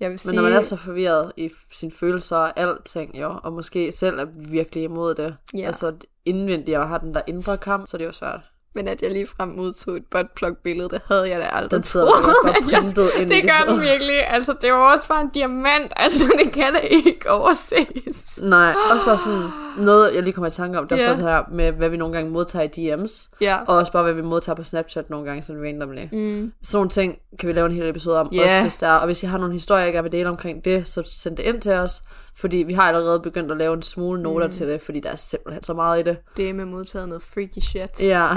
jeg 0.00 0.10
vil 0.10 0.18
sige... 0.18 0.28
Men 0.28 0.34
når 0.36 0.42
man 0.42 0.52
er 0.52 0.60
så 0.60 0.76
forvirret 0.76 1.32
i 1.36 1.50
sine 1.72 1.92
følelser 1.92 2.36
og 2.36 2.58
alting, 2.60 3.20
jo, 3.20 3.38
og 3.42 3.52
måske 3.52 3.92
selv 3.92 4.18
er 4.18 4.26
virkelig 4.50 4.84
imod 4.84 5.14
det, 5.14 5.36
Ja. 5.54 5.66
altså 5.66 5.92
indvendigt 6.24 6.78
og 6.78 6.88
har 6.88 6.98
den 6.98 7.14
der 7.14 7.22
indre 7.26 7.58
kamp, 7.58 7.86
så 7.86 7.96
er 7.96 7.98
det 7.98 8.06
jo 8.06 8.12
svært. 8.12 8.40
Men 8.74 8.88
at 8.88 9.02
jeg 9.02 9.10
lige 9.10 9.26
frem 9.36 9.48
modtog 9.48 9.96
et 9.96 10.06
buttplug-billede, 10.10 10.88
det 10.88 11.00
havde 11.08 11.28
jeg 11.28 11.40
da 11.40 11.48
aldrig 11.52 11.70
Den 11.70 11.82
troet, 11.82 12.08
at 12.44 12.72
jeg 12.72 13.20
ind 13.20 13.30
Det 13.30 13.42
gør 13.42 13.72
den 13.72 13.80
virkelig. 13.80 14.28
Altså, 14.28 14.54
det 14.62 14.72
var 14.72 14.92
også 14.92 15.08
bare 15.08 15.20
en 15.20 15.28
diamant. 15.34 15.92
Altså, 15.96 16.24
det 16.44 16.52
kan 16.52 16.72
da 16.72 16.78
ikke 16.78 17.30
overses. 17.30 18.38
Nej, 18.42 18.74
også 18.90 19.06
bare 19.06 19.18
sådan 19.18 19.48
noget, 19.76 20.14
jeg 20.14 20.22
lige 20.22 20.32
kommer 20.32 20.48
i 20.48 20.50
tanke 20.50 20.78
om, 20.78 20.88
der 20.88 20.96
er 20.96 21.00
yeah. 21.02 21.16
det 21.16 21.24
her 21.24 21.42
med, 21.50 21.72
hvad 21.72 21.88
vi 21.88 21.96
nogle 21.96 22.14
gange 22.14 22.30
modtager 22.30 22.68
i 22.76 22.94
DM's, 22.94 23.30
Ja. 23.40 23.58
og 23.66 23.76
også 23.76 23.92
bare, 23.92 24.02
hvad 24.02 24.12
vi 24.14 24.22
modtager 24.22 24.56
på 24.56 24.62
Snapchat 24.64 25.10
nogle 25.10 25.26
gange, 25.26 25.42
sådan 25.42 25.62
randomly. 25.66 26.02
Mm. 26.12 26.52
Sådan 26.62 26.76
nogle 26.76 26.90
ting 26.90 27.18
kan 27.38 27.46
vi 27.48 27.52
lave 27.52 27.66
en 27.66 27.72
hel 27.72 27.88
episode 27.88 28.20
om, 28.20 28.28
Ja. 28.32 28.44
også 28.44 28.62
hvis 28.62 28.76
der 28.76 28.86
er. 28.86 28.92
Og 28.96 29.06
hvis 29.06 29.22
I 29.22 29.26
har 29.26 29.38
nogle 29.38 29.52
historier, 29.52 29.84
jeg 29.84 29.92
gerne 29.92 30.02
vil 30.02 30.12
dele 30.12 30.28
omkring 30.28 30.64
det, 30.64 30.86
så 30.86 31.02
send 31.06 31.36
det 31.36 31.42
ind 31.42 31.60
til 31.60 31.72
os. 31.72 32.02
Fordi 32.36 32.56
vi 32.56 32.72
har 32.72 32.82
allerede 32.82 33.20
begyndt 33.20 33.50
at 33.50 33.56
lave 33.56 33.74
en 33.74 33.82
smule 33.82 34.22
noter 34.22 34.46
mm. 34.46 34.52
til 34.52 34.68
det, 34.68 34.82
fordi 34.82 35.00
der 35.00 35.10
er 35.10 35.16
simpelthen 35.16 35.62
så 35.62 35.74
meget 35.74 36.00
i 36.00 36.02
det. 36.02 36.16
Det 36.36 36.48
er 36.48 36.52
med 36.52 36.64
modtaget 36.64 37.08
noget 37.08 37.22
freaky 37.22 37.58
shit. 37.60 37.90
Ja, 38.00 38.28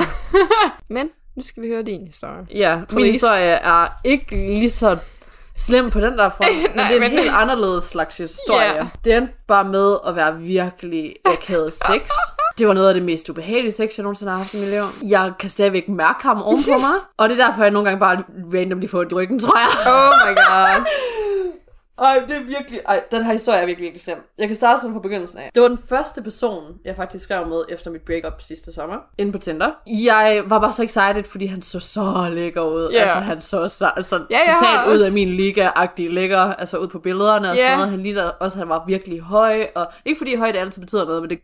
Men 0.89 1.09
nu 1.35 1.41
skal 1.43 1.63
vi 1.63 1.67
høre 1.67 1.83
din 1.83 2.05
historie. 2.07 2.45
ja 2.53 2.75
min 2.77 2.85
Please. 2.85 3.11
historie 3.11 3.45
er 3.51 3.87
ikke 4.03 4.35
lige 4.35 4.69
så 4.69 4.97
slem 5.57 5.89
på 5.89 5.99
den 5.99 6.17
der 6.17 6.29
front, 6.29 6.57
men 6.61 6.71
Nej, 6.75 6.87
det 6.87 6.91
er 6.91 6.95
en 7.05 7.11
men- 7.11 7.19
helt 7.19 7.31
anderledes 7.35 7.83
slags 7.83 8.17
historie. 8.17 8.73
Ja. 8.75 8.87
Det 9.05 9.15
endte 9.17 9.33
bare 9.47 9.63
med 9.63 9.97
at 10.07 10.15
være 10.15 10.37
virkelig 10.39 11.15
akavet 11.25 11.73
sex. 11.87 12.09
Det 12.57 12.67
var 12.67 12.73
noget 12.73 12.87
af 12.87 12.93
det 12.93 13.03
mest 13.03 13.29
ubehagelige 13.29 13.71
sex, 13.71 13.97
jeg 13.97 14.03
nogensinde 14.03 14.31
har 14.31 14.37
haft 14.39 14.53
i 14.53 14.57
mit 14.57 14.69
liv. 14.69 14.83
Jeg 15.09 15.31
kan 15.39 15.49
stadigvæk 15.49 15.89
mærke 15.89 16.23
ham 16.23 16.41
ovenpå 16.41 16.71
mig, 16.87 16.95
og 17.17 17.29
det 17.29 17.39
er 17.39 17.45
derfor, 17.47 17.61
jeg 17.63 17.71
nogle 17.71 17.89
gange 17.89 17.99
bare 17.99 18.23
randomly 18.53 18.87
får 18.87 19.01
i 19.01 19.05
ryggen, 19.13 19.39
tror 19.39 19.57
jeg. 19.59 19.93
Oh 19.93 20.29
my 20.29 20.35
god. 20.35 20.85
Ej, 21.99 22.23
det 22.27 22.35
er 22.37 22.43
virkelig... 22.43 22.81
Ej, 22.87 23.03
den 23.11 23.23
her 23.23 23.31
historie 23.31 23.59
er 23.59 23.65
virkelig, 23.65 23.83
virkelig 23.83 24.01
slem. 24.01 24.17
Jeg 24.37 24.47
kan 24.47 24.55
starte 24.55 24.81
sådan 24.81 24.93
fra 24.93 25.01
begyndelsen 25.01 25.39
af. 25.39 25.49
Det 25.55 25.61
var 25.61 25.67
den 25.67 25.77
første 25.89 26.21
person, 26.21 26.63
jeg 26.85 26.95
faktisk 26.95 27.23
skrev 27.23 27.47
med 27.47 27.63
efter 27.69 27.91
mit 27.91 28.01
breakup 28.01 28.41
sidste 28.41 28.73
sommer. 28.73 28.95
Inde 29.17 29.31
på 29.31 29.37
Tinder. 29.37 29.71
Jeg 29.87 30.43
var 30.45 30.59
bare 30.59 30.71
så 30.71 30.83
excited, 30.83 31.23
fordi 31.23 31.45
han 31.45 31.61
så 31.61 31.79
så 31.79 32.29
lækker 32.31 32.61
ud. 32.61 32.89
Ja. 32.91 33.01
Altså, 33.01 33.15
han 33.17 33.41
så 33.41 33.67
så 33.67 33.91
altså, 33.95 34.15
Ja, 34.29 34.37
jeg 34.45 34.55
har 34.59 34.83
totalt 34.85 34.97
ud 34.97 35.01
af 35.05 35.11
min 35.11 35.27
liga-agtige 35.29 36.09
lækker. 36.09 36.39
Altså, 36.39 36.77
ud 36.77 36.87
på 36.87 36.99
billederne 36.99 37.49
og 37.49 37.55
Ja. 37.55 37.61
sådan 37.61 37.77
noget. 37.77 37.91
Han 37.91 38.03
ligner 38.03 38.23
også, 38.23 38.57
han 38.57 38.69
var 38.69 38.83
virkelig 38.87 39.21
høj. 39.21 39.67
Og 39.75 39.87
ikke 40.05 40.17
fordi 40.17 40.35
højt 40.35 40.57
altid 40.57 40.81
betyder 40.81 41.05
noget, 41.05 41.21
men 41.21 41.29
det, 41.29 41.39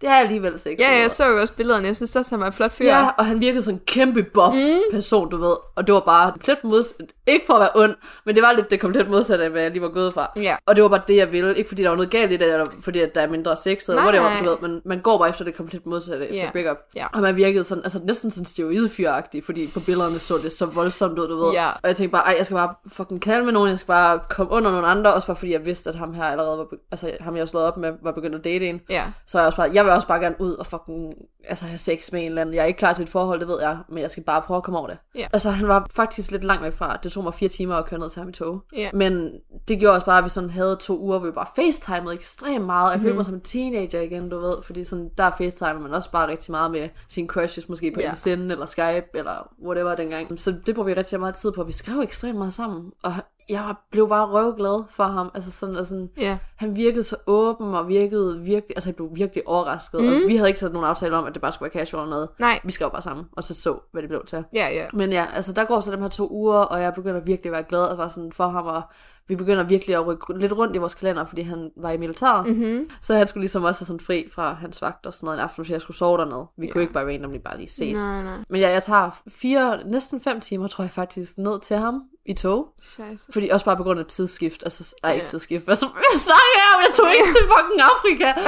det 0.00 0.08
er 0.08 0.14
alligevel 0.14 0.58
sex. 0.58 0.72
Ja, 0.78 0.98
jeg 1.00 1.10
så 1.10 1.26
jo 1.26 1.40
også 1.40 1.54
billederne. 1.54 1.86
Jeg 1.86 1.96
synes 1.96 2.16
også, 2.16 2.34
han 2.34 2.40
var 2.40 2.46
en 2.46 2.52
flot 2.52 2.72
fyr. 2.72 2.86
Ja, 2.86 3.08
og 3.18 3.26
han 3.26 3.40
virkede 3.40 3.62
sådan 3.62 3.74
en 3.78 3.82
kæmpe 3.86 4.22
buff 4.22 4.54
mm. 4.54 4.80
person, 4.92 5.30
du 5.30 5.36
ved. 5.36 5.56
Og 5.76 5.86
det 5.86 5.94
var 5.94 6.00
bare 6.00 6.32
komplet 6.32 6.58
modsat. 6.64 7.06
Ikke 7.26 7.46
for 7.46 7.54
at 7.54 7.60
være 7.60 7.70
ond, 7.74 7.94
men 8.26 8.34
det 8.34 8.42
var 8.42 8.52
lidt 8.52 8.70
det 8.70 8.80
komplet 8.80 9.08
modsatte 9.10 9.44
af, 9.44 9.50
hvad 9.50 9.62
jeg 9.62 9.70
lige 9.70 9.82
var 9.82 9.88
gået 9.88 10.14
fra. 10.14 10.30
Ja. 10.36 10.56
Og 10.66 10.76
det 10.76 10.82
var 10.82 10.88
bare 10.88 11.02
det, 11.08 11.16
jeg 11.16 11.32
ville. 11.32 11.56
Ikke 11.56 11.68
fordi 11.68 11.82
der 11.82 11.88
var 11.88 11.96
noget 11.96 12.10
galt 12.10 12.32
i 12.32 12.36
det, 12.36 12.52
eller 12.52 12.66
fordi 12.80 13.00
at 13.00 13.14
der 13.14 13.20
er 13.20 13.28
mindre 13.28 13.56
sex, 13.56 13.88
eller 13.88 14.02
Nej, 14.02 14.04
whatever, 14.04 14.30
nej. 14.30 14.38
du 14.38 14.44
ved. 14.50 14.68
Men 14.68 14.82
man 14.84 15.00
går 15.00 15.18
bare 15.18 15.28
efter 15.28 15.44
det 15.44 15.56
komplet 15.56 15.86
modsatte 15.86 16.28
efter 16.28 16.44
Ja. 16.44 16.50
breakup. 16.52 16.76
Ja. 16.96 17.06
Og 17.12 17.20
man 17.20 17.36
virkede 17.36 17.64
sådan, 17.64 17.84
altså 17.84 18.00
næsten 18.04 18.30
sådan 18.30 18.44
steroidfyragtig, 18.44 19.44
fordi 19.44 19.70
på 19.74 19.80
billederne 19.80 20.18
så 20.18 20.34
det 20.42 20.52
så 20.52 20.66
voldsomt 20.66 21.18
ud, 21.18 21.28
du 21.28 21.44
ved. 21.44 21.52
Ja. 21.52 21.68
Og 21.68 21.88
jeg 21.88 21.96
tænkte 21.96 22.12
bare, 22.12 22.24
ej, 22.24 22.34
jeg 22.38 22.46
skal 22.46 22.54
bare 22.54 22.74
fucking 22.92 23.22
kalde 23.22 23.44
med 23.44 23.52
nogen, 23.52 23.68
jeg 23.68 23.78
skal 23.78 23.86
bare 23.86 24.20
komme 24.30 24.52
under 24.52 24.70
nogle 24.70 24.86
andre, 24.86 25.14
også 25.14 25.26
bare 25.26 25.36
fordi 25.36 25.52
jeg 25.52 25.66
vidste, 25.66 25.90
at 25.90 25.96
ham 25.96 26.14
her 26.14 26.24
allerede 26.24 26.58
var, 26.58 26.66
altså 26.92 27.12
ham 27.20 27.36
jeg 27.36 27.48
slået 27.48 27.66
op 27.66 27.76
med, 27.76 27.92
var 28.02 28.12
begyndt 28.12 28.34
at 28.36 28.44
date 28.44 28.66
en. 28.68 28.80
Ja. 28.90 29.04
Så 29.26 29.38
jeg 29.38 29.46
også 29.46 29.56
bare, 29.56 29.70
jeg 29.72 29.86
vil 29.90 29.94
også 29.94 30.08
bare 30.08 30.20
gerne 30.20 30.36
ud 30.38 30.52
og 30.52 30.66
fucking 30.66 31.14
altså, 31.44 31.64
have 31.64 31.78
sex 31.78 32.12
med 32.12 32.20
en 32.20 32.26
eller 32.26 32.40
anden. 32.40 32.54
Jeg 32.54 32.62
er 32.62 32.66
ikke 32.66 32.78
klar 32.78 32.92
til 32.92 33.02
et 33.02 33.08
forhold, 33.08 33.40
det 33.40 33.48
ved 33.48 33.60
jeg, 33.60 33.78
men 33.88 33.98
jeg 33.98 34.10
skal 34.10 34.22
bare 34.22 34.42
prøve 34.42 34.56
at 34.56 34.62
komme 34.62 34.78
over 34.78 34.88
det. 34.88 34.98
Ja. 35.14 35.26
Altså, 35.32 35.50
han 35.50 35.68
var 35.68 35.86
faktisk 35.92 36.30
lidt 36.30 36.44
langt 36.44 36.62
væk 36.62 36.72
fra. 36.72 36.98
Det 37.02 37.12
tog 37.12 37.24
mig 37.24 37.34
fire 37.34 37.48
timer 37.48 37.74
at 37.74 37.86
køre 37.86 38.00
ned 38.00 38.10
til 38.10 38.20
ham 38.20 38.28
i 38.28 38.32
tog. 38.32 38.62
Ja. 38.76 38.90
Men 38.94 39.32
det 39.68 39.78
gjorde 39.78 39.94
også 39.94 40.06
bare, 40.06 40.18
at 40.18 40.24
vi 40.24 40.28
sådan 40.28 40.50
havde 40.50 40.76
to 40.80 41.00
uger, 41.00 41.18
hvor 41.18 41.26
vi 41.26 41.32
bare 41.32 41.46
facetimede 41.56 42.14
ekstremt 42.14 42.64
meget. 42.66 42.92
Jeg 42.92 43.00
følte 43.00 43.16
mig 43.16 43.24
som 43.24 43.34
en 43.34 43.40
teenager 43.40 44.00
igen, 44.00 44.28
du 44.28 44.40
ved. 44.40 44.56
Fordi 44.62 44.84
sådan, 44.84 45.10
der 45.18 45.30
facetimer 45.38 45.80
man 45.80 45.94
også 45.94 46.10
bare 46.10 46.28
rigtig 46.28 46.50
meget 46.50 46.70
med 46.70 46.88
sine 47.08 47.28
crushes, 47.28 47.68
måske 47.68 47.92
på 47.94 48.00
ja. 48.00 48.12
MSN 48.12 48.28
eller 48.28 48.66
Skype 48.66 49.06
eller 49.14 49.52
whatever 49.66 49.94
dengang. 49.94 50.40
Så 50.40 50.54
det 50.66 50.74
brugte 50.74 50.94
vi 50.94 50.98
rigtig 50.98 51.20
meget 51.20 51.34
tid 51.34 51.52
på. 51.52 51.64
Vi 51.64 51.72
skrev 51.72 52.00
ekstremt 52.00 52.38
meget 52.38 52.52
sammen. 52.52 52.92
Og 53.02 53.14
jeg 53.50 53.74
blev 53.90 54.08
bare 54.08 54.26
røvglad 54.26 54.84
for 54.90 55.04
ham. 55.04 55.30
Altså 55.34 55.50
sådan, 55.50 55.76
og 55.76 55.86
sådan, 55.86 56.10
Ja. 56.16 56.38
han 56.56 56.76
virkede 56.76 57.02
så 57.02 57.16
åben 57.26 57.74
og 57.74 57.88
virkede 57.88 58.40
virkelig, 58.40 58.76
altså 58.76 58.88
jeg 58.90 58.96
blev 58.96 59.08
virkelig 59.12 59.48
overrasket. 59.48 60.02
Mm. 60.02 60.08
Og 60.08 60.14
vi 60.28 60.36
havde 60.36 60.48
ikke 60.50 60.60
sat 60.60 60.72
nogen 60.72 60.88
aftale 60.88 61.16
om, 61.16 61.24
at 61.24 61.34
det 61.34 61.42
bare 61.42 61.52
skulle 61.52 61.70
være 61.74 61.80
casual 61.84 62.02
eller 62.02 62.10
noget. 62.10 62.28
Nej. 62.38 62.60
Vi 62.64 62.72
skrev 62.72 62.90
bare 62.90 63.02
sammen, 63.02 63.26
og 63.32 63.44
så 63.44 63.54
så, 63.54 63.78
hvad 63.92 64.02
det 64.02 64.08
blev 64.08 64.24
til. 64.26 64.44
Ja, 64.54 64.68
ja. 64.68 64.86
Men 64.92 65.12
ja, 65.12 65.26
altså 65.34 65.52
der 65.52 65.64
går 65.64 65.80
så 65.80 65.92
de 65.96 66.00
her 66.00 66.08
to 66.08 66.28
uger, 66.30 66.58
og 66.58 66.82
jeg 66.82 66.94
begynder 66.94 67.20
virkelig 67.20 67.50
at 67.50 67.52
være 67.52 67.64
glad 67.68 67.82
og 67.82 67.96
bare 67.96 68.10
sådan 68.10 68.32
for 68.32 68.48
ham, 68.48 68.66
og 68.66 68.82
vi 69.30 69.36
begynder 69.36 69.62
virkelig 69.62 69.96
at 69.96 70.06
rykke 70.06 70.24
lidt 70.38 70.52
rundt 70.52 70.76
i 70.76 70.78
vores 70.78 70.94
kalender, 70.94 71.24
fordi 71.24 71.42
han 71.42 71.70
var 71.76 71.90
i 71.90 71.96
militæret. 71.96 72.46
Mm-hmm. 72.46 72.90
Så 73.02 73.14
han 73.14 73.26
skulle 73.26 73.42
ligesom 73.42 73.64
også 73.64 73.80
have 73.80 73.86
sådan 73.86 74.00
fri 74.00 74.28
fra 74.34 74.52
hans 74.52 74.82
vagt 74.82 75.06
og 75.06 75.14
sådan 75.14 75.26
noget 75.26 75.38
en 75.38 75.44
aften, 75.44 75.64
fordi 75.64 75.72
jeg 75.72 75.80
skulle 75.82 75.96
sove 75.96 76.18
dernede. 76.18 76.46
Vi 76.58 76.66
ja. 76.66 76.72
kunne 76.72 76.82
ikke 76.82 76.92
bare 76.92 77.06
randomly 77.06 77.36
bare 77.44 77.56
lige 77.56 77.68
ses. 77.68 77.98
Nej, 77.98 78.22
nej. 78.22 78.36
Men 78.48 78.60
ja, 78.60 78.70
jeg 78.70 78.82
tager 78.82 79.10
fire, 79.28 79.78
næsten 79.84 80.20
fem 80.20 80.40
timer, 80.40 80.68
tror 80.68 80.84
jeg 80.84 80.90
faktisk, 80.92 81.38
ned 81.38 81.60
til 81.60 81.76
ham 81.76 82.02
i 82.26 82.34
tog. 82.34 82.68
Scheisse. 82.82 83.26
Fordi 83.32 83.48
også 83.48 83.64
bare 83.64 83.76
på 83.76 83.82
grund 83.82 84.00
af 84.00 84.06
tidsskift. 84.06 84.62
Altså, 84.62 84.94
nej, 85.02 85.12
ikke 85.12 85.24
Ja. 85.24 85.28
tidsskift. 85.30 85.64
Hvad, 85.64 85.76
så, 85.76 85.86
hvad 85.86 86.18
snakker 86.18 86.56
jeg 86.62 86.68
om? 86.76 86.80
Jeg 86.86 86.94
tog 86.96 87.08
ikke 87.18 87.32
til 87.38 87.46
fucking 87.52 87.80
Afrika. 87.92 88.28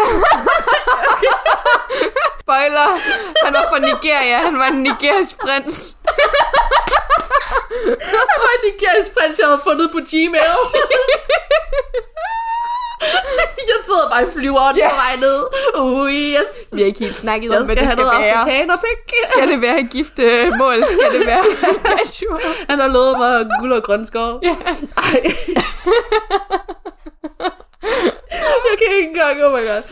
Spoiler! 2.43 2.88
Han 3.45 3.53
var 3.55 3.64
fra 3.70 3.78
Nigeria. 3.78 4.36
Han 4.38 4.59
var 4.59 4.64
en 4.66 4.82
nigerisk 4.82 5.38
prins. 5.38 5.97
Det 8.12 8.20
var 8.45 8.51
en 8.59 8.62
nigerisk 8.72 9.11
prins, 9.16 9.38
jeg 9.38 9.47
havde 9.47 9.61
fundet 9.64 9.90
på 9.93 9.99
Gmail. 10.11 10.57
jeg 13.70 13.78
sidder 13.86 14.07
bare 14.11 14.22
i 14.22 14.26
flyveren 14.34 14.76
yeah. 14.78 14.90
på 14.90 14.97
vej 14.97 15.16
ned. 15.16 15.38
Uh, 15.78 16.12
yes. 16.12 16.51
Vi 16.72 16.80
har 16.80 16.86
ikke 16.86 16.99
helt 17.01 17.16
snakket 17.16 17.51
om, 17.57 17.64
hvad 17.64 17.76
skal 17.76 17.82
det 17.82 17.93
skal 17.93 18.05
noget 18.05 18.20
være. 18.22 18.32
afrikanerpik. 18.32 18.99
Skal 19.26 19.49
det 19.49 19.61
være 19.62 19.82
giftemål? 19.82 20.84
Skal 20.95 21.18
det 21.18 21.26
være 21.26 21.45
casual? 21.84 22.40
Han 22.70 22.78
har 22.80 22.88
lovet 22.88 23.18
mig 23.18 23.47
guld 23.61 23.72
og 23.72 23.82
grøn 23.82 24.07
skov. 24.07 24.40
Ja. 24.43 24.57
Ej. 24.97 25.20
jeg 28.68 28.74
kan 28.78 28.88
ikke 28.97 29.09
engang, 29.09 29.45
oh 29.45 29.53
my 29.53 29.62
god. 29.70 29.82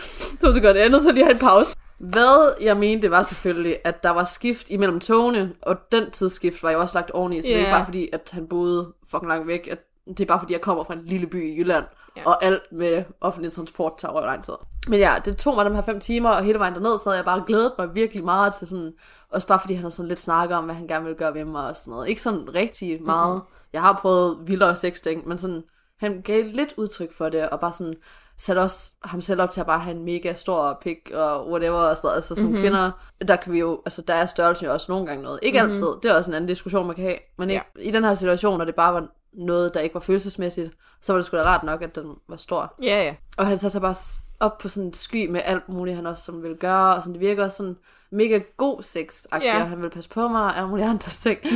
To 0.42 0.52
sekunder, 0.52 0.76
jeg 0.76 0.84
er 0.84 0.88
nødt 0.88 1.02
til 1.02 1.14
lige 1.14 1.24
at 1.24 1.26
have 1.26 1.34
en 1.34 1.38
pause. 1.48 1.74
Hvad 2.00 2.54
jeg 2.60 2.76
mente, 2.76 3.02
det 3.02 3.10
var 3.10 3.22
selvfølgelig, 3.22 3.76
at 3.84 4.02
der 4.02 4.10
var 4.10 4.24
skift 4.24 4.70
imellem 4.70 5.00
togene, 5.00 5.52
og 5.62 5.76
den 5.92 6.10
tidsskift 6.10 6.62
var 6.62 6.70
jo 6.70 6.80
også 6.80 6.98
lagt 6.98 7.10
oveni, 7.10 7.42
så 7.42 7.48
yeah. 7.48 7.54
det 7.54 7.62
er 7.62 7.66
ikke 7.66 7.76
bare 7.76 7.84
fordi, 7.84 8.08
at 8.12 8.30
han 8.32 8.46
boede 8.46 8.92
fucking 9.10 9.28
langt 9.28 9.46
væk, 9.46 9.68
at 9.70 9.78
det 10.08 10.20
er 10.20 10.26
bare 10.26 10.38
fordi, 10.40 10.52
jeg 10.52 10.60
kommer 10.60 10.84
fra 10.84 10.94
en 10.94 11.04
lille 11.04 11.26
by 11.26 11.54
i 11.54 11.58
Jylland, 11.58 11.84
Ja. 12.16 12.22
og 12.26 12.44
alt 12.44 12.62
med 12.72 13.04
offentlig 13.20 13.52
transport 13.52 13.92
tager 13.98 14.12
røv 14.12 14.24
lang 14.24 14.44
tid. 14.44 14.54
Men 14.88 14.98
ja, 14.98 15.14
det 15.24 15.36
tog 15.36 15.54
mig 15.54 15.64
de 15.64 15.74
her 15.74 15.82
fem 15.82 16.00
timer, 16.00 16.30
og 16.30 16.44
hele 16.44 16.58
vejen 16.58 16.74
derned, 16.74 16.98
så 16.98 17.04
havde 17.06 17.16
jeg 17.16 17.24
bare 17.24 17.44
glædet 17.46 17.72
mig 17.78 17.94
virkelig 17.94 18.24
meget 18.24 18.54
til 18.54 18.66
sådan, 18.68 18.92
også 19.30 19.46
bare 19.46 19.60
fordi 19.60 19.74
han 19.74 19.82
har 19.82 19.90
sådan 19.90 20.08
lidt 20.08 20.18
snakket 20.18 20.56
om, 20.58 20.64
hvad 20.64 20.74
han 20.74 20.86
gerne 20.86 21.04
ville 21.04 21.18
gøre 21.18 21.34
ved 21.34 21.44
mig 21.44 21.68
og 21.68 21.76
sådan 21.76 21.90
noget. 21.90 22.08
Ikke 22.08 22.22
sådan 22.22 22.54
rigtig 22.54 23.02
meget. 23.02 23.34
Mm-hmm. 23.34 23.48
Jeg 23.72 23.80
har 23.80 23.98
prøvet 24.02 24.38
vildere 24.46 24.76
sexting, 24.76 25.28
men 25.28 25.38
sådan, 25.38 25.62
han 26.00 26.22
gav 26.22 26.44
lidt 26.44 26.74
udtryk 26.76 27.12
for 27.12 27.28
det, 27.28 27.48
og 27.50 27.60
bare 27.60 27.72
sådan, 27.72 27.94
satte 28.40 28.60
også 28.60 28.92
ham 29.04 29.20
selv 29.20 29.42
op 29.42 29.50
til 29.50 29.60
at 29.60 29.66
bare 29.66 29.80
have 29.80 29.96
en 29.96 30.04
mega 30.04 30.34
stor 30.34 30.78
pik 30.82 31.10
og 31.14 31.50
whatever 31.50 31.78
og 31.78 31.96
sådan. 31.96 32.14
Altså 32.14 32.34
som 32.34 32.44
mm-hmm. 32.44 32.60
kvinder, 32.60 32.90
der 33.28 33.36
kan 33.36 33.52
vi 33.52 33.58
jo, 33.58 33.82
altså 33.86 34.02
der 34.02 34.14
er 34.14 34.26
størrelsen 34.26 34.66
jo 34.66 34.72
også 34.72 34.92
nogle 34.92 35.06
gange 35.06 35.22
noget. 35.22 35.38
Ikke 35.42 35.58
mm-hmm. 35.58 35.70
altid, 35.70 35.86
det 36.02 36.10
er 36.10 36.14
også 36.14 36.30
en 36.30 36.34
anden 36.34 36.48
diskussion, 36.48 36.86
man 36.86 36.96
kan 36.96 37.04
have. 37.04 37.18
Men 37.38 37.50
ikke, 37.50 37.64
i 37.80 37.90
den 37.90 38.04
her 38.04 38.14
situation, 38.14 38.58
når 38.58 38.64
det 38.64 38.74
bare 38.74 38.94
var 38.94 39.06
noget, 39.32 39.74
der 39.74 39.80
ikke 39.80 39.94
var 39.94 40.00
følelsesmæssigt, 40.00 40.70
så 41.00 41.12
var 41.12 41.18
det 41.18 41.26
sgu 41.26 41.36
da 41.36 41.42
rart 41.42 41.62
nok, 41.62 41.82
at 41.82 41.94
den 41.94 42.16
var 42.28 42.36
stor. 42.36 42.74
Ja, 42.82 43.02
ja. 43.02 43.14
Og 43.38 43.46
han 43.46 43.58
satte 43.58 43.72
sig 43.72 43.80
bare 43.80 43.94
op 44.40 44.58
på 44.58 44.68
sådan 44.68 44.86
en 44.86 44.94
sky 44.94 45.28
med 45.28 45.40
alt 45.44 45.68
muligt, 45.68 45.96
han 45.96 46.06
også 46.06 46.24
som 46.24 46.42
ville 46.42 46.56
gøre, 46.56 46.94
og 46.94 47.02
sådan, 47.02 47.12
det 47.12 47.20
virker 47.20 47.44
også 47.44 47.56
sådan 47.56 47.76
mega 48.10 48.40
god 48.56 48.82
sex 48.82 49.26
yeah. 49.42 49.62
og 49.62 49.68
han 49.68 49.82
vil 49.82 49.90
passe 49.90 50.10
på 50.10 50.28
mig, 50.28 50.42
og 50.42 50.56
alle 50.56 50.68
mulige 50.68 50.86
andre 50.86 51.10
ting. 51.10 51.38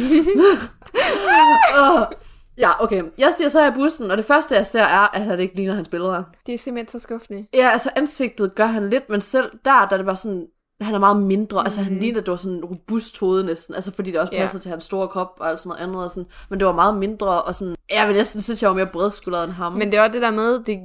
Åh. 1.78 2.06
Ja, 2.58 2.84
okay. 2.84 3.02
Jeg 3.18 3.32
siger 3.36 3.48
så 3.48 3.66
i 3.66 3.70
bussen, 3.70 4.10
og 4.10 4.16
det 4.16 4.24
første, 4.24 4.54
jeg 4.54 4.66
ser, 4.66 4.82
er, 4.82 5.14
at 5.16 5.20
han 5.24 5.40
ikke 5.40 5.56
ligner 5.56 5.74
hans 5.74 5.88
billeder. 5.88 6.22
Det 6.46 6.54
er 6.54 6.58
simpelthen 6.58 7.00
så 7.00 7.02
skuffende. 7.02 7.46
Ja, 7.54 7.68
altså 7.70 7.90
ansigtet 7.96 8.54
gør 8.54 8.66
han 8.66 8.90
lidt, 8.90 9.10
men 9.10 9.20
selv 9.20 9.50
der, 9.64 9.70
der 9.70 9.92
er 9.92 9.96
det 9.96 10.06
bare 10.06 10.16
sådan, 10.16 10.46
han 10.80 10.94
er 10.94 10.98
meget 10.98 11.16
mindre. 11.16 11.56
Mm-hmm. 11.56 11.66
Altså 11.66 11.80
han 11.82 11.98
ligner, 11.98 12.20
at 12.20 12.26
det 12.26 12.30
var 12.30 12.36
sådan 12.36 12.58
en 12.58 12.64
robust 12.64 13.20
hoved 13.20 13.42
næsten. 13.42 13.74
Altså 13.74 13.92
fordi 13.94 14.10
det 14.10 14.20
også 14.20 14.32
Ja. 14.32 14.40
passede 14.40 14.62
til 14.62 14.68
hans 14.68 14.84
store 14.84 15.08
krop 15.08 15.32
og 15.40 15.48
alt 15.48 15.60
sådan 15.60 15.68
noget 15.68 15.82
andet. 15.88 16.04
Og 16.04 16.10
sådan. 16.10 16.26
Men 16.50 16.58
det 16.60 16.66
var 16.66 16.72
meget 16.72 16.96
mindre, 16.96 17.42
og 17.42 17.54
sådan, 17.54 17.76
jeg 17.92 18.08
vil 18.08 18.16
næsten 18.16 18.42
synes, 18.42 18.62
jeg 18.62 18.70
var 18.70 18.76
mere 18.76 18.86
bredskuldret 18.92 19.44
end 19.44 19.52
ham. 19.52 19.72
Men 19.72 19.90
det 19.92 19.98
er 19.98 20.02
også 20.02 20.12
det 20.12 20.22
der 20.22 20.30
med, 20.30 20.58
det, 20.64 20.78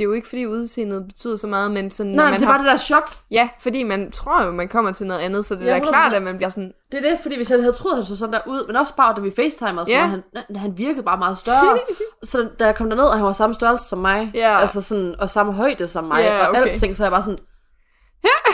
det 0.00 0.04
er 0.04 0.08
jo 0.08 0.12
ikke 0.12 0.28
fordi 0.28 0.46
udseendet 0.46 1.04
betyder 1.06 1.36
så 1.36 1.46
meget, 1.46 1.70
men 1.70 1.90
sådan, 1.90 2.12
når 2.12 2.16
Nej, 2.16 2.24
man 2.24 2.32
men 2.32 2.40
det 2.40 2.46
har... 2.48 2.54
var 2.54 2.58
det 2.64 2.70
der 2.72 2.76
chok. 2.76 3.10
Ja, 3.30 3.48
fordi 3.60 3.82
man 3.82 4.10
tror 4.10 4.42
jo, 4.44 4.50
man 4.50 4.68
kommer 4.68 4.92
til 4.92 5.06
noget 5.06 5.20
andet, 5.20 5.44
så 5.44 5.54
det 5.54 5.64
Ja, 5.64 5.76
er 5.76 5.80
klart, 5.80 6.12
100%. 6.12 6.16
at 6.16 6.22
man 6.22 6.36
bliver 6.36 6.48
sådan, 6.48 6.72
Det 6.92 7.06
er 7.06 7.10
det, 7.10 7.18
fordi 7.22 7.36
hvis 7.36 7.50
jeg 7.50 7.60
havde 7.60 7.72
troet, 7.72 7.92
at 7.92 7.96
han 7.98 8.06
så 8.06 8.16
sådan 8.16 8.32
der 8.32 8.40
ud, 8.46 8.66
men 8.66 8.76
også 8.76 8.94
bare, 8.96 9.14
da 9.16 9.20
vi 9.20 9.30
facetimer 9.36 9.80
og 9.80 9.86
sådan 9.86 10.00
Ja. 10.00 10.00
yeah. 10.00 10.22
han, 10.48 10.56
han- 10.56 10.78
virkede 10.78 11.02
bare 11.02 11.18
meget 11.18 11.38
større. 11.38 11.78
så 12.22 12.48
da 12.58 12.64
jeg 12.66 12.76
kom 12.76 12.90
derned, 12.90 13.04
og 13.04 13.14
han 13.16 13.24
var 13.24 13.32
samme 13.32 13.54
størrelse 13.54 13.84
som 13.88 13.98
mig, 13.98 14.30
Ja. 14.34 14.58
altså 14.60 14.80
sådan, 14.80 15.14
og 15.18 15.30
samme 15.30 15.52
højde 15.52 15.88
som 15.88 16.04
mig, 16.04 16.20
Ja, 16.22 16.42
og 16.46 16.48
okay. 16.48 16.60
alting, 16.70 16.96
så 16.96 17.04
jeg 17.04 17.10
bare 17.12 17.22
sådan, 17.22 17.38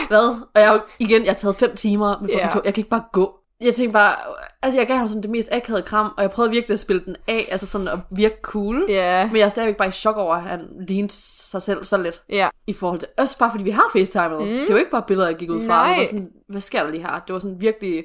hvad? 0.07 0.41
Og 0.55 0.61
jeg, 0.61 0.79
igen, 0.99 1.23
jeg 1.25 1.29
har 1.29 1.35
taget 1.35 1.55
fem 1.55 1.75
timer 1.75 2.19
med 2.21 2.29
Ja. 2.29 2.49
tog. 2.53 2.61
Jeg 2.65 2.73
kan 2.73 2.81
ikke 2.81 2.89
bare 2.89 3.03
gå. 3.13 3.33
Jeg 3.61 3.73
tænkte 3.73 3.93
bare, 3.93 4.15
altså 4.61 4.79
jeg 4.79 4.87
gav 4.87 4.97
ham 4.97 5.07
sådan 5.07 5.21
det 5.21 5.29
mest 5.29 5.49
akavede 5.51 5.83
kram, 5.83 6.13
og 6.17 6.23
jeg 6.23 6.31
prøvede 6.31 6.51
virkelig 6.51 6.73
at 6.73 6.79
spille 6.79 7.01
den 7.05 7.15
af, 7.27 7.47
altså 7.51 7.67
sådan 7.67 7.87
at 7.87 7.99
virke 8.11 8.35
cool. 8.41 8.85
ja, 8.89 9.27
Men 9.27 9.35
jeg 9.35 9.43
er 9.43 9.49
stadigvæk 9.49 9.77
bare 9.77 9.87
i 9.87 9.91
chok 9.91 10.17
over, 10.17 10.35
at 10.35 10.41
han 10.41 10.67
lignede 10.87 11.13
sig 11.13 11.61
selv 11.61 11.83
så 11.83 11.97
lidt 11.97 12.23
ja, 12.29 12.49
i 12.67 12.73
forhold 12.73 12.99
til 12.99 13.09
også 13.17 13.37
bare 13.37 13.51
fordi 13.51 13.63
vi 13.63 13.69
har 13.69 13.89
facetimet. 13.93 14.39
Mm. 14.39 14.47
Det 14.47 14.73
var 14.73 14.77
ikke 14.77 14.91
bare 14.91 15.03
billeder, 15.07 15.29
jeg 15.29 15.37
gik 15.37 15.49
ud 15.49 15.65
fra. 15.65 15.87
Nej. 15.87 15.97
Var 15.97 16.05
sådan, 16.05 16.29
hvad 16.49 16.61
sker 16.61 16.83
der 16.83 16.91
lige 16.91 17.01
her? 17.01 17.19
Det 17.27 17.33
var 17.33 17.39
sådan 17.39 17.61
virkelig 17.61 18.03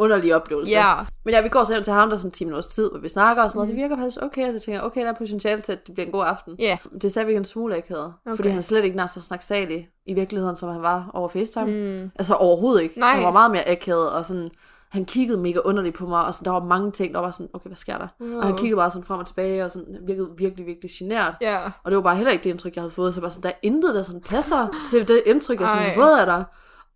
en 0.00 0.04
underlig 0.04 0.34
oplevelse. 0.36 0.72
ja, 0.72 0.94
Men 1.24 1.34
ja, 1.34 1.40
vi 1.42 1.48
går 1.48 1.64
så 1.64 1.72
hjem 1.72 1.82
til 1.82 1.92
ham, 1.92 2.08
der 2.08 2.14
er 2.16 2.18
sådan 2.18 2.30
10 2.30 2.44
minutters 2.44 2.66
tid, 2.66 2.90
hvor 2.90 3.00
vi 3.00 3.08
snakker 3.08 3.42
og 3.42 3.50
sådan 3.50 3.58
noget. 3.58 3.68
Det 3.68 3.76
virker 3.82 3.96
faktisk 3.96 4.18
okay, 4.22 4.46
og 4.46 4.52
så 4.52 4.58
tænker 4.64 4.78
jeg, 4.80 4.82
okay, 4.86 5.00
der 5.02 5.08
er 5.08 5.14
potentiale 5.14 5.60
til, 5.62 5.72
at 5.72 5.86
det 5.86 5.94
bliver 5.94 6.06
en 6.06 6.12
god 6.12 6.24
aften. 6.26 6.56
ja, 6.58 6.78
Det 6.94 7.04
er 7.04 7.08
stadigvæk 7.08 7.36
en 7.36 7.44
smule 7.44 7.76
akavet, 7.76 8.12
okay. 8.26 8.36
fordi 8.36 8.48
han 8.48 8.62
slet 8.62 8.84
ikke 8.84 8.96
nær 8.96 9.06
så 9.06 9.20
snaksalig 9.20 9.88
i 10.06 10.14
virkeligheden, 10.14 10.56
som 10.56 10.68
han 10.72 10.82
var 10.82 11.10
over 11.14 11.28
FaceTime. 11.28 12.00
Mm. 12.02 12.10
Altså 12.18 12.34
overhovedet 12.34 12.82
ikke. 12.82 12.98
Nej. 13.00 13.12
Han 13.12 13.24
var 13.24 13.30
meget 13.30 13.50
mere 13.50 13.68
akavet, 13.68 14.10
og 14.10 14.26
sådan, 14.26 14.50
han 14.88 15.04
kiggede 15.04 15.38
mega 15.38 15.58
underligt 15.64 15.96
på 15.96 16.06
mig, 16.06 16.24
og 16.24 16.34
sådan, 16.34 16.44
der 16.44 16.50
var 16.50 16.60
mange 16.64 16.90
ting, 16.90 17.14
der 17.14 17.20
var 17.20 17.30
sådan, 17.30 17.48
okay, 17.52 17.68
hvad 17.68 17.76
sker 17.76 17.98
der? 17.98 18.08
Wow. 18.20 18.36
Og 18.38 18.46
han 18.46 18.56
kiggede 18.56 18.76
bare 18.76 18.90
sådan 18.90 19.04
frem 19.04 19.20
og 19.20 19.26
tilbage, 19.26 19.64
og 19.64 19.70
sådan, 19.70 19.96
virkede 20.06 20.28
virkelig, 20.38 20.66
virkelig 20.66 20.90
genert. 20.98 21.34
ja, 21.40 21.58
Og 21.84 21.90
det 21.90 21.96
var 21.96 22.02
bare 22.02 22.16
heller 22.16 22.32
ikke 22.32 22.44
det 22.44 22.50
indtryk, 22.50 22.74
jeg 22.74 22.82
havde 22.82 22.90
fået. 22.94 23.14
Så 23.14 23.20
var 23.20 23.28
sådan, 23.28 23.42
der 23.42 23.48
er 23.48 23.58
intet, 23.62 23.94
der 23.94 24.02
sådan 24.02 24.20
passer 24.20 24.68
til 24.90 25.08
det 25.08 25.22
indtryk, 25.26 25.60
jeg 25.60 25.68
sådan 25.68 25.86
Ej. 25.86 25.94
fået 25.94 26.18
af 26.18 26.26
dig. 26.26 26.44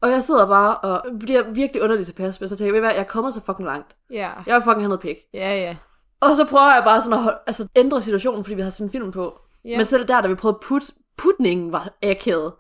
Og 0.05 0.11
jeg 0.11 0.23
sidder 0.23 0.47
bare 0.47 0.77
og 0.77 1.03
bliver 1.21 1.43
virkelig 1.43 1.83
underligt 1.83 2.07
tilpas, 2.07 2.41
men 2.41 2.49
så 2.49 2.57
tænker 2.57 2.69
jeg, 2.69 2.75
ved 2.75 2.81
hvad, 2.81 2.91
jeg 2.91 3.01
er 3.01 3.05
kommet 3.05 3.35
så 3.35 3.41
fucking 3.47 3.67
langt. 3.69 3.97
ja, 4.11 4.31
Jeg 4.47 4.55
vil 4.55 4.63
fucking 4.63 4.81
have 4.81 4.89
noget 4.89 5.01
pik. 5.01 5.17
ja, 5.35 5.57
ja, 5.57 5.77
Og 6.21 6.37
så 6.37 6.45
prøver 6.45 6.75
jeg 6.75 6.83
bare 6.85 7.01
sådan 7.01 7.13
at 7.13 7.23
holde, 7.23 7.39
altså, 7.47 7.67
ændre 7.77 8.01
situationen, 8.01 8.45
fordi 8.45 8.55
vi 8.55 8.63
har 8.63 8.71
sådan 8.71 8.87
en 8.87 8.91
film 8.93 9.13
på. 9.13 9.39
Ja. 9.65 9.77
Men 9.77 9.85
selv 9.85 10.09
der, 10.09 10.21
da 10.21 10.29
vi 10.29 10.35
prøvede 10.35 10.59
put, 10.63 10.83
putningen 11.19 11.73
var 11.73 11.89
akavet. 12.03 12.53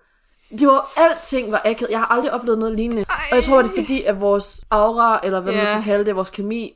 Det 0.58 0.68
var, 0.68 0.84
alting 0.96 1.52
var 1.52 1.60
akavet. 1.64 1.90
Jeg 1.90 1.98
har 1.98 2.06
aldrig 2.12 2.32
oplevet 2.32 2.58
noget 2.58 2.74
lignende. 2.74 3.02
Ej. 3.10 3.16
Og 3.30 3.36
jeg 3.36 3.44
tror, 3.44 3.62
det 3.62 3.70
er 3.70 3.82
fordi, 3.82 4.02
at 4.02 4.20
vores 4.20 4.64
aura, 4.70 5.20
eller 5.24 5.40
hvad 5.40 5.52
man 5.52 5.60
Ja. 5.60 5.66
skal 5.66 5.82
kalde 5.82 6.04
det, 6.06 6.16
vores 6.16 6.30
kemi, 6.30 6.72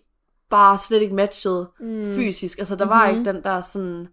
bare 0.50 0.78
slet 0.78 1.02
ikke 1.02 1.14
matchede 1.14 1.68
mm. 1.80 2.14
fysisk. 2.16 2.58
Altså, 2.58 2.76
der 2.76 2.84
var 2.86 3.06
Mhm. 3.10 3.18
ikke 3.18 3.32
den 3.32 3.42
der 3.42 3.60
sådan 3.60 4.08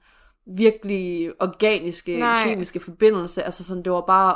virkelig 0.58 1.32
organiske, 1.40 2.20
Nej. 2.20 2.44
kemiske 2.44 2.80
forbindelse. 2.80 3.44
Altså 3.44 3.64
sådan, 3.64 3.84
det 3.84 3.92
var 3.92 4.02
bare 4.02 4.36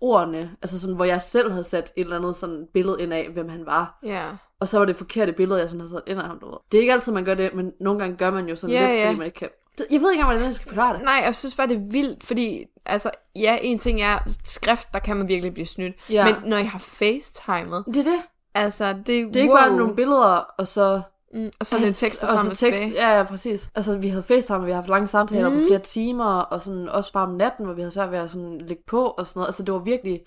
ordene, 0.00 0.50
altså 0.62 0.80
sådan, 0.80 0.96
hvor 0.96 1.04
jeg 1.04 1.20
selv 1.20 1.50
havde 1.50 1.64
sat 1.64 1.92
et 1.96 2.04
eller 2.04 2.16
andet 2.16 2.36
sådan 2.36 2.66
billede 2.74 2.96
ind 3.02 3.12
af, 3.14 3.28
hvem 3.32 3.48
han 3.48 3.66
var. 3.66 3.98
ja, 4.04 4.24
Og 4.60 4.68
så 4.68 4.78
var 4.78 4.84
det 4.84 4.96
forkerte 4.96 5.32
billede, 5.32 5.60
jeg 5.60 5.68
sådan 5.70 5.80
havde 5.80 5.90
sat 5.90 6.02
ind 6.06 6.20
af 6.20 6.26
ham, 6.26 6.38
du 6.38 6.46
ved. 6.46 6.56
Det 6.72 6.78
er 6.78 6.80
ikke 6.80 6.92
altid, 6.92 7.12
man 7.12 7.24
gør 7.24 7.34
det, 7.34 7.54
men 7.54 7.72
nogle 7.80 8.00
gange 8.00 8.16
gør 8.16 8.30
man 8.30 8.48
jo 8.48 8.56
sådan 8.56 8.74
Ja, 8.76 8.86
lidt, 8.88 8.98
ja. 9.00 9.06
fordi 9.06 9.18
man 9.18 9.26
ikke 9.26 9.38
kan... 9.38 9.48
Jeg 9.78 9.86
ved 9.88 9.94
ikke 9.94 10.04
engang, 10.20 10.24
hvordan 10.24 10.44
jeg 10.46 10.54
skal 10.54 10.68
forklare 10.68 10.94
det. 10.96 11.02
Nej, 11.04 11.20
jeg 11.24 11.34
synes 11.34 11.54
bare, 11.54 11.68
det 11.68 11.76
er 11.76 11.90
vildt, 11.90 12.24
fordi, 12.24 12.64
altså, 12.86 13.10
ja, 13.36 13.58
en 13.62 13.78
ting 13.78 14.00
er 14.02 14.18
skrift, 14.44 14.88
der 14.94 14.98
kan 14.98 15.16
man 15.16 15.28
virkelig 15.28 15.54
blive 15.54 15.66
snydt. 15.66 15.94
Ja. 16.10 16.24
Men 16.24 16.34
når 16.50 16.56
jeg 16.56 16.70
har 16.70 16.78
facetimet, 16.78 17.84
Det 17.86 17.96
er 17.96 18.02
det. 18.04 18.20
altså, 18.54 18.92
det, 18.92 19.06
Det 19.06 19.36
er 19.36 19.40
ikke 19.40 19.54
bare 19.54 19.76
nogle 19.76 19.94
billeder, 19.96 20.46
og 20.58 20.68
så... 20.68 21.02
Mm, 21.34 21.50
og 21.60 21.66
så 21.66 21.76
er 21.76 21.80
det 21.80 21.94
tekster 21.96 22.26
og 22.28 22.38
frem 22.38 22.44
så 22.46 22.50
og 22.50 22.58
tekst, 22.58 22.82
tilbage. 22.82 23.08
Ja, 23.08 23.16
ja, 23.18 23.22
præcis. 23.24 23.70
Altså, 23.74 23.98
vi 23.98 24.08
havde 24.08 24.22
facetime, 24.22 24.58
og 24.58 24.66
vi 24.66 24.70
har 24.70 24.76
haft 24.76 24.88
lange 24.88 25.06
samtaler 25.06 25.48
mm. 25.48 25.54
på 25.56 25.62
flere 25.66 25.78
timer, 25.80 26.24
og 26.40 26.62
sådan 26.62 26.88
også 26.88 27.12
bare 27.12 27.24
om 27.26 27.30
natten, 27.34 27.64
hvor 27.64 27.74
vi 27.74 27.80
havde 27.80 27.90
svært 27.90 28.10
ved 28.10 28.18
at 28.18 28.30
sådan 28.30 28.58
lægge 28.58 28.82
på 28.86 29.06
og 29.06 29.26
sådan 29.26 29.38
noget. 29.40 29.48
Altså, 29.48 29.62
det 29.62 29.72
var 29.74 29.78
virkelig 29.80 30.20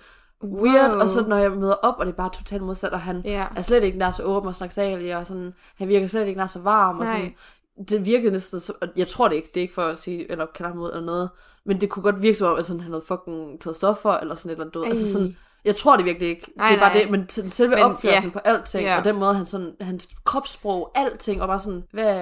weird, 0.44 0.92
Wow. 0.92 1.00
og 1.02 1.10
så 1.10 1.26
når 1.28 1.38
jeg 1.38 1.52
møder 1.52 1.74
op, 1.74 1.96
og 2.00 2.06
det 2.06 2.12
er 2.12 2.16
bare 2.16 2.30
totalt 2.34 2.62
modsat, 2.62 2.92
og 2.92 3.02
han 3.02 3.22
Ja. 3.26 3.46
er 3.56 3.62
slet 3.62 3.84
ikke 3.84 3.98
nær 3.98 4.12
så 4.12 4.24
åben 4.24 4.48
og 4.48 4.56
snaksalig, 4.56 5.18
og 5.18 5.28
sådan, 5.28 5.54
han 5.78 5.88
virker 5.88 6.08
slet 6.08 6.28
ikke 6.28 6.38
nær 6.40 6.48
så 6.48 6.60
varm, 6.60 7.00
og 7.00 7.06
Nej. 7.06 7.14
sådan, 7.16 7.34
det 7.90 8.06
virkede 8.06 8.32
næsten, 8.32 8.60
så, 8.60 8.74
og 8.82 8.88
jeg 8.98 9.08
tror 9.08 9.28
det 9.28 9.36
ikke, 9.36 9.50
det 9.54 9.58
er 9.58 9.62
ikke 9.62 9.74
for 9.74 9.82
at 9.86 9.98
sige, 9.98 10.32
eller 10.32 10.46
kalde 10.56 10.70
ham 10.72 10.80
ud 10.82 10.90
eller 10.90 11.06
noget, 11.06 11.30
men 11.66 11.82
det 11.82 11.90
kunne 11.90 12.04
godt 12.04 12.22
virke 12.22 12.38
som 12.38 12.48
om, 12.52 12.58
at 12.58 12.66
sådan, 12.66 12.82
han 12.82 12.92
havde 12.92 13.04
fucking 13.08 13.62
taget 13.62 13.76
stoffer, 13.76 14.12
eller 14.12 14.36
sådan 14.36 14.50
et 14.50 14.62
eller 14.62 14.72
andet, 14.76 14.90
altså 14.90 15.06
Ej. 15.06 15.12
sådan, 15.12 15.38
jeg 15.68 15.76
tror 15.76 15.96
det 15.96 16.06
virkelig 16.06 16.30
ikke, 16.30 16.52
Nej, 16.58 16.68
det 16.68 16.76
er 16.76 16.80
bare 16.80 16.94
nej. 16.94 17.02
det, 17.02 17.12
men 17.12 17.52
selve 17.52 17.76
Men, 17.76 17.84
opførselen 17.84 18.24
ja. 18.24 18.30
på 18.30 18.40
alting, 18.40 18.84
Ja. 18.84 18.98
og 18.98 19.04
den 19.04 19.16
måde, 19.16 19.34
han 19.34 19.46
sådan, 19.46 19.74
hans 19.82 20.10
kropssprog, 20.26 20.92
alting, 20.96 21.42
og 21.42 21.48
bare 21.48 21.60
sådan, 21.60 21.84
hvad, 21.92 22.14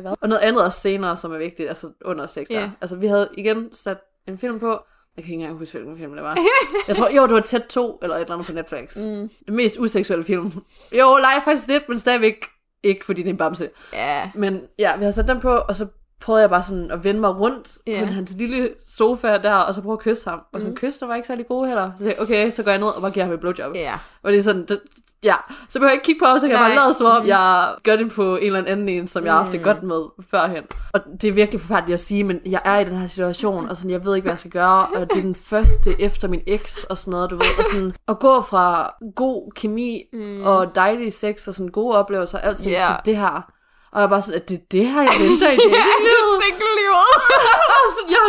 hvad? 0.00 0.14
Og 0.20 0.28
noget 0.28 0.42
andet 0.42 0.64
også 0.64 0.80
senere, 0.80 1.16
som 1.16 1.32
er 1.32 1.38
vigtigt, 1.38 1.68
altså 1.68 1.90
under 2.04 2.26
sex. 2.26 2.46
Ja. 2.50 2.70
Altså, 2.80 2.96
vi 2.96 3.06
havde 3.06 3.28
igen 3.36 3.68
sat 3.72 3.98
en 4.28 4.38
film 4.38 4.58
på, 4.60 4.68
jeg 5.16 5.24
kan 5.24 5.32
ikke 5.32 5.42
engang 5.42 5.58
huske, 5.58 5.78
hvilken 5.78 5.98
film 5.98 6.14
det 6.14 6.22
var. 6.22 6.36
Jeg 6.88 6.96
tror, 6.96 7.08
jo, 7.10 7.22
det 7.22 7.34
var 7.34 7.40
Tæt 7.40 7.64
2, 7.64 7.98
eller 8.02 8.16
et 8.16 8.20
eller 8.20 8.34
andet 8.34 8.46
på 8.46 8.52
Netflix. 8.52 8.96
Mm. 8.96 9.30
Det 9.46 9.54
mest 9.54 9.76
useksuelle 9.78 10.24
film. 10.24 10.52
Jo, 10.92 11.18
nej, 11.22 11.40
faktisk 11.44 11.68
lidt, 11.68 11.88
men 11.88 11.98
stadigvæk 11.98 12.46
ikke, 12.82 13.04
fordi 13.04 13.22
det 13.22 13.28
er 13.28 13.32
en 13.32 13.36
bamse. 13.36 13.70
Ja, 13.92 14.30
Men 14.34 14.62
ja, 14.78 14.96
vi 14.96 15.04
har 15.04 15.10
sat 15.10 15.28
den 15.28 15.40
på, 15.40 15.50
og 15.50 15.76
så 15.76 15.86
prøvede 16.20 16.40
jeg 16.42 16.50
bare 16.50 16.62
sådan 16.62 16.90
at 16.90 17.04
vende 17.04 17.20
mig 17.20 17.40
rundt 17.40 17.78
yeah. 17.88 18.00
på 18.00 18.12
hans 18.12 18.34
lille 18.38 18.70
sofa 18.88 19.38
der, 19.38 19.54
og 19.54 19.74
så 19.74 19.82
prøve 19.82 19.92
at 19.92 19.98
kysse 19.98 20.30
ham. 20.30 20.42
Og 20.52 20.60
sådan, 20.60 20.70
mm. 20.70 20.76
kysse, 20.76 21.00
der 21.00 21.06
var 21.06 21.14
ikke 21.14 21.28
særlig 21.28 21.46
gode 21.48 21.66
heller. 21.66 21.90
Så 21.96 22.04
sagde 22.04 22.14
jeg, 22.18 22.22
okay, 22.22 22.50
så 22.50 22.62
går 22.62 22.70
jeg 22.70 22.80
ned 22.80 22.88
og 22.88 23.00
bare 23.02 23.10
giver 23.10 23.24
ham 23.24 23.34
et 23.34 23.40
blowjob. 23.40 23.74
Ja. 23.74 23.98
Og 24.22 24.32
det 24.32 24.38
er 24.38 24.42
sådan, 24.42 24.66
det, 24.68 24.80
ja, 25.24 25.34
så 25.68 25.78
behøver 25.78 25.90
jeg 25.90 25.94
ikke 25.94 26.04
kigge 26.04 26.18
på 26.18 26.24
ham, 26.24 26.38
så 26.38 26.46
kan 26.46 26.56
jeg 26.56 26.60
Nej. 26.68 26.76
bare 26.76 26.86
lade 26.86 26.94
som 26.94 27.06
om, 27.06 27.26
jeg 27.26 27.74
gør 27.84 27.96
det 27.96 28.12
på 28.12 28.36
en 28.36 28.46
eller 28.46 28.70
anden 28.70 28.88
en, 28.88 29.06
som 29.08 29.24
jeg 29.24 29.32
har 29.32 29.42
haft 29.42 29.52
det 29.52 29.62
godt 29.62 29.82
med 29.82 30.02
førhen. 30.30 30.64
Og 30.92 31.00
det 31.22 31.28
er 31.28 31.32
virkelig 31.32 31.60
forfærdeligt 31.60 31.94
at 31.94 32.00
sige, 32.00 32.24
men 32.24 32.40
jeg 32.46 32.60
er 32.64 32.78
i 32.78 32.84
den 32.84 32.96
her 32.96 33.06
situation, 33.06 33.68
og 33.68 33.76
sådan, 33.76 33.90
jeg 33.90 34.04
ved 34.04 34.14
ikke, 34.14 34.24
hvad 34.24 34.32
jeg 34.32 34.38
skal 34.38 34.50
gøre, 34.50 34.86
og 34.86 35.10
det 35.10 35.18
er 35.18 35.22
den 35.22 35.34
første 35.50 36.00
efter 36.00 36.28
min 36.28 36.40
eks, 36.46 36.84
og 36.84 36.98
sådan 36.98 37.10
noget, 37.12 37.30
du 37.30 37.36
ved, 37.36 37.58
og 37.58 37.64
sådan, 37.72 37.92
at 38.08 38.18
gå 38.18 38.42
fra 38.42 38.94
god 39.16 39.52
kemi, 39.54 40.02
mm. 40.12 40.42
og 40.44 40.74
dejlig 40.74 41.12
sex, 41.12 41.48
og 41.48 41.54
sådan 41.54 41.68
gode 41.68 41.96
oplevelser, 41.96 42.38
alt 42.38 42.58
sådan, 42.58 42.72
Ja. 42.72 42.80
til 42.80 42.96
det 43.12 43.16
her. 43.16 43.52
Og 43.92 44.00
jeg 44.00 44.08
bare 44.08 44.22
sådan, 44.22 44.40
at 44.40 44.48
det 44.48 44.72
det 44.72 44.84
her, 44.92 45.00
jeg 45.02 45.16
venter 45.20 45.50
i 45.50 45.56
det. 45.64 45.70
Ja, 45.78 45.86
det 46.06 46.14
er 46.20 46.26
single-livet. 46.42 47.08
sådan, 47.96 48.10
jeg 48.16 48.22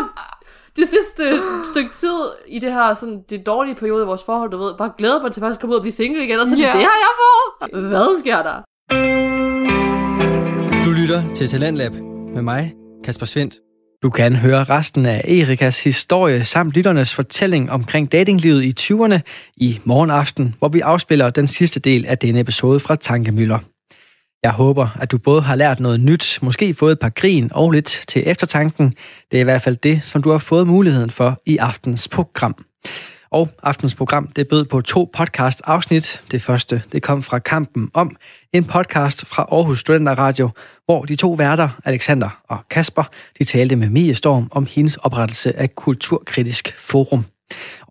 det 0.78 0.88
sidste 0.88 1.41
stykke 1.72 1.91
tid 1.93 2.20
i 2.47 2.60
det 2.60 2.74
her, 2.74 2.93
sådan, 2.93 3.20
det 3.30 3.45
dårlige 3.45 3.76
periode 3.76 4.03
i 4.03 4.05
vores 4.05 4.24
forhold, 4.24 4.51
du 4.51 4.57
ved, 4.57 4.74
bare 4.78 4.91
glæder 4.97 5.22
mig 5.22 5.32
til 5.32 5.41
faktisk 5.41 5.57
at 5.57 5.62
komme 5.62 5.74
ud 5.74 5.78
og 5.78 5.82
blive 5.82 5.91
single 5.91 6.24
igen, 6.24 6.39
og 6.39 6.45
så 6.45 6.51
yeah. 6.51 6.60
Det 6.60 6.68
er 6.68 6.72
det 6.72 6.82
her, 6.82 6.97
jeg 7.07 7.14
får. 7.22 7.80
Hvad 7.88 8.20
sker 8.20 8.43
der? 8.43 8.57
Du 10.86 10.89
lytter 11.01 11.34
til 11.34 11.47
Talentlab 11.47 11.93
med 12.34 12.41
mig, 12.41 12.74
Kasper 13.03 13.26
Svendt. 13.26 13.55
Du 14.03 14.10
kan 14.10 14.36
høre 14.36 14.64
resten 14.64 15.05
af 15.05 15.22
Erikas 15.28 15.84
historie 15.84 16.45
samt 16.45 16.74
lytternes 16.74 17.16
fortælling 17.16 17.72
omkring 17.72 18.12
datinglivet 18.12 18.64
i 18.64 18.74
20'erne 18.80 19.20
i 19.57 19.80
morgenaften, 19.84 20.55
hvor 20.60 20.70
vi 20.70 20.80
afspiller 20.80 21.30
den 21.30 21.47
sidste 21.47 21.80
del 21.80 22.05
af 22.05 22.18
denne 22.18 22.39
episode 22.39 22.80
fra 22.80 22.95
Tankemøller. 22.95 23.60
Jeg 24.44 24.52
håber, 24.52 24.88
at 25.02 25.12
du 25.12 25.18
både 25.18 25.42
har 25.42 25.56
lært 25.56 25.80
noget 25.80 26.00
nyt, 26.00 26.40
måske 26.42 26.74
fået 26.74 26.92
et 26.92 27.00
par 27.00 27.10
grin 27.10 27.50
og 27.54 27.72
lidt 27.72 28.04
til 28.08 28.24
eftertanken. 28.26 28.94
Det 29.32 29.38
er 29.38 29.42
i 29.42 29.44
hvert 29.44 29.62
fald 29.62 29.76
det, 29.76 30.02
som 30.04 30.22
du 30.24 30.32
har 30.32 30.38
fået 30.38 30.68
muligheden 30.68 31.10
for 31.10 31.42
i 31.46 31.58
aftens 31.58 32.08
program. 32.08 32.66
Og 33.32 33.50
aftens 33.64 33.96
program, 33.96 34.28
det 34.28 34.48
bød 34.48 34.66
på 34.66 34.82
to 34.82 35.10
podcast 35.14 35.62
afsnit. 35.66 36.22
Det 36.32 36.42
første, 36.42 36.82
det 36.92 37.04
kom 37.04 37.24
fra 37.24 37.40
Kampen 37.40 37.90
om, 37.94 38.16
en 38.54 38.66
podcast 38.66 39.26
fra 39.26 39.48
Aarhus 39.52 39.80
Studenter 39.80 40.20
Radio, 40.20 40.50
hvor 40.86 41.06
de 41.06 41.16
to 41.16 41.32
værter, 41.32 41.70
Alexander 41.86 42.42
og 42.50 42.58
Kasper, 42.70 43.04
de 43.40 43.44
talte 43.44 43.76
med 43.76 43.90
Mie 43.90 44.16
Storm 44.16 44.48
om 44.52 44.68
hendes 44.70 44.98
oprettelse 44.98 45.60
af 45.60 45.76
Kulturkritisk 45.76 46.76
Forum. 46.78 47.26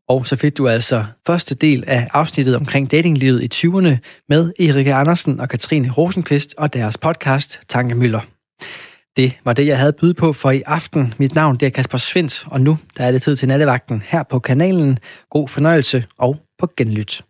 Og 0.09 0.26
så 0.26 0.36
fik 0.36 0.56
du 0.56 0.68
altså 0.68 1.04
første 1.26 1.54
del 1.54 1.84
af 1.86 2.09
afsnittet 2.12 2.56
omkring 2.56 2.90
datinglivet 2.90 3.42
i 3.42 3.66
20'erne 3.66 3.96
med 4.28 4.52
Erika 4.61 4.90
Andersen 4.90 5.40
og 5.40 5.48
Katrine 5.48 5.90
Rosenqvist 5.90 6.54
og 6.59 6.74
deres 6.74 6.96
podcast 6.96 7.61
Tankemøller. 7.68 8.20
Det 9.16 9.38
var 9.44 9.52
det, 9.52 9.66
jeg 9.66 9.78
havde 9.78 9.92
byde 9.92 10.14
på 10.14 10.32
for 10.32 10.50
i 10.50 10.62
aften. 10.66 11.14
Mit 11.18 11.34
navn 11.34 11.56
det 11.56 11.66
er 11.66 11.70
Kasper 11.70 11.98
Svendt, 11.98 12.44
og 12.46 12.61
nu 12.61 12.78
der 12.96 13.04
er 13.04 13.12
det 13.12 13.22
tid 13.22 13.36
til 13.36 13.48
nattevagten 13.48 14.02
her 14.06 14.22
på 14.22 14.38
kanalen. 14.38 14.98
God 15.30 15.48
fornøjelse 15.48 16.04
og 16.18 16.36
på 16.59 16.68
genlyt. 16.76 17.22